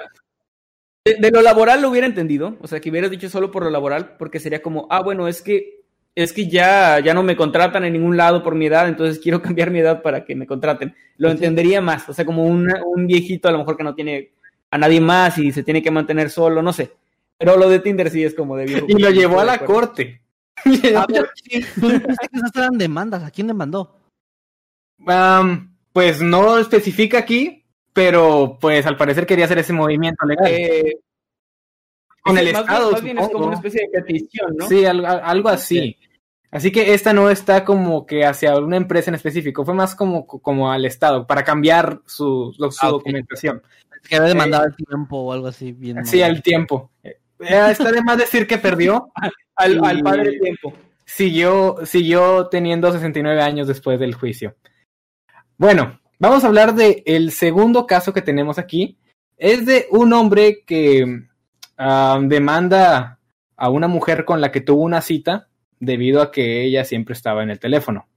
de, 1.06 1.16
de 1.16 1.32
lo 1.32 1.42
laboral 1.42 1.82
lo 1.82 1.90
hubiera 1.90 2.08
entendido, 2.08 2.58
o 2.62 2.68
sea, 2.68 2.80
que 2.80 2.90
hubieras 2.90 3.12
dicho 3.12 3.30
solo 3.30 3.52
por 3.52 3.64
lo 3.64 3.70
laboral, 3.70 4.16
porque 4.18 4.40
sería 4.40 4.62
como, 4.62 4.88
ah, 4.90 5.02
bueno, 5.02 5.28
es 5.28 5.42
que 5.42 5.76
es 6.16 6.32
que 6.32 6.48
ya, 6.48 7.00
ya 7.02 7.14
no 7.14 7.24
me 7.24 7.36
contratan 7.36 7.84
en 7.84 7.92
ningún 7.94 8.16
lado 8.16 8.42
por 8.42 8.56
mi 8.56 8.68
edad, 8.68 8.88
entonces 8.88 9.20
quiero 9.20 9.42
cambiar 9.42 9.70
mi 9.72 9.80
edad 9.80 10.02
para 10.02 10.24
que 10.26 10.36
me 10.36 10.48
contraten. 10.48 10.96
Lo 11.18 11.30
entendería 11.30 11.82
más, 11.82 12.08
o 12.10 12.14
sea, 12.14 12.26
como 12.26 12.46
una- 12.46 12.82
un 12.86 13.06
viejito 13.06 13.48
a 13.48 13.52
lo 13.52 13.58
mejor 13.60 13.78
que 13.78 13.84
no 13.84 13.94
tiene 13.96 14.32
a 14.72 14.78
nadie 14.78 15.00
más 15.02 15.38
y 15.38 15.52
se 15.52 15.64
tiene 15.64 15.82
que 15.84 15.92
mantener 15.92 16.30
solo, 16.30 16.62
no 16.62 16.74
sé. 16.74 16.92
Pero 17.38 17.58
lo 17.58 17.68
de 17.70 17.80
Tinder 17.80 18.10
sí 18.10 18.24
es 18.24 18.34
como 18.34 18.56
de 18.56 18.66
viejo. 18.66 18.86
y 18.90 18.94
lo 18.98 19.10
llevó 19.12 19.42
a 19.42 19.46
la 19.46 19.54
acuerdo. 19.54 19.74
corte. 19.74 20.22
A 20.96 21.06
ver, 21.06 21.30
tú 21.76 21.90
dijiste 21.90 22.30
que 22.32 22.38
esas 22.38 22.56
eran 22.56 22.78
demandas. 22.78 23.24
¿A 23.24 23.30
quién 23.32 23.48
demandó? 23.48 23.98
Pues 25.92 26.22
no 26.22 26.58
especifica 26.58 27.18
aquí, 27.20 27.65
pero 27.96 28.58
pues 28.60 28.86
al 28.86 28.98
parecer 28.98 29.26
quería 29.26 29.46
hacer 29.46 29.58
ese 29.60 29.72
movimiento 29.72 30.26
legal. 30.26 30.48
Eh, 30.52 31.00
Con 32.22 32.36
sí, 32.36 32.42
el 32.42 32.52
más 32.54 32.62
Estado, 32.64 32.82
bien- 32.90 32.92
más 32.92 33.02
bien 33.04 33.18
es 33.18 33.22
como 33.22 33.32
supongo. 33.32 33.48
una 33.48 33.56
especie 33.56 33.90
de 33.90 34.02
petición, 34.04 34.56
¿no? 34.58 34.68
Sí, 34.68 34.86
algo, 34.86 35.08
algo 35.08 35.48
así. 35.50 35.98
Así 36.52 36.72
que 36.74 36.94
esta 36.94 37.14
no 37.14 37.30
está 37.30 37.64
como 37.64 38.06
que 38.06 38.26
hacia 38.26 38.58
una 38.58 38.76
empresa 38.78 39.10
en 39.12 39.16
específico, 39.16 39.64
fue 39.64 39.74
más 39.74 39.96
como, 39.96 40.28
como 40.28 40.70
al 40.72 40.86
Estado, 40.86 41.26
para 41.26 41.44
cambiar 41.46 42.02
su, 42.06 42.54
lo- 42.58 42.70
su 42.72 42.86
Ah, 42.86 42.90
documentación. 42.90 43.62
Que 44.10 44.18
había 44.18 44.28
demandado 44.30 44.66
el 44.66 44.76
tiempo 44.76 45.18
o 45.18 45.32
algo 45.34 45.48
así. 45.48 45.72
Bien 45.72 46.06
Sí, 46.06 46.22
al 46.22 46.42
tiempo. 46.44 46.92
Eh, 47.04 47.18
está 47.40 47.92
de 47.92 48.02
más 48.04 48.18
decir 48.18 48.46
que 48.46 48.58
perdió. 48.58 49.10
Al, 49.56 49.76
Y- 49.76 49.80
al 49.86 50.02
padre 50.02 50.38
tiempo. 50.38 50.74
Siguió, 51.06 51.78
siguió 51.86 52.48
teniendo 52.48 52.92
69 52.92 53.42
años 53.42 53.68
después 53.70 53.98
del 54.02 54.14
juicio. 54.16 54.56
Bueno, 55.58 55.98
vamos 56.26 56.44
a 56.44 56.48
hablar 56.48 56.76
de 56.76 57.04
el 57.06 57.32
segundo 57.32 57.86
caso 57.88 58.14
que 58.14 58.22
tenemos 58.22 58.58
aquí. 58.58 58.98
Es 59.38 59.66
de 59.66 59.88
un 59.92 60.14
hombre 60.14 60.64
que 60.66 61.24
ah, 61.78 62.20
demanda 62.22 63.20
a 63.58 63.70
una 63.70 63.88
mujer 63.88 64.26
con 64.26 64.42
la 64.42 64.52
que 64.52 64.62
tuvo 64.62 64.84
una 64.84 65.02
cita 65.02 65.50
debido 65.80 66.22
a 66.22 66.32
que 66.32 66.64
ella 66.64 66.86
siempre 66.86 67.14
estaba 67.14 67.44
en 67.44 67.50
el 67.50 67.60
teléfono. 67.60 68.08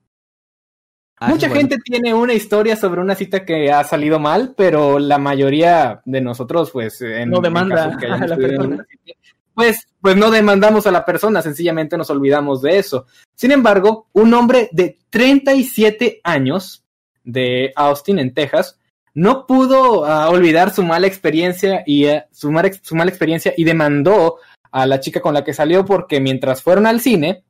Ah, 1.21 1.29
Mucha 1.29 1.49
bueno. 1.49 1.63
gente 1.63 1.79
tiene 1.85 2.15
una 2.15 2.33
historia 2.33 2.77
sobre 2.77 3.01
una 3.01 3.17
cita 3.17 3.45
que 3.45 3.73
ha 3.73 3.83
salido 3.83 4.21
mal, 4.21 4.55
pero 4.57 5.01
la 5.01 5.19
mayoría 5.19 6.01
de 6.05 6.21
nosotros, 6.21 6.71
pues, 6.71 7.01
en 7.01 7.31
No 7.31 7.41
demanda 7.41 7.91
en 7.93 7.99
que 7.99 8.07
a 8.07 8.27
la 8.27 8.37
persona. 8.37 8.87
cita, 8.89 9.13
pues, 9.53 9.89
pues 10.01 10.17
no 10.17 10.31
demandamos 10.31 10.87
a 10.87 10.93
la 10.93 11.05
persona, 11.05 11.43
sencillamente 11.43 11.99
nos 11.99 12.11
olvidamos 12.11 12.63
de 12.63 12.79
eso. 12.79 13.07
Sin 13.35 13.51
embargo, 13.51 14.07
un 14.13 14.33
hombre 14.35 14.69
de 14.71 14.99
37 15.11 16.21
años 16.23 16.85
de 17.29 17.73
Austin, 17.77 18.19
en 18.19 18.33
Texas, 18.33 18.79
no 19.15 19.47
pudo 19.47 20.05
ah, 20.05 20.29
olvidar 20.31 20.73
su 20.73 20.83
mala 20.83 21.07
experiencia 21.07 21.83
y 21.87 22.07
eh, 22.07 22.25
su, 22.33 22.51
mala, 22.51 22.69
ex- 22.69 22.81
su 22.83 22.95
mala 22.97 23.11
experiencia 23.11 23.53
y 23.57 23.65
demandó 23.65 24.39
a 24.71 24.87
la 24.87 25.01
chica 25.01 25.21
con 25.21 25.35
la 25.35 25.45
que 25.45 25.53
salió 25.55 25.85
porque 25.85 26.21
mientras 26.21 26.63
fueron 26.63 26.87
al 26.87 27.01
cine 27.01 27.45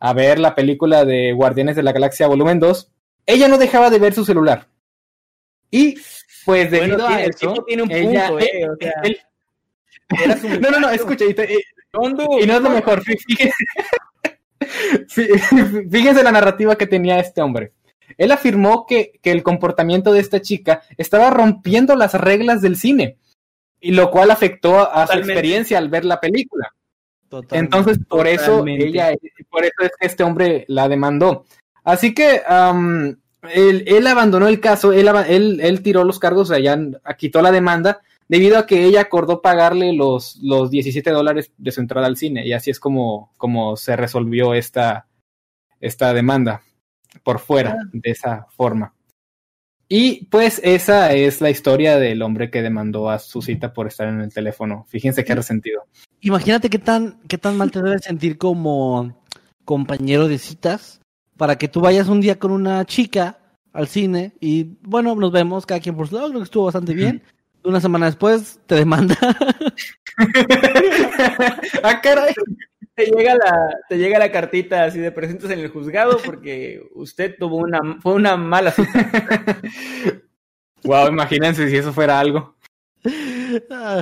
a 0.00 0.12
ver 0.12 0.38
la 0.38 0.54
película 0.54 1.04
de 1.04 1.32
Guardianes 1.32 1.76
de 1.76 1.82
la 1.82 1.92
Galaxia 1.92 2.26
Volumen 2.26 2.60
2, 2.60 2.90
ella 3.26 3.48
no 3.48 3.58
dejaba 3.58 3.90
de 3.90 3.98
ver 3.98 4.12
su 4.12 4.24
celular. 4.24 4.68
Y 5.70 5.96
pues 6.44 6.70
debido 6.70 6.98
Bueno, 6.98 7.04
a 7.06 7.08
tiene- 7.08 7.24
el 7.24 7.30
eso, 7.30 7.38
tipo 7.52 7.64
tiene 7.64 7.82
un 7.82 7.90
ella- 7.90 8.28
punto, 8.28 8.44
eh, 8.44 8.68
o 8.68 8.76
sea, 8.76 8.92
él- 9.04 9.18
era 10.22 10.36
su 10.36 10.48
no, 10.60 10.70
no, 10.70 10.80
no, 10.80 10.90
escucha, 10.90 11.24
y, 11.24 11.34
te- 11.34 11.52
y- 11.54 11.64
no 12.46 12.56
es 12.56 12.60
lo 12.62 12.70
mejor, 12.70 13.02
fí- 13.02 13.18
fíjense, 13.26 13.54
fí- 15.08 15.90
fíjense 15.90 16.22
la 16.22 16.32
narrativa 16.32 16.76
que 16.76 16.86
tenía 16.86 17.18
este 17.18 17.40
hombre. 17.40 17.72
Él 18.18 18.32
afirmó 18.32 18.86
que, 18.86 19.18
que 19.22 19.30
el 19.30 19.42
comportamiento 19.42 20.12
de 20.12 20.20
esta 20.20 20.40
chica 20.40 20.82
estaba 20.96 21.30
rompiendo 21.30 21.96
las 21.96 22.14
reglas 22.14 22.62
del 22.62 22.76
cine, 22.76 23.18
y 23.80 23.92
lo 23.92 24.10
cual 24.10 24.30
afectó 24.30 24.90
a 24.90 25.06
su 25.06 25.18
experiencia 25.18 25.78
al 25.78 25.90
ver 25.90 26.04
la 26.04 26.18
película. 26.18 26.72
Totalmente. 27.28 27.76
Entonces, 27.76 28.04
por 28.08 28.26
eso 28.26 28.64
ella, 28.66 29.14
por 29.50 29.64
eso 29.64 29.74
es 29.80 29.90
que 29.98 30.06
este 30.06 30.22
hombre 30.22 30.64
la 30.68 30.88
demandó. 30.88 31.44
Así 31.82 32.14
que 32.14 32.40
él, 33.52 33.84
él 33.86 34.06
abandonó 34.06 34.48
el 34.48 34.60
caso, 34.60 34.92
él, 34.92 35.10
él, 35.28 35.60
él 35.62 35.82
tiró 35.82 36.04
los 36.04 36.18
cargos, 36.18 36.50
o 36.50 36.54
sea, 36.54 36.62
ya 36.62 36.78
quitó 37.18 37.42
la 37.42 37.52
demanda, 37.52 38.00
debido 38.26 38.56
a 38.56 38.66
que 38.66 38.84
ella 38.84 39.02
acordó 39.02 39.42
pagarle 39.42 39.92
los, 39.92 40.36
los 40.42 40.70
17 40.70 41.10
dólares 41.10 41.52
de 41.58 41.70
su 41.70 41.80
entrada 41.80 42.06
al 42.06 42.16
cine. 42.16 42.46
Y 42.46 42.52
así 42.52 42.70
es 42.70 42.80
como, 42.80 43.32
como 43.36 43.76
se 43.76 43.96
resolvió 43.96 44.54
esta, 44.54 45.06
esta 45.80 46.14
demanda 46.14 46.62
por 47.22 47.38
fuera 47.38 47.76
de 47.92 48.10
esa 48.10 48.46
forma. 48.50 48.94
Y 49.88 50.26
pues 50.26 50.60
esa 50.64 51.12
es 51.12 51.40
la 51.40 51.50
historia 51.50 51.98
del 51.98 52.22
hombre 52.22 52.50
que 52.50 52.62
demandó 52.62 53.10
a 53.10 53.18
su 53.18 53.42
cita 53.42 53.72
por 53.72 53.86
estar 53.86 54.08
en 54.08 54.20
el 54.20 54.32
teléfono. 54.32 54.86
Fíjense 54.88 55.24
qué 55.24 55.34
resentido. 55.34 55.84
Imagínate 56.20 56.70
qué 56.70 56.78
tan, 56.78 57.20
qué 57.28 57.36
tan 57.36 57.56
mal 57.56 57.70
te 57.70 57.82
debes 57.82 58.02
sentir 58.02 58.38
como 58.38 59.22
compañero 59.64 60.26
de 60.26 60.38
citas 60.38 61.00
para 61.36 61.56
que 61.56 61.68
tú 61.68 61.80
vayas 61.80 62.08
un 62.08 62.20
día 62.20 62.38
con 62.38 62.50
una 62.50 62.84
chica 62.84 63.38
al 63.72 63.88
cine 63.88 64.32
y 64.40 64.76
bueno, 64.82 65.14
nos 65.16 65.32
vemos 65.32 65.66
cada 65.66 65.80
quien 65.80 65.96
por 65.96 66.08
su 66.08 66.14
lado, 66.14 66.28
creo 66.28 66.40
que 66.40 66.44
estuvo 66.44 66.64
bastante 66.64 66.94
bien. 66.94 67.22
Una 67.64 67.80
semana 67.80 68.06
después 68.06 68.60
te 68.66 68.74
demanda. 68.74 69.16
ah, 71.82 72.00
caray. 72.02 72.34
Te 72.94 73.06
llega, 73.06 73.34
la, 73.34 73.68
te 73.88 73.98
llega 73.98 74.18
la 74.20 74.30
cartita 74.30 74.84
así 74.84 75.00
de 75.00 75.10
presentes 75.10 75.50
en 75.50 75.58
el 75.58 75.68
juzgado 75.68 76.18
porque 76.24 76.80
usted 76.94 77.34
tuvo 77.36 77.56
una, 77.56 77.98
fue 78.00 78.14
una 78.14 78.36
mala 78.36 78.70
cita. 78.70 79.10
wow, 80.84 81.08
imagínense 81.08 81.68
si 81.68 81.76
eso 81.76 81.92
fuera 81.92 82.20
algo. 82.20 82.54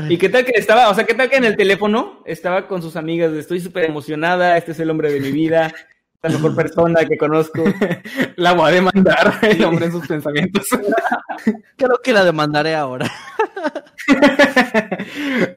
¿Y 0.08 0.16
qué 0.18 0.28
tal 0.28 0.44
que 0.44 0.52
estaba, 0.54 0.90
o 0.90 0.94
sea, 0.94 1.04
qué 1.04 1.14
tal 1.14 1.28
que 1.28 1.36
en 1.36 1.44
el 1.44 1.56
teléfono 1.56 2.22
estaba 2.24 2.68
con 2.68 2.82
sus 2.82 2.96
amigas, 2.96 3.32
estoy 3.32 3.60
súper 3.60 3.84
emocionada, 3.84 4.56
este 4.56 4.72
es 4.72 4.80
el 4.80 4.90
hombre 4.90 5.10
de 5.10 5.20
mi 5.20 5.32
vida, 5.32 5.72
la 6.22 6.28
mejor 6.30 6.54
persona 6.54 7.04
que 7.04 7.18
conozco. 7.18 7.64
La 8.36 8.52
voy 8.52 8.70
a 8.70 8.74
demandar, 8.74 9.38
el 9.42 9.64
hombre 9.64 9.86
en 9.86 9.92
sus 9.92 10.06
pensamientos. 10.06 10.66
Creo 11.76 12.00
que 12.02 12.12
la 12.12 12.24
demandaré 12.24 12.74
ahora. 12.74 13.10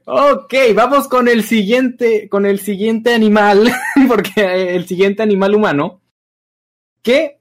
ok, 0.05 0.53
vamos 0.73 1.07
con 1.07 1.27
el 1.27 1.43
siguiente, 1.43 2.27
con 2.29 2.45
el 2.45 2.59
siguiente 2.59 3.13
animal, 3.13 3.71
porque 4.07 4.75
el 4.75 4.87
siguiente 4.87 5.23
animal 5.23 5.55
humano, 5.55 6.01
que, 7.01 7.39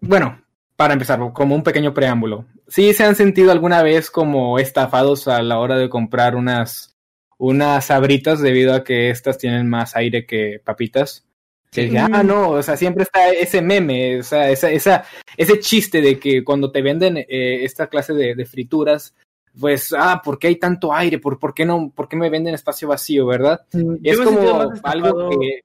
bueno, 0.00 0.42
para 0.76 0.92
empezar, 0.92 1.20
como 1.32 1.54
un 1.54 1.62
pequeño 1.62 1.94
preámbulo, 1.94 2.46
¿sí 2.68 2.92
se 2.92 3.04
han 3.04 3.16
sentido 3.16 3.52
alguna 3.52 3.82
vez 3.82 4.10
como 4.10 4.58
estafados 4.58 5.28
a 5.28 5.42
la 5.42 5.58
hora 5.58 5.76
de 5.76 5.88
comprar 5.88 6.36
unas, 6.36 6.96
unas 7.38 7.86
sabritas 7.86 8.40
debido 8.40 8.74
a 8.74 8.84
que 8.84 9.10
estas 9.10 9.38
tienen 9.38 9.68
más 9.68 9.96
aire 9.96 10.26
que 10.26 10.60
papitas? 10.62 11.29
Sí. 11.72 11.96
ah, 11.96 12.22
no, 12.24 12.50
o 12.50 12.62
sea, 12.62 12.76
siempre 12.76 13.04
está 13.04 13.30
ese 13.30 13.62
meme, 13.62 14.18
o 14.18 14.22
sea, 14.24 14.50
esa, 14.50 14.70
esa, 14.72 15.04
ese 15.36 15.60
chiste 15.60 16.00
de 16.00 16.18
que 16.18 16.42
cuando 16.42 16.72
te 16.72 16.82
venden 16.82 17.18
eh, 17.18 17.64
esta 17.64 17.86
clase 17.86 18.12
de, 18.12 18.34
de, 18.34 18.44
frituras, 18.44 19.14
pues, 19.58 19.94
ah, 19.96 20.20
¿por 20.24 20.38
qué 20.38 20.48
hay 20.48 20.56
tanto 20.56 20.92
aire? 20.92 21.20
¿Por, 21.20 21.38
por 21.38 21.54
qué 21.54 21.64
no, 21.64 21.92
por 21.94 22.08
qué 22.08 22.16
me 22.16 22.28
venden 22.28 22.54
espacio 22.54 22.88
vacío, 22.88 23.24
verdad? 23.26 23.60
es 24.02 24.20
como 24.20 24.72
algo 24.82 25.30
que... 25.30 25.60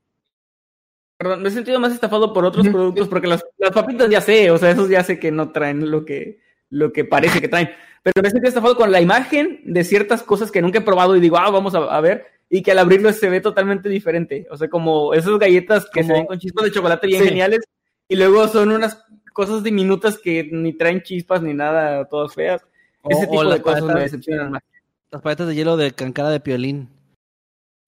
Perdón, 1.18 1.42
me 1.42 1.50
he 1.50 1.52
sentido 1.52 1.80
más 1.80 1.94
estafado 1.94 2.34
por 2.34 2.46
otros 2.46 2.68
productos 2.68 3.08
porque 3.08 3.28
las, 3.28 3.44
las, 3.58 3.72
papitas 3.72 4.10
ya 4.10 4.22
sé, 4.22 4.52
o 4.52 4.58
sea, 4.58 4.72
esos 4.72 4.90
ya 4.90 5.04
sé 5.04 5.18
que 5.18 5.32
no 5.32 5.52
traen 5.52 5.90
lo 5.90 6.06
que, 6.06 6.40
lo 6.70 6.92
que 6.92 7.06
parece 7.06 7.42
que 7.42 7.48
traen. 7.48 7.70
Pero 8.04 8.22
me 8.22 8.28
he 8.28 8.32
sentido 8.32 8.50
estafado 8.50 8.76
con 8.76 8.92
la 8.92 9.02
imagen 9.02 9.62
de 9.64 9.84
ciertas 9.86 10.22
cosas 10.22 10.52
que 10.52 10.62
nunca 10.62 10.80
he 10.80 10.84
probado 10.84 11.16
y 11.16 11.22
digo, 11.22 11.38
ah, 11.38 11.50
vamos 11.50 11.74
a, 11.74 11.80
a 11.80 12.02
ver 12.02 12.35
y 12.50 12.62
que 12.62 12.72
al 12.72 12.80
abrirlo 12.80 13.12
se 13.12 13.30
ve 13.30 13.42
totalmente 13.42 13.90
diferente. 13.90 14.48
O 14.52 14.58
sea, 14.58 14.70
como 14.70 15.14
esas 15.14 15.38
galletas 15.38 15.86
que 15.92 16.02
como, 16.02 16.08
se 16.08 16.14
ven 16.14 16.26
con 16.28 16.40
chispas 16.40 16.66
de 16.66 16.72
chocolate 16.72 17.08
bien 17.08 17.24
sí. 17.24 17.30
geniales 17.30 17.62
y 18.08 18.16
luego 18.16 18.48
son 18.48 18.72
unas 18.72 19.04
cosas 19.34 19.64
diminutas 19.64 20.18
que 20.18 20.48
ni 20.52 20.74
traen 20.74 21.02
chispas 21.02 21.42
ni 21.42 21.54
nada, 21.54 22.06
todas 22.06 22.34
feas. 22.34 22.66
O, 23.02 23.10
Ese 23.10 23.28
tipo 23.28 23.44
de 23.44 23.62
cosas 23.62 23.84
me 23.84 24.00
decepcionan 24.02 24.52
más. 24.52 24.64
Las 25.12 25.22
paletas 25.22 25.48
de 25.48 25.56
hielo 25.56 25.78
de 25.78 25.92
cancada 25.92 26.30
de 26.30 26.40
piolín. 26.40 26.90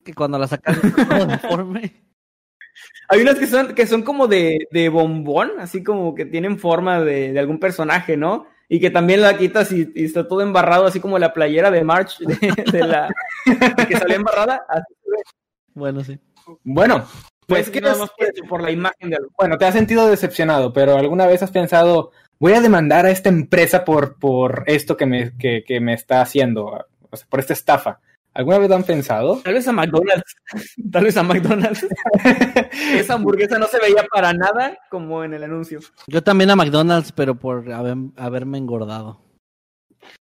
Que 0.04 0.14
cuando 0.14 0.40
las 0.40 0.50
todo 1.10 1.26
deforme. 1.26 2.04
Hay 3.10 3.22
unas 3.22 3.38
que 3.38 3.48
son, 3.48 3.74
que 3.74 3.88
son 3.88 4.04
como 4.04 4.28
de, 4.28 4.68
de 4.72 4.90
bombón, 4.90 5.52
así 5.60 5.84
como 5.84 6.14
que 6.14 6.26
tienen 6.26 6.60
forma 6.60 7.02
de, 7.02 7.32
de 7.34 7.40
algún 7.40 7.60
personaje, 7.60 8.18
¿no? 8.18 8.48
Y 8.70 8.80
que 8.80 8.90
también 8.90 9.22
la 9.22 9.38
quitas 9.38 9.72
y, 9.72 9.92
y, 9.96 10.06
está 10.06 10.28
todo 10.28 10.42
embarrado, 10.42 10.86
así 10.86 11.00
como 11.00 11.18
la 11.20 11.34
playera 11.34 11.72
de 11.72 11.84
March 11.84 12.18
de, 12.20 12.64
de 12.72 12.80
la 12.80 13.14
que 13.88 13.98
salió 13.98 14.16
embarrada. 14.16 14.66
Así. 14.68 14.94
Bueno, 15.74 16.04
sí. 16.04 16.20
Bueno, 16.64 17.06
pues 17.46 17.70
que 17.70 17.82
nada 17.82 17.98
más 17.98 18.10
por, 18.12 18.48
por, 18.50 18.62
la 18.62 18.72
imagen 18.72 19.10
de 19.10 19.16
algo. 19.16 19.30
Bueno, 19.38 19.58
te 19.58 19.66
has 19.66 19.74
sentido 19.74 20.08
decepcionado, 20.08 20.74
pero 20.74 20.98
alguna 20.98 21.28
vez 21.28 21.44
has 21.44 21.52
pensado, 21.52 22.12
voy 22.40 22.54
a 22.54 22.62
demandar 22.62 23.06
a 23.06 23.12
esta 23.12 23.30
empresa 23.30 23.86
por, 23.86 24.18
por 24.20 24.64
esto 24.68 24.98
que 24.98 25.06
me, 25.06 25.38
que, 25.38 25.64
que 25.66 25.80
me 25.80 25.94
está 25.94 26.22
haciendo, 26.22 26.66
o 27.10 27.16
sea, 27.16 27.28
por 27.30 27.40
esta 27.40 27.54
estafa. 27.54 28.02
¿Alguna 28.38 28.60
vez 28.60 28.70
han 28.70 28.84
pensado? 28.84 29.42
Tal 29.44 29.56
vez 29.56 29.68
a 29.68 29.72
McDonald's. 29.72 30.36
Tal 30.92 31.06
vez 31.06 31.18
a 31.18 31.24
McDonald's. 31.24 31.88
Esa 32.94 33.16
hamburguesa 33.16 33.58
no 33.58 33.66
se 33.66 33.80
veía 33.80 34.06
para 34.14 34.32
nada 34.32 34.78
como 34.92 35.24
en 35.24 35.34
el 35.34 35.44
anuncio. 35.44 35.80
Yo 36.06 36.22
también 36.22 36.52
a 36.52 36.56
McDonald's, 36.56 37.12
pero 37.12 37.34
por 37.34 37.74
haber, 37.74 37.98
haberme 38.16 38.60
engordado. 38.60 39.20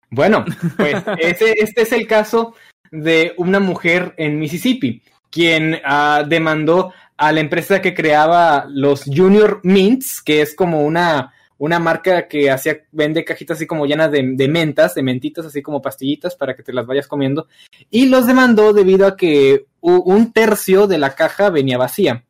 Bueno, 0.09 0.47
pues 0.79 1.05
ese, 1.19 1.53
este 1.59 1.83
es 1.83 1.93
el 1.93 2.07
caso 2.07 2.55
de 2.91 3.35
una 3.37 3.61
mujer 3.61 4.15
en 4.17 4.39
Mississippi, 4.39 5.03
quien 5.31 5.75
uh, 5.75 6.27
demandó 6.27 6.95
a 7.19 7.31
la 7.31 7.41
empresa 7.41 7.83
que 7.83 7.93
creaba 7.93 8.65
los 8.71 9.05
Junior 9.05 9.61
Mints, 9.65 10.23
que 10.23 10.41
es 10.41 10.57
como 10.57 10.83
una 10.83 11.35
una 11.59 11.81
marca 11.81 12.29
que 12.29 12.51
hacía, 12.51 12.85
vende 12.93 13.25
cajitas 13.25 13.57
así 13.57 13.67
como 13.67 13.85
llenas 13.85 14.11
de, 14.13 14.49
mentas, 14.49 14.95
de 14.95 15.03
mentitas, 15.03 15.45
así 15.45 15.61
como 15.61 15.83
pastillitas 15.83 16.37
para 16.37 16.55
que 16.55 16.63
te 16.63 16.73
las 16.73 16.87
vayas 16.87 17.09
comiendo. 17.09 17.49
Y 17.91 18.07
los 18.07 18.27
demandó 18.27 18.73
debido 18.73 19.07
a 19.07 19.17
que 19.17 19.67
un 19.81 20.33
tercio 20.33 20.87
de 20.87 20.99
la 20.99 21.15
caja 21.15 21.51
venía 21.51 21.77
vacía. 21.77 22.25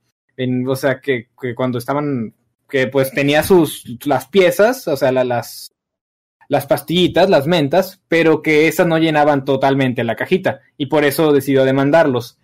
O 0.67 0.77
sea, 0.77 1.01
que, 1.01 1.29
cuando 1.55 1.79
estaban, 1.79 2.35
que 2.69 2.87
pues 2.87 3.13
tenía 3.13 3.43
sus, 3.43 3.85
las 4.07 4.27
piezas, 4.29 4.89
o 4.89 4.97
sea, 4.97 5.13
la, 5.13 5.25
las, 5.25 5.73
las 6.49 6.67
pastillitas, 6.67 7.29
las 7.29 7.47
mentas, 7.47 8.01
pero 8.09 8.41
que 8.41 8.67
esas 8.67 8.87
no 8.87 8.99
llenaban 8.99 9.45
totalmente 9.45 10.05
la 10.05 10.17
cajita. 10.17 10.61
Y 10.79 10.87
por 10.87 11.05
eso 11.05 11.33
decidió 11.33 11.65
demandarlos. 11.65 12.39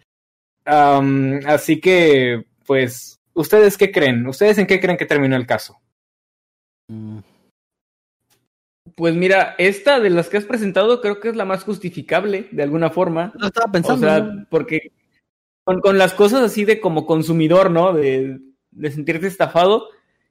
Así 0.67 1.81
que, 1.81 2.45
pues, 2.67 3.21
¿ustedes 3.33 3.79
qué 3.79 3.91
creen? 3.91 4.27
¿Ustedes 4.27 4.59
en 4.59 4.67
qué 4.67 4.81
creen 4.81 4.99
que 4.99 5.07
terminó 5.07 5.37
el 5.37 5.47
caso? 5.47 5.81
Mm. 6.89 7.19
Pues 8.97 9.15
mira, 9.15 9.55
esta 9.59 9.99
de 9.99 10.11
las 10.11 10.29
que 10.29 10.37
has 10.37 10.45
presentado 10.45 11.01
creo 11.01 11.19
que 11.19 11.31
es 11.31 11.37
la 11.37 11.47
más 11.47 11.65
justificable 11.65 12.49
de 12.51 12.63
alguna 12.63 12.91
forma. 12.91 13.33
No 13.39 13.47
estaba 13.47 13.73
pensando. 13.73 14.07
O 14.07 14.11
sea, 14.11 14.21
¿no? 14.21 14.47
porque 14.51 14.93
con, 15.65 15.81
con, 15.81 15.97
las 15.97 16.13
cosas 16.13 16.43
así 16.43 16.65
de 16.65 16.81
como 16.81 17.07
consumidor, 17.07 17.71
¿no? 17.71 17.95
De, 17.95 18.39
de, 18.71 18.91
sentirte 18.91 19.27
estafado, 19.27 19.89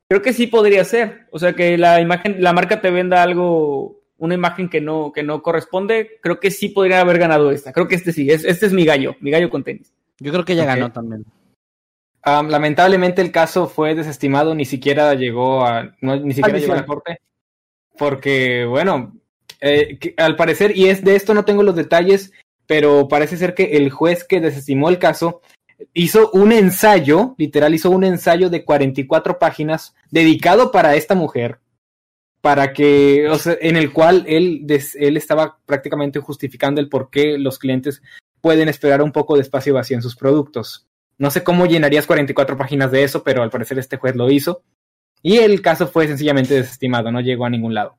creo 0.07 0.21
que 0.21 0.33
sí 0.33 0.47
podría 0.47 0.85
ser. 0.85 1.27
O 1.31 1.39
sea, 1.39 1.53
que 1.53 1.77
la 1.77 1.99
imagen, 1.99 2.43
la 2.43 2.53
marca 2.53 2.79
te 2.79 2.91
venda 2.91 3.23
algo, 3.23 4.01
una 4.17 4.35
imagen 4.35 4.69
que 4.69 4.81
no, 4.81 5.11
que 5.11 5.23
no 5.23 5.41
corresponde, 5.41 6.19
creo 6.21 6.39
que 6.39 6.51
sí 6.51 6.69
podría 6.69 7.01
haber 7.01 7.17
ganado 7.17 7.49
esta. 7.49 7.73
Creo 7.73 7.87
que 7.87 7.95
este 7.95 8.13
sí, 8.13 8.29
es, 8.29 8.45
este 8.45 8.67
es 8.67 8.73
mi 8.73 8.85
gallo, 8.85 9.15
mi 9.19 9.31
gallo 9.31 9.49
con 9.49 9.63
tenis. 9.63 9.91
Yo 10.19 10.31
creo 10.31 10.45
que 10.45 10.53
ella 10.53 10.63
okay. 10.63 10.75
ganó 10.75 10.91
también. 10.91 11.25
Um, 12.25 12.47
lamentablemente 12.47 13.21
el 13.21 13.31
caso 13.31 13.67
fue 13.67 13.95
desestimado, 13.95 14.55
ni 14.55 14.63
siquiera 14.63 15.13
llegó 15.13 15.65
a, 15.65 15.93
no, 15.99 16.15
ni 16.15 16.33
siquiera 16.33 16.57
llegó 16.57 16.73
a 16.73 16.77
la 16.77 16.85
corte, 16.85 17.19
porque 17.97 18.63
bueno, 18.65 19.13
eh, 19.59 19.97
que, 19.99 20.13
al 20.17 20.37
parecer, 20.37 20.77
y 20.77 20.87
es 20.87 21.03
de 21.03 21.15
esto 21.15 21.33
no 21.33 21.43
tengo 21.43 21.63
los 21.63 21.75
detalles, 21.75 22.31
pero 22.65 23.09
parece 23.09 23.35
ser 23.35 23.53
que 23.53 23.77
el 23.77 23.89
juez 23.89 24.23
que 24.23 24.39
desestimó 24.39 24.87
el 24.87 24.99
caso 24.99 25.41
hizo 25.93 26.31
un 26.31 26.53
ensayo, 26.53 27.35
literal 27.37 27.73
hizo 27.73 27.89
un 27.89 28.05
ensayo 28.05 28.49
de 28.49 28.63
44 28.63 29.37
páginas 29.37 29.93
dedicado 30.09 30.71
para 30.71 30.95
esta 30.95 31.15
mujer, 31.15 31.59
para 32.39 32.71
que, 32.71 33.27
o 33.29 33.37
sea, 33.37 33.57
en 33.59 33.75
el 33.75 33.91
cual 33.91 34.23
él, 34.27 34.61
des, 34.63 34.95
él 34.95 35.17
estaba 35.17 35.59
prácticamente 35.65 36.19
justificando 36.19 36.79
el 36.79 36.87
por 36.87 37.09
qué 37.09 37.37
los 37.37 37.59
clientes 37.59 38.01
pueden 38.39 38.69
esperar 38.69 39.01
un 39.01 39.11
poco 39.11 39.35
de 39.35 39.41
espacio 39.41 39.73
vacío 39.73 39.97
en 39.97 40.03
sus 40.03 40.15
productos. 40.15 40.87
No 41.17 41.31
sé 41.31 41.43
cómo 41.43 41.65
llenarías 41.65 42.07
44 42.07 42.57
páginas 42.57 42.91
de 42.91 43.03
eso, 43.03 43.23
pero 43.23 43.43
al 43.43 43.49
parecer 43.49 43.79
este 43.79 43.97
juez 43.97 44.15
lo 44.15 44.29
hizo. 44.29 44.63
Y 45.21 45.37
el 45.37 45.61
caso 45.61 45.87
fue 45.87 46.07
sencillamente 46.07 46.53
desestimado, 46.53 47.11
no 47.11 47.21
llegó 47.21 47.45
a 47.45 47.49
ningún 47.49 47.73
lado. 47.73 47.97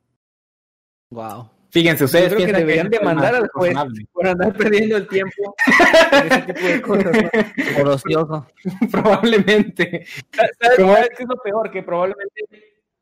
Wow. 1.11 1.51
Fíjense, 1.71 2.05
ustedes 2.05 2.31
Yo 2.31 2.37
creo 2.37 2.47
que 2.47 2.53
deberían 2.53 2.89
que 2.89 2.99
demandar 2.99 3.35
al 3.35 3.49
juez 3.49 3.77
por 4.13 4.29
andar 4.29 4.53
perdiendo 4.57 4.97
el 4.97 5.09
tiempo 5.09 5.57
en 6.13 6.33
ese 6.33 6.43
tipo 6.43 6.67
de 6.67 6.83
cosas. 6.83 7.13
¿no? 7.13 7.31
Por 7.77 7.89
ocioso. 7.89 8.47
probablemente. 8.93 10.07
¿Sabes, 10.31 10.77
¿Sabes 10.77 11.09
qué 11.17 11.23
es 11.25 11.29
lo 11.29 11.37
peor? 11.43 11.73
Que 11.73 11.83
probablemente, 11.83 12.45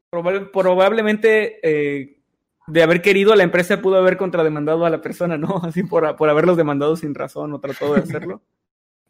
probable, 0.09 0.41
probablemente 0.47 1.61
eh, 1.63 2.23
de 2.67 2.83
haber 2.83 3.03
querido, 3.03 3.35
la 3.35 3.43
empresa 3.43 3.83
pudo 3.83 3.97
haber 3.97 4.17
contrademandado 4.17 4.87
a 4.87 4.91
la 4.91 5.03
persona, 5.03 5.37
¿no? 5.37 5.61
Así 5.65 5.83
por, 5.83 6.17
por 6.17 6.31
haberlos 6.31 6.57
demandado 6.57 6.97
sin 6.97 7.15
razón 7.15 7.53
o 7.53 7.61
tratado 7.61 7.93
de 7.93 8.01
hacerlo. 8.01 8.43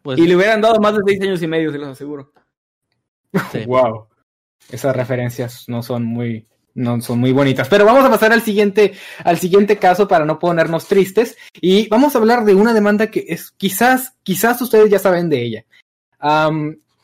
Pues, 0.02 0.18
y 0.18 0.26
le 0.26 0.36
hubieran 0.36 0.60
dado 0.60 0.80
más 0.80 0.94
de 0.96 1.02
seis 1.06 1.20
años 1.22 1.42
y 1.42 1.46
medio, 1.46 1.70
se 1.70 1.78
los 1.78 1.88
aseguro. 1.88 2.32
Sí. 3.52 3.64
wow. 3.66 4.06
Esas 4.70 4.94
referencias 4.94 5.64
no 5.68 5.82
son 5.82 6.04
muy 6.04 6.46
no 6.74 7.00
son 7.00 7.18
muy 7.18 7.32
bonitas. 7.32 7.68
Pero 7.68 7.84
vamos 7.84 8.04
a 8.04 8.10
pasar 8.10 8.32
al 8.32 8.42
siguiente, 8.42 8.94
al 9.24 9.38
siguiente 9.38 9.76
caso 9.76 10.08
para 10.08 10.24
no 10.24 10.38
ponernos 10.38 10.86
tristes. 10.86 11.36
Y 11.60 11.88
vamos 11.88 12.14
a 12.14 12.18
hablar 12.18 12.44
de 12.44 12.54
una 12.54 12.72
demanda 12.72 13.08
que 13.08 13.26
es 13.28 13.50
quizás, 13.50 14.14
quizás 14.22 14.60
ustedes 14.62 14.90
ya 14.90 14.98
saben 14.98 15.28
de 15.28 15.42
ella. 15.42 15.64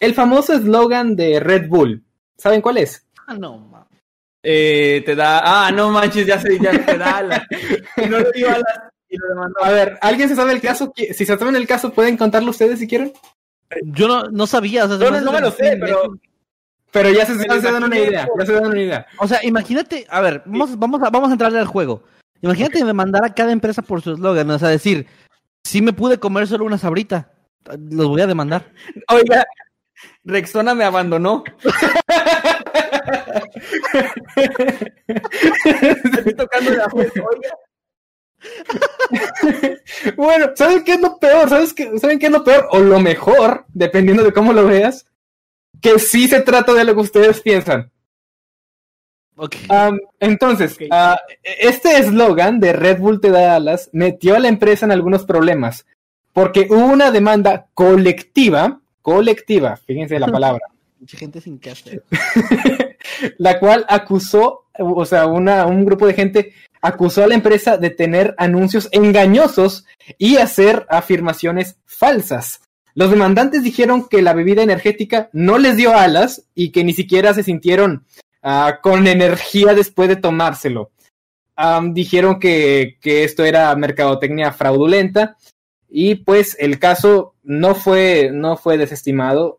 El 0.00 0.14
famoso 0.14 0.54
eslogan 0.54 1.16
de 1.16 1.40
Red 1.40 1.68
Bull. 1.68 2.02
¿Saben 2.36 2.60
cuál 2.60 2.78
es? 2.78 3.04
Ah, 3.26 3.34
no, 3.34 3.58
ma. 3.58 3.86
Eh, 4.42 5.02
te 5.04 5.16
da. 5.16 5.66
Ah, 5.66 5.70
no 5.72 5.90
manches, 5.90 6.26
ya 6.26 6.40
sé, 6.40 6.58
ya 6.60 6.70
te 6.70 6.96
da. 6.96 7.46
Y 7.96 8.06
no 8.06 8.20
le 8.20 8.30
dio 8.32 8.48
alas 8.48 8.92
y 9.08 9.16
lo 9.16 9.28
demandó. 9.28 9.62
A 9.62 9.70
ver, 9.70 9.98
¿alguien 10.00 10.28
se 10.28 10.36
sabe 10.36 10.52
el 10.52 10.60
caso? 10.60 10.92
Si 10.96 11.12
se 11.12 11.24
saben 11.24 11.56
el 11.56 11.66
caso, 11.66 11.92
pueden 11.92 12.16
contarlo 12.16 12.50
ustedes 12.50 12.78
si 12.78 12.86
quieren. 12.86 13.12
Yo 13.82 14.08
no, 14.08 14.24
no 14.24 14.46
sabía. 14.46 14.84
O 14.84 14.88
sea, 14.88 14.96
No, 14.98 15.10
me 15.10 15.20
no, 15.20 15.24
no 15.24 15.30
hace 15.30 15.40
me 15.40 15.40
lo 15.40 15.50
sé, 15.50 15.76
pero. 15.80 16.18
Pero 16.90 17.10
ya 17.10 17.26
se, 17.26 17.34
Me 17.34 17.44
ya 17.46 17.54
lo 17.54 17.60
se 17.60 17.72
dan 17.72 17.84
una 17.84 17.98
idea. 17.98 18.28
Ya 18.38 18.46
se 18.46 18.52
dan 18.52 18.66
una 18.66 18.80
idea. 18.80 19.06
O 19.18 19.28
sea, 19.28 19.44
imagínate, 19.44 20.06
a 20.08 20.20
ver, 20.22 20.42
vamos, 20.46 20.78
vamos, 20.78 21.02
a, 21.02 21.10
vamos 21.10 21.28
a 21.28 21.32
entrarle 21.32 21.58
al 21.58 21.66
juego. 21.66 22.02
Imagínate 22.40 22.82
demandar 22.84 23.24
a 23.24 23.34
cada 23.34 23.52
empresa 23.52 23.82
por 23.82 24.00
su 24.00 24.12
eslogan, 24.12 24.48
o 24.50 24.58
sea, 24.58 24.68
decir, 24.68 25.06
si 25.64 25.82
me 25.82 25.92
pude 25.92 26.18
comer 26.18 26.46
solo 26.46 26.64
una 26.64 26.78
sabrita, 26.78 27.32
los 27.90 28.08
voy 28.08 28.22
a 28.22 28.26
demandar. 28.26 28.72
Oiga, 29.08 29.44
Rexona 30.24 30.74
me 30.74 30.84
abandonó. 30.84 31.44
Estoy 36.04 36.34
tocando 36.34 36.70
la 36.72 36.86
oiga. 36.86 37.50
Bueno, 40.16 40.50
¿saben 40.54 40.84
qué 40.84 40.92
es 40.94 41.00
lo 41.00 41.18
peor? 41.18 41.48
¿Sabes 41.48 41.72
qué? 41.72 41.98
¿Saben 41.98 42.18
qué 42.18 42.26
es 42.26 42.32
lo 42.32 42.44
peor? 42.44 42.68
O 42.70 42.78
lo 42.78 43.00
mejor, 43.00 43.64
dependiendo 43.72 44.22
de 44.22 44.32
cómo 44.32 44.52
lo 44.52 44.66
veas, 44.66 45.06
que 45.80 45.98
sí 45.98 46.28
se 46.28 46.40
trata 46.42 46.74
de 46.74 46.84
lo 46.84 46.94
que 46.94 47.00
ustedes 47.00 47.40
piensan. 47.40 47.90
Ok. 49.36 49.56
Am, 49.68 49.98
entonces, 50.18 50.76
ah, 50.90 51.18
este 51.42 51.98
eslogan 51.98 52.60
de 52.60 52.72
Red 52.72 52.98
Bull 52.98 53.20
te 53.20 53.30
da 53.30 53.54
alas 53.54 53.88
metió 53.92 54.34
a 54.34 54.40
la 54.40 54.48
empresa 54.48 54.84
en 54.84 54.92
algunos 54.92 55.24
problemas, 55.24 55.86
porque 56.32 56.66
hubo 56.68 56.86
una 56.86 57.10
demanda 57.10 57.68
colectiva, 57.74 58.80
colectiva, 59.00 59.76
fíjense 59.76 60.18
la 60.18 60.26
palabra, 60.26 60.66
Mucha 61.00 61.16
gente 61.16 61.40
sin 61.40 61.58
casa. 61.58 61.90
la 63.38 63.60
cual 63.60 63.86
acusó, 63.88 64.64
o 64.78 65.04
sea, 65.04 65.26
una, 65.26 65.64
un 65.66 65.84
grupo 65.84 66.06
de 66.06 66.14
gente 66.14 66.54
acusó 66.80 67.24
a 67.24 67.26
la 67.26 67.34
empresa 67.34 67.76
de 67.76 67.90
tener 67.90 68.34
anuncios 68.38 68.88
engañosos 68.92 69.84
y 70.18 70.36
hacer 70.36 70.86
afirmaciones 70.88 71.76
falsas. 71.86 72.60
Los 72.94 73.10
demandantes 73.10 73.62
dijeron 73.62 74.08
que 74.08 74.22
la 74.22 74.32
bebida 74.32 74.62
energética 74.62 75.30
no 75.32 75.58
les 75.58 75.76
dio 75.76 75.96
alas 75.96 76.44
y 76.54 76.70
que 76.70 76.84
ni 76.84 76.92
siquiera 76.92 77.32
se 77.34 77.44
sintieron 77.44 78.04
ah, 78.42 78.80
con 78.82 79.06
energía 79.06 79.74
después 79.74 80.08
de 80.08 80.16
tomárselo. 80.16 80.90
Dijeron 81.90 82.38
que, 82.38 82.98
que 83.00 83.24
esto 83.24 83.44
era 83.44 83.74
mercadotecnia 83.74 84.52
fraudulenta 84.52 85.36
y 85.88 86.16
pues 86.16 86.56
el 86.60 86.78
caso 86.78 87.34
no 87.42 87.74
fue, 87.74 88.30
no 88.32 88.56
fue 88.56 88.78
desestimado, 88.78 89.58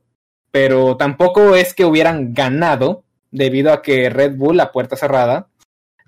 pero 0.52 0.96
tampoco 0.96 1.56
es 1.56 1.74
que 1.74 1.86
hubieran 1.86 2.34
ganado 2.34 3.04
debido 3.32 3.74
a 3.74 3.82
que 3.82 4.10
Red 4.10 4.36
Bull, 4.36 4.60
a 4.60 4.72
puerta 4.72 4.96
cerrada, 4.96 5.48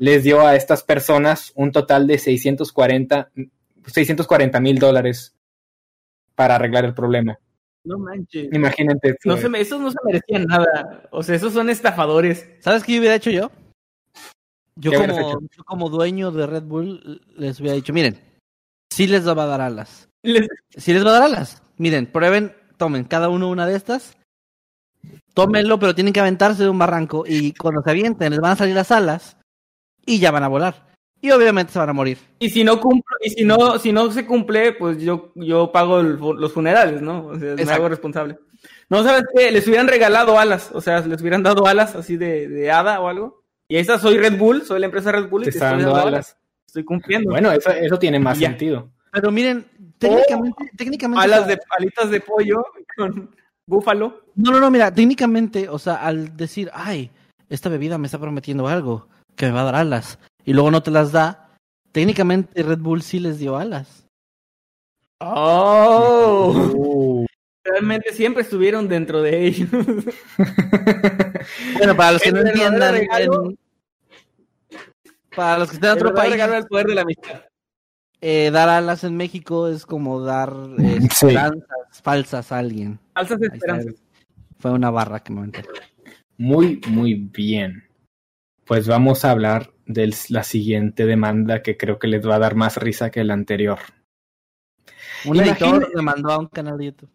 les 0.02 0.24
dio 0.24 0.42
a 0.42 0.56
estas 0.56 0.82
personas 0.84 1.52
un 1.56 1.72
total 1.72 2.08
de 2.08 2.18
640 2.18 4.60
mil 4.60 4.80
dólares 4.80 5.36
para 6.36 6.56
arreglar 6.56 6.86
el 6.86 6.94
problema. 6.96 7.38
No 7.84 7.98
manches. 8.00 8.50
Imagínate. 8.52 9.16
No 9.26 9.38
se 9.38 9.48
me, 9.50 9.60
esos 9.62 9.80
no 9.80 9.92
se 9.92 9.98
merecían 10.04 10.46
nada. 10.46 11.08
O 11.12 11.22
sea, 11.24 11.36
esos 11.36 11.54
son 11.54 11.70
estafadores. 11.70 12.50
¿Sabes 12.60 12.84
qué 12.84 12.98
hubiera 13.00 13.16
hecho 13.16 13.30
yo? 13.32 13.52
Yo 14.76 14.92
¿Qué 14.92 14.98
hubieras 14.98 15.18
como, 15.18 15.30
hecho? 15.30 15.40
yo 15.58 15.64
como 15.64 15.90
dueño 15.90 16.32
de 16.32 16.48
Red 16.48 16.64
Bull 16.64 17.22
les 17.38 17.60
hubiera 17.60 17.76
dicho, 17.76 17.94
miren, 17.94 18.20
sí 18.90 19.06
les 19.08 19.28
va 19.28 19.44
a 19.44 19.48
dar 19.48 19.62
alas. 19.62 20.10
Les- 20.24 20.48
Sí 20.76 20.94
les 20.94 21.06
va 21.06 21.10
a 21.10 21.14
dar 21.14 21.24
alas. 21.24 21.62
Miren, 21.78 22.06
prueben, 22.08 22.56
tomen 22.78 23.04
cada 23.04 23.30
uno 23.30 23.50
una 23.50 23.68
de 23.68 23.76
estas. 23.76 24.18
Tómenlo, 25.34 25.80
pero 25.80 25.94
tienen 25.96 26.14
que 26.14 26.20
aventarse 26.20 26.64
de 26.64 26.70
un 26.70 26.80
barranco 26.80 27.24
y 27.28 27.54
cuando 27.54 27.82
se 27.84 27.90
avienten 27.92 28.32
les 28.32 28.40
van 28.40 28.52
a 28.52 28.56
salir 28.56 28.76
las 28.76 28.92
alas 28.92 29.38
y 30.06 30.20
ya 30.20 30.32
van 30.32 30.44
a 30.44 30.48
volar. 30.48 30.92
Y 31.24 31.30
obviamente 31.32 31.72
se 31.72 31.80
van 31.80 31.90
a 31.90 31.94
morir. 31.94 32.18
Y 32.40 32.50
si 32.50 32.64
no 32.64 32.80
cumplo, 32.80 33.16
y 33.24 33.30
si 33.30 33.44
no, 33.46 33.78
si 33.78 33.92
no 33.92 34.12
se 34.12 34.26
cumple, 34.26 34.74
pues 34.74 34.98
yo, 35.02 35.32
yo 35.36 35.72
pago 35.72 36.00
el 36.00 36.16
los 36.18 36.52
funerales, 36.52 37.02
¿no? 37.02 37.28
O 37.28 37.38
sea, 37.40 37.56
me 37.56 37.72
hago 37.72 37.90
responsable. 37.90 38.40
No, 38.90 39.04
¿sabes 39.04 39.24
qué? 39.36 39.52
Les 39.52 39.68
hubieran 39.68 39.88
regalado 39.88 40.40
alas, 40.40 40.72
o 40.74 40.82
sea, 40.82 41.02
les 41.02 41.22
hubieran 41.22 41.44
dado 41.44 41.68
alas 41.68 41.96
así 41.96 42.18
de, 42.18 42.48
de 42.48 42.72
hada 42.72 43.00
o 43.00 43.08
algo. 43.08 43.44
Y 43.68 43.78
esta 43.78 44.00
soy 44.00 44.18
Red 44.18 44.38
Bull, 44.38 44.64
soy 44.64 44.80
la 44.80 44.88
empresa 44.88 45.12
Red 45.12 45.30
Bull 45.30 45.44
y 45.44 45.46
Te 45.46 45.50
estoy 45.52 45.68
dando 45.70 45.86
dando 45.86 46.00
alas. 46.00 46.08
alas. 46.08 46.38
Estoy 46.68 46.84
cumpliendo. 46.84 47.30
Bueno, 47.32 47.52
eso, 47.52 47.70
eso 47.70 48.00
tiene 48.00 48.20
más 48.20 48.40
Ya. 48.40 48.50
sentido. 48.50 48.90
Pero 49.14 49.32
miren, 49.32 49.66
técnicamente, 49.98 50.72
técnicamente. 50.78 51.24
alas 51.24 51.42
o 51.42 51.46
sea, 51.46 51.56
de 51.56 51.62
alitas 51.78 52.10
de 52.10 52.20
pollo 52.22 52.66
con 52.98 53.30
búfalo. 53.68 54.24
No, 54.36 54.52
no, 54.52 54.60
no, 54.60 54.72
mira, 54.72 54.94
técnicamente, 54.94 55.70
o 55.70 55.78
sea, 55.80 55.96
al 55.96 56.36
decir, 56.36 56.70
ay, 56.74 57.12
esta 57.50 57.70
bebida 57.70 57.98
me 57.98 58.08
está 58.08 58.18
prometiendo 58.20 58.68
algo, 58.68 59.08
que 59.42 59.48
me 59.48 59.52
va 59.54 59.62
a 59.62 59.66
dar 59.66 59.76
alas, 59.76 60.20
y 60.46 60.54
luego 60.54 60.72
no 60.72 60.82
te 60.84 60.92
las 60.92 61.12
da, 61.12 61.50
técnicamente 61.92 62.62
Red 62.64 62.80
Bull 62.80 63.02
sí 63.02 63.20
les 63.20 63.40
dio 63.40 63.58
alas. 63.58 64.08
Oh, 65.20 67.26
realmente 67.64 68.14
siempre 68.14 68.44
estuvieron 68.44 68.88
dentro 68.88 69.22
de 69.22 69.46
ellos. 69.48 69.70
Bueno, 71.78 71.98
para 71.98 72.12
los 72.14 72.22
que 72.22 72.30
El 72.30 72.36
no 72.36 72.42
entiendan, 72.42 72.94
regalo- 72.96 73.50
en- 73.50 73.58
para 75.36 75.58
los 75.58 75.70
que 75.70 75.76
estén 75.76 75.90
en 75.92 75.98
El 75.98 76.04
otro 76.04 76.14
país, 76.16 76.32
regalo 76.32 76.54
del 76.54 76.66
poder 76.68 76.86
de 76.88 76.96
la 76.96 77.02
amistad. 77.02 77.42
eh, 78.22 78.52
dar 78.52 78.70
alas 78.70 79.04
en 79.04 79.18
México 79.18 79.68
es 79.68 79.86
como 79.88 80.22
dar 80.22 80.54
eh, 80.78 81.00
Sí. 81.02 81.08
esperanzas 81.28 82.02
falsas 82.04 82.52
a 82.52 82.60
alguien. 82.60 83.00
Falsas 83.16 83.42
esperanzas. 83.42 83.96
Fue 84.60 84.72
una 84.72 84.92
barra 84.92 85.20
que 85.22 85.34
me 85.34 85.40
aventé. 85.40 85.64
Muy, 86.38 86.80
muy 86.88 87.16
bien. 87.16 87.84
Pues 88.72 88.88
vamos 88.88 89.26
a 89.26 89.32
hablar 89.32 89.74
de 89.86 90.16
la 90.30 90.44
siguiente 90.44 91.06
demanda 91.06 91.62
que 91.62 91.76
creo 91.76 92.00
que 92.00 92.08
les 92.08 92.26
va 92.26 92.36
a 92.36 92.40
dar 92.40 92.56
más 92.56 92.78
risa 92.78 93.12
que 93.12 93.22
la 93.26 93.34
anterior. 93.34 93.80
Un 95.26 95.42
editor 95.42 95.94
me 95.94 96.02
mandó 96.02 96.32
a 96.32 96.40
un 96.40 96.48
canal 96.48 96.78
de 96.78 96.86
YouTube. 96.86 97.10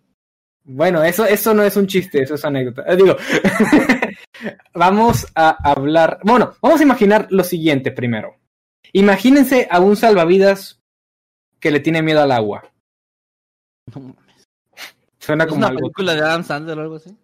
Bueno, 0.64 1.02
eso, 1.02 1.24
eso 1.24 1.54
no 1.54 1.62
es 1.62 1.74
un 1.78 1.86
chiste, 1.86 2.20
eso 2.20 2.34
es 2.34 2.44
anécdota. 2.44 2.84
Eh, 2.86 2.96
digo, 2.96 3.16
vamos 4.74 5.28
a 5.34 5.48
hablar. 5.70 6.20
Bueno, 6.24 6.52
vamos 6.60 6.80
a 6.80 6.82
imaginar 6.82 7.26
lo 7.30 7.42
siguiente 7.42 7.90
primero. 7.90 8.36
Imagínense 8.92 9.66
a 9.70 9.80
un 9.80 9.96
salvavidas 9.96 10.82
que 11.58 11.70
le 11.70 11.80
tiene 11.80 12.02
miedo 12.02 12.20
al 12.20 12.32
agua. 12.32 12.70
No. 13.94 14.14
Suena 15.18 15.44
¿Es 15.44 15.48
como 15.48 15.60
una 15.60 15.68
algo. 15.68 15.80
película 15.80 16.14
de 16.14 16.20
Adam 16.20 16.44
Sandler 16.44 16.78
o 16.78 16.82
algo 16.82 16.96
así? 16.96 17.16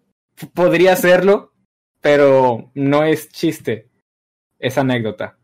Podría 0.54 0.96
serlo, 0.96 1.52
pero 2.00 2.70
no 2.72 3.04
es 3.04 3.28
chiste. 3.28 3.91
Es 4.62 4.78
anécdota. 4.78 5.36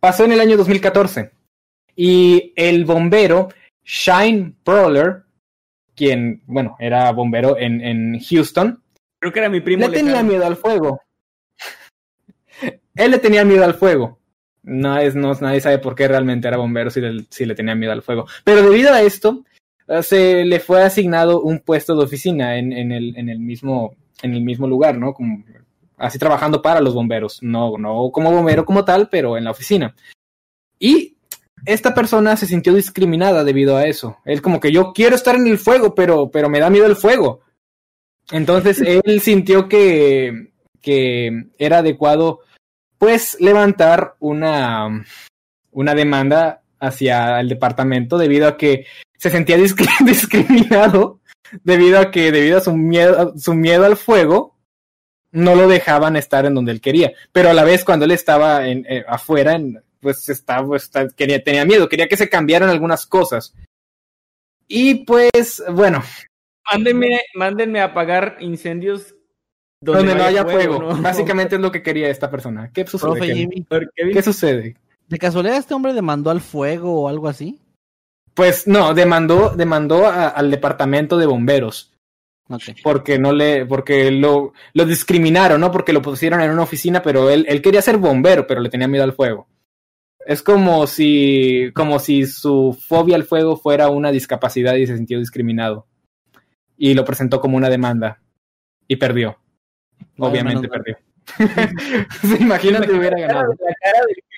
Pasó 0.00 0.24
en 0.24 0.32
el 0.32 0.40
año 0.40 0.56
2014 0.56 1.30
y 1.94 2.52
el 2.56 2.84
bombero 2.84 3.48
Shine 3.84 4.54
Brawler, 4.64 5.24
quien, 5.94 6.42
bueno, 6.46 6.76
era 6.80 7.12
bombero 7.12 7.58
en, 7.58 7.80
en 7.80 8.18
Houston, 8.18 8.82
Creo 9.18 9.32
que 9.32 9.40
era 9.40 9.48
mi 9.48 9.60
primo. 9.60 9.88
le 9.88 9.96
tenía 9.96 10.22
miedo 10.22 10.46
al 10.46 10.56
fuego. 10.56 11.02
Él 12.94 13.10
le 13.10 13.18
tenía 13.18 13.44
miedo 13.44 13.64
al 13.64 13.74
fuego. 13.74 14.18
No 14.62 14.98
es, 14.98 15.14
no, 15.14 15.32
nadie 15.34 15.60
sabe 15.60 15.78
por 15.78 15.94
qué 15.94 16.08
realmente 16.08 16.48
era 16.48 16.56
bombero 16.56 16.90
si 16.90 17.00
le, 17.00 17.26
si 17.30 17.44
le 17.46 17.54
tenía 17.54 17.74
miedo 17.74 17.92
al 17.92 18.02
fuego. 18.02 18.26
Pero 18.44 18.62
debido 18.62 18.92
a 18.92 19.02
esto, 19.02 19.44
eh, 19.88 20.02
se 20.02 20.44
le 20.44 20.60
fue 20.60 20.82
asignado 20.82 21.40
un 21.40 21.60
puesto 21.60 21.96
de 21.96 22.04
oficina 22.04 22.58
en, 22.58 22.72
en 22.72 22.92
el, 22.92 23.16
en, 23.16 23.28
el 23.28 23.40
mismo, 23.40 23.96
en 24.22 24.34
el 24.34 24.42
mismo 24.42 24.66
lugar, 24.66 24.96
¿no? 24.98 25.14
Como, 25.14 25.44
así 25.98 26.18
trabajando 26.18 26.62
para 26.62 26.80
los 26.80 26.94
bomberos. 26.94 27.42
No, 27.42 27.76
no 27.78 28.10
como 28.12 28.30
bombero 28.32 28.64
como 28.64 28.84
tal, 28.84 29.08
pero 29.08 29.36
en 29.36 29.44
la 29.44 29.50
oficina. 29.50 29.94
Y 30.78 31.16
esta 31.66 31.94
persona 31.94 32.36
se 32.36 32.46
sintió 32.46 32.72
discriminada 32.74 33.44
debido 33.44 33.76
a 33.76 33.86
eso. 33.86 34.18
Él 34.24 34.40
como 34.42 34.60
que 34.60 34.72
yo 34.72 34.92
quiero 34.92 35.16
estar 35.16 35.34
en 35.34 35.46
el 35.46 35.58
fuego, 35.58 35.94
pero, 35.94 36.30
pero 36.30 36.48
me 36.48 36.60
da 36.60 36.70
miedo 36.70 36.86
el 36.86 36.96
fuego. 36.96 37.40
Entonces 38.30 38.80
él 39.04 39.20
sintió 39.20 39.68
que, 39.68 40.52
que 40.80 41.46
era 41.58 41.78
adecuado 41.78 42.40
pues 42.98 43.36
levantar 43.40 44.16
una, 44.18 45.04
una 45.70 45.94
demanda 45.94 46.62
hacia 46.80 47.40
el 47.40 47.48
departamento 47.48 48.18
debido 48.18 48.48
a 48.48 48.56
que 48.56 48.86
se 49.16 49.30
sentía 49.30 49.56
discri- 49.58 50.04
discriminado 50.04 51.20
debido 51.64 51.98
a 51.98 52.10
que 52.10 52.30
debido 52.30 52.58
a 52.58 52.60
su 52.60 52.76
miedo, 52.76 53.34
su 53.38 53.54
miedo 53.54 53.84
al 53.84 53.96
fuego 53.96 54.54
no 55.32 55.54
lo 55.54 55.68
dejaban 55.68 56.16
estar 56.16 56.46
en 56.46 56.54
donde 56.54 56.72
él 56.72 56.80
quería. 56.80 57.12
Pero 57.32 57.50
a 57.50 57.54
la 57.54 57.64
vez 57.64 57.84
cuando 57.84 58.04
él 58.04 58.10
estaba 58.12 58.66
en, 58.68 58.86
eh, 58.88 59.04
afuera, 59.08 59.52
en- 59.52 59.82
pues 60.00 60.28
estaba, 60.28 60.76
está- 60.76 61.08
quería, 61.08 61.42
tenía 61.42 61.64
miedo, 61.64 61.88
quería 61.88 62.08
que 62.08 62.16
se 62.16 62.28
cambiaran 62.28 62.68
algunas 62.70 63.06
cosas. 63.06 63.54
Y 64.66 65.04
pues, 65.04 65.62
bueno, 65.70 66.02
Mándenme, 66.70 67.20
mándenme 67.34 67.80
a 67.80 67.84
apagar 67.84 68.36
incendios 68.40 69.14
Donde, 69.80 70.14
no 70.14 70.22
haya 70.24 70.44
fuego. 70.44 70.94
Básicamente 71.00 71.54
es 71.56 71.60
lo 71.62 71.72
que 71.72 71.82
quería 71.82 72.10
esta 72.10 72.30
persona. 72.30 72.70
¿Qué 72.72 72.86
sucede? 72.86 73.10
Profe? 73.10 73.34
Jimmy, 73.34 73.66
¿Qué 74.12 74.22
sucede? 74.22 74.76
¿de 75.08 75.18
casualidad 75.18 75.56
este 75.56 75.72
hombre 75.72 75.94
demandó 75.94 76.28
al 76.30 76.42
fuego 76.42 77.00
o 77.02 77.08
algo 77.08 77.28
así? 77.28 77.58
Pues 78.34 78.66
no, 78.66 78.92
demandó, 78.92 79.50
demandó 79.56 80.06
a- 80.06 80.28
al 80.28 80.50
departamento 80.50 81.16
de 81.16 81.24
bomberos. 81.26 81.92
Porque 82.82 83.18
no 83.18 83.32
le, 83.32 83.66
porque 83.66 84.10
lo, 84.10 84.54
lo 84.72 84.84
discriminaron, 84.86 85.60
¿no? 85.60 85.70
Porque 85.70 85.92
lo 85.92 86.00
pusieron 86.00 86.40
en 86.40 86.50
una 86.50 86.62
oficina, 86.62 87.02
pero 87.02 87.28
él, 87.28 87.44
él 87.48 87.60
quería 87.60 87.82
ser 87.82 87.98
bombero, 87.98 88.46
pero 88.46 88.60
le 88.60 88.70
tenía 88.70 88.88
miedo 88.88 89.04
al 89.04 89.12
fuego. 89.12 89.48
Es 90.24 90.42
como 90.42 90.86
si, 90.86 91.70
como 91.74 91.98
si 91.98 92.26
su 92.26 92.78
fobia 92.86 93.16
al 93.16 93.24
fuego 93.24 93.56
fuera 93.56 93.88
una 93.88 94.10
discapacidad 94.10 94.74
y 94.74 94.86
se 94.86 94.96
sintió 94.96 95.18
discriminado. 95.18 95.86
Y 96.76 96.94
lo 96.94 97.04
presentó 97.04 97.40
como 97.40 97.56
una 97.56 97.70
demanda. 97.70 98.20
Y 98.86 98.96
perdió. 98.96 99.38
Obviamente 100.18 100.68
menos 100.68 100.70
mal. 100.70 100.82
perdió. 100.82 100.98
¿Se 102.36 102.42
imaginan 102.42 102.82
que 102.82 102.92
hubiera 102.92 103.18
ganado? 103.18 103.54
la 103.58 103.74
cara 103.82 104.00
del 104.06 104.16
jefe. 104.16 104.37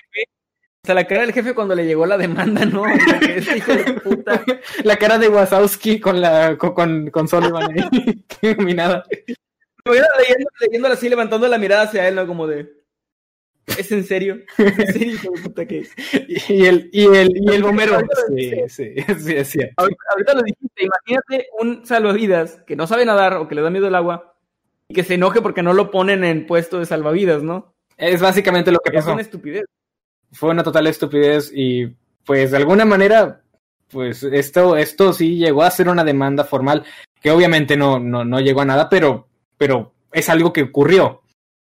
sea, 0.85 0.95
la 0.95 1.05
cara 1.05 1.21
del 1.21 1.33
jefe 1.33 1.53
cuando 1.53 1.75
le 1.75 1.85
llegó 1.85 2.05
la 2.05 2.17
demanda, 2.17 2.65
¿no? 2.65 2.83
Que 3.19 3.37
Este 3.37 3.57
hijo 3.57 3.73
de 3.73 3.93
puta. 3.93 4.43
La 4.83 4.97
cara 4.97 5.17
de 5.19 5.29
Wazowski 5.29 5.99
con 5.99 6.19
la, 6.21 6.57
con, 6.57 7.09
con, 7.11 7.27
Sullivan 7.27 7.71
ahí, 7.71 8.23
iluminada. 8.41 9.03
Me 9.85 9.91
hubiera 9.91 10.07
leyendo, 10.17 10.49
leyéndola 10.59 10.93
así, 10.95 11.09
levantando 11.09 11.47
la 11.47 11.57
mirada 11.57 11.83
hacia 11.83 12.07
él, 12.07 12.15
¿no? 12.15 12.25
Como 12.25 12.47
de. 12.47 12.81
¿Es 13.77 13.91
en 13.91 14.03
serio? 14.03 14.39
¿Es 14.57 14.79
en 14.79 14.93
serio, 14.93 15.13
hijo 15.13 15.31
de 15.31 15.41
puta 15.41 15.65
que.? 15.65 15.87
Y 16.49 16.65
el, 16.65 16.89
y 16.91 17.05
el, 17.05 17.31
y 17.35 17.53
el 17.53 17.63
bombero. 17.63 17.99
Sí, 18.35 18.51
sí, 18.67 18.95
sí, 19.19 19.35
es 19.35 19.47
cierto. 19.49 19.73
Ahorita, 19.77 20.03
ahorita 20.11 20.33
lo 20.33 20.41
dijiste, 20.41 20.83
imagínate 20.85 21.47
un 21.59 21.85
salvavidas 21.85 22.61
que 22.65 22.75
no 22.75 22.87
sabe 22.87 23.05
nadar 23.05 23.35
o 23.35 23.47
que 23.47 23.55
le 23.55 23.61
da 23.61 23.69
miedo 23.69 23.87
el 23.87 23.95
agua 23.95 24.35
y 24.87 24.93
que 24.95 25.03
se 25.03 25.13
enoje 25.13 25.41
porque 25.41 25.61
no 25.63 25.73
lo 25.73 25.91
ponen 25.91 26.23
en 26.23 26.47
puesto 26.47 26.79
de 26.79 26.85
salvavidas, 26.85 27.43
¿no? 27.43 27.75
Es 27.97 28.19
básicamente 28.19 28.71
lo 28.71 28.79
que 28.79 28.89
Es 28.89 29.03
pasó. 29.03 29.13
una 29.13 29.21
estupidez. 29.21 29.65
Fue 30.31 30.49
una 30.49 30.63
total 30.63 30.87
estupidez 30.87 31.51
y 31.53 31.87
pues 32.25 32.51
de 32.51 32.57
alguna 32.57 32.85
manera, 32.85 33.41
pues 33.89 34.23
esto, 34.23 34.77
esto 34.77 35.13
sí 35.13 35.35
llegó 35.35 35.63
a 35.63 35.71
ser 35.71 35.89
una 35.89 36.03
demanda 36.03 36.43
formal 36.43 36.83
que 37.21 37.31
obviamente 37.31 37.77
no, 37.77 37.99
no, 37.99 38.23
no 38.25 38.39
llegó 38.39 38.61
a 38.61 38.65
nada, 38.65 38.89
pero, 38.89 39.27
pero 39.57 39.93
es 40.11 40.29
algo 40.29 40.51
que 40.51 40.63
ocurrió. 40.63 41.21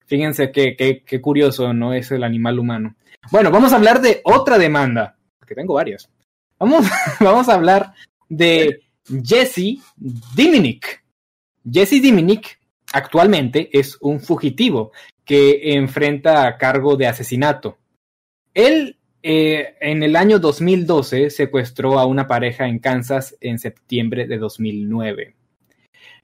Fíjense 0.07 0.51
qué, 0.51 0.77
qué, 0.77 1.03
qué 1.05 1.21
curioso, 1.21 1.73
¿no? 1.73 1.93
Es 1.93 2.11
el 2.11 2.25
animal 2.25 2.59
humano. 2.59 2.97
Bueno, 3.31 3.51
vamos 3.51 3.73
a 3.73 3.77
hablar 3.77 4.01
de 4.01 4.21
otra 4.25 4.59
demanda, 4.59 5.17
que 5.47 5.55
tengo 5.55 5.75
varias. 5.75 6.09
Vamos, 6.59 6.87
vamos 7.21 7.49
a 7.49 7.55
hablar 7.55 7.93
de 8.29 8.83
Jesse 9.07 9.79
Diminick. 9.97 11.05
Jesse 11.71 12.03
Diminick 12.03 12.59
actualmente 12.93 13.69
es 13.73 13.97
un 14.01 14.21
fugitivo 14.21 14.93
que 15.25 15.75
enfrenta 15.75 16.47
a 16.47 16.59
cargo 16.59 16.97
de 16.97 17.07
asesinato. 17.07 17.79
Él 18.55 18.99
eh, 19.23 19.77
en 19.81 20.03
el 20.03 20.17
año 20.17 20.39
2012 20.39 21.31
secuestró 21.31 21.99
a 21.99 22.07
una 22.07 22.27
pareja 22.27 22.67
en 22.67 22.79
Kansas 22.79 23.37
en 23.41 23.59
septiembre 23.59 24.27
de 24.27 24.39
2009. 24.39 25.37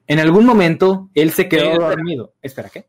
En 0.07 0.19
algún 0.19 0.45
momento 0.45 1.09
él 1.13 1.31
se 1.31 1.47
quedó 1.47 1.71
espera. 1.71 1.89
dormido. 1.89 2.33
Espera, 2.41 2.69
¿qué? 2.69 2.85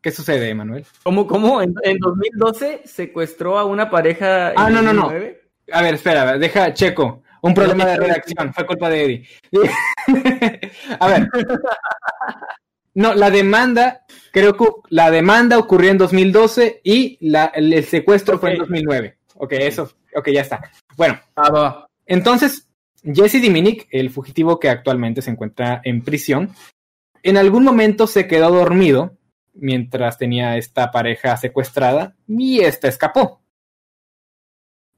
¿Qué 0.00 0.10
sucede, 0.10 0.50
Emanuel? 0.50 0.84
¿Cómo, 1.02 1.26
cómo? 1.26 1.62
En, 1.62 1.74
en 1.82 1.98
2012 1.98 2.82
secuestró 2.84 3.58
a 3.58 3.64
una 3.64 3.90
pareja. 3.90 4.50
en 4.50 4.58
Ah, 4.58 4.70
no, 4.70 4.82
no, 4.82 4.92
no. 4.92 5.02
2009? 5.02 5.40
A 5.72 5.82
ver, 5.82 5.94
espera, 5.94 6.38
deja, 6.38 6.74
checo. 6.74 7.22
Un 7.40 7.54
problema 7.54 7.84
de 7.86 7.96
redacción, 7.96 8.54
fue 8.54 8.66
culpa 8.66 8.88
de 8.88 9.04
Eddie. 9.04 9.28
a 11.00 11.08
ver. 11.08 11.28
No, 12.94 13.14
la 13.14 13.30
demanda, 13.30 14.04
creo 14.32 14.56
que 14.56 14.66
la 14.88 15.10
demanda 15.10 15.58
ocurrió 15.58 15.90
en 15.90 15.98
2012 15.98 16.80
y 16.84 17.18
la, 17.28 17.46
el, 17.46 17.72
el 17.72 17.84
secuestro 17.84 18.38
fue 18.38 18.50
en 18.54 18.62
Ok. 18.62 18.68
2009. 18.68 19.18
Ok, 19.36 19.52
eso, 19.54 19.90
ok, 20.14 20.28
ya 20.30 20.42
está. 20.42 20.70
Bueno, 20.96 21.18
Ah, 21.36 21.86
entonces, 22.06 22.68
Jesse 23.02 23.40
Diminick, 23.42 23.88
el 23.90 24.10
fugitivo 24.10 24.60
que 24.60 24.68
actualmente 24.68 25.22
se 25.22 25.30
encuentra 25.30 25.80
en 25.84 26.02
prisión, 26.02 26.54
en 27.22 27.36
algún 27.36 27.64
momento 27.64 28.06
se 28.06 28.28
quedó 28.28 28.50
dormido 28.50 29.16
mientras 29.54 30.18
tenía 30.18 30.56
esta 30.56 30.90
pareja 30.90 31.36
secuestrada 31.36 32.14
y 32.28 32.60
esta 32.60 32.88
escapó. 32.88 33.40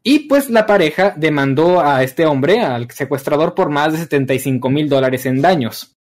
Y 0.02 0.20
pues 0.28 0.50
la 0.50 0.66
pareja 0.66 1.14
demandó 1.16 1.80
a 1.80 2.02
este 2.02 2.26
hombre, 2.26 2.60
al 2.60 2.90
secuestrador, 2.90 3.54
por 3.54 3.70
más 3.70 3.92
de 3.92 3.98
75 3.98 4.70
mil 4.70 4.88
dólares 4.88 5.26
en 5.26 5.40
daños. 5.42 5.95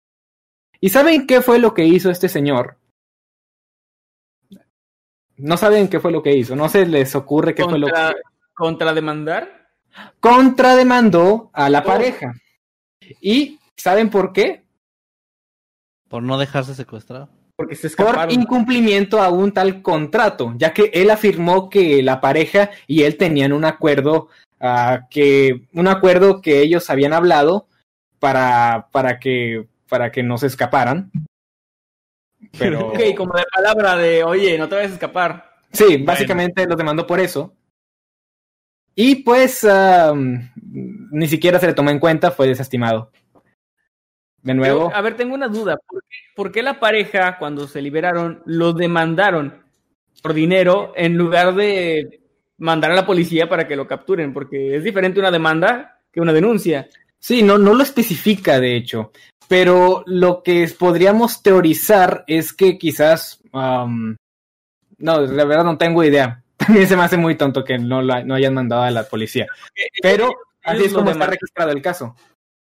¿Y 0.86 0.90
saben 0.90 1.26
qué 1.26 1.41
fue 1.41 1.57
lo 1.57 1.74
que 1.74 1.84
hizo 1.84 2.12
este 2.12 2.30
señor? 2.30 2.78
No 5.36 5.57
saben 5.57 5.88
qué 5.88 5.99
fue 5.99 6.12
lo 6.12 6.22
que 6.22 6.38
hizo, 6.38 6.56
no 6.56 6.70
se 6.70 6.86
les 6.86 7.16
ocurre 7.16 7.56
qué 7.56 7.64
fue 7.64 7.80
lo 7.80 7.88
Contra, 7.88 8.14
que 8.14 8.22
¿Contrademandar? 8.53 9.68
contrademandó 10.20 11.49
a 11.53 11.72
la 11.72 11.80
Oh. 11.80 11.86
pareja. 11.86 12.34
¿Y 13.20 13.57
saben 13.76 14.12
por 14.12 14.32
qué? 14.32 14.64
Por 16.07 16.22
no 16.22 16.38
dejarse 16.38 16.76
secuestrar. 16.76 17.30
Porque 17.56 17.74
se 17.74 17.90
Por 17.90 18.06
escaparon. 18.06 18.32
incumplimiento 18.40 19.24
a 19.24 19.30
un 19.30 19.52
tal 19.53 19.82
contrato, 19.82 20.53
ya 20.56 20.72
que 20.72 20.91
él 20.94 21.10
afirmó 21.10 21.68
que 21.68 22.03
la 22.03 22.22
pareja 22.22 22.70
y 22.86 23.02
él 23.02 23.18
tenían 23.18 23.53
un 23.53 23.66
acuerdo 23.66 24.30
ah, 24.60 25.07
que 25.10 25.66
un 25.74 25.88
acuerdo 25.88 26.41
que 26.41 26.62
ellos 26.62 26.91
habían 26.91 27.14
hablado 27.14 27.66
para 28.20 28.88
para 28.91 29.20
que 29.20 29.68
para 29.90 30.12
que 30.12 30.24
no 30.24 30.38
se 30.38 30.48
escaparan. 30.48 31.12
Pero 32.57 32.90
Ok, 32.90 32.99
como 33.18 33.34
de 33.34 33.44
palabra 33.53 33.95
de, 33.95 34.24
oye, 34.24 34.57
no 34.57 34.70
te 34.70 34.76
vayas 34.76 34.91
a 34.91 34.95
escapar. 34.95 35.52
Sí, 35.72 35.98
básicamente 35.98 36.66
los 36.66 36.78
demandó 36.78 37.06
por 37.06 37.20
eso. 37.20 37.53
Y 38.94 39.16
pues 39.24 39.68
ni 41.12 41.28
siquiera 41.28 41.60
se 41.60 41.68
le 41.68 41.74
tomó 41.74 41.90
en 41.90 41.99
cuenta, 41.99 42.32
fue 42.32 42.48
desestimado. 42.48 43.12
De 44.41 44.53
nuevo, 44.53 44.91
a 44.94 45.02
ver, 45.02 45.18
tengo 45.18 45.34
una 45.34 45.48
duda. 45.48 45.78
¿Por 45.88 46.03
qué, 46.03 46.18
por 46.36 46.52
qué 46.52 46.62
la 46.62 46.80
pareja, 46.80 47.38
cuando 47.40 47.68
se 47.68 47.82
liberaron, 47.82 48.44
lo 48.45 48.74
demandaron 48.74 49.64
por 50.22 50.34
dinero 50.34 50.94
en 50.95 51.18
lugar 51.18 51.56
de 51.56 52.22
mandar 52.57 52.91
a 52.91 52.95
la 52.95 53.06
policía 53.07 53.49
para 53.49 53.68
que 53.68 53.76
lo 53.76 53.88
capturen? 53.88 54.34
Porque 54.34 54.76
es 54.76 54.84
diferente 54.84 55.20
una 55.20 55.32
demanda 55.32 55.99
que 56.14 56.22
una 56.22 56.32
denuncia. 56.32 56.88
sí, 57.20 57.41
no, 57.41 57.57
no 57.57 57.74
lo 57.74 57.82
especifica 57.84 58.60
de 58.60 58.76
hecho, 58.78 59.12
pero 59.48 60.04
lo 60.06 60.44
que 60.44 60.68
podríamos 60.78 61.42
teorizar 61.44 62.24
es 62.28 62.54
que 62.54 62.78
quizás, 62.78 63.42
no, 63.54 65.22
la 65.22 65.46
verdad 65.46 65.64
no 65.64 65.78
tengo 65.78 66.04
idea. 66.04 66.44
También 66.58 66.88
se 66.88 66.96
me 66.96 67.04
hace 67.04 67.18
muy 67.18 67.36
tonto 67.36 67.64
que 67.64 67.78
no, 67.78 68.02
la- 68.02 68.24
no 68.24 68.34
hayan 68.36 68.54
mandado 68.54 68.84
a 68.84 68.92
la 68.92 69.04
policía. 69.04 69.48
Pero 70.02 70.30
así 70.64 70.78
ellos 70.78 70.88
es 70.88 70.94
como 70.94 71.12
está 71.12 71.28
registrado 71.28 71.72
el 71.72 71.82
caso. 71.82 72.16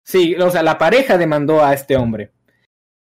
Sí, 0.04 0.34
o 0.36 0.50
sea, 0.50 0.62
la 0.62 0.78
pareja 0.78 1.16
demandó 1.18 1.64
a 1.64 1.74
este 1.74 1.96
hombre. 1.96 2.32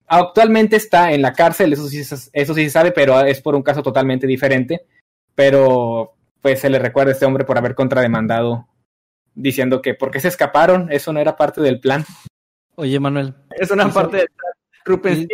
Actualmente 0.06 0.76
está 0.76 1.12
en 1.12 1.22
la 1.22 1.32
cárcel, 1.32 1.72
eso 1.72 1.86
sí, 1.88 2.00
eso 2.00 2.54
sí 2.54 2.64
se 2.64 2.70
sabe, 2.70 2.92
pero 2.92 3.20
es 3.20 3.40
por 3.40 3.54
un 3.54 3.62
caso 3.62 3.82
totalmente 3.82 4.26
diferente. 4.26 4.86
Pero 5.34 6.14
pues 6.40 6.60
se 6.60 6.70
le 6.70 6.78
recuerda 6.78 7.10
a 7.10 7.14
este 7.14 7.26
hombre 7.26 7.44
por 7.44 7.58
haber 7.58 7.74
contrademandado, 7.74 8.66
diciendo 9.34 9.82
que 9.82 9.94
porque 9.94 10.20
se 10.20 10.28
escaparon, 10.28 10.90
eso 10.90 11.12
no 11.12 11.20
era 11.20 11.36
parte 11.36 11.60
del 11.60 11.80
plan. 11.80 12.04
Oye, 12.80 12.98
Manuel, 12.98 13.34
Es 13.50 13.70
una 13.70 13.92
parte 13.92 14.16
de 14.86 15.28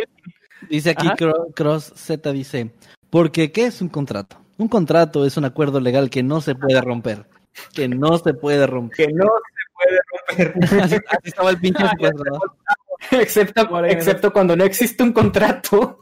dice 0.69 0.89
aquí 0.89 1.07
Cross 1.55 1.93
Z 1.95 2.31
dice, 2.33 2.71
porque 3.09 3.53
¿qué 3.53 3.67
es 3.67 3.81
un 3.81 3.87
contrato? 3.87 4.37
Un 4.57 4.67
contrato 4.67 5.25
es 5.25 5.37
un 5.37 5.45
acuerdo 5.45 5.79
legal 5.79 6.09
que 6.09 6.23
no 6.23 6.41
se 6.41 6.55
puede 6.55 6.81
romper. 6.81 7.25
Que 7.73 7.87
no 7.87 8.17
se 8.17 8.33
puede 8.33 8.67
romper. 8.67 9.07
que 9.07 9.13
no 9.13 9.25
se 9.25 10.35
puede 10.35 10.51
romper. 10.51 10.63
así, 10.83 10.95
así 10.95 11.17
estaba 11.23 11.49
el 11.51 11.57
pinche 11.59 11.87
secuestrador. 11.89 12.41
excepto, 13.89 14.33
cuando 14.33 14.55
no 14.57 14.65
existe 14.65 15.03
un 15.03 15.13
contrato. 15.13 16.01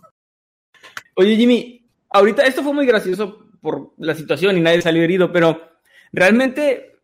Oye, 1.16 1.36
Jimmy, 1.36 1.88
ahorita 2.10 2.42
esto 2.44 2.64
fue 2.64 2.74
muy 2.74 2.88
gracioso 2.88 3.46
por 3.62 3.94
la 3.98 4.16
situación 4.16 4.58
y 4.58 4.62
nadie 4.62 4.82
salió 4.82 5.04
herido, 5.04 5.32
pero 5.32 5.62
realmente 6.12 7.02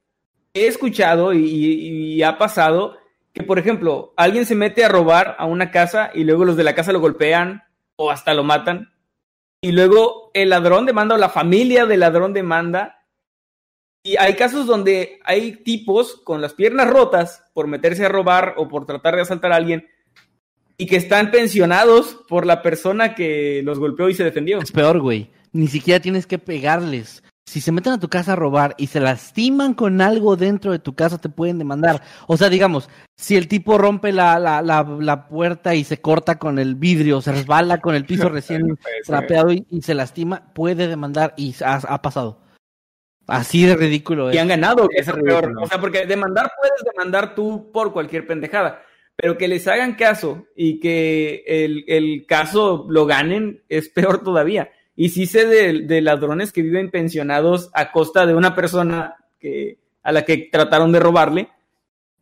he 0.53 0.65
escuchado 0.65 1.31
y, 1.31 1.45
y- 1.45 2.13
y 2.15 2.23
ha 2.23 2.39
pasado 2.39 2.97
que, 3.33 3.43
por 3.43 3.59
ejemplo, 3.59 4.13
alguien 4.17 4.45
se 4.45 4.55
mete 4.55 4.83
a 4.83 4.89
robar 4.89 5.35
a 5.39 5.45
una 5.45 5.71
casa 5.71 6.11
y 6.13 6.23
luego 6.23 6.45
los 6.45 6.57
de 6.57 6.63
la 6.63 6.75
casa 6.75 6.91
lo 6.91 6.99
golpean 6.99 7.63
o 7.95 8.11
hasta 8.11 8.33
lo 8.33 8.43
matan. 8.43 8.93
Y 9.61 9.71
luego 9.71 10.31
el 10.33 10.49
ladrón 10.49 10.85
demanda 10.85 11.15
o 11.15 11.17
la 11.17 11.29
familia 11.29 11.85
del 11.85 12.01
ladrón 12.01 12.33
demanda. 12.33 13.05
Y 14.03 14.17
hay 14.17 14.35
casos 14.35 14.65
donde 14.65 15.19
hay 15.23 15.57
tipos 15.63 16.15
con 16.23 16.41
las 16.41 16.53
piernas 16.53 16.89
rotas 16.89 17.43
por 17.53 17.67
meterse 17.67 18.05
a 18.05 18.09
robar 18.09 18.55
o 18.57 18.67
por 18.67 18.85
tratar 18.85 19.15
de 19.15 19.21
asaltar 19.21 19.51
a 19.51 19.57
alguien 19.57 19.87
y 20.77 20.87
que 20.87 20.95
están 20.95 21.29
pensionados 21.29 22.17
por 22.27 22.47
la 22.47 22.63
persona 22.63 23.13
que 23.13 23.61
los 23.63 23.77
golpeó 23.77 24.09
y 24.09 24.15
se 24.15 24.23
defendió. 24.23 24.59
Es 24.59 24.71
peor, 24.71 24.99
güey. 24.99 25.29
Ni 25.51 25.67
siquiera 25.67 25.99
tienes 25.99 26.25
que 26.25 26.39
pegarles. 26.39 27.23
Si 27.51 27.59
se 27.59 27.73
meten 27.73 27.91
a 27.91 27.99
tu 27.99 28.07
casa 28.07 28.31
a 28.31 28.37
robar 28.37 28.75
y 28.77 28.87
se 28.87 29.01
lastiman 29.01 29.73
con 29.73 29.99
algo 29.99 30.37
dentro 30.37 30.71
de 30.71 30.79
tu 30.79 30.95
casa, 30.95 31.17
te 31.17 31.27
pueden 31.27 31.57
demandar. 31.57 32.01
O 32.27 32.37
sea, 32.37 32.47
digamos, 32.47 32.89
si 33.17 33.35
el 33.35 33.49
tipo 33.49 33.77
rompe 33.77 34.13
la, 34.13 34.39
la, 34.39 34.61
la, 34.61 34.83
la 34.83 35.27
puerta 35.27 35.75
y 35.75 35.83
se 35.83 35.99
corta 35.99 36.39
con 36.39 36.59
el 36.59 36.75
vidrio, 36.75 37.19
se 37.19 37.33
resbala 37.33 37.81
con 37.81 37.93
el 37.93 38.05
piso 38.05 38.29
recién 38.29 38.79
trapeado 39.05 39.51
y, 39.51 39.65
y 39.69 39.81
se 39.81 39.93
lastima, 39.93 40.53
puede 40.53 40.87
demandar 40.87 41.33
y 41.35 41.53
ha, 41.61 41.75
ha 41.75 42.01
pasado. 42.01 42.39
Así 43.27 43.65
de 43.65 43.75
ridículo 43.75 44.29
es. 44.29 44.35
Y 44.37 44.39
han 44.39 44.47
ganado, 44.47 44.87
es 44.95 45.11
peor. 45.11 45.53
O 45.61 45.67
sea, 45.67 45.81
porque 45.81 46.05
demandar 46.05 46.53
puedes 46.57 46.81
demandar 46.85 47.35
tú 47.35 47.69
por 47.73 47.91
cualquier 47.91 48.25
pendejada, 48.25 48.81
pero 49.17 49.37
que 49.37 49.49
les 49.49 49.67
hagan 49.67 49.95
caso 49.95 50.45
y 50.55 50.79
que 50.79 51.43
el, 51.45 51.83
el 51.89 52.25
caso 52.25 52.85
lo 52.87 53.05
ganen 53.05 53.61
es 53.67 53.89
peor 53.89 54.23
todavía. 54.23 54.71
Y 54.95 55.09
sí 55.09 55.25
sé 55.25 55.45
de, 55.45 55.81
de 55.81 56.01
ladrones 56.01 56.51
que 56.51 56.61
viven 56.61 56.91
pensionados 56.91 57.69
a 57.73 57.91
costa 57.91 58.25
de 58.25 58.35
una 58.35 58.55
persona 58.55 59.15
que, 59.39 59.77
a 60.03 60.11
la 60.11 60.23
que 60.25 60.49
trataron 60.51 60.91
de 60.91 60.99
robarle 60.99 61.49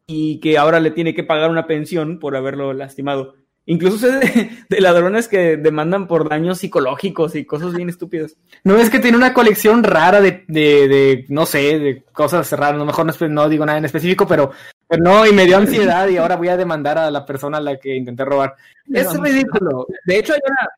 y 0.07 0.39
que 0.39 0.57
ahora 0.57 0.79
le 0.79 0.91
tiene 0.91 1.13
que 1.13 1.23
pagar 1.23 1.49
una 1.49 1.67
pensión 1.67 2.19
por 2.19 2.35
haberlo 2.35 2.73
lastimado. 2.73 3.35
Incluso 3.65 3.99
sé 3.99 4.11
de, 4.13 4.49
de 4.67 4.81
ladrones 4.81 5.27
que 5.27 5.55
demandan 5.55 6.07
por 6.07 6.27
daños 6.27 6.57
psicológicos 6.57 7.35
y 7.35 7.45
cosas 7.45 7.75
bien 7.75 7.87
estúpidas. 7.87 8.35
No 8.63 8.77
es 8.77 8.89
que 8.89 8.97
tiene 8.97 9.15
una 9.15 9.31
colección 9.31 9.83
rara 9.83 10.21
de, 10.21 10.43
de, 10.47 11.25
no 11.29 11.45
sé, 11.45 11.77
de 11.77 12.03
cosas 12.11 12.51
raras. 12.53 12.73
A 12.73 12.77
lo 12.77 12.85
mejor 12.85 13.29
no, 13.29 13.47
digo 13.47 13.67
nada 13.67 13.77
en 13.77 13.85
específico, 13.85 14.25
pero, 14.25 14.49
pero 14.87 15.03
no, 15.03 15.27
y 15.27 15.33
me 15.33 15.45
dio 15.45 15.57
ansiedad 15.57 16.07
y 16.07 16.17
ahora 16.17 16.35
voy 16.35 16.47
a 16.47 16.57
demandar 16.57 16.97
a 16.97 17.11
la 17.11 17.23
persona 17.27 17.59
a 17.59 17.61
la 17.61 17.77
que 17.77 17.95
intenté 17.95 18.25
robar. 18.25 18.55
Es 18.91 19.13
ridículo. 19.19 19.85
De 20.03 20.17
hecho, 20.17 20.33
hay 20.33 20.39
una, 20.43 20.69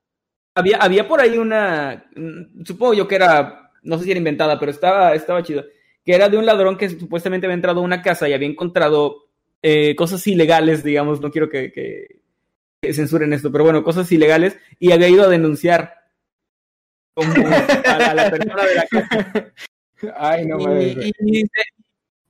había, 0.55 0.77
había 0.77 1.07
por 1.07 1.21
ahí 1.21 1.37
una, 1.37 2.05
mm, 2.15 2.63
supongo 2.65 2.93
yo 2.93 3.07
que 3.07 3.15
era, 3.15 3.71
no 3.83 3.97
sé 3.97 4.05
si 4.05 4.11
era 4.11 4.17
inventada, 4.17 4.59
pero 4.59 4.71
estaba, 4.71 5.13
estaba 5.13 5.43
chido, 5.43 5.65
que 6.05 6.13
era 6.13 6.29
de 6.29 6.37
un 6.37 6.45
ladrón 6.45 6.77
que 6.77 6.89
supuestamente 6.89 7.45
había 7.47 7.55
entrado 7.55 7.79
a 7.81 7.83
una 7.83 8.01
casa 8.01 8.27
y 8.27 8.33
había 8.33 8.47
encontrado 8.47 9.27
eh, 9.61 9.95
cosas 9.95 10.25
ilegales, 10.27 10.83
digamos, 10.83 11.21
no 11.21 11.29
quiero 11.31 11.49
que, 11.49 11.71
que- 11.71 12.19
que 12.81 12.93
censuren 12.95 13.31
esto, 13.31 13.51
pero 13.51 13.63
bueno, 13.63 13.83
cosas 13.83 14.11
ilegales, 14.11 14.57
y 14.79 14.91
había 14.91 15.07
ido 15.07 15.23
a 15.23 15.27
denunciar 15.29 15.93
como 17.13 17.31
a, 17.45 17.49
la, 17.99 18.09
a 18.09 18.13
la 18.15 18.29
persona 18.31 18.65
de 18.65 18.75
la 18.75 18.87
casa. 18.87 19.53
Ay, 20.17 20.47
no 20.47 20.59
y, 20.59 20.63
mames. 20.63 20.97
y- 20.97 21.11
y 21.19 21.41
se- 21.41 21.83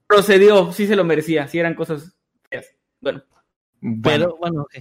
procedió, 0.06 0.70
sí 0.72 0.86
se 0.86 0.94
lo 0.94 1.04
merecía, 1.04 1.48
sí 1.48 1.58
eran 1.58 1.74
cosas 1.74 2.14
feas. 2.50 2.66
Bueno, 3.00 3.22
Bueno, 3.80 4.26
Pero 4.26 4.36
bueno, 4.36 4.60
ok. 4.62 4.74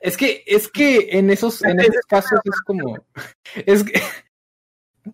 Es 0.00 0.16
que, 0.16 0.44
es 0.46 0.68
que 0.68 1.08
en 1.12 1.30
esos, 1.30 1.62
en 1.64 1.80
esos 1.80 2.04
casos 2.08 2.40
es 2.44 2.60
como, 2.62 2.98
es 3.66 3.84
que 3.84 4.00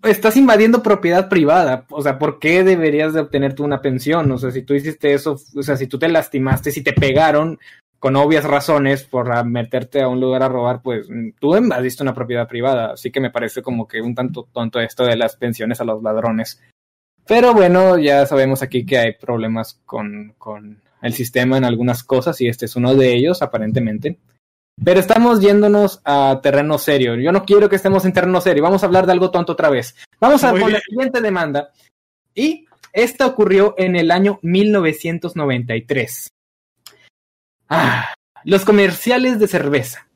estás 0.02 0.36
invadiendo 0.36 0.82
propiedad 0.82 1.28
privada. 1.28 1.86
O 1.90 2.02
sea, 2.02 2.18
¿por 2.18 2.38
qué 2.38 2.64
deberías 2.64 3.12
de 3.12 3.20
obtener 3.20 3.54
tú 3.54 3.64
una 3.64 3.80
pensión? 3.80 4.30
O 4.32 4.38
sea, 4.38 4.50
si 4.50 4.62
tú 4.62 4.74
hiciste 4.74 5.14
eso, 5.14 5.36
o 5.54 5.62
sea, 5.62 5.76
si 5.76 5.86
tú 5.86 5.98
te 5.98 6.08
lastimaste, 6.08 6.70
si 6.70 6.82
te 6.82 6.92
pegaron 6.92 7.58
con 7.98 8.16
obvias 8.16 8.44
razones 8.44 9.04
por 9.04 9.44
meterte 9.46 10.02
a 10.02 10.08
un 10.08 10.20
lugar 10.20 10.42
a 10.42 10.48
robar, 10.48 10.82
pues 10.82 11.08
mm, 11.08 11.30
tú 11.40 11.56
invadiste 11.56 12.02
una 12.02 12.14
propiedad 12.14 12.48
privada. 12.48 12.92
Así 12.92 13.10
que 13.10 13.20
me 13.20 13.30
parece 13.30 13.62
como 13.62 13.88
que 13.88 14.00
un 14.00 14.14
tanto 14.14 14.48
tonto 14.52 14.80
esto 14.80 15.04
de 15.04 15.16
las 15.16 15.36
pensiones 15.36 15.80
a 15.80 15.84
los 15.84 16.02
ladrones. 16.02 16.60
Pero 17.26 17.54
bueno, 17.54 17.98
ya 17.98 18.26
sabemos 18.26 18.62
aquí 18.62 18.84
que 18.84 18.98
hay 18.98 19.12
problemas 19.14 19.80
con, 19.86 20.34
con 20.36 20.82
el 21.00 21.14
sistema 21.14 21.56
en 21.56 21.64
algunas 21.64 22.04
cosas 22.04 22.38
y 22.40 22.48
este 22.48 22.66
es 22.66 22.76
uno 22.76 22.94
de 22.94 23.14
ellos, 23.14 23.40
aparentemente. 23.40 24.18
Pero 24.82 25.00
estamos 25.00 25.40
yéndonos 25.40 26.00
a 26.04 26.40
terreno 26.42 26.78
serio. 26.78 27.14
Yo 27.16 27.30
no 27.32 27.44
quiero 27.44 27.68
que 27.68 27.76
estemos 27.76 28.04
en 28.04 28.12
terreno 28.12 28.40
serio. 28.40 28.62
Vamos 28.62 28.82
a 28.82 28.86
hablar 28.86 29.06
de 29.06 29.12
algo 29.12 29.30
tonto 29.30 29.52
otra 29.52 29.70
vez. 29.70 29.94
Vamos 30.20 30.42
a 30.42 30.50
Muy 30.50 30.60
por 30.60 30.70
la 30.70 30.78
bien. 30.78 30.82
siguiente 30.88 31.20
demanda. 31.20 31.70
Y 32.34 32.66
esta 32.92 33.26
ocurrió 33.26 33.74
en 33.78 33.96
el 33.96 34.10
año 34.10 34.40
1993. 34.42 36.28
Ah, 37.68 38.14
los 38.44 38.64
comerciales 38.64 39.38
de 39.38 39.48
cerveza. 39.48 40.08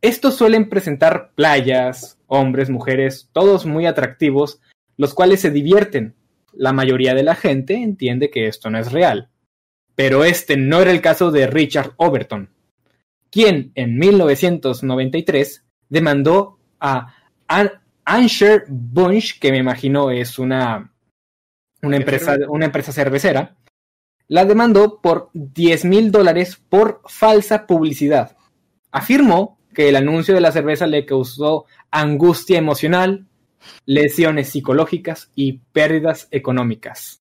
Estos 0.00 0.36
suelen 0.36 0.68
presentar 0.68 1.32
playas, 1.34 2.18
hombres, 2.26 2.70
mujeres, 2.70 3.28
todos 3.32 3.64
muy 3.66 3.86
atractivos, 3.86 4.60
los 4.96 5.14
cuales 5.14 5.40
se 5.40 5.50
divierten. 5.50 6.14
La 6.52 6.72
mayoría 6.72 7.14
de 7.14 7.22
la 7.22 7.34
gente 7.34 7.74
entiende 7.74 8.30
que 8.30 8.46
esto 8.46 8.70
no 8.70 8.78
es 8.78 8.92
real. 8.92 9.30
Pero 9.96 10.24
este 10.24 10.56
no 10.56 10.80
era 10.80 10.90
el 10.90 11.00
caso 11.00 11.30
de 11.30 11.46
Richard 11.46 11.92
Overton, 11.96 12.50
quien 13.34 13.72
en 13.74 13.98
1993 13.98 15.64
demandó 15.88 16.60
a 16.78 17.16
An 17.48 17.68
Ancher 18.04 18.64
Bunch, 18.68 19.40
que 19.40 19.50
me 19.50 19.58
imagino 19.58 20.12
es 20.12 20.38
una, 20.38 20.92
una, 21.82 21.96
empresa, 21.96 22.36
una 22.48 22.66
empresa 22.66 22.92
cervecera, 22.92 23.56
la 24.28 24.44
demandó 24.44 25.00
por 25.00 25.30
10 25.32 25.84
mil 25.86 26.12
dólares 26.12 26.62
por 26.68 27.00
falsa 27.06 27.66
publicidad. 27.66 28.36
Afirmó 28.92 29.58
que 29.74 29.88
el 29.88 29.96
anuncio 29.96 30.32
de 30.36 30.40
la 30.40 30.52
cerveza 30.52 30.86
le 30.86 31.04
causó 31.04 31.64
angustia 31.90 32.56
emocional, 32.56 33.26
lesiones 33.84 34.50
psicológicas 34.50 35.32
y 35.34 35.54
pérdidas 35.72 36.28
económicas. 36.30 37.20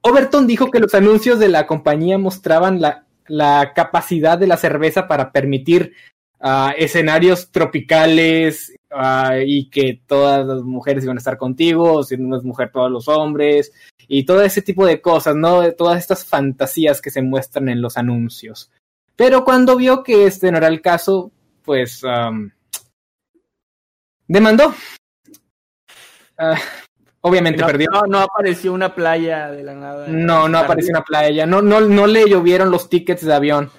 Overton 0.00 0.46
dijo 0.46 0.70
que 0.70 0.80
los 0.80 0.94
anuncios 0.94 1.38
de 1.38 1.50
la 1.50 1.66
compañía 1.66 2.16
mostraban 2.16 2.80
la, 2.80 3.04
la 3.30 3.72
capacidad 3.74 4.36
de 4.36 4.48
la 4.48 4.56
cerveza 4.56 5.06
para 5.06 5.30
permitir 5.30 5.94
uh, 6.40 6.70
escenarios 6.76 7.50
tropicales 7.50 8.74
uh, 8.90 9.40
y 9.46 9.70
que 9.70 10.02
todas 10.06 10.44
las 10.44 10.62
mujeres 10.62 11.04
iban 11.04 11.16
a 11.16 11.20
estar 11.20 11.38
contigo, 11.38 12.02
si 12.02 12.16
no 12.16 12.36
es 12.36 12.42
mujer 12.42 12.70
todos 12.72 12.90
los 12.90 13.06
hombres 13.06 13.72
y 14.08 14.24
todo 14.24 14.42
ese 14.42 14.62
tipo 14.62 14.84
de 14.84 15.00
cosas, 15.00 15.36
¿no? 15.36 15.72
Todas 15.72 15.98
estas 15.98 16.24
fantasías 16.26 17.00
que 17.00 17.10
se 17.10 17.22
muestran 17.22 17.68
en 17.68 17.80
los 17.80 17.96
anuncios. 17.96 18.70
Pero 19.14 19.44
cuando 19.44 19.76
vio 19.76 20.02
que 20.02 20.26
este 20.26 20.50
no 20.50 20.58
era 20.58 20.66
el 20.66 20.80
caso, 20.80 21.30
pues 21.62 22.02
demandó. 24.26 24.74
Uh, 26.36 26.56
obviamente 27.20 27.60
no, 27.60 27.66
perdió. 27.66 27.90
No, 27.90 28.02
no 28.06 28.18
apareció 28.20 28.72
una 28.72 28.94
playa 28.94 29.50
de 29.50 29.62
la 29.62 29.74
nada. 29.74 30.06
No, 30.08 30.48
no 30.48 30.58
apareció 30.58 30.90
una 30.90 31.02
playa. 31.02 31.46
No, 31.46 31.62
no, 31.62 31.80
no 31.80 32.06
le 32.06 32.28
llovieron 32.28 32.70
los 32.70 32.88
tickets 32.88 33.24
de 33.24 33.34
avión 33.34 33.70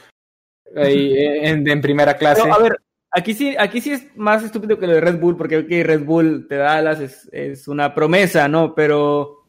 ahí, 0.76 1.14
en, 1.18 1.68
en, 1.68 1.82
primera 1.82 2.16
clase. 2.16 2.42
Pero, 2.44 2.54
a 2.54 2.60
ver, 2.60 2.78
aquí 3.12 3.34
sí, 3.34 3.56
aquí 3.58 3.82
sí 3.82 3.92
es 3.92 4.16
más 4.16 4.44
estúpido 4.44 4.78
que 4.78 4.88
lo 4.88 4.94
de 4.94 5.02
Red 5.02 5.20
Bull, 5.20 5.38
porque 5.38 5.58
okay, 5.58 5.84
Red 5.84 6.04
Bull 6.04 6.48
te 6.48 6.56
da 6.56 6.76
alas, 6.76 7.00
es, 7.00 7.30
es 7.32 7.68
una 7.68 7.94
promesa, 7.94 8.48
¿no? 8.48 8.74
Pero 8.76 9.46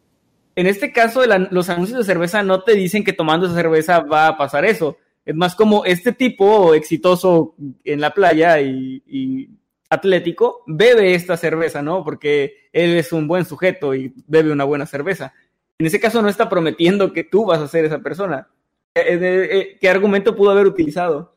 en 0.54 0.66
este 0.66 0.92
caso, 0.92 1.24
la, 1.26 1.38
los 1.38 1.68
anuncios 1.68 1.98
de 1.98 2.04
cerveza 2.04 2.42
no 2.42 2.62
te 2.62 2.74
dicen 2.74 3.04
que 3.04 3.12
tomando 3.12 3.46
esa 3.46 3.54
cerveza 3.54 4.00
va 4.00 4.26
a 4.26 4.36
pasar 4.36 4.64
eso. 4.64 4.96
Es 5.24 5.34
más 5.36 5.54
como 5.54 5.84
este 5.84 6.12
tipo 6.12 6.74
exitoso 6.74 7.54
en 7.84 8.00
la 8.00 8.12
playa 8.12 8.60
y, 8.60 9.02
y 9.06 9.48
atlético 9.92 10.62
bebe 10.66 11.14
esta 11.14 11.36
cerveza, 11.36 11.82
¿no? 11.82 12.02
Porque 12.02 12.68
él 12.72 12.96
es 12.96 13.12
un 13.12 13.28
buen 13.28 13.44
sujeto 13.44 13.94
y 13.94 14.14
bebe 14.26 14.50
una 14.50 14.64
buena 14.64 14.86
cerveza. 14.86 15.34
En 15.78 15.86
ese 15.86 16.00
caso 16.00 16.22
no 16.22 16.28
está 16.28 16.48
prometiendo 16.48 17.12
que 17.12 17.24
tú 17.24 17.44
vas 17.44 17.60
a 17.60 17.68
ser 17.68 17.84
esa 17.84 17.98
persona. 17.98 18.48
¿Qué 18.94 19.88
argumento 19.90 20.34
pudo 20.34 20.50
haber 20.50 20.66
utilizado? 20.66 21.34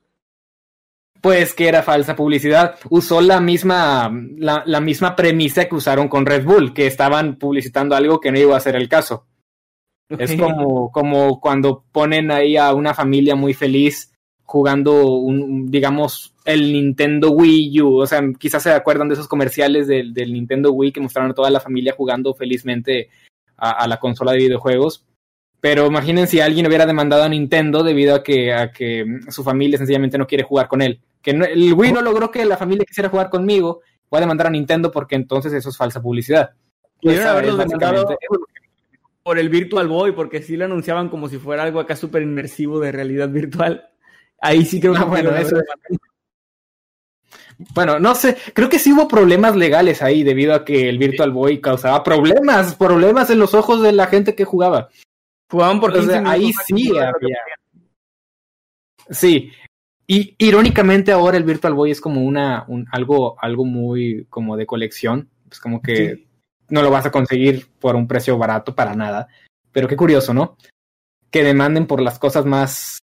Pues 1.19 1.53
que 1.53 1.67
era 1.67 1.83
falsa 1.83 2.15
publicidad. 2.15 2.75
Usó 2.89 3.19
la 3.19 3.41
misma, 3.41 4.11
la, 4.37 4.63
la, 4.65 4.79
misma 4.79 5.15
premisa 5.15 5.65
que 5.65 5.75
usaron 5.75 6.07
con 6.07 6.25
Red 6.25 6.45
Bull, 6.45 6.73
que 6.73 6.87
estaban 6.87 7.37
publicitando 7.37 7.95
algo 7.95 8.19
que 8.19 8.31
no 8.31 8.39
iba 8.39 8.55
a 8.55 8.59
ser 8.59 8.75
el 8.75 8.87
caso. 8.87 9.25
Okay. 10.09 10.25
Es 10.25 10.39
como, 10.39 10.91
como 10.91 11.41
cuando 11.41 11.83
ponen 11.91 12.29
ahí 12.31 12.55
a 12.55 12.73
una 12.73 12.93
familia 12.93 13.35
muy 13.35 13.53
feliz 13.53 14.14
jugando, 14.45 15.17
un, 15.17 15.69
digamos, 15.69 16.33
el 16.45 16.71
Nintendo 16.71 17.31
Wii 17.31 17.81
U. 17.81 17.97
O 17.97 18.07
sea, 18.07 18.21
quizás 18.37 18.63
se 18.63 18.71
acuerdan 18.71 19.07
de 19.07 19.15
esos 19.15 19.27
comerciales 19.27 19.87
del, 19.87 20.13
del 20.13 20.33
Nintendo 20.33 20.71
Wii 20.71 20.91
que 20.91 21.01
mostraron 21.01 21.31
a 21.31 21.35
toda 21.35 21.49
la 21.49 21.59
familia 21.59 21.95
jugando 21.97 22.33
felizmente 22.33 23.09
a, 23.57 23.71
a, 23.71 23.87
la 23.87 23.97
consola 23.97 24.31
de 24.31 24.39
videojuegos. 24.39 25.05
Pero 25.59 25.87
imaginen 25.87 26.27
si 26.27 26.39
alguien 26.39 26.67
hubiera 26.67 26.85
demandado 26.85 27.23
a 27.23 27.29
Nintendo 27.29 27.83
debido 27.83 28.15
a 28.15 28.23
que, 28.23 28.53
a 28.53 28.71
que 28.71 29.05
su 29.29 29.43
familia 29.43 29.79
sencillamente 29.79 30.17
no 30.17 30.27
quiere 30.27 30.43
jugar 30.43 30.67
con 30.67 30.81
él. 30.81 31.01
Que 31.21 31.33
no, 31.33 31.43
el 31.43 31.73
Wii 31.73 31.91
no 31.91 32.01
logró 32.01 32.29
que 32.29 32.45
la 32.45 32.57
familia 32.57 32.85
quisiera 32.85 33.09
jugar 33.09 33.29
conmigo. 33.29 33.81
Voy 34.11 34.19
a 34.19 34.21
demandar 34.21 34.47
a 34.47 34.51
Nintendo 34.51 34.91
porque 34.91 35.15
entonces 35.15 35.51
eso 35.53 35.69
es 35.69 35.77
falsa 35.77 36.01
publicidad. 36.01 36.51
Pudieron 37.01 37.27
haberlo 37.27 37.57
demandado 37.57 38.15
por 39.23 39.39
el 39.39 39.49
Virtual 39.49 39.87
Boy, 39.87 40.11
porque 40.11 40.43
sí 40.43 40.55
lo 40.55 40.65
anunciaban 40.65 41.09
como 41.09 41.27
si 41.29 41.39
fuera 41.39 41.63
algo 41.63 41.79
acá 41.79 41.95
súper 41.95 42.21
inmersivo 42.21 42.79
de 42.79 42.91
realidad 42.91 43.27
virtual. 43.29 43.89
Ahí 44.45 44.63
sí 44.63 44.79
creo 44.79 44.93
que 44.93 44.99
no, 44.99 45.07
bueno, 45.07 45.35
eso 45.35 45.57
bueno, 47.73 47.99
no 47.99 48.15
sé, 48.15 48.37
creo 48.53 48.69
que 48.69 48.79
sí 48.79 48.91
hubo 48.91 49.07
problemas 49.07 49.55
legales 49.55 50.01
ahí 50.01 50.23
debido 50.23 50.53
a 50.53 50.65
que 50.65 50.89
el 50.89 50.97
Virtual 50.97 51.31
Boy 51.31 51.61
causaba 51.61 52.03
problemas, 52.03 52.75
problemas 52.75 53.29
en 53.29 53.39
los 53.39 53.53
ojos 53.53 53.81
de 53.81 53.93
la 53.93 54.07
gente 54.07 54.35
que 54.35 54.43
jugaba. 54.43 54.89
Jugaban 55.49 55.79
por 55.79 55.91
Entonces, 55.91 56.21
ahí 56.25 56.51
sí 56.65 56.89
había. 56.97 57.37
Sí. 59.09 59.51
Y 60.07 60.35
irónicamente 60.37 61.11
ahora 61.11 61.37
el 61.37 61.43
Virtual 61.43 61.73
Boy 61.73 61.91
es 61.91 62.01
como 62.01 62.21
una 62.21 62.65
un, 62.67 62.87
algo 62.91 63.37
algo 63.39 63.65
muy 63.65 64.27
como 64.29 64.57
de 64.57 64.65
colección, 64.65 65.29
es 65.49 65.59
como 65.59 65.81
que 65.81 66.15
sí. 66.15 66.27
no 66.69 66.81
lo 66.83 66.91
vas 66.91 67.05
a 67.05 67.11
conseguir 67.11 67.67
por 67.79 67.95
un 67.95 68.07
precio 68.07 68.37
barato 68.37 68.75
para 68.75 68.95
nada. 68.95 69.27
Pero 69.71 69.87
qué 69.87 69.95
curioso, 69.95 70.33
¿no? 70.33 70.57
Que 71.31 71.43
demanden 71.43 71.87
por 71.87 72.01
las 72.01 72.19
cosas 72.19 72.45
más, 72.45 72.99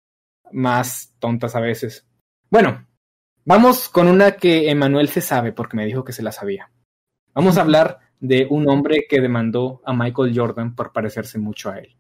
más 0.53 1.08
tontas 1.19 1.55
a 1.55 1.61
veces. 1.61 2.07
Bueno, 2.51 2.87
vamos 3.45 3.89
con 3.89 4.09
una 4.09 4.33
que 4.33 4.71
Emanuel 4.71 5.09
se 5.09 5.21
sabe 5.21 5.53
porque 5.53 5.77
me 5.77 5.87
dijo 5.87 6.05
que 6.05 6.13
se 6.13 6.23
la 6.23 6.33
sabía. 6.33 6.71
Vamos 7.35 7.57
a 7.57 7.63
hablar 7.63 8.01
de 8.21 8.47
un 8.51 8.69
hombre 8.69 9.07
que 9.09 9.21
demandó 9.21 9.81
a 9.85 9.93
Michael 9.93 10.33
Jordan 10.35 10.75
por 10.75 10.93
parecerse 10.93 11.39
mucho 11.39 11.71
a 11.71 11.79
él. 11.79 11.97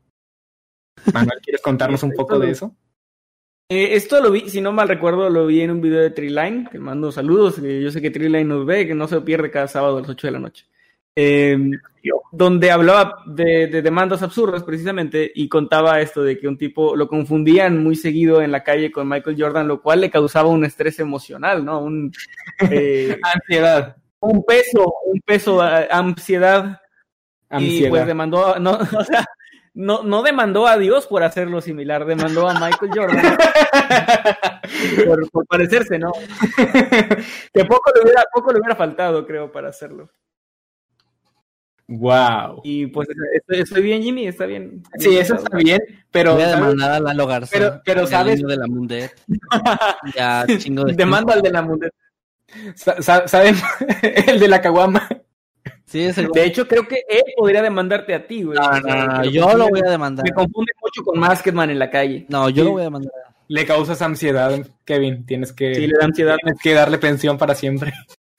Manuel, 1.12 1.40
¿quieres 1.42 1.62
contarnos 1.62 2.02
un 2.02 2.12
poco 2.16 2.38
de 2.38 2.50
eso? 2.50 2.74
Eh, 3.70 3.94
esto 3.94 4.20
lo 4.22 4.30
vi, 4.30 4.48
si 4.48 4.60
no 4.60 4.72
mal 4.72 4.88
recuerdo, 4.88 5.28
lo 5.28 5.46
vi 5.46 5.60
en 5.60 5.70
un 5.70 5.80
video 5.80 6.00
de 6.00 6.10
Treeline, 6.10 6.68
que 6.70 6.78
mando 6.78 7.12
saludos, 7.12 7.60
yo 7.60 7.90
sé 7.90 8.00
que 8.00 8.10
Treeline 8.10 8.48
nos 8.48 8.64
ve, 8.64 8.86
que 8.86 8.94
no 8.94 9.06
se 9.06 9.20
pierde 9.20 9.50
cada 9.50 9.68
sábado 9.68 9.98
a 9.98 10.00
las 10.00 10.08
8 10.08 10.26
de 10.26 10.30
la 10.30 10.38
noche. 10.38 10.66
Eh, 11.14 11.58
donde 12.32 12.70
hablaba 12.70 13.22
de, 13.26 13.66
de, 13.66 13.82
demandas 13.82 14.22
absurdas 14.22 14.62
precisamente 14.62 15.30
y 15.34 15.48
contaba 15.48 16.00
esto 16.00 16.22
de 16.22 16.38
que 16.38 16.48
un 16.48 16.58
tipo 16.58 16.96
lo 16.96 17.08
confundían 17.08 17.82
muy 17.82 17.96
seguido 17.96 18.42
en 18.42 18.52
la 18.52 18.62
calle 18.62 18.92
con 18.92 19.08
Michael 19.08 19.36
Jordan, 19.38 19.68
lo 19.68 19.82
cual 19.82 20.00
le 20.00 20.10
causaba 20.10 20.48
un 20.48 20.64
estrés 20.64 20.98
emocional, 20.98 21.64
¿no? 21.64 21.80
Un, 21.80 22.12
eh, 22.70 23.18
ansiedad. 23.22 23.96
Un 24.20 24.44
peso, 24.44 24.94
un 25.04 25.20
peso, 25.20 25.60
ansiedad. 25.62 26.80
ansiedad. 27.48 27.86
Y 27.86 27.88
pues 27.88 28.06
demandó, 28.06 28.58
no, 28.58 28.72
o 28.98 29.04
sea, 29.04 29.24
no, 29.74 30.02
no 30.02 30.22
demandó 30.22 30.66
a 30.66 30.76
Dios 30.76 31.06
por 31.06 31.22
hacerlo 31.22 31.60
similar, 31.60 32.04
demandó 32.04 32.48
a 32.48 32.54
Michael 32.54 32.90
Jordan 32.92 33.36
por, 35.32 35.46
parecerse, 35.46 35.98
¿no? 36.00 36.10
que 36.12 37.64
poco 37.64 37.92
le, 37.94 38.02
hubiera, 38.02 38.24
poco 38.34 38.52
le 38.52 38.58
hubiera 38.58 38.74
faltado, 38.74 39.24
creo, 39.24 39.52
para 39.52 39.68
hacerlo. 39.68 40.10
Wow. 41.88 42.60
Y 42.64 42.86
pues 42.88 43.08
estoy 43.48 43.82
bien, 43.82 44.02
Jimmy, 44.02 44.26
está 44.26 44.44
bien. 44.44 44.82
Sí, 44.98 45.16
eso 45.16 45.36
está 45.36 45.56
bien, 45.56 45.80
pero. 46.10 46.34
Voy 46.34 46.42
a 46.42 46.54
demandar 46.54 46.92
a 46.92 47.00
Lalo 47.00 47.26
Garza. 47.26 47.50
Pero, 47.50 47.80
pero 47.82 48.06
sabes. 48.06 48.42
de 48.42 48.56
la 48.56 48.66
Mundet. 48.66 49.18
ya, 50.14 50.44
chingo 50.58 50.84
de. 50.84 50.92
Demanda 50.92 51.32
al 51.32 51.40
de 51.42 51.50
la 51.50 51.62
Mundet. 51.62 51.94
¿Saben? 52.74 53.56
el 54.26 54.38
de 54.38 54.48
la 54.48 54.60
Caguama. 54.60 55.08
Sí, 55.86 56.02
es 56.02 56.18
el... 56.18 56.28
De 56.28 56.44
hecho, 56.44 56.68
creo 56.68 56.86
que 56.86 57.02
él 57.08 57.22
podría 57.34 57.62
demandarte 57.62 58.14
a 58.14 58.26
ti, 58.26 58.42
güey. 58.42 58.58
No, 58.58 58.80
no, 58.80 59.06
no, 59.06 59.24
yo 59.24 59.56
lo 59.56 59.68
voy 59.68 59.80
a 59.86 59.90
demandar. 59.90 60.24
Me 60.24 60.32
confunde 60.32 60.72
mucho 60.82 61.02
con 61.02 61.18
Masketman 61.18 61.70
en 61.70 61.78
la 61.78 61.88
calle. 61.88 62.26
No, 62.28 62.50
yo 62.50 62.64
lo 62.64 62.72
voy 62.72 62.82
a 62.82 62.84
demandar. 62.84 63.12
Le 63.48 63.64
causas 63.64 64.02
ansiedad, 64.02 64.52
Kevin. 64.84 65.24
Tienes 65.24 65.54
que. 65.54 65.74
Sí, 65.74 65.86
le 65.86 65.94
da 65.98 66.04
ansiedad. 66.04 66.36
Tienes 66.42 66.60
que 66.60 66.74
darle 66.74 66.98
pensión 66.98 67.38
para 67.38 67.54
siempre. 67.54 67.94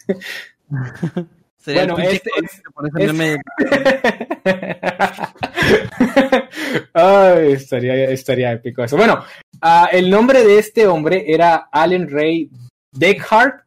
bueno, 1.65 1.97
este 1.99 2.29
es. 2.41 2.61
Por 2.73 3.01
eso 3.01 3.13
me... 3.13 3.37
Ay, 6.93 7.53
estaría, 7.53 8.05
estaría 8.05 8.53
épico 8.53 8.83
eso. 8.83 8.97
Bueno, 8.97 9.23
uh, 9.63 9.87
el 9.91 10.09
nombre 10.09 10.43
de 10.43 10.59
este 10.59 10.87
hombre 10.87 11.25
era 11.27 11.69
Allen 11.71 12.09
Ray 12.09 12.49
Deckhart 12.91 13.61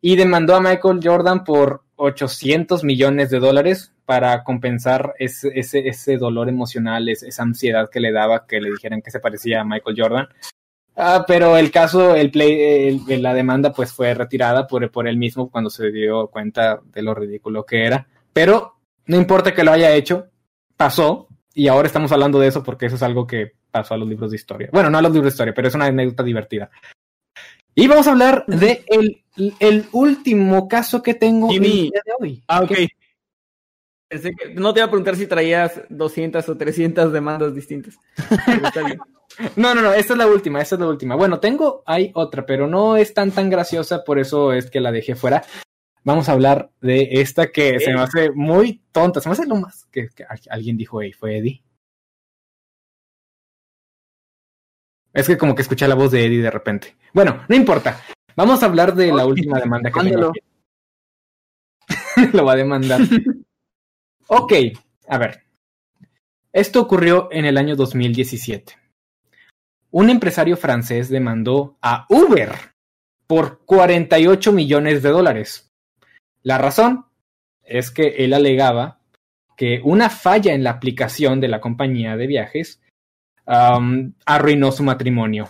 y 0.00 0.16
demandó 0.16 0.56
a 0.56 0.60
Michael 0.60 1.00
Jordan 1.02 1.44
por 1.44 1.82
800 1.96 2.84
millones 2.84 3.30
de 3.30 3.38
dólares 3.38 3.92
para 4.04 4.42
compensar 4.44 5.14
ese, 5.18 5.50
ese, 5.54 5.88
ese 5.88 6.16
dolor 6.16 6.48
emocional, 6.48 7.08
esa 7.08 7.42
ansiedad 7.42 7.88
que 7.90 8.00
le 8.00 8.12
daba 8.12 8.46
que 8.46 8.60
le 8.60 8.70
dijeran 8.70 9.00
que 9.00 9.10
se 9.10 9.20
parecía 9.20 9.60
a 9.60 9.64
Michael 9.64 9.96
Jordan. 9.96 10.28
Ah, 10.94 11.24
pero 11.26 11.56
el 11.56 11.70
caso, 11.70 12.14
el 12.14 12.30
play, 12.30 13.00
el, 13.08 13.22
la 13.22 13.32
demanda 13.32 13.72
pues 13.72 13.92
fue 13.92 14.12
retirada 14.14 14.66
por, 14.66 14.90
por 14.90 15.08
él 15.08 15.16
mismo 15.16 15.50
cuando 15.50 15.70
se 15.70 15.90
dio 15.90 16.28
cuenta 16.28 16.80
de 16.84 17.02
lo 17.02 17.14
ridículo 17.14 17.64
que 17.64 17.84
era. 17.84 18.06
Pero 18.32 18.76
no 19.06 19.16
importa 19.16 19.54
que 19.54 19.64
lo 19.64 19.72
haya 19.72 19.94
hecho, 19.94 20.26
pasó 20.76 21.28
y 21.54 21.68
ahora 21.68 21.86
estamos 21.86 22.12
hablando 22.12 22.38
de 22.38 22.48
eso 22.48 22.62
porque 22.62 22.86
eso 22.86 22.96
es 22.96 23.02
algo 23.02 23.26
que 23.26 23.52
pasó 23.70 23.94
a 23.94 23.96
los 23.96 24.08
libros 24.08 24.30
de 24.30 24.36
historia. 24.36 24.68
Bueno, 24.72 24.90
no 24.90 24.98
a 24.98 25.02
los 25.02 25.12
libros 25.12 25.32
de 25.32 25.34
historia, 25.34 25.54
pero 25.54 25.68
es 25.68 25.74
una 25.74 25.86
anécdota 25.86 26.22
divertida. 26.22 26.70
Y 27.74 27.86
vamos 27.88 28.06
a 28.06 28.12
hablar 28.12 28.44
de 28.46 28.84
el, 28.88 29.22
el 29.60 29.86
último 29.92 30.68
caso 30.68 31.02
que 31.02 31.14
tengo 31.14 31.50
el 31.50 31.60
día 31.60 32.02
de 32.04 32.12
hoy. 32.18 32.44
Ah, 32.46 32.62
ok. 32.62 32.72
No 34.54 34.74
te 34.74 34.80
iba 34.80 34.86
a 34.86 34.90
preguntar 34.90 35.16
si 35.16 35.26
traías 35.26 35.80
200 35.88 36.46
o 36.46 36.56
300 36.56 37.12
demandas 37.12 37.54
distintas. 37.54 37.98
no, 39.56 39.74
no, 39.74 39.82
no, 39.82 39.92
esta 39.92 40.14
es 40.14 40.18
la 40.18 40.26
última, 40.26 40.60
esta 40.60 40.74
es 40.76 40.80
la 40.80 40.88
última. 40.88 41.14
Bueno, 41.14 41.40
tengo, 41.40 41.82
hay 41.86 42.10
otra, 42.14 42.46
pero 42.46 42.66
no 42.66 42.96
es 42.96 43.14
tan 43.14 43.30
tan 43.30 43.50
graciosa, 43.50 44.04
por 44.04 44.18
eso 44.18 44.52
es 44.52 44.70
que 44.70 44.80
la 44.80 44.92
dejé 44.92 45.14
fuera. 45.14 45.44
Vamos 46.04 46.28
a 46.28 46.32
hablar 46.32 46.70
de 46.80 47.08
esta 47.12 47.52
que 47.52 47.78
se 47.78 47.92
me 47.92 48.00
hace 48.00 48.30
muy 48.32 48.82
tonta, 48.90 49.20
se 49.20 49.28
me 49.28 49.34
hace 49.34 49.46
lo 49.46 49.56
más 49.56 49.86
que, 49.86 50.08
que 50.08 50.24
alguien 50.50 50.76
dijo, 50.76 50.98
ahí 50.98 51.12
fue 51.12 51.38
Eddie. 51.38 51.62
Es 55.12 55.26
que 55.26 55.38
como 55.38 55.54
que 55.54 55.62
escuché 55.62 55.86
la 55.86 55.94
voz 55.94 56.10
de 56.10 56.24
Eddie 56.24 56.42
de 56.42 56.50
repente. 56.50 56.96
Bueno, 57.12 57.44
no 57.48 57.54
importa. 57.54 58.00
Vamos 58.34 58.62
a 58.62 58.66
hablar 58.66 58.94
de 58.94 59.12
la 59.12 59.26
última 59.26 59.58
demanda 59.58 59.90
que 59.90 60.00
tengo. 60.00 60.32
Lo 62.32 62.44
va 62.44 62.52
a 62.52 62.56
demandar. 62.56 63.00
ok, 64.26 64.52
a 65.08 65.18
ver. 65.18 65.44
Esto 66.52 66.80
ocurrió 66.80 67.28
en 67.30 67.44
el 67.44 67.58
año 67.58 67.76
2017. 67.76 68.81
Un 69.92 70.08
empresario 70.08 70.56
francés 70.56 71.10
demandó 71.10 71.76
a 71.82 72.06
Uber 72.08 72.50
por 73.26 73.62
48 73.66 74.50
millones 74.50 75.02
de 75.02 75.10
dólares. 75.10 75.70
La 76.42 76.56
razón 76.56 77.04
es 77.62 77.90
que 77.90 78.24
él 78.24 78.32
alegaba 78.32 79.00
que 79.54 79.82
una 79.84 80.08
falla 80.08 80.54
en 80.54 80.64
la 80.64 80.70
aplicación 80.70 81.40
de 81.40 81.48
la 81.48 81.60
compañía 81.60 82.16
de 82.16 82.26
viajes 82.26 82.80
um, 83.46 84.14
arruinó 84.24 84.72
su 84.72 84.82
matrimonio. 84.82 85.46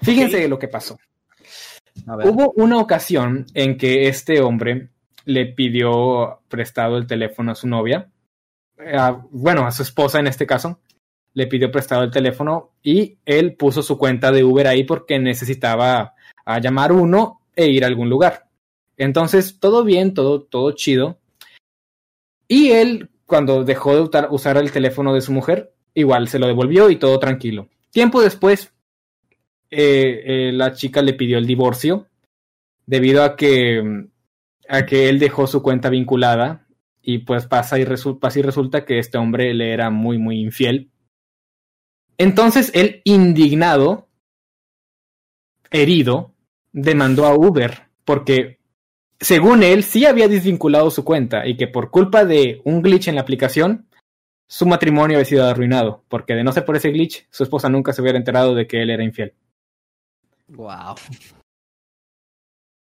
Fíjense 0.00 0.36
okay. 0.36 0.48
lo 0.48 0.60
que 0.60 0.68
pasó. 0.68 0.96
Hubo 2.06 2.52
una 2.52 2.78
ocasión 2.78 3.46
en 3.52 3.76
que 3.76 4.06
este 4.06 4.40
hombre 4.40 4.90
le 5.24 5.46
pidió 5.46 6.40
prestado 6.48 6.98
el 6.98 7.08
teléfono 7.08 7.50
a 7.50 7.56
su 7.56 7.66
novia, 7.66 8.08
uh, 8.78 9.28
bueno, 9.32 9.66
a 9.66 9.72
su 9.72 9.82
esposa 9.82 10.20
en 10.20 10.28
este 10.28 10.46
caso, 10.46 10.80
le 11.38 11.46
pidió 11.46 11.70
prestado 11.70 12.02
el 12.02 12.10
teléfono 12.10 12.72
y 12.82 13.16
él 13.24 13.54
puso 13.54 13.80
su 13.80 13.96
cuenta 13.96 14.32
de 14.32 14.42
Uber 14.42 14.66
ahí 14.66 14.82
porque 14.82 15.20
necesitaba 15.20 16.14
a 16.44 16.58
llamar 16.58 16.90
uno 16.90 17.42
e 17.54 17.68
ir 17.68 17.84
a 17.84 17.86
algún 17.86 18.10
lugar. 18.10 18.48
Entonces, 18.96 19.60
todo 19.60 19.84
bien, 19.84 20.14
todo, 20.14 20.42
todo 20.42 20.72
chido. 20.72 21.20
Y 22.48 22.72
él, 22.72 23.10
cuando 23.24 23.62
dejó 23.62 23.94
de 23.94 24.26
usar 24.30 24.56
el 24.56 24.72
teléfono 24.72 25.14
de 25.14 25.20
su 25.20 25.30
mujer, 25.30 25.72
igual 25.94 26.26
se 26.26 26.40
lo 26.40 26.48
devolvió 26.48 26.90
y 26.90 26.96
todo 26.96 27.20
tranquilo. 27.20 27.68
Tiempo 27.90 28.20
después, 28.20 28.72
eh, 29.70 30.22
eh, 30.26 30.52
la 30.52 30.72
chica 30.72 31.02
le 31.02 31.14
pidió 31.14 31.38
el 31.38 31.46
divorcio 31.46 32.08
debido 32.84 33.22
a 33.22 33.36
que, 33.36 34.08
a 34.68 34.84
que 34.84 35.08
él 35.08 35.20
dejó 35.20 35.46
su 35.46 35.62
cuenta 35.62 35.88
vinculada 35.88 36.66
y 37.00 37.18
pues 37.18 37.46
pasa 37.46 37.78
y, 37.78 37.84
resu 37.84 38.18
pasa 38.18 38.40
y 38.40 38.42
resulta 38.42 38.84
que 38.84 38.98
este 38.98 39.18
hombre 39.18 39.54
le 39.54 39.72
era 39.72 39.88
muy, 39.88 40.18
muy 40.18 40.40
infiel. 40.40 40.90
Entonces 42.18 42.72
él, 42.74 43.00
indignado, 43.04 44.08
herido, 45.70 46.34
demandó 46.72 47.26
a 47.26 47.34
Uber 47.34 47.88
porque 48.04 48.58
según 49.20 49.62
él 49.62 49.84
sí 49.84 50.04
había 50.04 50.28
desvinculado 50.28 50.90
su 50.90 51.04
cuenta 51.04 51.46
y 51.46 51.56
que 51.56 51.68
por 51.68 51.90
culpa 51.90 52.24
de 52.24 52.60
un 52.64 52.82
glitch 52.82 53.08
en 53.08 53.16
la 53.16 53.22
aplicación 53.22 53.88
su 54.46 54.66
matrimonio 54.66 55.18
había 55.18 55.26
sido 55.26 55.46
arruinado, 55.46 56.04
porque 56.08 56.34
de 56.34 56.42
no 56.42 56.52
ser 56.52 56.64
por 56.64 56.74
ese 56.74 56.90
glitch, 56.90 57.26
su 57.30 57.42
esposa 57.42 57.68
nunca 57.68 57.92
se 57.92 58.00
hubiera 58.00 58.18
enterado 58.18 58.54
de 58.54 58.66
que 58.66 58.80
él 58.80 58.90
era 58.90 59.04
infiel. 59.04 59.34
Wow. 60.48 60.94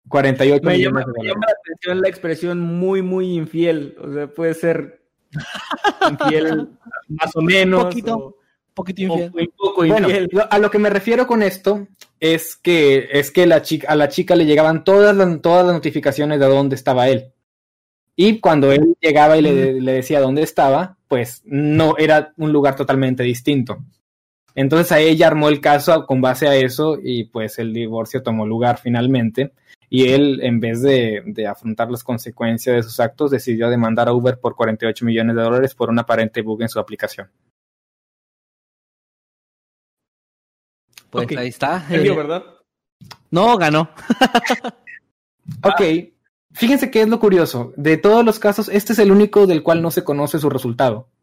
48 0.08 0.64
me 0.64 0.74
millones 0.74 0.86
llama, 0.86 1.00
de 1.00 1.06
dólares. 1.06 1.24
Me 1.24 1.30
llama 1.30 1.46
la 1.48 1.54
atención 1.60 2.02
la 2.02 2.08
expresión 2.08 2.60
muy, 2.62 3.02
muy 3.02 3.34
infiel. 3.34 3.96
O 4.00 4.14
sea, 4.14 4.28
puede 4.28 4.54
ser 4.54 5.04
infiel 6.10 6.70
más 7.10 7.36
o 7.36 7.42
menos. 7.42 7.84
Un 7.84 7.90
poquito, 7.90 8.18
o, 8.18 8.38
poquito 8.74 9.02
infiel. 9.02 9.32
O 9.34 9.40
un 9.40 9.48
poco 9.58 9.86
bueno, 9.86 10.08
a 10.50 10.58
lo 10.60 10.72
que 10.72 10.80
me 10.80 10.90
refiero 10.90 11.28
con 11.28 11.44
esto 11.44 11.88
es 12.20 12.56
que, 12.56 13.10
es 13.12 13.32
que 13.32 13.46
la 13.46 13.62
chica, 13.62 13.88
a 13.90 13.96
la 13.96 14.10
chica 14.10 14.36
le 14.36 14.46
llegaban 14.46 14.84
todas 14.84 15.16
las, 15.16 15.42
todas 15.42 15.66
las 15.66 15.76
notificaciones 15.76 16.40
de 16.40 16.46
dónde 16.46 16.76
estaba 16.76 17.10
él. 17.10 17.32
Y 18.16 18.40
cuando 18.40 18.72
él 18.72 18.96
llegaba 19.00 19.38
y 19.38 19.42
le, 19.42 19.80
le 19.80 19.94
decía 19.94 20.20
dónde 20.20 20.42
estaba, 20.42 20.98
pues 21.08 21.42
no 21.46 21.96
era 21.98 22.34
un 22.38 22.52
lugar 22.52 22.76
totalmente 22.76 23.24
distinto. 23.24 23.78
Entonces 24.56 24.92
a 24.92 25.00
ella 25.00 25.28
armó 25.28 25.48
el 25.48 25.62
caso 25.62 26.06
con 26.06 26.20
base 26.20 26.48
a 26.48 26.56
eso 26.56 26.98
y 27.02 27.26
pues 27.26 27.60
el 27.60 27.74
divorcio 27.74 28.22
tomó 28.22 28.46
lugar 28.46 28.78
finalmente. 28.78 29.54
Y 29.90 30.10
él, 30.10 30.40
en 30.44 30.60
vez 30.60 30.82
de, 30.82 31.24
de, 31.26 31.48
afrontar 31.48 31.90
las 31.90 32.04
consecuencias 32.04 32.76
de 32.76 32.84
sus 32.84 33.00
actos, 33.00 33.32
decidió 33.32 33.70
demandar 33.70 34.08
a 34.08 34.14
Uber 34.14 34.38
por 34.40 34.56
48 34.56 35.04
millones 35.04 35.36
de 35.36 35.42
dólares 35.42 35.74
por 35.74 35.90
un 35.90 35.98
aparente 35.98 36.42
bug 36.42 36.62
en 36.62 36.70
su 36.70 36.80
aplicación. 36.80 37.30
Pues 41.10 41.26
okay. 41.26 41.38
ahí 41.38 41.48
está. 41.48 41.86
Perdió, 41.88 42.16
¿verdad? 42.16 42.44
No, 43.32 43.58
ganó. 43.58 43.90
ok. 45.64 45.82
fíjense 46.52 46.92
qué 46.92 47.02
es 47.02 47.10
lo 47.10 47.20
curioso. 47.20 47.74
De 47.76 47.98
todos 47.98 48.26
los 48.26 48.40
casos, 48.40 48.70
este 48.70 48.94
es 48.94 49.00
el 49.00 49.12
único 49.12 49.48
del 49.48 49.64
cual 49.64 49.82
no 49.82 49.92
se 49.92 50.04
conoce 50.04 50.40
su 50.40 50.50
resultado. 50.50 51.08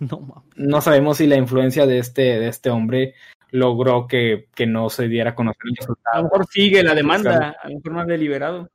No 0.00 0.18
mames. 0.20 0.44
No 0.56 0.80
sabemos 0.80 1.18
si 1.18 1.26
la 1.26 1.36
influencia 1.36 1.84
de 1.84 1.98
este, 1.98 2.22
de 2.22 2.48
este 2.48 2.70
hombre 2.70 3.14
logró 3.50 4.06
que, 4.06 4.48
que 4.54 4.66
no 4.66 4.88
se 4.88 5.08
diera 5.08 5.30
a 5.30 5.34
conocer 5.34 5.60
el 5.64 5.70
A 5.70 5.72
lo 5.72 5.76
resultado. 5.80 6.22
mejor 6.22 6.46
sigue 6.46 6.82
la 6.82 6.94
demanda, 6.94 7.56
a 7.62 7.68
lo 7.68 7.74
mejor 7.76 7.92
no 7.92 8.00
ha 8.00 8.04
deliberado. 8.06 8.70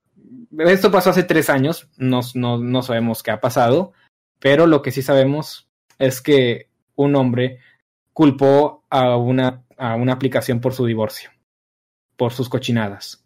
Esto 0.60 0.92
pasó 0.92 1.10
hace 1.10 1.24
tres 1.24 1.50
años, 1.50 1.90
no, 1.98 2.20
no, 2.36 2.58
no 2.58 2.82
sabemos 2.84 3.24
qué 3.24 3.32
ha 3.32 3.42
pasado, 3.42 3.94
pero 4.40 4.68
lo 4.68 4.82
que 4.82 4.92
sí 4.92 5.02
sabemos 5.02 5.68
es 5.98 6.22
que 6.22 6.70
un 6.96 7.16
hombre 7.16 7.60
culpó 8.14 8.84
a 8.90 9.18
una, 9.18 9.64
a 9.78 9.96
una 9.96 10.14
aplicación 10.14 10.60
por 10.62 10.74
su 10.74 10.86
divorcio, 10.86 11.30
por 12.18 12.34
sus 12.34 12.50
cochinadas. 12.50 13.24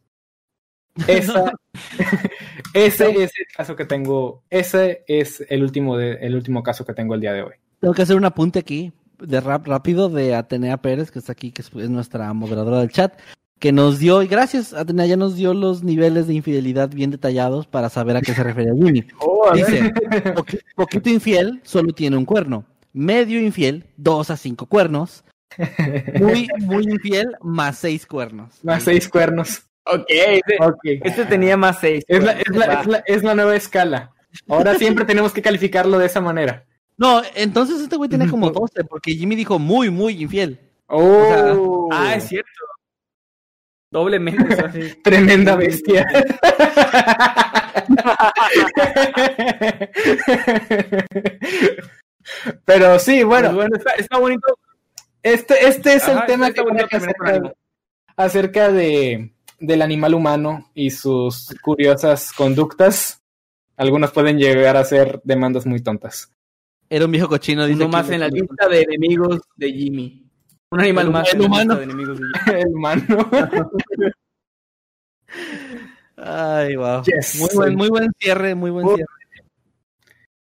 Esa, 1.08 1.54
ese 2.74 3.10
es 3.24 3.32
el 3.40 3.46
caso 3.56 3.76
que 3.76 3.86
tengo, 3.86 4.44
ese 4.50 5.04
es 5.08 5.46
el 5.50 5.64
último, 5.64 5.98
de, 5.98 6.14
el 6.22 6.36
último 6.36 6.62
caso 6.64 6.86
que 6.86 6.94
tengo 6.94 7.14
el 7.16 7.22
día 7.22 7.34
de 7.34 7.44
hoy. 7.44 7.54
Tengo 7.80 7.94
que 7.94 8.02
hacer 8.02 8.18
un 8.18 8.26
apunte 8.26 8.60
aquí, 8.60 8.92
de 9.20 9.40
rap 9.40 9.66
rápido, 9.68 10.10
de 10.10 10.36
Atenea 10.36 10.78
Pérez, 10.78 11.12
que 11.12 11.20
está 11.20 11.32
aquí, 11.32 11.52
que 11.52 11.62
es 11.62 11.72
es 11.74 11.90
nuestra 11.90 12.34
moderadora 12.34 12.80
del 12.80 12.90
chat, 12.92 13.18
que 13.60 13.72
nos 13.72 14.00
dio, 14.00 14.22
y 14.24 14.28
gracias, 14.28 14.74
Atenea 14.74 15.06
ya 15.06 15.16
nos 15.18 15.36
dio 15.36 15.54
los 15.54 15.84
niveles 15.84 16.28
de 16.28 16.34
infidelidad 16.34 16.90
bien 16.90 17.12
detallados 17.12 17.68
para 17.68 17.90
saber 17.90 18.18
a 18.18 18.22
qué 18.22 18.34
se 18.34 18.44
refiere 18.44 18.72
Jimmy. 18.76 19.06
Oh, 19.22 19.52
Dice, 19.54 19.94
"Poqui- 20.36 20.62
poquito 20.76 21.10
infiel, 21.10 21.62
solo 21.64 21.94
tiene 21.94 22.18
un 22.18 22.26
cuerno. 22.26 22.66
Medio 22.92 23.40
infiel, 23.40 23.86
dos 23.96 24.30
a 24.32 24.38
cinco 24.38 24.66
cuernos. 24.66 25.24
Muy, 26.20 26.48
muy 26.60 26.84
infiel, 26.84 27.36
más 27.42 27.80
seis 27.80 28.06
cuernos. 28.06 28.64
Más 28.64 28.84
seis 28.84 29.10
cuernos. 29.10 29.64
Ok, 29.86 30.06
este, 30.10 30.58
Ok. 30.62 30.80
este 31.04 31.26
tenía 31.26 31.58
más 31.58 31.80
seis. 31.80 32.04
Es 32.08 32.24
la, 32.24 32.34
es, 32.34 32.50
la, 32.56 32.66
es, 32.82 32.88
la, 32.88 33.04
es 33.08 33.24
la 33.24 33.34
nueva 33.36 33.56
escala. 33.56 34.12
Ahora 34.48 34.76
siempre 34.76 35.06
tenemos 35.06 35.34
que 35.34 35.42
calificarlo 35.42 35.98
de 35.98 36.06
esa 36.06 36.22
manera. 36.22 36.66
No, 36.98 37.22
entonces 37.34 37.82
este 37.82 37.96
güey 37.96 38.10
tiene 38.10 38.30
como 38.30 38.52
12, 38.52 38.84
porque 38.84 39.14
Jimmy 39.14 39.36
dijo 39.36 39.58
muy, 39.58 39.90
muy 39.90 40.22
infiel. 40.22 40.60
Oh, 40.88 41.90
Ah, 41.92 42.14
es 42.16 42.28
cierto. 42.28 42.50
Doblemente. 43.92 44.44
o 44.54 44.56
sea, 44.56 44.72
sí. 44.72 44.94
tremenda 45.04 45.56
bestia. 45.56 46.06
Pero 52.66 53.00
sí, 53.00 53.24
Bueno, 53.24 53.54
bueno, 53.54 53.56
bueno 53.56 53.78
está, 53.78 53.92
está 53.94 54.18
bonito. 54.18 54.60
Este, 55.24 55.68
este 55.68 55.94
es 55.96 56.08
Ajá, 56.08 56.22
el 56.22 56.26
tema 56.26 56.48
está 56.48 56.62
que 56.62 56.68
terminar 56.68 56.90
con 56.90 57.00
acerca, 57.02 57.54
acerca 58.16 58.72
de, 58.72 59.34
del 59.60 59.82
animal 59.82 60.14
humano 60.14 60.70
y 60.74 60.92
sus 60.92 61.56
curiosas 61.62 62.32
conductas. 62.34 63.22
Algunas 63.78 64.12
pueden 64.12 64.38
llegar 64.38 64.78
a 64.78 64.84
ser 64.84 65.22
demandas 65.24 65.66
muy 65.66 65.82
tontas. 65.82 66.34
Era 66.90 67.06
un 67.06 67.12
viejo 67.12 67.28
cochino, 67.28 67.66
dice. 67.66 67.84
Uno 67.84 67.90
más 67.90 68.10
en 68.10 68.20
la 68.22 68.28
lista 68.28 68.68
de 68.68 68.82
enemigos 68.82 69.42
de 69.56 69.72
Jimmy. 69.72 70.26
Un 70.72 70.82
animal 70.82 71.06
El 71.06 71.12
más 71.12 71.34
en 71.34 71.42
humano. 71.42 71.56
la 71.56 71.62
lista 71.62 71.76
de 71.76 71.84
enemigos 71.84 72.20
de 72.20 72.26
Jimmy. 72.26 72.62
El 72.62 72.68
humano. 72.74 73.30
Ay, 76.18 76.76
wow. 76.76 77.04
Yes. 77.04 77.40
Muy 77.40 77.50
buen, 77.56 77.76
muy 77.76 77.90
buen 77.90 78.12
cierre, 78.20 78.56
muy 78.56 78.72
buen 78.72 78.88
cierre. 78.88 79.06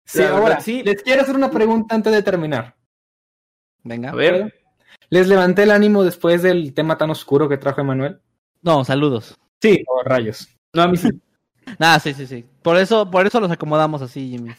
Sí, 0.05 0.23
ahora, 0.23 0.59
sí. 0.59 0.81
les 0.83 1.03
quiero 1.03 1.21
hacer 1.21 1.35
una 1.35 1.51
pregunta 1.51 1.93
antes 1.95 2.11
de 2.11 2.23
terminar. 2.23 2.75
Venga. 3.83 4.09
A 4.09 4.15
ver. 4.15 4.58
¿Les 5.09 5.27
levanté 5.27 5.63
el 5.63 5.71
ánimo 5.71 6.03
después 6.03 6.41
del 6.43 6.73
tema 6.73 6.97
tan 6.97 7.09
oscuro 7.09 7.49
que 7.49 7.57
trajo 7.57 7.81
Emanuel? 7.81 8.19
No, 8.61 8.83
saludos. 8.85 9.37
Sí. 9.61 9.83
Oh, 9.87 10.03
rayos. 10.03 10.47
No, 10.73 10.83
a 10.83 10.87
mí 10.87 10.97
sí. 10.97 11.09
Nada, 11.79 11.99
sí, 11.99 12.13
sí, 12.13 12.27
sí. 12.27 12.45
Por 12.61 12.77
eso, 12.77 13.09
por 13.09 13.25
eso 13.25 13.39
los 13.39 13.51
acomodamos 13.51 14.01
así, 14.01 14.29
Jimmy. 14.29 14.51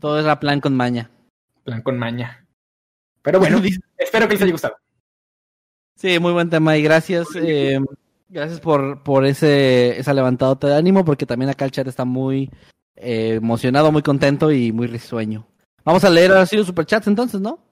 Todo 0.00 0.18
era 0.20 0.40
plan 0.40 0.60
con 0.60 0.74
maña. 0.74 1.10
Plan 1.64 1.82
con 1.82 1.98
maña. 1.98 2.46
Pero 3.22 3.38
bueno, 3.38 3.60
espero 3.98 4.26
que 4.28 4.34
les 4.34 4.42
haya 4.42 4.52
gustado. 4.52 4.76
Sí, 5.96 6.18
muy 6.18 6.32
buen 6.32 6.50
tema 6.50 6.76
y 6.76 6.82
gracias. 6.82 7.28
eh, 7.36 7.78
gracias 8.28 8.60
por, 8.60 9.02
por 9.02 9.24
ese, 9.24 9.98
esa 9.98 10.12
levantadota 10.12 10.68
de 10.68 10.76
ánimo, 10.76 11.04
porque 11.04 11.26
también 11.26 11.50
acá 11.50 11.64
el 11.64 11.70
chat 11.70 11.86
está 11.86 12.04
muy 12.04 12.50
eh, 12.96 13.34
emocionado, 13.36 13.92
muy 13.92 14.02
contento 14.02 14.52
y 14.52 14.72
muy 14.72 14.86
risueño. 14.86 15.46
Vamos 15.84 16.04
a 16.04 16.10
leer 16.10 16.32
ahora 16.32 16.46
sí 16.46 16.56
los 16.56 16.66
superchats 16.66 17.06
entonces, 17.06 17.40
¿no? 17.40 17.65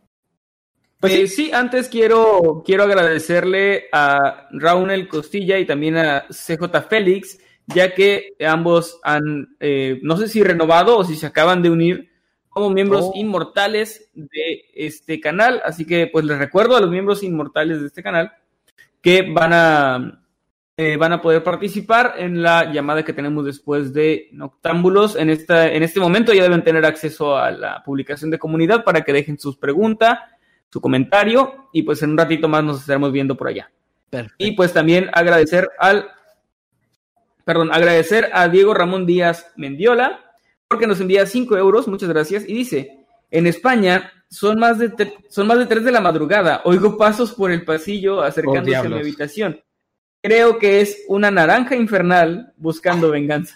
Pues 1.05 1.15
Eh, 1.21 1.27
sí, 1.27 1.51
antes 1.53 1.89
quiero, 1.89 2.63
quiero 2.65 2.85
agradecerle 2.85 3.89
a 3.93 4.49
Raúl 4.53 5.07
Costilla 5.07 5.59
y 5.59 5.67
también 5.67 5.99
a 5.99 6.25
CJ 6.31 6.81
Félix, 6.89 7.39
ya 7.67 7.95
que 7.95 8.31
ambos 8.47 9.01
han, 9.03 9.57
eh, 9.61 9.99
no 10.03 10.17
sé 10.17 10.29
si 10.29 10.43
renovado 10.43 10.97
o 10.97 11.05
si 11.05 11.15
se 11.17 11.27
acaban 11.27 11.63
de 11.63 11.69
unir 11.69 12.11
como 12.49 12.71
miembros 12.71 13.07
Oh. 13.07 13.13
inmortales 13.17 14.09
de 14.15 14.65
este 14.75 15.21
canal. 15.21 15.61
Así 15.65 15.85
que 15.85 16.07
pues 16.07 16.25
les 16.25 16.39
recuerdo 16.39 16.75
a 16.77 16.81
los 16.81 16.89
miembros 16.91 17.23
inmortales 17.23 17.83
de 17.83 17.89
este 17.89 18.03
canal 18.03 18.33
que 19.03 19.31
van 19.31 19.53
a, 19.53 20.23
eh, 20.77 20.97
van 20.97 21.13
a 21.13 21.21
poder 21.21 21.43
participar 21.43 22.15
en 22.17 22.43
la 22.43 22.73
llamada 22.73 23.05
que 23.05 23.13
tenemos 23.13 23.45
después 23.45 23.93
de 23.93 24.29
Noctámbulos. 24.33 25.17
En, 25.17 25.29
esta, 25.31 25.71
en 25.71 25.83
este 25.83 26.01
momento 26.01 26.33
ya 26.33 26.45
deben 26.45 26.65
tener 26.65 26.87
acceso 26.87 27.37
a 27.37 27.51
la 27.51 27.83
publicación 27.85 28.31
de 28.31 28.39
comunidad 28.39 28.85
para 28.85 29.03
que 29.03 29.13
dejen 29.13 29.39
sus 29.39 29.57
preguntas, 29.57 30.19
su 30.75 30.81
comentario 30.81 31.69
y 31.73 31.85
pues 31.85 32.03
en 32.03 32.11
un 32.11 32.19
ratito 32.19 32.49
más 32.49 32.65
nos 32.65 32.81
estaremos 32.81 33.13
viendo 33.13 33.37
por 33.37 33.47
allá. 33.47 33.71
Perfecto. 34.11 34.35
Y 34.39 34.53
pues 34.57 34.73
también 34.73 35.09
agradecer 35.13 35.71
al, 35.79 36.09
perdón, 37.45 37.73
agradecer 37.73 38.29
a 38.33 38.49
Diego 38.49 38.75
Ramón 38.75 39.07
Díaz 39.07 39.53
Mendiola 39.55 40.35
porque 40.67 40.89
nos 40.89 41.01
envía 41.01 41.27
5 41.27 41.57
euros, 41.57 41.87
muchas 41.87 42.09
gracias, 42.09 42.43
y 42.49 42.55
dice, 42.55 43.07
en 43.31 43.47
España 43.47 44.11
son 44.29 44.59
más 44.59 44.81
de, 44.81 44.93
son 45.29 45.47
más 45.47 45.61
de 45.61 45.67
3 45.67 45.85
de 45.85 45.93
la 45.93 46.01
madrugada, 46.01 46.63
oigo 46.65 46.99
pasos 46.99 47.35
por 47.35 47.53
el 47.53 47.65
pasillo 47.65 48.21
acercándose 48.21 48.75
a 48.75 48.83
mi 48.83 48.99
habitación. 48.99 49.63
Creo 50.25 50.59
que 50.59 50.81
es 50.81 51.05
una 51.07 51.31
naranja 51.31 51.77
infernal 51.77 52.53
buscando 52.57 53.11
venganza. 53.13 53.55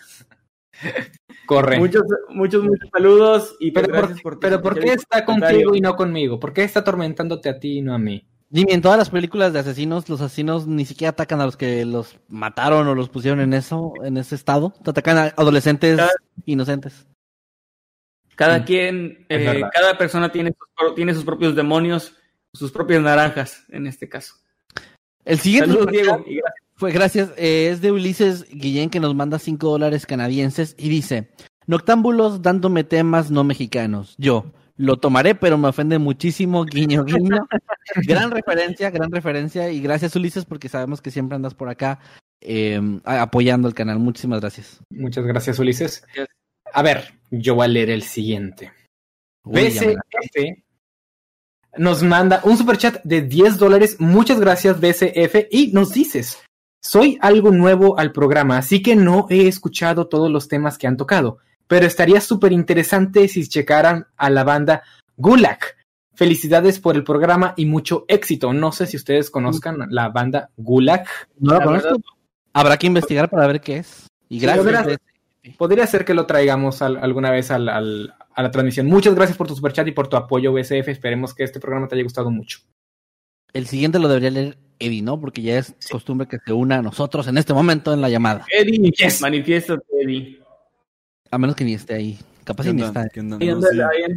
Corre. 1.49 1.79
Muchos, 1.79 2.03
muchos, 2.29 2.63
muchos 2.63 2.89
saludos 2.93 3.57
y 3.59 3.71
pues, 3.71 3.87
pero, 3.87 3.95
por, 3.95 4.03
gracias 4.05 4.23
por 4.23 4.35
tu 4.35 4.41
pero 4.41 4.61
¿por 4.63 4.79
qué 4.79 4.93
está 4.93 5.25
contigo 5.25 5.75
y 5.75 5.81
no 5.81 5.97
conmigo? 5.97 6.39
¿Por 6.39 6.53
qué 6.53 6.63
está 6.63 6.81
atormentándote 6.81 7.49
a 7.49 7.59
ti 7.59 7.79
y 7.79 7.83
no 7.83 7.95
a 7.95 7.99
mí? 7.99 8.23
Jimmy, 8.53 8.73
en 8.75 8.83
todas 8.83 8.99
las 8.99 9.09
películas 9.09 9.55
de 9.55 9.59
asesinos, 9.61 10.09
los 10.11 10.21
asesinos 10.21 10.67
ni 10.67 10.85
siquiera 10.85 11.11
atacan 11.13 11.41
a 11.41 11.47
los 11.47 11.57
que 11.57 11.87
los 11.87 12.19
mataron 12.29 12.87
o 12.87 12.95
los 12.95 13.09
pusieron 13.09 13.41
en 13.41 13.55
eso, 13.55 13.95
en 14.05 14.19
ese 14.19 14.35
estado. 14.35 14.75
Atacan 14.87 15.17
a 15.17 15.23
adolescentes 15.37 15.97
Cada- 15.97 16.11
inocentes. 16.45 17.07
Cada 18.37 18.59
Mm, 18.61 18.65
quien, 18.65 19.27
eh, 19.31 19.63
cada 19.75 19.97
persona 19.99 20.31
tiene 20.31 20.51
sus, 20.59 20.69
pro- 20.77 20.95
tiene 20.95 21.15
sus 21.15 21.25
propios 21.25 21.57
demonios, 21.57 22.15
sus 22.53 22.71
propias 22.71 23.03
naranjas 23.03 23.65
en 23.71 23.87
este 23.87 24.07
caso. 24.09 24.35
El 25.25 25.39
siguiente 25.39 25.71
Saludos, 25.71 25.93
Diego. 25.93 26.25
y 26.27 26.41
gracias. 26.79 26.81
fue 26.81 26.93
gracias, 26.93 27.31
eh, 27.37 27.71
es 27.71 27.81
de 27.81 27.93
Ulises 27.93 28.47
Guillén 28.51 28.91
que 28.91 29.01
nos 29.01 29.15
manda 29.15 29.39
5 29.39 29.69
dólares 29.69 30.07
canadienses 30.07 30.75
y 30.79 30.89
dice, 30.89 31.29
Noctámbulos 31.67 32.41
dándome 32.41 32.83
temas 32.83 33.31
no 33.31 33.45
mexicanos. 33.45 34.15
Yo, 34.17 34.53
lo 34.77 34.97
tomaré, 34.97 35.35
pero 35.35 35.59
me 35.59 35.69
ofende 35.69 35.99
muchísimo, 35.99 36.65
guiño, 36.65 37.05
guiño. 37.05 37.47
gran 38.07 38.31
referencia, 38.31 38.91
gran 38.91 39.11
referencia 39.11 39.71
y 39.71 39.81
gracias 39.81 40.17
Ulises 40.17 40.47
porque 40.47 40.71
sabemos 40.71 41.03
que 41.03 41.11
siempre 41.11 41.37
andas 41.37 41.53
por 41.55 41.69
acá 41.69 41.99
eh, 42.41 42.81
a- 43.05 43.21
apoyando 43.21 43.69
el 43.69 43.75
canal. 43.75 43.99
Muchísimas 43.99 44.41
gracias. 44.41 44.79
Muchas 44.89 45.27
gracias, 45.27 45.59
Ulises. 45.59 46.05
Gracias. 46.15 46.37
A 46.73 46.83
ver, 46.83 47.15
yo 47.31 47.55
voy 47.55 47.65
a 47.67 47.69
leer 47.69 47.91
el 47.91 48.03
siguiente. 48.03 48.73
BCF 49.45 50.63
nos 51.77 52.03
manda 52.03 52.41
un 52.45 52.57
superchat 52.57 53.03
de 53.05 53.23
10 53.23 53.59
dólares. 53.59 53.97
Muchas 53.99 54.41
gracias, 54.41 54.81
BCF. 54.81 55.49
Y 55.51 55.73
nos 55.73 55.93
dices, 55.93 56.39
soy 56.81 57.19
algo 57.21 57.51
nuevo 57.51 57.99
al 57.99 58.13
programa, 58.13 58.59
así 58.59 58.83
que 58.83 58.97
no 58.97 59.27
he 59.31 59.49
escuchado 59.49 60.07
todos 60.09 60.31
los 60.31 60.49
temas 60.49 60.79
que 60.79 60.87
han 60.87 60.97
tocado, 60.97 61.39
pero 61.67 61.87
estaría 61.87 62.21
súper 62.21 62.53
interesante 62.53 63.29
si 63.29 63.47
checaran 63.49 64.07
a 64.17 64.31
la 64.31 64.45
banda 64.45 64.83
Gulag. 65.17 65.59
Felicidades 66.15 66.81
por 66.81 66.97
el 66.97 67.05
programa 67.05 67.55
y 67.57 67.67
mucho 67.67 68.05
éxito. 68.09 68.53
No 68.53 68.73
sé 68.73 68.87
si 68.87 68.97
ustedes 68.97 69.31
conozcan 69.31 69.87
la 69.91 70.09
banda 70.09 70.51
Gulag. 70.57 71.07
No 71.39 71.53
la 71.53 71.59
La 71.61 71.65
conozco. 71.65 71.89
verdad- 71.89 72.03
Habrá 72.55 72.77
que 72.77 72.87
investigar 72.89 73.29
para 73.31 73.47
ver 73.47 73.61
qué 73.61 73.77
es. 73.79 74.07
Y 74.29 74.41
Sí, 74.41 74.47
gracias. 74.47 74.65
verás-. 74.65 74.99
Podría 75.57 75.87
ser 75.87 76.05
que 76.05 76.15
lo 76.15 76.27
traigamos 76.27 76.83
al- 76.83 76.97
alguna 76.97 77.31
vez 77.31 77.51
al- 77.53 77.69
al- 77.69 78.15
a 78.35 78.43
la 78.43 78.51
transmisión. 78.51 78.87
Muchas 78.87 79.15
gracias 79.15 79.39
por 79.39 79.47
tu 79.47 79.55
superchat 79.55 79.87
y 79.87 79.93
por 79.93 80.09
tu 80.09 80.17
apoyo, 80.17 80.53
BCF. 80.53 80.89
Esperemos 80.91 81.35
que 81.35 81.45
este 81.45 81.61
programa 81.61 81.87
te 81.87 81.95
haya 81.95 82.03
gustado 82.05 82.31
mucho. 82.31 82.59
El 83.53 83.67
siguiente 83.67 83.99
lo 84.01 84.09
debería 84.09 84.31
leer 84.31 84.59
Eddie, 84.79 85.03
¿no? 85.03 85.21
Porque 85.21 85.43
ya 85.43 85.59
es 85.59 85.75
costumbre 85.91 86.27
que 86.29 86.39
se 86.45 86.53
una 86.53 86.79
a 86.79 86.83
nosotros 86.83 87.27
en 87.29 87.39
este 87.39 87.53
momento 87.53 87.93
en 87.93 88.01
la 88.01 88.09
llamada. 88.09 88.47
Eddie, 88.51 88.91
Yes. 88.93 89.21
manifiéstate, 89.21 89.85
Eddie. 90.01 90.41
A 91.31 91.39
menos 91.39 91.57
que 91.57 91.65
ni 91.65 91.75
esté 91.75 91.95
ahí. 91.95 92.19
Capaz 92.45 92.65
¿Qué 92.65 92.71
y 92.71 92.75
ni 92.75 92.83
está. 92.83 93.09
¿Qué 93.09 93.21
onda? 93.21 93.37
Ahí 93.41 93.49
No, 93.49 93.61
sí, 93.61 93.69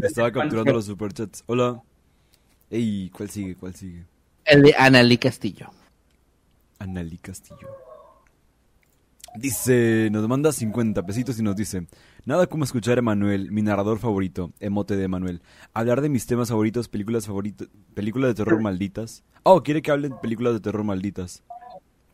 estaba 0.03 0.31
capturando 0.31 0.71
los 0.73 0.85
superchats. 0.85 1.43
Hola. 1.47 1.81
Ey, 2.69 3.09
¿cuál 3.09 3.29
sigue? 3.29 3.55
¿Cuál 3.55 3.75
sigue? 3.75 4.05
El 4.45 4.61
de 4.63 4.73
Analí 4.77 5.17
Castillo. 5.17 5.69
Analí 6.79 7.17
Castillo. 7.17 7.67
Dice, 9.35 10.09
nos 10.11 10.27
manda 10.27 10.51
50 10.51 11.05
pesitos 11.05 11.39
y 11.39 11.43
nos 11.43 11.55
dice, 11.55 11.85
nada 12.25 12.47
como 12.47 12.63
escuchar 12.63 12.97
a 12.97 12.99
Emanuel, 12.99 13.51
mi 13.51 13.61
narrador 13.61 13.99
favorito, 13.99 14.51
emote 14.59 14.95
de 14.95 15.03
Emanuel, 15.03 15.41
hablar 15.73 16.01
de 16.01 16.09
mis 16.09 16.25
temas 16.25 16.49
favoritos, 16.49 16.87
películas 16.87 17.25
favoritas, 17.27 17.67
películas 17.93 18.29
de 18.29 18.43
terror 18.43 18.61
malditas. 18.61 19.23
Oh, 19.43 19.63
quiere 19.63 19.81
que 19.81 19.91
hablen 19.91 20.11
de 20.11 20.17
películas 20.17 20.53
de 20.53 20.59
terror 20.59 20.83
malditas. 20.83 21.43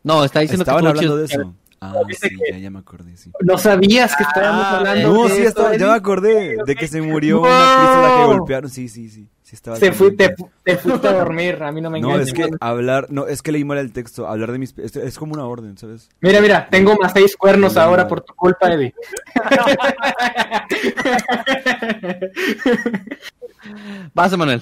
No, 0.04 0.24
está 0.24 0.40
diciendo 0.40 0.64
Estaban 0.64 0.84
que 0.84 0.90
hablando 0.90 1.18
de 1.18 1.26
eso. 1.26 1.54
Ah, 1.80 1.94
sí, 2.10 2.30
ya, 2.50 2.58
ya 2.58 2.72
me 2.72 2.80
acordé, 2.80 3.18
sí. 3.18 3.32
No 3.42 3.58
sabías 3.58 4.16
que 4.16 4.24
estábamos 4.24 4.66
Ah, 4.66 4.78
hablando 4.80 5.14
No, 5.14 5.24
de 5.26 5.30
sí, 5.36 5.42
eso, 5.44 5.74
ya 5.74 5.88
me 5.88 5.94
acordé 5.94 6.58
de 6.66 6.76
que 6.76 6.88
se 6.88 7.02
murió 7.02 7.36
No. 7.36 7.42
una 7.44 7.72
actriz 7.74 7.90
a 7.90 8.02
la 8.02 8.16
que 8.18 8.26
golpearon. 8.26 8.70
Sí, 8.72 8.90
sí, 8.90 9.10
sí. 9.10 9.28
Sí 9.48 9.56
estaba 9.56 9.78
Se 9.78 9.94
fue, 9.94 10.12
te, 10.12 10.36
te 10.64 10.78
fuiste 10.78 11.08
a 11.08 11.14
dormir, 11.14 11.64
a 11.64 11.72
mí 11.72 11.80
no 11.80 11.90
me 11.90 12.02
No, 12.02 12.10
engañes. 12.10 12.28
es 12.28 12.34
que 12.34 12.50
hablar, 12.60 13.08
no, 13.10 13.28
es 13.28 13.42
que 13.42 13.54
leí 13.54 13.64
mal 13.64 13.78
el 13.78 13.94
texto. 13.94 14.28
Hablar 14.28 14.52
de 14.52 14.60
mis, 14.60 14.78
es, 14.78 14.96
es 14.98 15.18
como 15.18 15.34
una 15.34 15.46
orden, 15.46 15.78
¿sabes? 15.78 16.10
Mira, 16.20 16.42
mira, 16.42 16.68
tengo 16.70 16.96
más 16.98 17.14
seis 17.14 17.38
cuernos 17.38 17.78
ahora 17.78 18.08
por 18.10 18.20
tu 18.22 18.34
culpa, 18.36 18.74
Eddie. 18.74 18.94
Vas, 24.14 24.38
Manuel. 24.38 24.62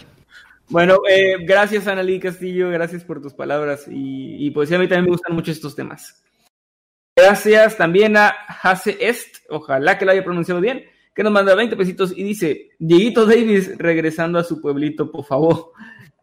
Bueno, 0.70 1.00
eh, 1.10 1.38
gracias 1.42 1.88
Analí 1.88 2.20
Castillo, 2.20 2.70
gracias 2.70 3.04
por 3.04 3.22
tus 3.22 3.34
palabras 3.34 3.88
y, 3.88 4.46
y 4.46 4.52
pues 4.52 4.70
sí, 4.70 4.76
a 4.76 4.80
mí 4.80 4.88
también 4.88 5.06
me 5.06 5.12
gustan 5.12 5.36
mucho 5.36 5.52
estos 5.52 5.76
temas. 5.76 6.24
Gracias 7.18 7.78
también 7.78 8.18
a 8.18 8.28
Hase 8.30 8.98
Est, 9.00 9.38
ojalá 9.50 9.98
que 9.98 10.06
lo 10.06 10.12
haya 10.12 10.24
pronunciado 10.24 10.60
bien, 10.62 10.84
que 11.16 11.24
nos 11.24 11.32
manda 11.32 11.56
20 11.56 11.76
pesitos 11.78 12.14
y 12.16 12.24
dice, 12.24 12.70
Dieguito 12.78 13.26
Davis 13.26 13.78
regresando 13.78 14.38
a 14.38 14.44
su 14.44 14.62
pueblito, 14.62 15.10
por 15.12 15.26
favor. 15.26 15.72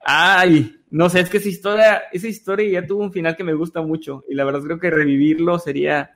Ay, 0.04 0.76
no 0.90 1.08
sé, 1.08 1.20
es 1.20 1.30
que 1.30 1.38
esa 1.38 1.48
historia, 1.48 2.02
esa 2.12 2.28
historia 2.28 2.80
ya 2.80 2.86
tuvo 2.86 3.02
un 3.02 3.12
final 3.12 3.34
que 3.34 3.44
me 3.44 3.54
gusta 3.54 3.80
mucho 3.82 4.22
y 4.28 4.34
la 4.34 4.44
verdad 4.44 4.60
creo 4.62 4.78
que 4.78 4.90
revivirlo 4.90 5.58
sería, 5.58 6.10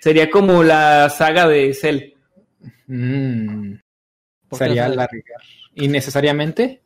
sería 0.00 0.28
como 0.30 0.62
la 0.62 1.08
saga 1.08 1.48
de 1.48 1.72
Cell. 1.72 2.12
Mm, 2.86 3.76
¿Por 4.48 4.58
qué 4.58 4.64
sería 4.66 4.88
no 4.88 4.94
largar. 4.96 5.20
¿Innecesariamente? 5.74 6.82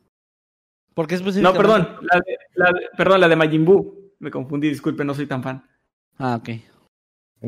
¿Por 0.93 1.07
qué 1.07 1.17
No, 1.17 1.53
perdón, 1.53 1.97
la 2.01 2.19
de, 2.25 2.37
la 2.55 2.71
de- 2.71 2.87
perdón, 2.95 3.21
la 3.21 3.27
de 3.27 3.35
Majin 3.35 3.65
Buu. 3.65 4.13
Me 4.19 4.31
confundí, 4.31 4.69
disculpe, 4.69 5.03
no 5.03 5.13
soy 5.13 5.27
tan 5.27 5.43
fan. 5.43 5.63
Ah, 6.17 6.37
ok. 6.37 6.49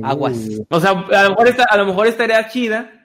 Aguas. 0.03 0.37
Uh, 0.37 0.65
O 0.69 0.79
sea, 0.79 0.91
a 0.91 1.23
lo 1.23 1.29
mejor, 1.31 1.47
esta, 1.47 1.63
a 1.63 1.77
lo 1.77 1.85
mejor 1.87 2.05
estaría 2.05 2.47
chida, 2.47 2.98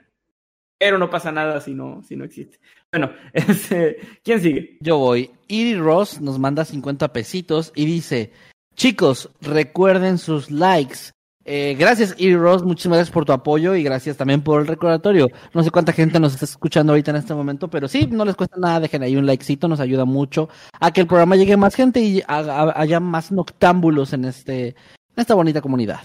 pero 0.77 0.97
no 0.97 1.09
pasa 1.09 1.31
nada 1.31 1.61
si 1.61 1.73
no, 1.73 2.03
si 2.03 2.15
no 2.15 2.25
existe. 2.25 2.59
Bueno, 2.91 3.11
este, 3.33 3.97
¿quién 4.23 4.41
sigue? 4.41 4.77
Yo 4.79 4.97
voy. 4.97 5.31
Iri 5.47 5.75
Ross 5.75 6.21
nos 6.21 6.39
manda 6.39 6.65
50 6.65 7.11
pesitos 7.13 7.71
y 7.75 7.85
dice, 7.85 8.31
chicos, 8.75 9.29
recuerden 9.41 10.17
sus 10.17 10.51
likes. 10.51 11.11
Eh, 11.47 11.75
gracias, 11.77 12.15
Iri 12.17 12.35
Ross, 12.35 12.63
muchísimas 12.63 12.97
gracias 12.97 13.13
por 13.13 13.23
tu 13.23 13.31
apoyo 13.31 13.75
y 13.75 13.83
gracias 13.83 14.17
también 14.17 14.41
por 14.41 14.61
el 14.61 14.67
recordatorio. 14.67 15.29
No 15.53 15.63
sé 15.63 15.69
cuánta 15.69 15.93
gente 15.93 16.19
nos 16.19 16.33
está 16.33 16.45
escuchando 16.45 16.91
ahorita 16.91 17.11
en 17.11 17.17
este 17.17 17.35
momento, 17.35 17.67
pero 17.67 17.87
sí, 17.87 18.07
no 18.07 18.25
les 18.25 18.35
cuesta 18.35 18.57
nada, 18.57 18.79
dejen 18.79 19.03
ahí 19.03 19.15
un 19.15 19.27
likecito, 19.27 19.67
nos 19.67 19.79
ayuda 19.79 20.05
mucho 20.05 20.49
a 20.79 20.91
que 20.91 21.01
el 21.01 21.07
programa 21.07 21.35
llegue 21.35 21.53
a 21.53 21.57
más 21.57 21.75
gente 21.75 21.99
y 21.99 22.23
haya 22.27 22.99
más 22.99 23.31
noctámbulos 23.31 24.13
en, 24.13 24.25
este, 24.25 24.69
en 24.69 24.75
esta 25.17 25.35
bonita 25.35 25.61
comunidad. 25.61 26.01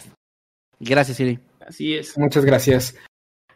Gracias, 0.79 1.19
Iri. 1.21 1.39
Así 1.67 1.95
es. 1.95 2.19
Muchas 2.19 2.45
gracias. 2.45 2.95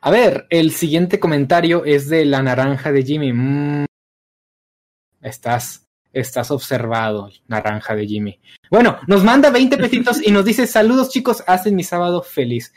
A 0.07 0.11
ver, 0.11 0.47
el 0.51 0.71
siguiente 0.73 1.19
comentario 1.19 1.87
es 1.87 2.11
de 2.11 2.27
la 2.27 2.43
naranja 2.43 2.93
de 2.93 3.03
Jimmy. 3.03 3.33
Mm, 3.33 3.87
estás, 5.23 5.89
estás 6.13 6.51
observado, 6.51 7.31
naranja 7.49 7.97
de 7.97 8.07
Jimmy. 8.07 8.39
Bueno, 8.71 8.99
nos 9.07 9.25
manda 9.25 9.49
20 9.49 9.79
pesitos 9.79 10.21
y 10.21 10.31
nos 10.31 10.45
dice, 10.45 10.67
saludos 10.67 11.09
chicos, 11.09 11.43
hacen 11.47 11.75
mi 11.75 11.85
sábado 11.85 12.23
feliz. 12.23 12.75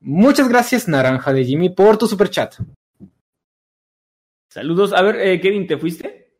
Muchas 0.00 0.48
gracias, 0.48 0.88
naranja 0.88 1.32
de 1.32 1.44
Jimmy, 1.44 1.70
por 1.70 1.98
tu 1.98 2.08
super 2.08 2.30
chat. 2.30 2.56
Saludos. 4.50 4.92
A 4.92 5.02
ver, 5.02 5.20
eh, 5.20 5.40
Kevin, 5.40 5.68
¿te 5.68 5.78
fuiste? 5.78 6.32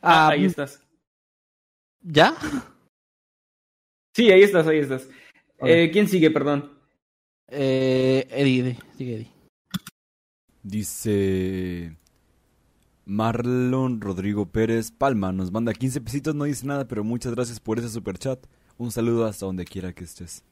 Ah, 0.00 0.28
Ah, 0.28 0.30
ahí 0.34 0.44
estás. 0.44 0.86
¿Ya? 2.00 2.32
Sí, 4.14 4.30
ahí 4.30 4.44
estás, 4.44 4.68
ahí 4.68 4.78
estás. 4.78 5.08
Eh, 5.62 5.90
¿Quién 5.92 6.06
sigue, 6.06 6.30
perdón? 6.30 6.78
Eh, 7.48 8.24
Eddie, 8.30 8.60
Eddie, 8.60 8.78
sigue 8.96 9.14
Eddie. 9.16 9.37
Dice 10.62 11.96
Marlon 13.04 14.00
Rodrigo 14.00 14.46
Pérez 14.46 14.90
Palma. 14.90 15.32
Nos 15.32 15.50
manda 15.50 15.72
15 15.72 16.00
pesitos, 16.00 16.34
no 16.34 16.44
dice 16.44 16.66
nada, 16.66 16.86
pero 16.86 17.02
muchas 17.04 17.34
gracias 17.34 17.58
por 17.58 17.78
ese 17.78 17.88
super 17.88 18.18
chat. 18.18 18.38
Un 18.76 18.90
saludo 18.90 19.24
hasta 19.26 19.46
donde 19.46 19.64
quiera 19.64 19.92
que 19.92 20.04
estés. 20.04 20.44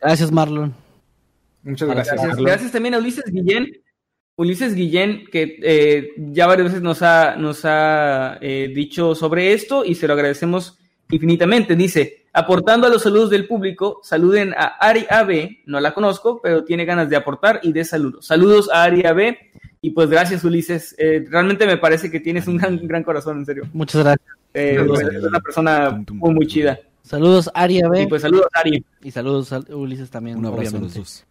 Gracias, 0.00 0.32
Marlon. 0.32 0.74
Muchas 1.62 1.88
Gracias. 1.88 1.88
gracias. 1.88 2.08
Gracias, 2.08 2.28
Marlon. 2.28 2.44
gracias 2.44 2.72
también 2.72 2.94
a 2.94 2.98
Ulises 2.98 3.24
Guillén. 3.30 3.66
Ulises 4.36 4.74
Guillén, 4.74 5.24
que 5.32 5.58
eh, 5.62 6.10
ya 6.16 6.46
varias 6.46 6.68
veces 6.68 6.82
nos 6.82 7.02
ha, 7.02 7.36
nos 7.36 7.64
ha 7.64 8.38
eh, 8.40 8.70
dicho 8.72 9.14
sobre 9.14 9.52
esto 9.52 9.84
y 9.84 9.96
se 9.96 10.06
lo 10.06 10.14
agradecemos 10.14 10.78
infinitamente. 11.10 11.74
Dice, 11.76 12.26
aportando 12.32 12.86
a 12.86 12.90
los 12.90 13.02
saludos 13.02 13.30
del 13.30 13.46
público, 13.46 14.00
saluden 14.02 14.54
a 14.54 14.76
Ari 14.80 15.06
AB, 15.08 15.58
no 15.66 15.80
la 15.80 15.92
conozco, 15.94 16.40
pero 16.42 16.64
tiene 16.64 16.84
ganas 16.84 17.08
de 17.08 17.16
aportar 17.16 17.60
y 17.62 17.72
de 17.72 17.84
saludos. 17.84 18.26
Saludos 18.26 18.68
a 18.72 18.84
Ari 18.84 19.04
AB 19.06 19.36
y 19.80 19.90
pues 19.90 20.08
gracias 20.10 20.44
Ulises. 20.44 20.94
Eh, 20.98 21.24
realmente 21.30 21.66
me 21.66 21.76
parece 21.78 22.10
que 22.10 22.20
tienes 22.20 22.46
un 22.46 22.56
gran, 22.56 22.78
gran 22.86 23.02
corazón, 23.04 23.38
en 23.38 23.46
serio. 23.46 23.64
Muchas 23.72 24.02
gracias. 24.02 24.28
Eh, 24.54 24.76
Saludos. 24.76 25.00
eres 25.02 25.24
una 25.24 25.40
persona 25.40 26.04
muy, 26.10 26.34
muy 26.34 26.46
chida. 26.46 26.78
Saludos, 27.02 27.50
Aria 27.54 27.88
B. 27.88 28.02
Y 28.02 28.06
pues 28.06 28.22
saludos 28.22 28.46
Ari. 28.52 28.84
Y 29.02 29.10
saludos 29.10 29.52
a 29.52 29.60
Ulises 29.74 30.10
también, 30.10 30.38
Un 30.38 30.46
abrazo 30.46 30.60
a 30.60 30.64
los 30.64 30.72
obviamente. 30.92 30.98
dos. 30.98 31.24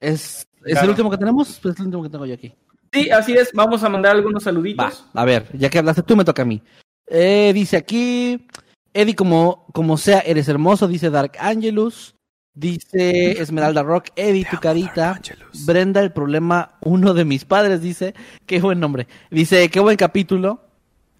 ¿Es, 0.00 0.46
¿Es 0.64 0.72
Claro. 0.72 0.84
el 0.84 0.90
último 0.90 1.10
que 1.10 1.16
tenemos? 1.18 1.58
Pues 1.62 1.74
es 1.74 1.80
el 1.80 1.86
último 1.86 2.02
que 2.02 2.08
tengo 2.08 2.26
yo 2.26 2.34
aquí. 2.34 2.52
Sí, 2.92 3.08
así 3.10 3.32
es. 3.32 3.50
Vamos 3.54 3.82
a 3.84 3.88
mandar 3.88 4.14
algunos 4.16 4.42
saluditos. 4.42 5.06
Va, 5.16 5.22
a 5.22 5.24
ver, 5.24 5.46
ya 5.54 5.70
que 5.70 5.78
hablaste 5.78 6.02
tú, 6.02 6.16
me 6.16 6.24
toca 6.24 6.42
a 6.42 6.44
mí. 6.44 6.60
Eh, 7.06 7.52
dice 7.54 7.76
aquí, 7.76 8.46
Eddie, 8.94 9.14
como, 9.14 9.66
como 9.72 9.96
sea, 9.96 10.20
eres 10.20 10.48
hermoso, 10.48 10.88
dice 10.88 11.10
Dark 11.10 11.32
Angelus. 11.38 12.14
Dice 12.54 13.40
Esmeralda 13.40 13.82
Rock, 13.82 14.08
Eddie, 14.14 14.46
tu 14.50 14.58
carita. 14.58 15.18
Brenda, 15.64 16.02
el 16.02 16.12
problema, 16.12 16.76
uno 16.82 17.14
de 17.14 17.24
mis 17.24 17.46
padres, 17.46 17.80
dice. 17.80 18.14
Qué 18.44 18.60
buen 18.60 18.78
nombre. 18.78 19.06
Dice, 19.30 19.70
qué 19.70 19.80
buen 19.80 19.96
capítulo. 19.96 20.60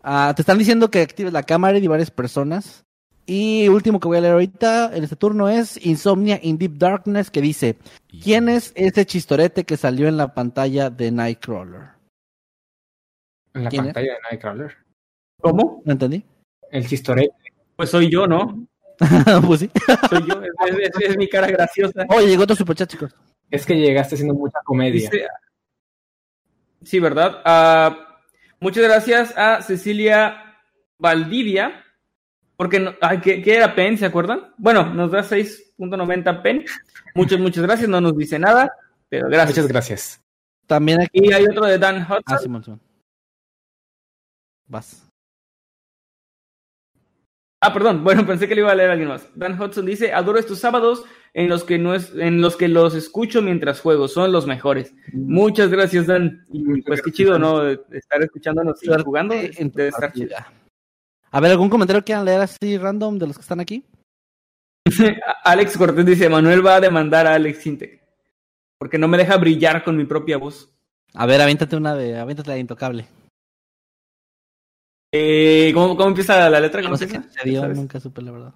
Ah, 0.03 0.33
te 0.37 0.43
están 0.43 0.59
diciendo 0.59 0.91
que 0.91 1.01
actives 1.01 1.33
la 1.33 1.45
cámara 1.45 1.79
y 1.79 1.87
varias 1.87 2.11
personas. 2.11 2.85
Y 3.25 3.69
último 3.69 4.01
que 4.01 4.09
voy 4.09 4.19
a 4.19 4.21
leer 4.21 4.33
ahorita 4.33 4.91
en 4.95 5.05
este 5.05 5.17
turno 5.17 5.49
es 5.49 5.83
Insomnia 5.87 6.39
in 6.43 6.59
Deep 6.59 6.77
Darkness, 6.77 7.31
que 7.31 7.41
dice, 7.41 7.79
¿quién 8.23 8.49
es 8.49 8.73
ese 8.75 9.07
chistorete 9.07 9.65
que 9.65 9.77
salió 9.77 10.09
en 10.09 10.17
la 10.17 10.35
pantalla 10.35 10.91
de 10.91 11.13
Nightcrawler? 11.13 11.93
En 13.55 13.65
la 13.65 13.71
pantalla 13.71 14.13
de 14.13 14.19
Nightcrawler. 14.31 14.77
¿Cómo? 15.41 15.83
¿No 15.85 15.93
entendí? 15.93 16.25
El 16.71 16.87
chistorete. 16.87 17.33
Pues 17.77 17.91
soy 17.91 18.11
yo, 18.11 18.27
¿no? 18.27 18.67
pues 19.47 19.61
sí. 19.61 19.71
Soy 20.11 20.27
yo. 20.29 20.41
Es, 20.43 20.75
es- 20.75 20.91
es- 21.01 21.11
es 21.11 21.17
mi 21.17 21.29
cara 21.29 21.47
graciosa. 21.49 22.05
Oye, 22.09 22.29
llegó 22.29 22.45
otro 22.45 22.55
superchat, 22.57 22.89
chicos. 22.91 23.15
Es 23.51 23.67
que 23.67 23.75
llegaste 23.75 24.15
haciendo 24.15 24.35
mucha 24.35 24.59
comedia. 24.65 25.11
Dice- 25.11 25.27
sí, 26.83 27.01
¿verdad? 27.01 27.41
Ah, 27.45 28.19
muchas 28.61 28.85
gracias 28.85 29.35
a 29.37 29.63
Cecilia 29.63 30.57
Valdivia. 30.99 31.85
Porque, 32.57 32.79
no, 32.79 32.95
ay, 33.01 33.21
¿qué, 33.21 33.43
qué 33.43 33.57
era 33.57 33.75
PEN? 33.75 33.99
¿Se 33.99 34.07
acuerdan? 34.07 34.53
Bueno, 34.57 34.85
nos 34.95 35.11
da 35.11 35.21
6.90 35.25 36.43
PEN. 36.43 36.65
Muchas, 37.15 37.41
muchas 37.41 37.65
gracias. 37.65 37.89
No 37.89 38.01
nos 38.01 38.17
dice 38.17 38.39
nada, 38.39 38.73
pero 39.09 39.29
gracias. 39.29 39.57
Muchas 39.59 39.69
gracias. 39.69 40.21
También 40.67 41.01
aquí. 41.01 41.11
Y 41.15 41.33
hay 41.33 41.45
otro 41.45 41.67
de 41.67 41.79
Dan 41.79 42.03
Hudson. 42.03 42.23
Ah, 42.27 42.39
Simón. 42.39 42.81
Vas. 44.69 45.11
Ah, 47.63 47.73
perdón. 47.73 48.03
Bueno, 48.05 48.27
pensé 48.27 48.49
que 48.49 48.55
le 48.55 48.61
iba 48.61 48.73
a 48.73 48.75
leer 48.75 48.91
a 48.91 48.93
alguien 48.93 49.09
más. 49.09 49.29
Dan 49.35 49.61
Hudson 49.61 49.87
dice, 49.87 50.13
adoro 50.13 50.39
estos 50.39 50.59
sábados 50.59 51.05
en 51.33 51.49
los 51.49 51.65
que 51.65 51.79
no 51.79 51.95
es, 51.95 52.13
en 52.15 52.41
los 52.43 52.57
que 52.57 52.69
los 52.69 52.95
escucho 52.95 53.41
mientras 53.41 53.81
juego. 53.81 54.09
Son 54.09 54.33
los 54.33 54.47
mejores. 54.47 54.93
Muchas 55.13 55.71
gracias, 55.71 56.09
Dan. 56.09 56.45
Y 56.53 56.65
Muchas 56.65 56.85
pues 56.87 57.03
qué 57.03 57.13
chido. 57.13 57.39
¿no? 57.39 57.67
Estar 57.69 58.23
escuchándonos 58.23 58.83
y 58.83 58.89
jugando. 59.03 59.35
en 59.35 59.71
tu 59.71 59.79
Debe 59.79 59.89
estar 59.91 60.13
chido. 60.13 60.37
A 61.31 61.41
ver, 61.41 61.53
¿algún 61.53 61.71
comentario 61.71 62.03
que 62.03 62.07
quieran 62.07 62.25
leer 62.25 62.41
así 62.41 62.77
random 62.77 63.19
de 63.19 63.27
los 63.29 63.37
que 63.37 63.43
están 63.43 63.61
aquí? 63.61 63.85
Alex 65.45 65.79
Cortés 65.79 66.05
dice, 66.05 66.29
Manuel 66.29 66.67
va 66.67 66.77
a 66.77 66.81
demandar 66.81 67.27
a 67.27 67.35
Alex 67.35 67.59
Sintec. 67.59 68.03
Porque 68.77 68.99
no 68.99 69.07
me 69.07 69.17
deja 69.17 69.37
brillar 69.37 69.85
con 69.85 69.97
mi 69.97 70.05
propia 70.05 70.37
voz. 70.37 70.69
A 71.15 71.27
ver, 71.27 71.41
aviéntate 71.41 71.77
una 71.77 71.95
de, 71.95 72.19
aviéntate 72.19 72.49
la 72.49 72.55
de 72.55 72.61
intocable. 72.61 73.07
Eh, 75.15 75.71
¿cómo, 75.75 75.95
cómo 75.95 76.09
empieza 76.09 76.49
la 76.49 76.59
letra? 76.59 76.81
¿Cómo 76.81 76.93
No 76.93 76.97
sé 76.97 77.07
qué 77.07 77.21
sucedió, 77.21 77.69
nunca 77.69 78.01
supe 78.01 78.23
la 78.23 78.33
verdad. 78.33 78.55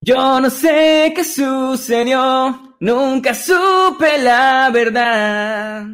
Yo 0.00 0.40
no 0.40 0.48
sé 0.50 1.12
qué 1.14 1.24
sucedió, 1.24 2.76
nunca 2.78 3.34
supe 3.34 4.18
la 4.18 4.70
verdad. 4.72 5.86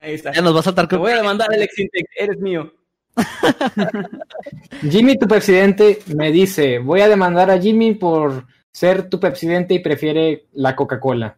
Ahí 0.00 0.14
está. 0.14 0.32
Ya 0.32 0.42
nos 0.42 0.54
va 0.54 0.60
a 0.60 0.62
saltar 0.64 0.88
Te 0.88 0.96
con... 0.96 1.02
voy 1.02 1.12
a 1.12 1.16
demandar 1.16 1.50
a 1.50 1.54
Alex 1.54 1.74
Sintec, 1.74 2.06
eres 2.16 2.38
mío. 2.38 2.72
Jimmy, 4.90 5.16
tu 5.16 5.26
presidente, 5.26 6.00
me 6.14 6.30
dice, 6.32 6.78
voy 6.78 7.00
a 7.00 7.08
demandar 7.08 7.50
a 7.50 7.60
Jimmy 7.60 7.94
por 7.94 8.46
ser 8.72 9.08
tu 9.08 9.18
presidente 9.18 9.74
y 9.74 9.78
prefiere 9.78 10.46
la 10.54 10.74
Coca-Cola. 10.74 11.36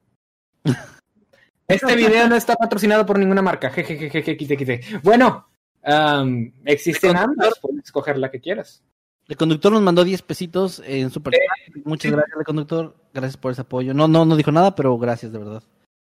Este 1.68 1.94
video 1.94 2.28
no 2.28 2.34
está 2.34 2.56
patrocinado 2.56 3.06
por 3.06 3.16
ninguna 3.16 3.42
marca. 3.42 3.70
Jejejeje, 3.70 4.36
quite, 4.36 4.56
quite. 4.56 4.80
Bueno, 5.04 5.49
existen 6.64 7.16
ambas, 7.16 7.58
puedes 7.60 7.84
escoger 7.84 8.18
la 8.18 8.30
que 8.30 8.40
quieras. 8.40 8.82
El 9.28 9.36
conductor 9.36 9.70
nos 9.72 9.82
mandó 9.82 10.02
10 10.02 10.22
pesitos 10.22 10.82
en 10.84 11.10
Super 11.10 11.34
Chat. 11.34 11.84
Muchas 11.84 12.10
gracias, 12.10 12.36
el 12.36 12.44
conductor. 12.44 12.96
Gracias 13.14 13.36
por 13.36 13.52
ese 13.52 13.60
apoyo. 13.60 13.94
No, 13.94 14.08
no, 14.08 14.24
no 14.24 14.36
dijo 14.36 14.50
nada, 14.50 14.74
pero 14.74 14.98
gracias, 14.98 15.30
de 15.32 15.38
verdad. 15.38 15.62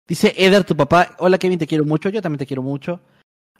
Dice 0.08 0.34
Eder, 0.36 0.64
tu 0.64 0.74
papá. 0.76 1.14
Hola, 1.18 1.36
Kevin, 1.38 1.58
te 1.58 1.66
quiero 1.66 1.84
mucho. 1.84 2.08
Yo 2.08 2.22
también 2.22 2.38
te 2.38 2.46
quiero 2.46 2.62
mucho. 2.62 3.00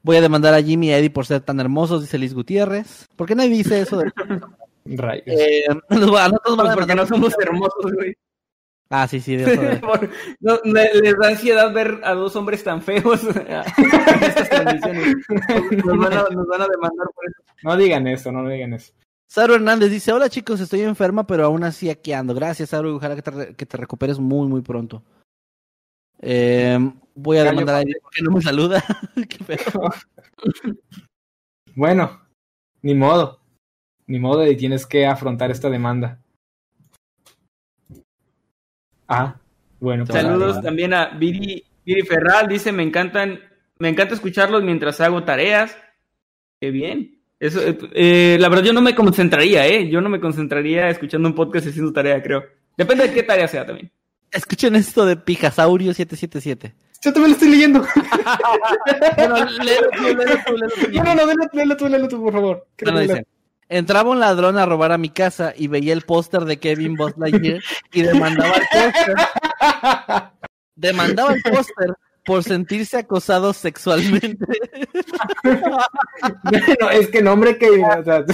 Voy 0.03 0.17
a 0.17 0.23
demandar 0.23 0.55
a 0.55 0.63
Jimmy 0.63 0.89
y 0.89 0.93
a 0.93 0.99
Eddie 0.99 1.11
por 1.11 1.27
ser 1.27 1.43
tan 1.43 1.61
hermosos, 1.61 2.01
dice 2.01 2.17
Liz 2.19 2.33
Gutiérrez. 2.33 3.07
¿Por 3.17 3.27
qué 3.29 3.35
nadie 3.35 3.51
dice 3.51 3.81
eso? 3.81 3.99
De... 3.99 4.11
Rayos. 4.97 5.25
Eh, 5.27 5.65
nos 5.91 6.13
va- 6.15 6.25
a 6.27 6.75
porque 6.75 6.95
no 6.95 7.07
somos 7.07 7.35
hermosos, 7.39 7.93
güey. 7.93 8.15
Ah, 8.93 9.07
sí, 9.07 9.21
sí, 9.21 9.37
de 9.37 9.45
eso 9.53 9.61
de- 9.63 9.77
Por- 9.77 10.11
no, 10.41 10.59
les 10.65 11.17
da 11.17 11.29
ansiedad 11.29 11.73
ver 11.73 12.01
a 12.03 12.13
dos 12.15 12.35
hombres 12.37 12.65
tan 12.65 12.83
feos 12.83 13.23
en 13.25 13.47
estas 14.23 14.49
transmisiones. 14.51 15.15
Nos 15.85 15.97
van, 15.99 16.13
a, 16.13 16.23
nos 16.31 16.47
van 16.49 16.63
a 16.63 16.67
demandar 16.69 17.07
por 17.15 17.25
eso. 17.29 17.43
No 17.63 17.77
digan 17.77 18.07
eso, 18.09 18.33
no 18.33 18.49
digan 18.49 18.73
eso. 18.75 18.93
Saru 19.29 19.55
Hernández 19.55 19.91
dice, 19.93 20.13
hola 20.13 20.29
chicos, 20.29 20.59
estoy 20.61 20.81
enferma, 20.81 21.25
pero 21.25 21.45
aún 21.45 21.63
así 21.63 21.89
aquí 21.89 22.13
ando. 22.13 22.35
Gracias, 22.35 22.71
Saru, 22.71 22.97
ojalá 22.97 23.15
que 23.15 23.23
te, 23.23 23.31
re- 23.31 23.55
que 23.55 23.65
te 23.65 23.77
recuperes 23.77 24.19
muy, 24.19 24.49
muy 24.49 24.61
pronto. 24.61 25.05
Eh, 26.21 26.77
voy 27.15 27.39
a 27.39 27.45
demandar 27.45 27.77
a 27.77 27.81
Eddie 27.83 27.95
porque 28.03 28.23
no 28.23 28.33
me 28.33 28.43
saluda. 28.43 28.83
Qué 29.29 29.45
feo. 29.45 29.83
Bueno, 31.75 32.21
ni 32.83 32.95
modo. 32.95 33.39
Ni 34.07 34.19
modo 34.19 34.45
y 34.47 34.57
tienes 34.57 34.85
que 34.87 35.07
afrontar 35.07 35.51
esta 35.53 35.71
demanda. 35.71 36.19
Ah, 39.11 39.35
bueno. 39.81 40.05
pues, 40.07 40.23
Saludos 40.23 40.63
también 40.63 40.95
a 40.95 41.09
Viri, 41.09 41.65
Viri 41.85 42.03
Ferral, 42.03 42.47
dice, 42.47 42.71
me 42.71 42.85
encantan, 42.85 43.41
me 43.79 43.89
encanta 43.89 44.15
escucharlos 44.15 44.63
mientras 44.63 45.01
hago 45.01 45.25
tareas. 45.25 45.77
Qué 46.61 46.71
bien. 46.71 47.19
Eso, 47.41 47.61
eh, 47.61 47.77
eh, 47.93 48.37
la 48.39 48.49
verdad 48.49 48.65
yo 48.65 48.73
no 48.73 48.81
me 48.83 48.95
concentraría, 48.95 49.67
¿eh? 49.67 49.89
Yo 49.89 50.01
no 50.01 50.09
me 50.09 50.21
concentraría 50.21 50.89
escuchando 50.89 51.29
un 51.29 51.35
podcast 51.35 51.67
y 51.67 51.71
haciendo 51.71 51.93
tarea, 51.93 52.23
creo. 52.23 52.45
Depende 52.77 53.09
de 53.09 53.15
qué 53.15 53.23
tarea 53.25 53.49
sea 53.49 53.67
también. 53.67 53.91
Escuchen 54.31 54.77
esto 54.77 55.05
de 55.05 55.17
Pijasaurio 55.17 55.93
777. 55.93 56.69
vale. 56.69 56.91
Yo 57.03 57.13
también 57.13 57.31
lo 57.31 57.35
estoy 57.35 57.51
leyendo. 57.51 57.85
Bueno, 59.17 59.45
léelo 59.65 59.89
tú, 59.91 60.03
léelo 60.03 60.37
tú, 60.47 60.57
léelo 60.57 60.73
tú. 60.75 60.93
No, 60.93 61.05
no, 61.05 61.15
no, 61.15 61.27
léelo, 61.27 61.49
léelo 61.53 61.77
tú, 61.77 61.89
léelo 61.89 62.09
tú, 62.09 62.23
por 62.23 62.33
favor. 62.33 62.67
Entraba 63.71 64.11
un 64.11 64.21
ladrón 64.21 64.59
a 64.59 64.67
robar 64.67 64.93
a 64.93 64.99
mi 64.99 65.09
casa 65.09 65.55
y 65.57 65.69
veía 65.69 65.95
el 65.95 66.03
póster 66.03 66.45
de 66.45 66.59
Kevin 66.59 66.97
Buzz 66.97 67.17
Lightyear 67.17 67.63
y 67.93 68.03
demandaba 68.03 68.55
el 68.57 68.67
póster. 68.71 69.15
Demandaba 70.75 71.33
el 71.33 71.43
póster 71.43 71.95
por 72.27 72.45
sentirse 72.45 72.99
acosado 72.99 73.53
sexualmente. 73.53 74.45
Bueno, 75.43 76.91
es 76.93 77.09
que 77.09 77.23
nombre 77.23 77.57
que... 77.59 77.71
o 77.71 78.05
sea, 78.05 78.25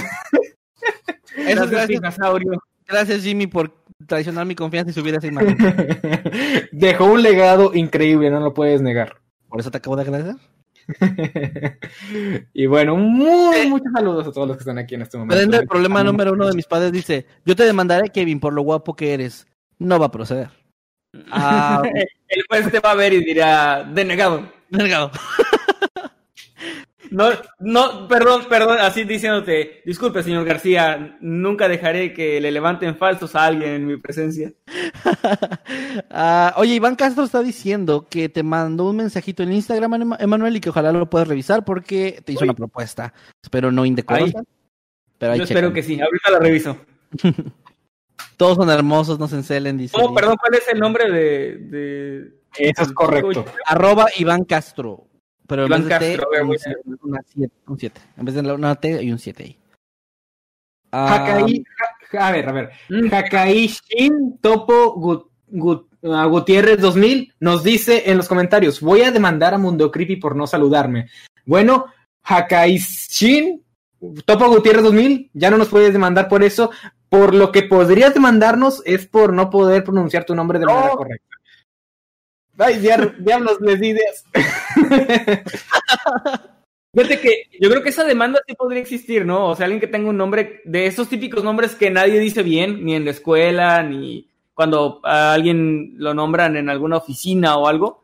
Eso 1.35 1.63
es 1.63 1.71
Gracias, 1.71 2.01
gracias, 2.87 3.21
Jimmy, 3.21 3.47
por 3.47 3.71
traicionar 4.05 4.45
mi 4.45 4.55
confianza 4.55 4.91
y 4.91 4.93
subir 4.93 5.15
esa 5.15 5.27
imagen. 5.27 5.57
Dejó 6.71 7.05
un 7.05 7.21
legado 7.21 7.73
increíble, 7.73 8.29
no 8.29 8.39
lo 8.39 8.53
puedes 8.53 8.81
negar. 8.81 9.17
Por 9.49 9.59
eso 9.59 9.71
te 9.71 9.77
acabo 9.77 9.95
de 9.95 10.03
agradecer. 10.03 10.35
y 12.53 12.65
bueno, 12.65 12.95
muy, 12.95 13.67
muchos 13.67 13.91
saludos 13.93 14.27
a 14.27 14.31
todos 14.31 14.47
los 14.47 14.57
que 14.57 14.61
están 14.61 14.77
aquí 14.77 14.95
en 14.95 15.01
este 15.01 15.17
momento. 15.17 15.35
Prende 15.35 15.57
el 15.57 15.67
problema 15.67 16.03
número 16.03 16.33
uno 16.33 16.47
de 16.47 16.53
mis 16.53 16.65
padres 16.65 16.91
dice, 16.91 17.25
yo 17.45 17.55
te 17.55 17.63
demandaré, 17.63 18.09
Kevin, 18.09 18.39
por 18.39 18.53
lo 18.53 18.61
guapo 18.61 18.95
que 18.95 19.13
eres. 19.13 19.47
No 19.79 19.99
va 19.99 20.07
a 20.07 20.11
proceder. 20.11 20.49
Ah, 21.31 21.81
El 22.27 22.43
juez 22.47 22.71
te 22.71 22.79
va 22.79 22.91
a 22.91 22.95
ver 22.95 23.13
y 23.13 23.23
dirá, 23.23 23.83
denegado. 23.83 24.51
delgado. 24.69 25.09
No, 27.11 27.29
no, 27.59 28.07
perdón, 28.07 28.43
perdón, 28.49 28.77
así 28.81 29.03
diciéndote, 29.03 29.81
disculpe, 29.85 30.23
señor 30.23 30.45
García, 30.45 31.17
nunca 31.21 31.67
dejaré 31.67 32.13
que 32.13 32.39
le 32.41 32.51
levanten 32.51 32.97
falsos 32.97 33.35
a 33.35 33.45
alguien 33.45 33.71
en 33.71 33.87
mi 33.87 33.97
presencia. 33.97 34.53
Ah, 36.09 36.53
oye, 36.57 36.75
Iván 36.75 36.95
Castro 36.95 37.23
está 37.23 37.41
diciendo 37.41 38.07
que 38.09 38.29
te 38.29 38.41
mandó 38.43 38.89
un 38.89 38.97
mensajito 38.97 39.43
en 39.43 39.51
Instagram, 39.53 39.93
Ema- 39.93 40.17
Emanuel, 40.19 40.55
y 40.55 40.61
que 40.61 40.69
ojalá 40.69 40.91
lo 40.91 41.09
puedas 41.09 41.27
revisar 41.27 41.63
porque 41.65 42.21
te 42.23 42.33
hizo 42.33 42.43
una 42.43 42.53
propuesta. 42.53 43.13
Espero 43.43 43.71
no 43.71 43.85
indecorosa. 43.85 44.43
Pero 45.17 45.31
ahí 45.33 45.39
Yo 45.39 45.43
espero 45.45 45.73
que 45.73 45.83
sí, 45.83 45.99
ahorita 45.99 46.31
la 46.31 46.39
reviso. 46.39 46.77
Todos 48.37 48.55
son 48.57 48.69
hermosos, 48.69 49.19
no 49.19 49.27
se 49.27 49.35
encelen, 49.35 49.77
dice. 49.77 49.97
¿Cómo, 49.97 50.13
perdón, 50.13 50.37
cuál 50.39 50.53
es 50.55 50.67
el 50.71 50.79
nombre 50.79 51.11
de...? 51.11 51.57
de... 51.57 52.31
Eso 52.57 52.83
es 52.83 52.91
correcto. 52.93 53.45
Arroba 53.65 54.07
Iván 54.17 54.43
Castro. 54.43 55.07
Pero 55.47 55.63
en 55.63 55.67
Iván 55.69 55.87
vez 55.87 55.99
de 55.99 56.17
T, 56.17 56.23
un, 56.85 56.99
una 57.03 57.21
siete, 57.25 57.53
un 57.67 57.79
7. 57.79 58.01
En 58.17 58.25
vez 58.25 58.35
de 58.35 58.51
una 58.53 58.75
T, 58.75 58.93
hay 58.99 59.11
un 59.11 59.19
7 59.19 59.43
ahí. 59.43 59.57
Ah, 60.91 61.15
Hakai, 61.15 61.63
ja- 62.11 62.27
a 62.27 62.31
ver, 62.31 62.49
a 62.49 62.51
ver. 62.51 62.69
Mm. 62.89 63.13
Hakai 63.13 63.67
Shin 63.67 64.37
Topo 64.39 64.93
Gut- 64.95 65.29
Gut- 65.49 65.87
ah, 66.03 66.25
Gutiérrez 66.25 66.79
2000 66.79 67.33
nos 67.39 67.63
dice 67.63 68.09
en 68.09 68.17
los 68.17 68.27
comentarios, 68.27 68.81
voy 68.81 69.01
a 69.01 69.11
demandar 69.11 69.53
a 69.53 69.57
Mundo 69.57 69.91
Creepy 69.91 70.15
por 70.17 70.35
no 70.35 70.47
saludarme. 70.47 71.09
Bueno, 71.45 71.85
Hakai 72.23 72.77
Shin 72.77 73.63
Topo 74.25 74.47
Gutiérrez 74.49 74.83
2000, 74.83 75.29
ya 75.33 75.49
no 75.49 75.57
nos 75.57 75.69
puedes 75.69 75.91
demandar 75.93 76.27
por 76.29 76.43
eso. 76.43 76.71
Por 77.09 77.33
lo 77.33 77.53
que 77.53 77.63
podrías 77.63 78.13
demandarnos 78.13 78.81
es 78.85 79.07
por 79.07 79.31
no 79.31 79.49
poder 79.49 79.83
pronunciar 79.85 80.25
tu 80.25 80.35
nombre 80.35 80.59
de 80.59 80.65
No. 80.65 80.73
manera 80.73 80.93
correcta. 80.95 81.36
Ay, 82.57 82.79
diablos, 82.79 83.61
les 83.61 83.79
di 83.79 83.89
ideas. 83.89 84.25
Fíjate 86.93 87.19
que 87.19 87.43
yo 87.59 87.69
creo 87.69 87.83
que 87.83 87.89
esa 87.89 88.03
demanda 88.03 88.41
sí 88.47 88.55
podría 88.55 88.81
existir, 88.81 89.25
¿no? 89.25 89.49
O 89.49 89.55
sea, 89.55 89.65
alguien 89.65 89.79
que 89.79 89.87
tenga 89.87 90.09
un 90.09 90.17
nombre 90.17 90.61
de 90.65 90.87
esos 90.87 91.07
típicos 91.07 91.43
nombres 91.43 91.75
que 91.75 91.91
nadie 91.91 92.19
dice 92.19 92.41
bien, 92.41 92.83
ni 92.83 92.95
en 92.95 93.05
la 93.05 93.11
escuela, 93.11 93.83
ni 93.83 94.27
cuando 94.55 95.01
a 95.03 95.33
alguien 95.33 95.93
lo 95.97 96.15
nombran 96.15 96.57
en 96.57 96.69
alguna 96.69 96.97
oficina 96.97 97.57
o 97.57 97.67
algo. 97.67 98.03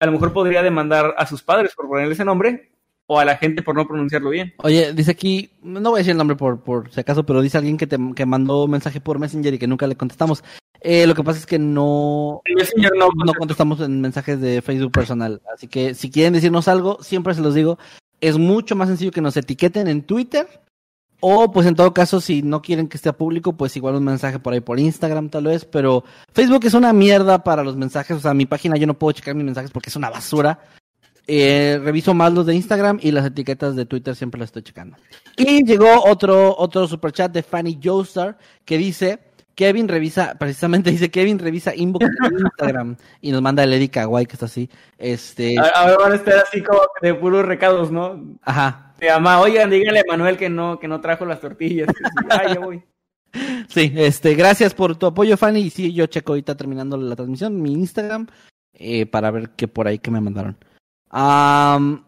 A 0.00 0.06
lo 0.06 0.12
mejor 0.12 0.32
podría 0.32 0.62
demandar 0.62 1.14
a 1.16 1.26
sus 1.26 1.42
padres 1.42 1.74
por 1.76 1.86
ponerle 1.86 2.14
ese 2.14 2.24
nombre 2.24 2.72
o 3.06 3.18
a 3.18 3.24
la 3.24 3.36
gente 3.36 3.62
por 3.62 3.76
no 3.76 3.86
pronunciarlo 3.86 4.30
bien. 4.30 4.54
Oye, 4.58 4.92
dice 4.92 5.12
aquí, 5.12 5.50
no 5.62 5.90
voy 5.90 5.98
a 5.98 5.98
decir 5.98 6.12
el 6.12 6.18
nombre 6.18 6.36
por, 6.36 6.62
por 6.62 6.90
si 6.90 7.00
acaso, 7.00 7.24
pero 7.24 7.40
dice 7.40 7.58
alguien 7.58 7.76
que, 7.76 7.86
te, 7.86 7.96
que 8.14 8.26
mandó 8.26 8.64
un 8.64 8.70
mensaje 8.70 9.00
por 9.00 9.18
Messenger 9.18 9.54
y 9.54 9.58
que 9.58 9.66
nunca 9.66 9.86
le 9.86 9.96
contestamos. 9.96 10.42
Eh, 10.80 11.06
lo 11.06 11.14
que 11.14 11.24
pasa 11.24 11.38
es 11.38 11.46
que 11.46 11.58
no, 11.58 12.42
no, 12.96 13.08
no 13.24 13.34
contestamos 13.34 13.80
en 13.80 14.00
mensajes 14.00 14.40
de 14.40 14.62
Facebook 14.62 14.92
personal. 14.92 15.42
Así 15.54 15.66
que 15.66 15.94
si 15.94 16.10
quieren 16.10 16.32
decirnos 16.32 16.68
algo, 16.68 16.98
siempre 17.02 17.34
se 17.34 17.40
los 17.40 17.54
digo, 17.54 17.78
es 18.20 18.38
mucho 18.38 18.76
más 18.76 18.88
sencillo 18.88 19.10
que 19.10 19.20
nos 19.20 19.36
etiqueten 19.36 19.88
en 19.88 20.02
Twitter. 20.02 20.46
O 21.20 21.50
pues 21.50 21.66
en 21.66 21.74
todo 21.74 21.92
caso, 21.92 22.20
si 22.20 22.42
no 22.42 22.62
quieren 22.62 22.86
que 22.86 22.96
esté 22.96 23.12
público, 23.12 23.52
pues 23.52 23.76
igual 23.76 23.96
un 23.96 24.04
mensaje 24.04 24.38
por 24.38 24.52
ahí 24.52 24.60
por 24.60 24.78
Instagram 24.78 25.30
tal 25.30 25.44
vez. 25.44 25.64
Pero 25.64 26.04
Facebook 26.32 26.64
es 26.64 26.74
una 26.74 26.92
mierda 26.92 27.42
para 27.42 27.64
los 27.64 27.76
mensajes. 27.76 28.16
O 28.16 28.20
sea, 28.20 28.34
mi 28.34 28.46
página 28.46 28.76
yo 28.76 28.86
no 28.86 28.98
puedo 28.98 29.12
checar 29.12 29.34
mis 29.34 29.44
mensajes 29.44 29.72
porque 29.72 29.90
es 29.90 29.96
una 29.96 30.10
basura. 30.10 30.60
Eh, 31.30 31.78
reviso 31.82 32.14
más 32.14 32.32
los 32.32 32.46
de 32.46 32.54
Instagram 32.54 33.00
y 33.02 33.10
las 33.10 33.26
etiquetas 33.26 33.76
de 33.76 33.84
Twitter 33.84 34.14
siempre 34.14 34.38
las 34.38 34.48
estoy 34.48 34.62
checando. 34.62 34.96
Y 35.36 35.64
llegó 35.64 36.04
otro, 36.04 36.56
otro 36.56 36.86
superchat 36.86 37.32
de 37.32 37.42
Fanny 37.42 37.78
Joestar 37.82 38.38
que 38.64 38.78
dice, 38.78 39.18
Kevin 39.58 39.88
revisa, 39.88 40.36
precisamente 40.38 40.90
dice 40.92 41.10
Kevin 41.10 41.40
revisa 41.40 41.74
inbox 41.74 42.06
de 42.06 42.28
Instagram 42.40 42.96
y 43.20 43.32
nos 43.32 43.42
manda 43.42 43.64
el 43.64 43.72
Eddie 43.72 43.90
Kawaii 43.90 44.24
que 44.24 44.34
está 44.34 44.46
así. 44.46 44.70
Este, 44.96 45.56
Ahora 45.58 45.96
van 45.96 46.12
a 46.12 46.14
estar 46.14 46.36
así 46.38 46.62
como 46.62 46.80
de 47.02 47.12
puros 47.14 47.44
recados, 47.44 47.90
¿no? 47.90 48.38
ajá. 48.42 48.94
De 49.00 49.08
mamá, 49.10 49.40
oigan, 49.40 49.70
díganle 49.70 50.00
a 50.00 50.04
Manuel 50.08 50.36
que 50.36 50.48
no, 50.48 50.78
que 50.78 50.88
no 50.88 51.00
trajo 51.00 51.24
las 51.24 51.40
tortillas. 51.40 51.88
Ah, 52.30 52.54
ya 52.54 52.60
voy. 52.60 52.82
Sí, 53.68 53.92
este, 53.94 54.34
gracias 54.34 54.72
por 54.72 54.96
tu 54.96 55.04
apoyo, 55.04 55.36
Fanny. 55.36 55.60
Y 55.60 55.70
sí, 55.70 55.92
yo 55.92 56.06
checo 56.06 56.32
ahorita 56.32 56.56
terminando 56.56 56.96
la 56.96 57.14
transmisión, 57.14 57.60
mi 57.60 57.74
Instagram, 57.74 58.26
eh, 58.72 59.04
para 59.04 59.30
ver 59.30 59.50
qué 59.50 59.68
por 59.68 59.86
ahí 59.86 59.98
que 59.98 60.10
me 60.10 60.22
mandaron. 60.22 60.56
Am, 61.10 62.04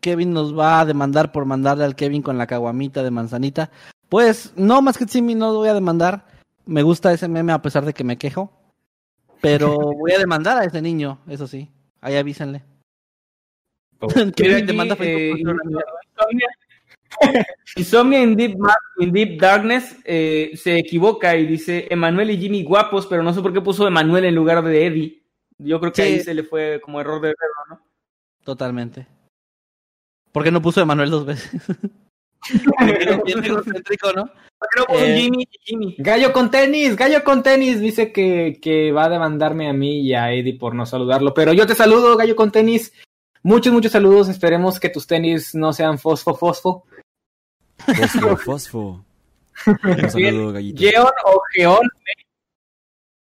Kevin 0.00 0.32
nos 0.32 0.58
va 0.58 0.80
a 0.80 0.86
demandar 0.86 1.30
por 1.30 1.44
mandarle 1.44 1.84
al 1.84 1.94
Kevin 1.94 2.22
con 2.22 2.38
la 2.38 2.46
caguamita 2.46 3.02
de 3.02 3.10
manzanita. 3.10 3.70
Pues, 4.08 4.54
no, 4.56 4.80
más 4.80 4.96
que 4.96 5.06
sí, 5.06 5.20
no 5.20 5.52
lo 5.52 5.58
voy 5.58 5.68
a 5.68 5.74
demandar. 5.74 6.24
Me 6.66 6.82
gusta 6.82 7.12
ese 7.12 7.28
meme 7.28 7.52
a 7.52 7.62
pesar 7.62 7.84
de 7.84 7.94
que 7.94 8.04
me 8.04 8.18
quejo. 8.18 8.52
Pero 9.40 9.76
voy 9.98 10.12
a 10.12 10.18
demandar 10.18 10.58
a 10.58 10.64
ese 10.64 10.82
niño, 10.82 11.20
eso 11.28 11.46
sí. 11.46 11.70
Ahí 12.00 12.16
avísenle. 12.16 12.62
Demanda 13.98 14.94
a 15.00 15.04
eh, 15.04 15.32
Facebook. 15.32 15.58
Insomnia, 16.14 16.48
Insomnia 17.76 18.22
in 18.22 18.36
Deep, 18.36 18.56
in 18.98 19.12
Deep 19.12 19.40
Darkness 19.40 19.96
eh, 20.04 20.52
se 20.54 20.78
equivoca 20.78 21.36
y 21.36 21.46
dice 21.46 21.86
Emanuel 21.90 22.30
y 22.30 22.38
Jimmy 22.38 22.62
guapos, 22.62 23.06
pero 23.06 23.22
no 23.22 23.32
sé 23.32 23.40
por 23.40 23.52
qué 23.52 23.60
puso 23.60 23.86
Emanuel 23.86 24.24
en 24.24 24.34
lugar 24.34 24.62
de 24.62 24.86
Eddie. 24.86 25.22
Yo 25.58 25.80
creo 25.80 25.92
que 25.92 26.02
Sí. 26.02 26.08
ahí 26.08 26.20
se 26.20 26.34
le 26.34 26.42
fue 26.42 26.80
como 26.82 27.00
error 27.00 27.20
de 27.20 27.28
verlo, 27.28 27.64
¿no? 27.70 27.80
Totalmente. 28.44 29.06
¿Por 30.32 30.44
qué 30.44 30.50
no 30.50 30.60
puso 30.60 30.82
Emanuel 30.82 31.10
dos 31.10 31.24
veces? 31.24 31.60
Eh, 34.88 35.16
Jimmy 35.18 35.42
y 35.42 35.58
Jimmy. 35.62 35.96
Gallo 35.98 36.32
con 36.32 36.50
tenis, 36.50 36.96
gallo 36.96 37.22
con 37.24 37.42
tenis, 37.42 37.80
dice 37.80 38.12
que, 38.12 38.58
que 38.60 38.92
va 38.92 39.04
a 39.04 39.08
demandarme 39.08 39.68
a 39.68 39.72
mí 39.72 40.00
y 40.00 40.14
a 40.14 40.32
Eddie 40.32 40.58
por 40.58 40.74
no 40.74 40.86
saludarlo. 40.86 41.34
Pero 41.34 41.52
yo 41.52 41.66
te 41.66 41.74
saludo, 41.74 42.16
gallo 42.16 42.36
con 42.36 42.50
tenis. 42.50 42.92
Muchos, 43.42 43.72
muchos 43.72 43.92
saludos. 43.92 44.28
Esperemos 44.28 44.80
que 44.80 44.88
tus 44.88 45.06
tenis 45.06 45.54
no 45.54 45.72
sean 45.72 45.98
fosfo, 45.98 46.34
fosfo. 46.34 46.84
Fosfo, 47.78 48.36
fosfo. 48.44 49.04
Un 49.84 50.10
saludo, 50.10 50.52
gallito. 50.52 50.80
Jeon 50.80 51.12
o 51.24 51.42
Geon. 51.52 51.88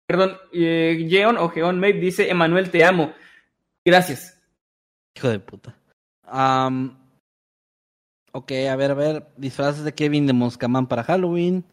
Perdón, 0.06 0.38
eh, 0.52 1.06
Jeon 1.08 1.38
o 1.38 1.48
Geon 1.48 1.76
Mape 1.76 1.94
dice: 1.94 2.30
Emanuel, 2.30 2.70
te 2.70 2.84
amo. 2.84 3.14
Gracias. 3.84 4.38
Hijo 5.16 5.28
de 5.28 5.40
puta. 5.40 5.74
Am, 6.24 7.01
ok, 8.32 8.52
a 8.70 8.76
ver, 8.76 8.90
a 8.90 8.94
ver. 8.94 9.26
Disfraces 9.36 9.84
de 9.84 9.94
Kevin 9.94 10.26
de 10.26 10.32
Moscamán 10.32 10.86
para 10.86 11.04
Halloween. 11.04 11.64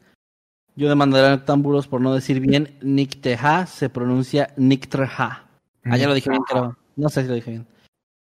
Yo 0.75 0.87
demandaré 0.87 1.27
a 1.27 1.31
Noctámbulos 1.31 1.87
por 1.87 1.99
no 1.99 2.13
decir 2.13 2.39
bien. 2.39 2.77
Nick 2.81 3.21
Teja 3.21 3.65
se 3.65 3.89
pronuncia 3.89 4.53
Nick 4.55 4.87
Treja. 4.87 5.49
Ah, 5.83 5.97
ya 5.97 6.07
lo 6.07 6.13
dije 6.13 6.29
bien, 6.29 6.43
creo. 6.43 6.77
No 6.95 7.09
sé 7.09 7.23
si 7.23 7.27
lo 7.27 7.35
dije 7.35 7.51
bien. 7.51 7.67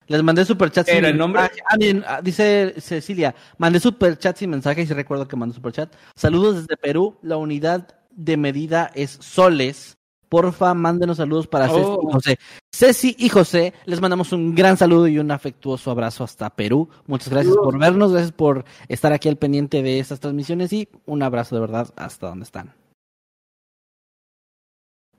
Les 0.08 0.22
mandé 0.22 0.44
superchat 0.44 0.88
¿Era 0.90 1.10
el 1.10 1.18
nombre? 1.18 1.44
Ah, 1.44 1.78
bien, 1.78 2.04
ah, 2.06 2.22
dice 2.22 2.76
Cecilia, 2.78 3.34
mandé 3.58 3.80
superchat 3.80 4.36
sin 4.36 4.50
mensaje 4.50 4.82
y 4.82 4.86
recuerdo 4.86 5.28
que 5.28 5.36
mandé 5.36 5.56
superchat. 5.56 5.94
Saludos 6.16 6.56
desde 6.56 6.76
Perú. 6.76 7.18
La 7.22 7.38
unidad 7.38 7.96
de 8.12 8.38
medida 8.38 8.92
es 8.96 9.12
soles. 9.22 9.98
Porfa, 10.34 10.74
mándenos 10.74 11.18
saludos 11.18 11.46
para 11.46 11.68
Ceci 11.68 11.84
Oh. 11.86 12.10
y 12.10 12.12
José. 12.12 12.40
Ceci 12.74 13.16
y 13.20 13.30
José, 13.30 13.72
les 13.86 14.02
mandamos 14.02 14.32
un 14.32 14.56
gran 14.56 14.78
saludo 14.78 15.08
y 15.08 15.20
un 15.20 15.30
afectuoso 15.30 15.92
abrazo 15.92 16.24
hasta 16.24 16.50
Perú. 16.50 16.90
Muchas 17.06 17.30
gracias 17.30 17.56
por 17.56 17.78
vernos, 17.78 18.12
gracias 18.12 18.32
por 18.32 18.66
estar 18.88 19.14
aquí 19.14 19.30
al 19.30 19.38
pendiente 19.38 19.84
de 19.84 20.00
estas 20.00 20.20
transmisiones 20.20 20.74
y 20.74 20.90
un 21.06 21.22
abrazo 21.22 21.54
de 21.54 21.62
verdad 21.62 21.94
hasta 21.96 22.30
donde 22.30 22.46
están. 22.46 22.74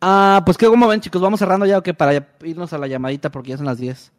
Ah, 0.00 0.42
pues 0.44 0.58
que 0.58 0.66
como 0.66 0.88
ven 0.88 1.00
chicos, 1.00 1.22
vamos 1.22 1.38
cerrando 1.38 1.64
ya 1.64 1.78
o 1.78 1.82
que 1.84 1.94
para 1.94 2.34
irnos 2.42 2.72
a 2.72 2.78
la 2.78 2.88
llamadita 2.88 3.30
porque 3.30 3.50
ya 3.50 3.56
son 3.56 3.66
las 3.66 3.78
10. 3.78 4.12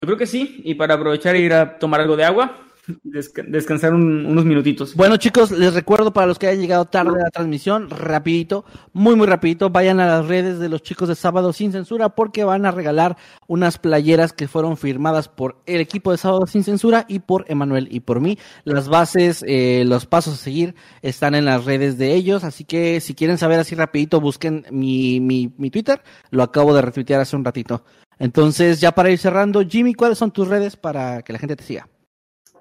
Yo 0.00 0.06
creo 0.06 0.16
que 0.16 0.26
sí. 0.26 0.62
Y 0.64 0.76
para 0.76 0.94
aprovechar 0.94 1.36
e 1.36 1.40
ir 1.40 1.52
a 1.52 1.78
tomar 1.78 2.00
algo 2.00 2.16
de 2.16 2.24
agua, 2.24 2.65
desca- 3.04 3.44
descansar 3.46 3.94
un- 3.94 4.26
unos 4.26 4.44
minutitos. 4.44 4.94
Bueno 4.94 5.16
chicos, 5.16 5.50
les 5.50 5.74
recuerdo 5.74 6.12
para 6.12 6.26
los 6.26 6.38
que 6.38 6.46
hayan 6.46 6.60
llegado 6.60 6.84
tarde 6.86 7.20
a 7.20 7.24
la 7.24 7.30
transmisión, 7.30 7.90
rapidito, 7.90 8.64
muy 8.92 9.16
muy 9.16 9.26
rapidito, 9.26 9.70
vayan 9.70 10.00
a 10.00 10.06
las 10.06 10.26
redes 10.26 10.58
de 10.58 10.68
los 10.68 10.82
chicos 10.82 11.08
de 11.08 11.14
Sábado 11.14 11.52
Sin 11.52 11.72
Censura 11.72 12.10
porque 12.10 12.44
van 12.44 12.66
a 12.66 12.70
regalar 12.70 13.16
unas 13.46 13.78
playeras 13.78 14.32
que 14.32 14.48
fueron 14.48 14.76
firmadas 14.76 15.28
por 15.28 15.56
el 15.66 15.80
equipo 15.80 16.12
de 16.12 16.18
Sábado 16.18 16.46
Sin 16.46 16.64
Censura 16.64 17.04
y 17.08 17.18
por 17.20 17.44
Emanuel 17.48 17.88
y 17.90 18.00
por 18.00 18.20
mí. 18.20 18.38
Las 18.64 18.88
bases, 18.88 19.44
eh, 19.46 19.84
los 19.86 20.06
pasos 20.06 20.34
a 20.34 20.36
seguir 20.36 20.74
están 21.02 21.34
en 21.34 21.44
las 21.44 21.64
redes 21.64 21.98
de 21.98 22.14
ellos, 22.14 22.44
así 22.44 22.64
que 22.64 23.00
si 23.00 23.14
quieren 23.14 23.38
saber 23.38 23.58
así 23.60 23.74
rapidito, 23.74 24.20
busquen 24.20 24.64
mi, 24.70 25.20
mi, 25.20 25.52
mi 25.58 25.70
Twitter, 25.70 26.00
lo 26.30 26.42
acabo 26.42 26.74
de 26.74 26.82
retuitear 26.82 27.20
hace 27.20 27.36
un 27.36 27.44
ratito. 27.44 27.84
Entonces, 28.18 28.80
ya 28.80 28.92
para 28.92 29.10
ir 29.10 29.18
cerrando, 29.18 29.60
Jimmy, 29.66 29.92
¿cuáles 29.92 30.16
son 30.18 30.30
tus 30.30 30.48
redes 30.48 30.76
para 30.76 31.22
que 31.22 31.32
la 31.34 31.38
gente 31.38 31.54
te 31.56 31.64
siga? 31.64 31.86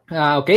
Ah, 0.10 0.38
ok. 0.40 0.50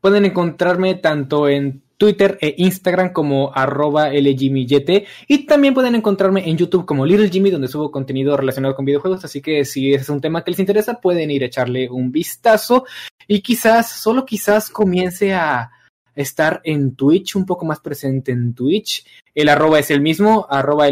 Pueden 0.00 0.24
encontrarme 0.24 0.94
tanto 0.96 1.48
en 1.48 1.82
Twitter 1.96 2.36
e 2.40 2.54
Instagram 2.58 3.12
como 3.12 3.50
arroba 3.54 4.10
LJimmyYT 4.12 5.06
y 5.28 5.46
también 5.46 5.72
pueden 5.72 5.94
encontrarme 5.94 6.48
en 6.48 6.58
YouTube 6.58 6.84
como 6.84 7.06
Little 7.06 7.30
Jimmy 7.30 7.50
donde 7.50 7.68
subo 7.68 7.90
contenido 7.90 8.36
relacionado 8.36 8.74
con 8.74 8.84
videojuegos, 8.84 9.24
así 9.24 9.40
que 9.40 9.64
si 9.64 9.94
ese 9.94 10.02
es 10.02 10.08
un 10.10 10.20
tema 10.20 10.44
que 10.44 10.50
les 10.50 10.60
interesa 10.60 11.00
pueden 11.00 11.30
ir 11.30 11.42
a 11.42 11.46
echarle 11.46 11.88
un 11.88 12.12
vistazo 12.12 12.84
y 13.26 13.40
quizás, 13.40 13.90
solo 13.90 14.26
quizás 14.26 14.68
comience 14.68 15.32
a 15.34 15.70
estar 16.14 16.60
en 16.64 16.96
Twitch, 16.96 17.34
un 17.36 17.46
poco 17.46 17.64
más 17.64 17.80
presente 17.80 18.32
en 18.32 18.54
Twitch. 18.54 19.06
El 19.34 19.48
arroba 19.48 19.78
es 19.78 19.90
el 19.90 20.00
mismo, 20.00 20.46
arroba 20.48 20.86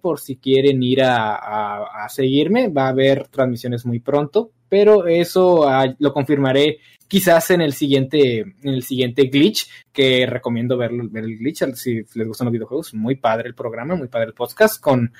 por 0.00 0.20
si 0.20 0.36
quieren 0.36 0.82
ir 0.82 1.02
a, 1.02 1.34
a- 1.34 2.04
a 2.04 2.08
seguirme, 2.08 2.68
va 2.68 2.86
a 2.86 2.90
haber 2.90 3.28
transmisiones 3.28 3.84
muy 3.84 4.00
pronto, 4.00 4.50
pero 4.68 5.06
eso 5.06 5.68
ah, 5.68 5.92
lo 5.98 6.12
confirmaré 6.12 6.78
quizás 7.10 7.50
en 7.50 7.60
el 7.60 7.72
siguiente, 7.72 8.38
en 8.38 8.56
el 8.62 8.84
siguiente 8.84 9.24
glitch, 9.24 9.68
que 9.92 10.26
recomiendo 10.26 10.78
verlo, 10.78 11.02
ver 11.10 11.24
el 11.24 11.38
glitch, 11.38 11.64
si 11.74 12.04
les 12.14 12.28
gustan 12.28 12.44
los 12.44 12.52
videojuegos, 12.52 12.94
muy 12.94 13.16
padre 13.16 13.48
el 13.48 13.56
programa, 13.56 13.96
muy 13.96 14.06
padre 14.06 14.28
el 14.28 14.34
podcast, 14.34 14.80
con, 14.80 15.12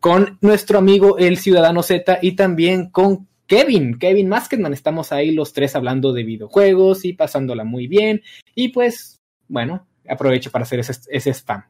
con 0.00 0.38
nuestro 0.40 0.78
amigo 0.78 1.18
el 1.18 1.38
Ciudadano 1.38 1.84
Z 1.84 2.18
y 2.20 2.32
también 2.32 2.90
con 2.90 3.28
Kevin, 3.46 3.96
Kevin 3.96 4.28
Masketman, 4.28 4.72
estamos 4.72 5.12
ahí 5.12 5.30
los 5.30 5.52
tres 5.52 5.76
hablando 5.76 6.12
de 6.12 6.24
videojuegos 6.24 7.04
y 7.04 7.12
pasándola 7.12 7.62
muy 7.62 7.86
bien, 7.86 8.22
y 8.56 8.68
pues, 8.68 9.20
bueno, 9.46 9.86
aprovecho 10.08 10.50
para 10.50 10.64
hacer 10.64 10.80
ese, 10.80 10.94
ese 11.10 11.30
spam. 11.32 11.62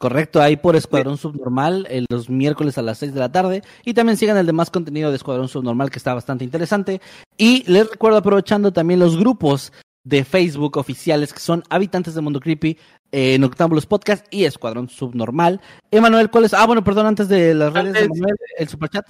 Correcto, 0.00 0.40
ahí 0.40 0.56
por 0.56 0.76
Escuadrón 0.76 1.18
Subnormal 1.18 1.86
eh, 1.90 2.06
los 2.08 2.30
miércoles 2.30 2.78
a 2.78 2.82
las 2.82 2.96
6 2.96 3.12
de 3.12 3.20
la 3.20 3.30
tarde. 3.30 3.62
Y 3.84 3.92
también 3.92 4.16
sigan 4.16 4.38
el 4.38 4.46
demás 4.46 4.70
contenido 4.70 5.10
de 5.10 5.16
Escuadrón 5.16 5.48
Subnormal 5.48 5.90
que 5.90 5.98
está 5.98 6.14
bastante 6.14 6.42
interesante. 6.42 7.02
Y 7.36 7.70
les 7.70 7.90
recuerdo 7.90 8.16
aprovechando 8.16 8.72
también 8.72 8.98
los 8.98 9.18
grupos 9.18 9.74
de 10.02 10.24
Facebook 10.24 10.78
oficiales 10.78 11.34
que 11.34 11.40
son 11.40 11.64
Habitantes 11.68 12.14
de 12.14 12.22
Mundo 12.22 12.40
Creepy, 12.40 12.78
eh, 13.12 13.38
Noctámbulos 13.38 13.84
Podcast 13.84 14.26
y 14.30 14.44
Escuadrón 14.44 14.88
Subnormal. 14.88 15.60
Emanuel, 15.90 16.30
¿cuál 16.30 16.46
es? 16.46 16.54
Ah, 16.54 16.66
bueno, 16.66 16.82
perdón, 16.82 17.04
antes 17.04 17.28
de 17.28 17.52
las 17.52 17.70
redes 17.70 17.92
de 17.92 18.04
Emanuel, 18.04 18.36
el 18.56 18.68
superchat. 18.68 19.04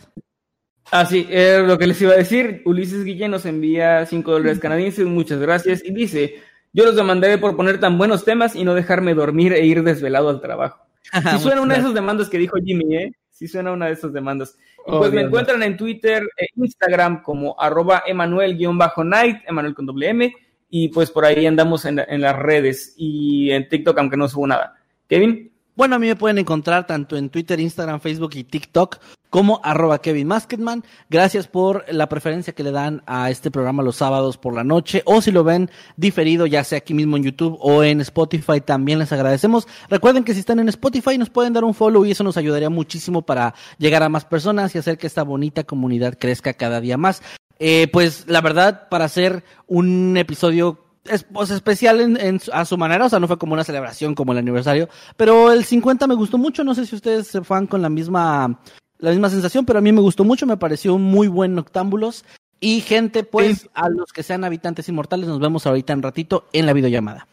Ah, 0.91 1.07
sí, 1.07 1.25
eh, 1.31 1.63
lo 1.65 1.79
que 1.79 1.87
les 1.87 2.03
iba 2.03 2.15
a 2.15 2.17
decir, 2.17 2.63
Ulises 2.65 3.05
Guillén 3.05 3.31
nos 3.31 3.47
envía 3.47 4.05
5 4.07 4.29
dólares 4.29 4.59
canadienses, 4.61 5.07
muchas 5.07 5.39
gracias, 5.39 5.85
y 5.85 5.93
dice, 5.93 6.43
yo 6.73 6.85
los 6.85 6.97
demandaré 6.97 7.39
por 7.39 7.57
poner 7.57 7.81
tan 7.81 7.99
buenos 7.99 8.25
temas 8.25 8.55
y 8.55 8.65
no 8.65 8.75
dejarme 8.75 9.15
dormir 9.15 9.53
e 9.53 9.65
ir 9.65 9.83
desvelado 9.83 10.29
al 10.29 10.41
trabajo. 10.41 10.87
Sí 11.33 11.39
suena 11.41 11.63
una 11.63 11.75
de 11.75 11.81
esas 11.81 11.95
demandas 11.95 12.29
que 12.29 12.39
dijo 12.39 12.57
Jimmy, 12.63 12.97
¿eh? 12.97 13.13
Sí 13.31 13.49
suena 13.49 13.73
una 13.73 13.87
de 13.87 13.93
esas 13.93 14.13
demandas. 14.13 14.57
Y 14.87 14.93
Oh, 14.93 14.99
pues 14.99 15.13
me 15.13 15.23
encuentran 15.23 15.63
en 15.63 15.77
Twitter 15.77 16.23
e 16.37 16.47
Instagram 16.57 17.23
como 17.23 17.59
arroba 17.59 18.03
Emanuel-Night, 18.07 19.43
Emanuel 19.47 19.75
con 19.75 19.87
doble 19.87 20.09
M, 20.09 20.35
y 20.69 20.89
pues 20.89 21.11
por 21.11 21.25
ahí 21.25 21.47
andamos 21.47 21.85
en, 21.85 21.99
en 21.99 22.21
las 22.21 22.37
redes 22.39 22.95
y 22.97 23.51
en 23.51 23.69
TikTok, 23.69 23.99
aunque 23.99 24.17
no 24.17 24.29
subo 24.29 24.47
nada. 24.47 24.77
Kevin, 25.09 25.50
Bueno, 25.81 25.97
a 25.97 25.99
mí 25.99 26.09
me 26.09 26.15
pueden 26.15 26.37
encontrar 26.37 26.87
tanto 26.87 27.17
en 27.17 27.31
Twitter, 27.31 27.59
Instagram, 27.59 28.01
Facebook 28.01 28.33
y 28.35 28.45
TikTok 28.45 28.99
como 29.31 29.63
arroba 29.65 30.03
Kevin 30.03 30.27
Masketman. 30.27 30.85
Gracias 31.09 31.49
por 31.49 31.87
la 31.91 32.07
preferencia 32.07 32.53
que 32.53 32.63
le 32.63 32.71
dan 32.71 33.03
a 33.07 33.31
este 33.31 33.51
programa 33.51 33.83
los 33.83 33.97
sábados 33.97 34.37
por 34.37 34.55
la 34.55 34.63
noche 34.63 35.01
o 35.07 35.23
si 35.23 35.33
lo 35.33 35.43
ven 35.43 35.71
diferido 35.97 36.45
ya 36.45 36.65
sea 36.65 36.77
aquí 36.77 36.93
mismo 36.93 37.17
en 37.17 37.23
YouTube 37.23 37.57
o 37.63 37.83
en 37.83 38.03
Spotify 38.03 38.61
también 38.61 38.99
les 38.99 39.11
agradecemos. 39.11 39.67
Recuerden 39.89 40.23
que 40.23 40.35
si 40.35 40.41
están 40.41 40.59
en 40.59 40.69
Spotify 40.69 41.17
nos 41.17 41.31
pueden 41.31 41.55
dar 41.55 41.65
un 41.65 41.73
follow 41.73 42.05
y 42.05 42.11
eso 42.11 42.25
nos 42.25 42.37
ayudaría 42.37 42.69
muchísimo 42.69 43.23
para 43.23 43.55
llegar 43.79 44.03
a 44.03 44.11
más 44.11 44.27
personas 44.27 44.75
y 44.75 44.79
hacer 44.79 44.99
que 44.99 45.07
esta 45.07 45.23
bonita 45.23 45.65
comunidad 45.65 46.19
crezca 46.19 46.53
cada 46.53 46.83
día 46.83 46.99
más. 46.99 47.23
Eh, 47.59 47.89
pues 47.91 48.25
la 48.27 48.43
verdad, 48.43 48.87
para 48.91 49.07
hacer 49.07 49.45
un 49.67 50.19
episodio 50.19 50.90
es, 51.05 51.25
pues, 51.25 51.51
especial 51.51 52.01
en, 52.01 52.17
en 52.21 52.41
su- 52.41 52.53
a 52.53 52.65
su 52.65 52.77
manera, 52.77 53.07
o 53.07 53.09
sea, 53.09 53.19
no 53.21 53.27
fue 53.27 53.39
como 53.39 53.55
una 53.55 53.65
celebración 53.65 54.15
como 54.15 54.33
el 54.33 54.39
aniversario, 54.39 54.89
pero 55.17 55.53
el 55.53 55.65
50 55.65 56.07
me 56.07 56.15
gustó 56.15 56.39
mucho, 56.39 56.65
no 56.65 56.75
sé 56.75 56.87
si 56.87 56.95
ustedes 56.97 57.27
se 57.29 57.43
fan 57.43 57.67
con 57.67 57.83
la 57.83 57.89
misma, 57.89 58.61
la 58.99 59.11
misma 59.11 59.31
sensación, 59.31 59.65
pero 59.65 59.79
a 59.79 59.83
mí 59.83 59.93
me 59.93 60.01
gustó 60.03 60.25
mucho, 60.25 60.47
me 60.47 60.57
pareció 60.57 60.95
un 60.95 61.03
muy 61.03 61.29
buen 61.29 61.55
Noctámbulos. 61.55 62.25
Y 62.63 62.83
gente, 62.83 63.25
pues, 63.25 63.71
a 63.73 63.89
los 63.89 64.13
que 64.13 64.23
sean 64.23 64.45
habitantes 64.45 64.87
inmortales, 64.91 65.27
nos 65.29 65.41
vemos 65.41 65.67
ahorita 65.67 65.95
en 65.95 66.03
ratito 66.03 66.47
en 66.53 66.67
la 66.67 66.75
videollamada. 66.75 67.27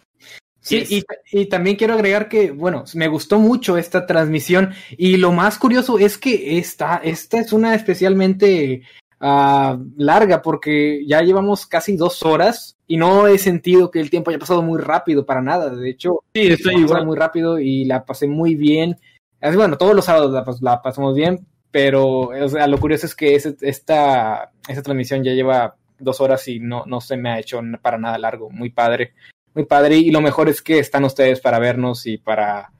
Sí, 0.61 0.83
y, 0.89 1.03
y 1.41 1.45
también 1.47 1.75
quiero 1.77 1.93
agregar 1.93 2.27
que, 2.29 2.51
bueno, 2.51 2.83
me 2.93 3.07
gustó 3.07 3.37
mucho 3.39 3.77
esta 3.77 4.05
transmisión 4.05 4.71
y 4.97 5.15
lo 5.17 5.31
más 5.31 5.57
curioso 5.57 5.97
es 5.99 6.17
que 6.17 6.57
esta, 6.57 6.97
esta 6.97 7.39
es 7.39 7.53
una 7.53 7.73
especialmente 7.75 8.81
ah, 9.19 9.77
larga 9.97 10.41
porque 10.41 11.05
ya 11.05 11.21
llevamos 11.21 11.65
casi 11.65 11.97
dos 11.97 12.23
horas 12.23 12.77
y 12.87 12.97
no 12.97 13.27
he 13.27 13.37
sentido 13.37 13.91
que 13.91 13.99
el 13.99 14.09
tiempo 14.09 14.29
haya 14.29 14.39
pasado 14.39 14.61
muy 14.61 14.79
rápido 14.79 15.25
para 15.25 15.41
nada. 15.41 15.69
De 15.69 15.89
hecho, 15.89 16.23
sí, 16.33 16.47
estoy 16.47 16.75
igual. 16.81 17.05
muy 17.05 17.17
rápido 17.17 17.59
y 17.59 17.85
la 17.85 18.05
pasé 18.05 18.27
muy 18.27 18.55
bien. 18.55 18.97
Así, 19.41 19.55
bueno, 19.55 19.77
todos 19.77 19.95
los 19.95 20.05
sábados 20.05 20.31
la, 20.31 20.43
pas- 20.45 20.61
la 20.61 20.81
pasamos 20.81 21.15
bien, 21.15 21.45
pero 21.69 22.29
o 22.29 22.47
sea, 22.49 22.65
lo 22.67 22.79
curioso 22.79 23.05
es 23.05 23.13
que 23.15 23.35
esta, 23.35 24.51
esta 24.67 24.81
transmisión 24.83 25.23
ya 25.23 25.33
lleva 25.33 25.75
dos 25.99 26.21
horas 26.21 26.47
y 26.47 26.59
no, 26.59 26.85
no 26.85 27.01
se 27.01 27.17
me 27.17 27.29
ha 27.29 27.39
hecho 27.39 27.59
para 27.81 27.97
nada 27.97 28.17
largo. 28.17 28.49
Muy 28.49 28.69
padre, 28.69 29.13
muy 29.53 29.65
padre. 29.65 29.97
Y 29.97 30.11
lo 30.11 30.21
mejor 30.21 30.49
es 30.49 30.61
que 30.61 30.79
están 30.79 31.03
ustedes 31.03 31.39
para 31.41 31.59
vernos 31.59 32.05
y 32.07 32.17
para, 32.17 32.71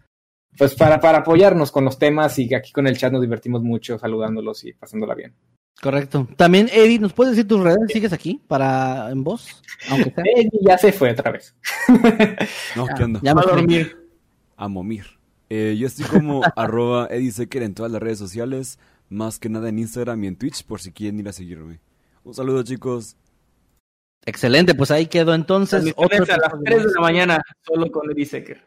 pues 0.57 0.73
para, 0.73 0.99
para 0.99 1.19
apoyarnos 1.19 1.71
con 1.71 1.83
los 1.85 1.99
temas 1.99 2.39
y 2.39 2.53
aquí 2.55 2.71
con 2.71 2.87
el 2.87 2.97
chat 2.97 3.11
nos 3.11 3.21
divertimos 3.21 3.61
mucho 3.61 3.99
saludándolos 3.99 4.63
y 4.63 4.73
pasándola 4.73 5.13
bien. 5.15 5.33
Correcto. 5.81 6.27
También, 6.35 6.69
Eddie, 6.71 6.99
¿nos 6.99 7.13
puedes 7.13 7.35
decir 7.35 7.47
tus 7.47 7.61
redes? 7.61 7.79
¿Sigues 7.89 8.11
aquí 8.11 8.41
para 8.47 9.11
en 9.11 9.23
voz? 9.23 9.61
Aunque 9.89 10.11
sea. 10.11 10.23
Eh, 10.23 10.49
ya 10.61 10.77
se 10.77 10.91
fue 10.91 11.11
otra 11.11 11.31
vez. 11.31 11.55
No, 12.75 12.87
¿qué 12.95 13.03
onda? 13.03 13.19
Ya 13.23 13.35
me 13.35 13.41
a 13.41 13.43
dormir. 13.43 13.97
A 14.55 14.67
momir. 14.67 15.05
Eh, 15.49 15.75
yo 15.79 15.87
estoy 15.87 16.05
como 16.05 16.41
arroba 16.55 17.07
Eddie 17.09 17.31
Secker 17.31 17.63
en 17.63 17.73
todas 17.73 17.91
las 17.91 18.01
redes 18.01 18.17
sociales, 18.17 18.79
más 19.09 19.39
que 19.39 19.49
nada 19.49 19.69
en 19.69 19.79
Instagram 19.79 20.23
y 20.23 20.27
en 20.27 20.35
Twitch, 20.35 20.63
por 20.65 20.81
si 20.81 20.91
quieren 20.91 21.19
ir 21.19 21.29
a 21.29 21.33
seguirme. 21.33 21.79
Un 22.23 22.33
saludo, 22.33 22.63
chicos. 22.63 23.15
Excelente, 24.25 24.75
pues 24.75 24.91
ahí 24.91 25.05
quedó 25.05 25.33
entonces. 25.33 25.93
Transmisiones 25.95 26.29
a 26.29 26.37
las 26.37 26.63
3 26.63 26.83
de 26.83 26.91
la 26.93 27.01
mañana, 27.01 27.41
solo 27.65 27.89
con 27.91 28.11
Eddie 28.11 28.25
Secker. 28.25 28.61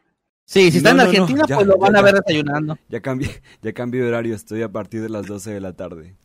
Sí, 0.47 0.71
si 0.71 0.79
está 0.79 0.95
No, 0.95 0.95
en 0.95 0.97
no, 0.97 1.05
no, 1.05 1.11
Argentina, 1.11 1.45
ya, 1.47 1.57
pues 1.57 1.67
lo 1.67 1.75
ya, 1.75 1.81
van 1.81 1.97
a 1.97 2.03
ver 2.03 2.15
desayunando. 2.15 2.79
Ya 2.89 3.01
cambié, 3.01 3.43
ya 3.63 3.73
cambié 3.73 4.01
de 4.03 4.09
horario, 4.09 4.35
estoy 4.35 4.63
a 4.63 4.69
partir 4.71 5.03
de 5.03 5.09
las 5.09 5.27
12 5.27 5.53
de 5.53 5.61
la 5.61 5.75
tarde. 5.75 6.17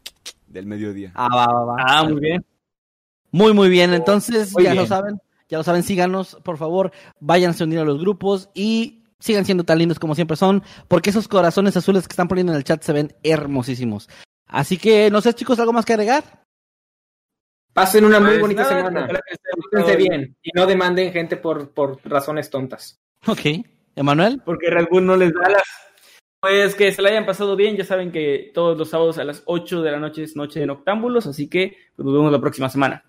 Del 0.56 0.68
mediodía. 0.68 1.12
Ah, 1.16 1.28
va, 1.36 1.48
va, 1.48 1.66
va. 1.66 1.76
Ah, 1.86 2.04
muy 2.06 2.22
bien. 2.22 2.46
Muy, 3.30 3.54
muy 3.54 3.68
bien. 3.68 3.94
Entonces, 3.94 4.54
Muy 4.54 4.64
ya 4.64 4.74
lo 4.74 4.86
saben, 4.86 5.20
ya 5.50 5.58
lo 5.58 5.66
saben, 5.66 5.84
síganos, 5.84 6.38
por 6.46 6.58
favor, 6.58 6.94
váyanse 7.20 7.62
a 7.64 7.68
unir 7.68 7.80
a 7.80 7.84
los 7.84 8.00
grupos 8.00 8.50
y 8.54 9.04
sigan 9.20 9.44
siendo 9.44 9.66
tan 9.66 9.80
lindos 9.80 10.00
como 10.00 10.16
siempre 10.16 10.38
son, 10.38 10.64
porque 10.88 11.10
esos 11.10 11.28
corazones 11.28 11.76
azules 11.76 12.08
que 12.08 12.14
están 12.14 12.30
poniendo 12.30 12.54
en 12.54 12.58
el 12.58 12.64
chat 12.64 12.82
se 12.84 12.94
ven 12.94 13.14
hermosísimos. 13.22 14.08
Así 14.48 14.78
que, 14.78 15.12
no 15.12 15.20
sé, 15.20 15.34
chicos, 15.34 15.60
¿algo 15.60 15.74
más 15.74 15.84
que 15.84 15.92
agregar? 15.92 16.24
Pasen 17.74 18.06
una 18.06 18.22
muy 18.22 18.30
Pues 18.30 18.42
bonita 18.42 18.64
nada, 18.64 18.76
semana. 18.78 19.08
Pórtense 19.72 19.98
bien 19.98 20.38
y 20.42 20.52
no 20.56 20.66
demanden 20.66 21.12
gente 21.12 21.36
por, 21.36 21.72
por 21.72 22.00
razones 22.06 22.50
tontas. 22.50 22.98
Ok. 23.28 23.42
Emanuel. 23.94 24.42
Porque 24.46 24.70
Red 24.70 24.88
Bull 24.90 25.06
no 25.06 25.18
les 25.18 25.34
da 25.34 25.50
las. 25.50 25.64
Pues 26.46 26.76
que 26.76 26.92
se 26.92 27.02
la 27.02 27.10
hayan 27.10 27.26
pasado 27.26 27.56
bien. 27.56 27.76
Ya 27.76 27.84
saben 27.84 28.12
que 28.12 28.52
todos 28.54 28.78
los 28.78 28.92
sábados 28.92 29.18
a 29.18 29.24
las 29.24 29.42
8 29.48 29.82
de 29.82 29.92
la 29.92 30.00
noche 30.00 30.22
es 30.22 30.36
noche 30.36 30.60
de 30.60 30.68
noctámbulos. 30.68 31.26
Así 31.26 31.50
que 31.50 31.76
pues, 31.96 32.06
nos 32.06 32.14
vemos 32.14 32.32
la 32.32 32.40
próxima 32.40 32.70
semana. 32.70 33.04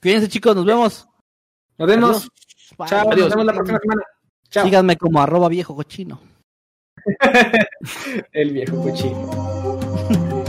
Cuídense, 0.00 0.26
chicos, 0.26 0.56
nos 0.56 0.64
vemos. 0.64 1.06
Nos 1.76 1.86
vemos. 1.86 2.30
Adiós. 2.78 2.88
Chao. 2.88 3.12
Adiós. 3.12 3.26
Nos 3.26 3.36
vemos 3.36 3.46
la 3.46 3.52
próxima 3.52 3.78
semana. 3.78 4.02
Chao. 4.48 4.64
Síganme 4.64 4.96
como 4.96 5.20
arroba 5.20 5.50
viejo 5.50 5.76
cochino. 5.76 6.18
El 8.32 8.52
viejo 8.52 8.82
cochino. 8.82 9.30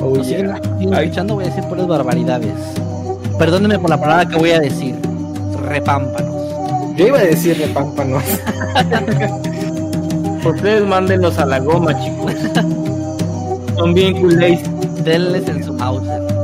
Oh, 0.00 0.14
siguen, 0.22 0.46
yeah. 0.46 0.78
siguen 0.78 0.94
escuchando, 0.94 1.34
voy 1.34 1.44
a 1.44 1.48
decir 1.48 1.64
puras 1.64 1.88
barbaridades. 1.88 2.54
Perdónenme 3.36 3.80
por 3.80 3.90
la 3.90 4.00
palabra 4.00 4.28
que 4.28 4.36
voy 4.36 4.50
a 4.52 4.60
decir. 4.60 4.94
Repámpanos. 5.60 6.96
Yo 6.96 7.08
iba 7.08 7.18
a 7.18 7.24
decirle 7.24 7.66
pámpanos. 10.38 10.56
Ustedes 10.56 10.86
mándenlos 10.86 11.38
a 11.38 11.46
la 11.46 11.58
goma, 11.60 11.92
chicos. 12.02 12.32
Son 13.76 13.94
bien 13.94 14.20
culés. 14.20 14.60
Denles 15.04 15.48
en 15.48 15.64
su 15.64 15.72
Mauser. 15.74 16.37